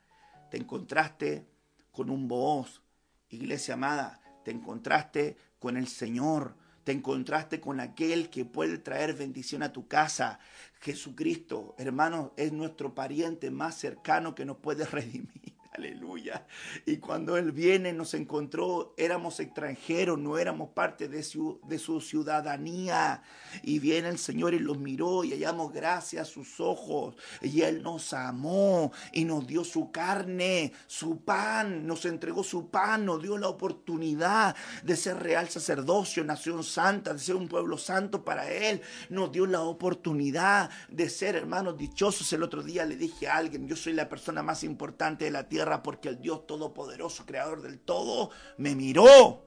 Te 0.50 0.58
encontraste 0.58 1.53
con 1.94 2.10
un 2.10 2.28
voz. 2.28 2.82
Iglesia 3.30 3.76
amada, 3.76 4.20
te 4.44 4.52
encontraste 4.52 5.38
con 5.60 5.78
el 5.78 5.88
Señor, 5.88 6.56
te 6.84 6.92
encontraste 6.92 7.62
con 7.62 7.80
aquel 7.80 8.30
que 8.30 8.44
puede 8.44 8.78
traer 8.78 9.14
bendición 9.14 9.64
a 9.64 9.72
tu 9.72 9.88
casa. 9.88 10.40
Jesucristo, 10.82 11.76
hermano, 11.78 12.34
es 12.36 12.52
nuestro 12.52 12.94
pariente 12.94 13.50
más 13.50 13.76
cercano 13.76 14.36
que 14.36 14.44
nos 14.44 14.58
puede 14.58 14.86
redimir. 14.92 15.53
Aleluya. 15.76 16.46
Y 16.86 16.98
cuando 16.98 17.36
Él 17.36 17.52
viene, 17.52 17.94
nos 17.94 18.14
encontró, 18.14 18.94
éramos 18.96 19.40
extranjeros, 19.40 20.20
no 20.20 20.38
éramos 20.38 20.70
parte 20.70 21.08
de 21.08 21.24
su, 21.24 21.60
de 21.68 21.80
su 21.80 22.00
ciudadanía. 22.00 23.24
Y 23.64 23.80
viene 23.80 24.10
el 24.10 24.20
Señor 24.20 24.54
y 24.54 24.60
los 24.60 24.78
miró 24.78 25.24
y 25.24 25.32
hallamos 25.32 25.74
gracias 25.74 26.30
a 26.30 26.32
sus 26.32 26.60
ojos. 26.60 27.16
Y 27.42 27.62
Él 27.62 27.82
nos 27.82 28.14
amó 28.14 28.92
y 29.14 29.26
nos 29.26 29.48
dio 29.48 29.64
su 29.64 29.92
carne, 29.92 30.74
su 30.86 31.22
pan, 31.22 31.88
nos 31.88 32.06
entregó 32.06 32.44
su 32.44 32.70
pan, 32.70 33.06
nos 33.06 33.24
dio 33.24 33.36
la 33.40 33.48
oportunidad 33.48 34.56
de 34.84 34.96
ser 34.96 35.18
real 35.24 35.50
sacerdocio, 35.50 36.24
nación 36.24 36.64
santa, 36.64 37.14
de 37.14 37.20
ser 37.20 37.36
un 37.36 37.48
pueblo 37.48 37.80
santo 37.80 38.24
para 38.24 38.52
Él. 38.52 38.82
Nos 39.10 39.32
dio 39.32 39.48
la 39.48 39.62
oportunidad 39.62 40.70
de 40.90 41.10
ser 41.10 41.36
hermanos 41.36 41.80
dichosos. 41.80 42.32
El 42.32 42.44
otro 42.44 42.62
día 42.62 42.86
le 42.86 42.96
dije 42.96 43.28
a 43.28 43.38
alguien, 43.38 43.68
yo 43.68 43.76
soy 43.76 43.94
la 43.94 44.08
persona 44.08 44.44
más 44.44 44.64
importante 44.64 45.26
de 45.26 45.32
la 45.32 45.50
tierra 45.50 45.63
porque 45.84 46.10
el 46.10 46.20
Dios 46.20 46.46
Todopoderoso, 46.46 47.26
Creador 47.26 47.62
del 47.62 47.80
todo, 47.80 48.32
me 48.58 48.76
miró 48.76 49.44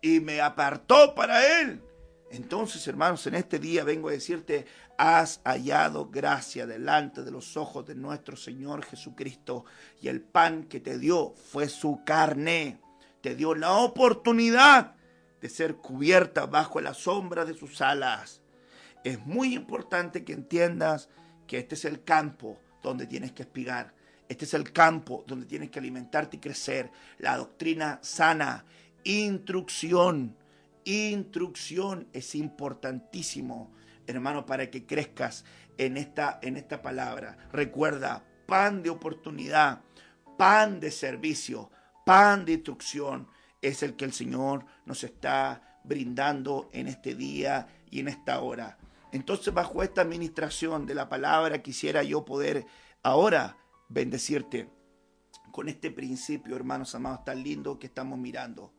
y 0.00 0.20
me 0.20 0.40
apartó 0.40 1.14
para 1.14 1.60
Él. 1.60 1.82
Entonces, 2.30 2.86
hermanos, 2.88 3.26
en 3.26 3.34
este 3.34 3.58
día 3.58 3.84
vengo 3.84 4.08
a 4.08 4.12
decirte, 4.12 4.66
has 4.98 5.40
hallado 5.44 6.10
gracia 6.10 6.66
delante 6.66 7.22
de 7.22 7.30
los 7.30 7.56
ojos 7.56 7.86
de 7.86 7.94
nuestro 7.94 8.36
Señor 8.36 8.84
Jesucristo 8.84 9.64
y 10.00 10.08
el 10.08 10.22
pan 10.22 10.64
que 10.64 10.80
te 10.80 10.98
dio 10.98 11.34
fue 11.34 11.68
su 11.68 12.02
carne. 12.04 12.80
Te 13.20 13.34
dio 13.34 13.54
la 13.54 13.72
oportunidad 13.72 14.96
de 15.40 15.48
ser 15.48 15.76
cubierta 15.76 16.46
bajo 16.46 16.80
la 16.80 16.94
sombra 16.94 17.44
de 17.44 17.54
sus 17.54 17.80
alas. 17.80 18.40
Es 19.04 19.24
muy 19.24 19.54
importante 19.54 20.24
que 20.24 20.32
entiendas 20.32 21.08
que 21.46 21.58
este 21.58 21.74
es 21.76 21.84
el 21.84 22.02
campo 22.02 22.58
donde 22.82 23.06
tienes 23.06 23.32
que 23.32 23.42
espigar. 23.42 23.94
Este 24.28 24.44
es 24.44 24.54
el 24.54 24.72
campo 24.72 25.24
donde 25.26 25.46
tienes 25.46 25.70
que 25.70 25.78
alimentarte 25.78 26.36
y 26.36 26.40
crecer. 26.40 26.90
La 27.18 27.36
doctrina 27.36 27.98
sana, 28.02 28.64
instrucción, 29.04 30.36
instrucción 30.84 32.08
es 32.12 32.34
importantísimo, 32.34 33.72
hermano, 34.06 34.46
para 34.46 34.70
que 34.70 34.84
crezcas 34.84 35.44
en 35.78 35.96
esta, 35.96 36.38
en 36.42 36.56
esta 36.56 36.82
palabra. 36.82 37.36
Recuerda, 37.52 38.24
pan 38.46 38.82
de 38.82 38.90
oportunidad, 38.90 39.82
pan 40.36 40.80
de 40.80 40.90
servicio, 40.90 41.70
pan 42.04 42.44
de 42.44 42.54
instrucción 42.54 43.28
es 43.62 43.82
el 43.82 43.96
que 43.96 44.04
el 44.04 44.12
Señor 44.12 44.64
nos 44.84 45.04
está 45.04 45.80
brindando 45.84 46.68
en 46.72 46.88
este 46.88 47.14
día 47.14 47.68
y 47.90 48.00
en 48.00 48.08
esta 48.08 48.40
hora. 48.40 48.78
Entonces, 49.12 49.54
bajo 49.54 49.82
esta 49.82 50.02
administración 50.02 50.86
de 50.86 50.94
la 50.94 51.08
palabra, 51.08 51.62
quisiera 51.62 52.02
yo 52.02 52.24
poder 52.24 52.66
ahora 53.02 53.56
bendecirte 53.88 54.68
con 55.52 55.68
este 55.68 55.90
principio, 55.90 56.56
hermanos 56.56 56.94
amados, 56.94 57.24
tan 57.24 57.42
lindo 57.42 57.78
que 57.78 57.86
estamos 57.86 58.18
mirando. 58.18 58.72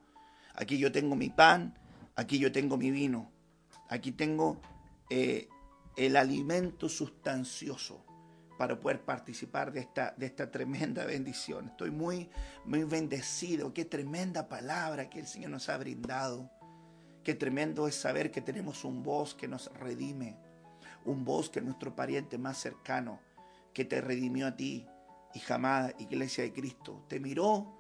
Aquí 0.54 0.78
yo 0.78 0.92
tengo 0.92 1.16
mi 1.16 1.30
pan, 1.30 1.78
aquí 2.16 2.40
yo 2.40 2.52
tengo 2.52 2.78
mi 2.78 2.92
vino, 2.92 3.32
aquí 3.90 4.12
tengo 4.12 4.62
eh, 5.10 5.48
el 5.96 6.16
alimento 6.16 6.90
sustancioso 6.90 8.06
para 8.58 8.80
poder 8.80 9.02
participar 9.02 9.72
de 9.72 9.82
esta, 9.82 10.14
de 10.18 10.26
esta 10.26 10.52
tremenda 10.52 11.06
bendición. 11.08 11.70
Estoy 11.70 11.92
muy, 11.92 12.30
muy 12.66 12.84
bendecido. 12.84 13.74
Qué 13.74 13.86
tremenda 13.86 14.50
palabra 14.50 15.10
que 15.10 15.20
el 15.20 15.28
Señor 15.28 15.52
nos 15.52 15.70
ha 15.70 15.78
brindado. 15.78 16.50
Qué 17.24 17.36
tremendo 17.36 17.88
es 17.88 17.96
saber 17.96 18.32
que 18.32 18.42
tenemos 18.42 18.84
un 18.86 19.04
voz 19.04 19.36
que 19.36 19.48
nos 19.48 19.72
redime. 19.74 20.38
Un 21.06 21.24
voz 21.24 21.50
que 21.50 21.60
es 21.60 21.66
nuestro 21.66 21.96
pariente 21.96 22.38
más 22.38 22.58
cercano, 22.58 23.20
que 23.74 23.86
te 23.86 24.02
redimió 24.02 24.48
a 24.48 24.56
ti, 24.56 24.88
hija 25.34 25.56
amada, 25.56 25.94
iglesia 26.00 26.44
de 26.44 26.54
Cristo. 26.54 27.06
Te 27.08 27.20
miró 27.20 27.78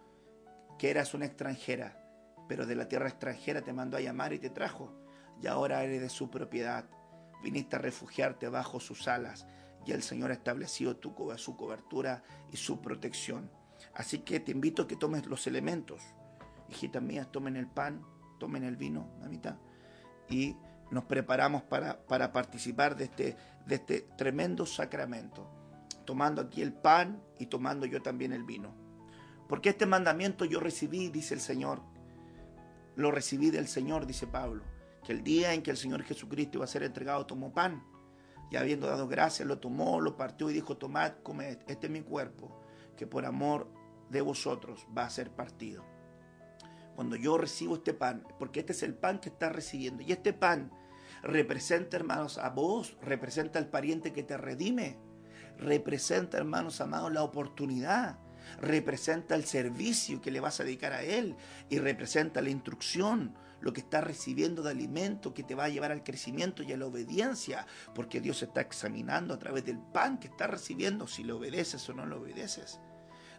que 0.77 0.89
eras 0.89 1.13
una 1.13 1.25
extranjera, 1.25 2.03
pero 2.47 2.65
de 2.65 2.75
la 2.75 2.87
tierra 2.87 3.09
extranjera 3.09 3.61
te 3.61 3.73
mandó 3.73 3.97
a 3.97 4.01
llamar 4.01 4.33
y 4.33 4.39
te 4.39 4.49
trajo. 4.49 4.93
Y 5.41 5.47
ahora 5.47 5.83
eres 5.83 6.01
de 6.01 6.09
su 6.09 6.29
propiedad. 6.29 6.85
Viniste 7.43 7.75
a 7.75 7.79
refugiarte 7.79 8.49
bajo 8.49 8.79
sus 8.79 9.07
alas 9.07 9.45
y 9.87 9.93
el 9.93 10.03
Señor 10.03 10.31
ha 10.31 10.33
establecido 10.33 10.97
tu, 10.97 11.15
su 11.37 11.55
cobertura 11.55 12.23
y 12.51 12.57
su 12.57 12.81
protección. 12.81 13.49
Así 13.93 14.19
que 14.19 14.39
te 14.39 14.51
invito 14.51 14.83
a 14.83 14.87
que 14.87 14.97
tomes 14.97 15.25
los 15.27 15.47
elementos. 15.47 16.01
Hijitas 16.69 17.01
mías, 17.01 17.31
tomen 17.31 17.55
el 17.55 17.67
pan, 17.67 18.05
tomen 18.37 18.63
el 18.63 18.75
vino, 18.75 19.09
mamita, 19.21 19.57
y 20.29 20.57
nos 20.91 21.05
preparamos 21.05 21.63
para, 21.63 22.05
para 22.05 22.33
participar 22.33 22.97
de 22.97 23.05
este, 23.05 23.37
de 23.65 23.75
este 23.75 24.01
tremendo 24.17 24.65
sacramento, 24.65 25.49
tomando 26.07 26.41
aquí 26.41 26.61
el 26.61 26.73
pan 26.73 27.21
y 27.37 27.47
tomando 27.47 27.85
yo 27.85 28.01
también 28.01 28.31
el 28.31 28.45
vino. 28.45 28.73
Porque 29.49 29.69
este 29.69 29.85
mandamiento 29.85 30.45
yo 30.45 30.61
recibí, 30.61 31.09
dice 31.09 31.33
el 31.33 31.41
Señor, 31.41 31.81
lo 32.95 33.11
recibí 33.11 33.51
del 33.51 33.67
Señor, 33.67 34.07
dice 34.07 34.25
Pablo, 34.25 34.63
que 35.03 35.11
el 35.11 35.21
día 35.21 35.53
en 35.53 35.61
que 35.61 35.69
el 35.69 35.77
Señor 35.77 36.03
Jesucristo 36.03 36.57
iba 36.57 36.65
a 36.65 36.69
ser 36.69 36.83
entregado 36.83 37.25
tomó 37.25 37.53
pan 37.53 37.83
y 38.49 38.55
habiendo 38.55 38.87
dado 38.87 39.09
gracias 39.09 39.45
lo 39.47 39.59
tomó, 39.59 39.99
lo 39.99 40.15
partió 40.15 40.49
y 40.49 40.53
dijo, 40.53 40.77
tomad, 40.77 41.11
comed, 41.23 41.59
este 41.67 41.87
es 41.87 41.93
mi 41.93 42.01
cuerpo, 42.01 42.61
que 42.95 43.05
por 43.05 43.25
amor 43.25 43.69
de 44.09 44.21
vosotros 44.21 44.87
va 44.97 45.03
a 45.03 45.09
ser 45.09 45.29
partido. 45.31 45.83
Cuando 46.95 47.17
yo 47.17 47.37
recibo 47.37 47.75
este 47.75 47.93
pan, 47.93 48.25
porque 48.39 48.61
este 48.61 48.71
es 48.71 48.81
el 48.81 48.95
pan 48.95 49.19
que 49.19 49.27
estás 49.27 49.51
recibiendo, 49.51 50.03
y 50.03 50.13
este 50.13 50.31
pan 50.31 50.71
representa, 51.21 51.97
hermanos, 51.97 52.37
a 52.37 52.49
vos, 52.49 52.97
representa 53.01 53.59
al 53.59 53.67
pariente 53.67 54.13
que 54.13 54.23
te 54.23 54.37
redime, 54.37 54.97
representa, 55.57 56.37
hermanos 56.37 56.81
amados, 56.81 57.11
la 57.11 57.23
oportunidad, 57.23 58.17
representa 58.59 59.35
el 59.35 59.45
servicio 59.45 60.21
que 60.21 60.31
le 60.31 60.39
vas 60.39 60.59
a 60.59 60.63
dedicar 60.63 60.93
a 60.93 61.03
Él 61.03 61.35
y 61.69 61.79
representa 61.79 62.41
la 62.41 62.49
instrucción, 62.49 63.35
lo 63.59 63.73
que 63.73 63.81
estás 63.81 64.03
recibiendo 64.03 64.61
de 64.61 64.71
alimento 64.71 65.33
que 65.33 65.43
te 65.43 65.55
va 65.55 65.65
a 65.65 65.69
llevar 65.69 65.91
al 65.91 66.03
crecimiento 66.03 66.63
y 66.63 66.71
a 66.73 66.77
la 66.77 66.85
obediencia, 66.85 67.65
porque 67.95 68.21
Dios 68.21 68.43
está 68.43 68.61
examinando 68.61 69.33
a 69.33 69.39
través 69.39 69.65
del 69.65 69.79
pan 69.79 70.19
que 70.19 70.27
estás 70.27 70.49
recibiendo 70.49 71.07
si 71.07 71.23
le 71.23 71.33
obedeces 71.33 71.87
o 71.89 71.93
no 71.93 72.05
le 72.05 72.15
obedeces. 72.15 72.79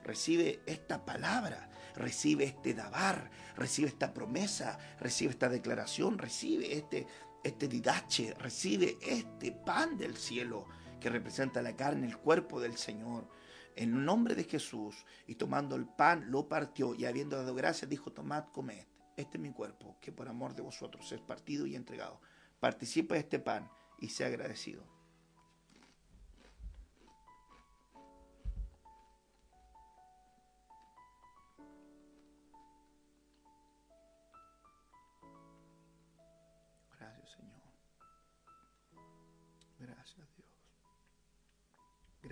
Recibe 0.05 0.61
esta 0.67 1.05
palabra, 1.05 1.71
recibe 1.95 2.45
este 2.45 2.75
dabar, 2.75 3.31
recibe 3.57 3.89
esta 3.89 4.13
promesa, 4.13 4.79
recibe 4.99 5.33
esta 5.33 5.49
declaración, 5.49 6.19
recibe 6.19 6.73
este, 6.77 7.07
este 7.45 7.69
didache, 7.69 8.35
recibe 8.35 8.99
este 9.03 9.53
pan 9.53 9.97
del 9.97 10.17
cielo 10.17 10.67
que 10.99 11.11
representa 11.11 11.63
la 11.63 11.77
carne, 11.77 12.07
el 12.07 12.19
cuerpo 12.19 12.61
del 12.61 12.77
Señor. 12.77 13.29
En 13.77 14.05
nombre 14.05 14.35
de 14.35 14.45
Jesús, 14.45 15.05
y 15.27 15.37
tomando 15.37 15.77
el 15.77 15.87
pan, 15.87 16.31
lo 16.31 16.49
partió, 16.49 16.95
y 16.95 17.05
habiendo 17.05 17.37
dado 17.37 17.55
gracias, 17.55 17.89
dijo, 17.89 18.13
tomad, 18.13 18.47
comed 18.53 18.85
este 19.19 19.37
es 19.37 19.43
mi 19.43 19.51
cuerpo, 19.51 19.97
que 20.01 20.13
por 20.13 20.29
amor 20.29 20.55
de 20.55 20.63
vosotros 20.63 21.11
es 21.11 21.21
partido 21.21 21.67
y 21.67 21.75
entregado. 21.75 22.21
Participa 22.61 23.15
de 23.15 23.21
este 23.21 23.41
pan 23.41 23.69
y 23.99 24.11
sea 24.11 24.29
agradecido. 24.29 24.87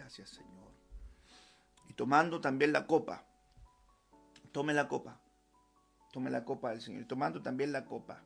Gracias 0.06 0.30
Señor. 0.30 0.70
Y 1.88 1.94
tomando 1.94 2.40
también 2.40 2.72
la 2.72 2.86
copa. 2.86 3.24
Tome 4.52 4.72
la 4.72 4.86
copa 4.86 5.20
tome 6.16 6.30
la 6.30 6.46
copa 6.46 6.70
del 6.70 6.80
Señor, 6.80 7.04
tomando 7.04 7.42
también 7.42 7.72
la 7.72 7.84
copa. 7.84 8.22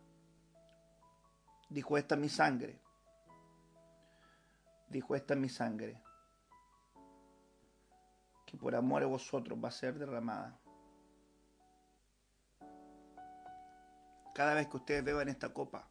Dijo, 1.68 1.98
esta 1.98 2.14
es 2.14 2.20
mi 2.20 2.28
sangre. 2.28 2.80
Dijo, 4.88 5.16
esta 5.16 5.34
es 5.34 5.40
mi 5.40 5.48
sangre, 5.48 6.00
que 8.46 8.56
por 8.56 8.76
amor 8.76 9.02
a 9.02 9.06
vosotros 9.06 9.58
va 9.58 9.70
a 9.70 9.72
ser 9.72 9.98
derramada. 9.98 10.56
Cada 14.36 14.54
vez 14.54 14.68
que 14.68 14.76
ustedes 14.76 15.02
beban 15.02 15.28
esta 15.28 15.52
copa, 15.52 15.88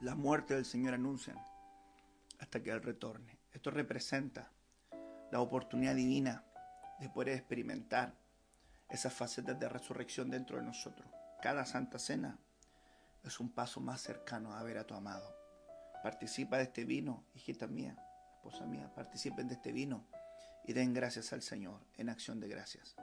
la 0.00 0.16
muerte 0.16 0.54
del 0.54 0.64
Señor 0.64 0.94
anuncian 0.94 1.38
hasta 2.40 2.60
que 2.60 2.70
Él 2.72 2.82
retorne. 2.82 3.38
Esto 3.52 3.70
representa 3.70 4.50
la 5.36 5.42
oportunidad 5.42 5.94
divina 5.94 6.42
de 6.98 7.10
poder 7.10 7.36
experimentar 7.36 8.14
esas 8.88 9.12
facetas 9.12 9.60
de 9.60 9.68
resurrección 9.68 10.30
dentro 10.30 10.56
de 10.56 10.62
nosotros. 10.62 11.06
Cada 11.42 11.66
Santa 11.66 11.98
Cena 11.98 12.38
es 13.22 13.38
un 13.38 13.50
paso 13.50 13.78
más 13.78 14.00
cercano 14.00 14.54
a 14.54 14.62
ver 14.62 14.78
a 14.78 14.86
tu 14.86 14.94
amado. 14.94 15.36
Participa 16.02 16.56
de 16.56 16.62
este 16.62 16.86
vino, 16.86 17.22
hijita 17.34 17.66
mía, 17.66 17.98
esposa 18.36 18.64
mía, 18.64 18.90
participen 18.94 19.46
de 19.46 19.56
este 19.56 19.72
vino 19.72 20.06
y 20.64 20.72
den 20.72 20.94
gracias 20.94 21.34
al 21.34 21.42
Señor 21.42 21.82
en 21.98 22.08
acción 22.08 22.40
de 22.40 22.48
gracias. 22.48 22.96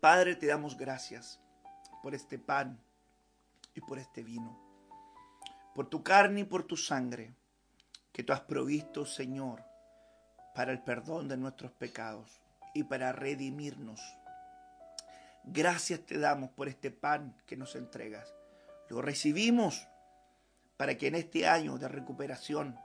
Padre, 0.00 0.34
te 0.34 0.48
damos 0.48 0.76
gracias 0.76 1.38
por 2.02 2.16
este 2.16 2.40
pan 2.40 2.82
y 3.74 3.80
por 3.80 3.98
este 3.98 4.22
vino. 4.22 4.58
por 5.74 5.88
tu 5.88 6.02
carne 6.02 6.40
y 6.40 6.44
por 6.44 6.64
tu 6.64 6.76
sangre 6.76 7.34
que 8.12 8.22
tú 8.22 8.34
has 8.34 8.42
provisto, 8.42 9.06
Señor, 9.06 9.64
para 10.54 10.70
el 10.70 10.82
perdón 10.82 11.28
de 11.28 11.38
nuestros 11.38 11.72
pecados 11.72 12.42
y 12.74 12.84
para 12.84 13.12
redimirnos. 13.12 14.00
Gracias 15.44 16.00
te 16.00 16.18
damos 16.18 16.50
por 16.50 16.68
este 16.68 16.90
pan 16.90 17.34
que 17.46 17.56
nos 17.56 17.74
entregas. 17.74 18.34
Lo 18.90 19.00
recibimos 19.00 19.88
para 20.76 20.98
que 20.98 21.06
en 21.06 21.14
este 21.14 21.48
año 21.48 21.78
de 21.78 21.88
recuperación, 21.88 22.78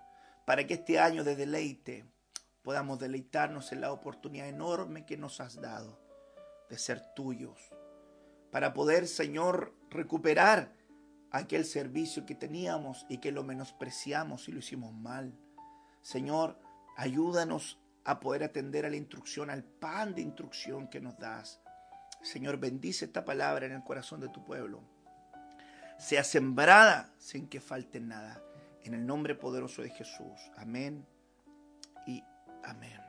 para 0.46 0.66
que 0.66 0.76
este 0.76 1.00
año 1.00 1.26
de 1.26 1.36
deleite, 1.36 2.06
podamos 2.64 3.00
deleitarnos 3.00 3.74
en 3.74 3.82
la 3.82 3.92
oportunidad 3.92 4.48
enorme 4.48 5.06
que 5.06 5.18
nos 5.18 5.42
has 5.42 5.60
dado 5.60 6.00
de 6.70 6.78
ser 6.78 7.02
tuyos, 7.16 7.70
para 8.52 8.74
poder, 8.74 9.08
Señor, 9.08 9.74
recuperar 9.90 10.77
aquel 11.32 11.66
servicio 11.66 12.26
que 12.26 12.36
teníamos 12.36 13.06
y 13.10 13.18
que 13.18 13.32
lo 13.32 13.44
menospreciamos 13.44 14.48
y 14.48 14.52
lo 14.52 14.60
hicimos 14.60 14.94
mal. 14.94 15.34
Señor, 16.02 16.60
ayúdanos 16.96 17.80
a 18.06 18.20
poder 18.20 18.44
atender 18.44 18.86
a 18.86 18.90
la 18.90 18.96
instrucción, 18.96 19.50
al 19.50 19.64
pan 19.64 20.16
de 20.16 20.22
instrucción 20.22 20.88
que 20.88 21.02
nos 21.02 21.18
das. 21.18 21.60
Señor, 22.22 22.58
bendice 22.58 23.06
esta 23.06 23.26
palabra 23.26 23.66
en 23.66 23.74
el 23.74 23.84
corazón 23.84 24.22
de 24.22 24.30
tu 24.30 24.44
pueblo. 24.44 24.82
Sea 25.98 26.24
sembrada 26.24 27.14
sin 27.18 27.48
que 27.48 27.60
falte 27.60 28.00
nada. 28.00 28.42
En 28.84 28.94
el 28.94 29.06
nombre 29.06 29.36
poderoso 29.36 29.82
de 29.82 29.90
Jesús. 29.90 30.40
Amén 30.56 31.06
y 32.06 32.24
amén. 32.64 33.07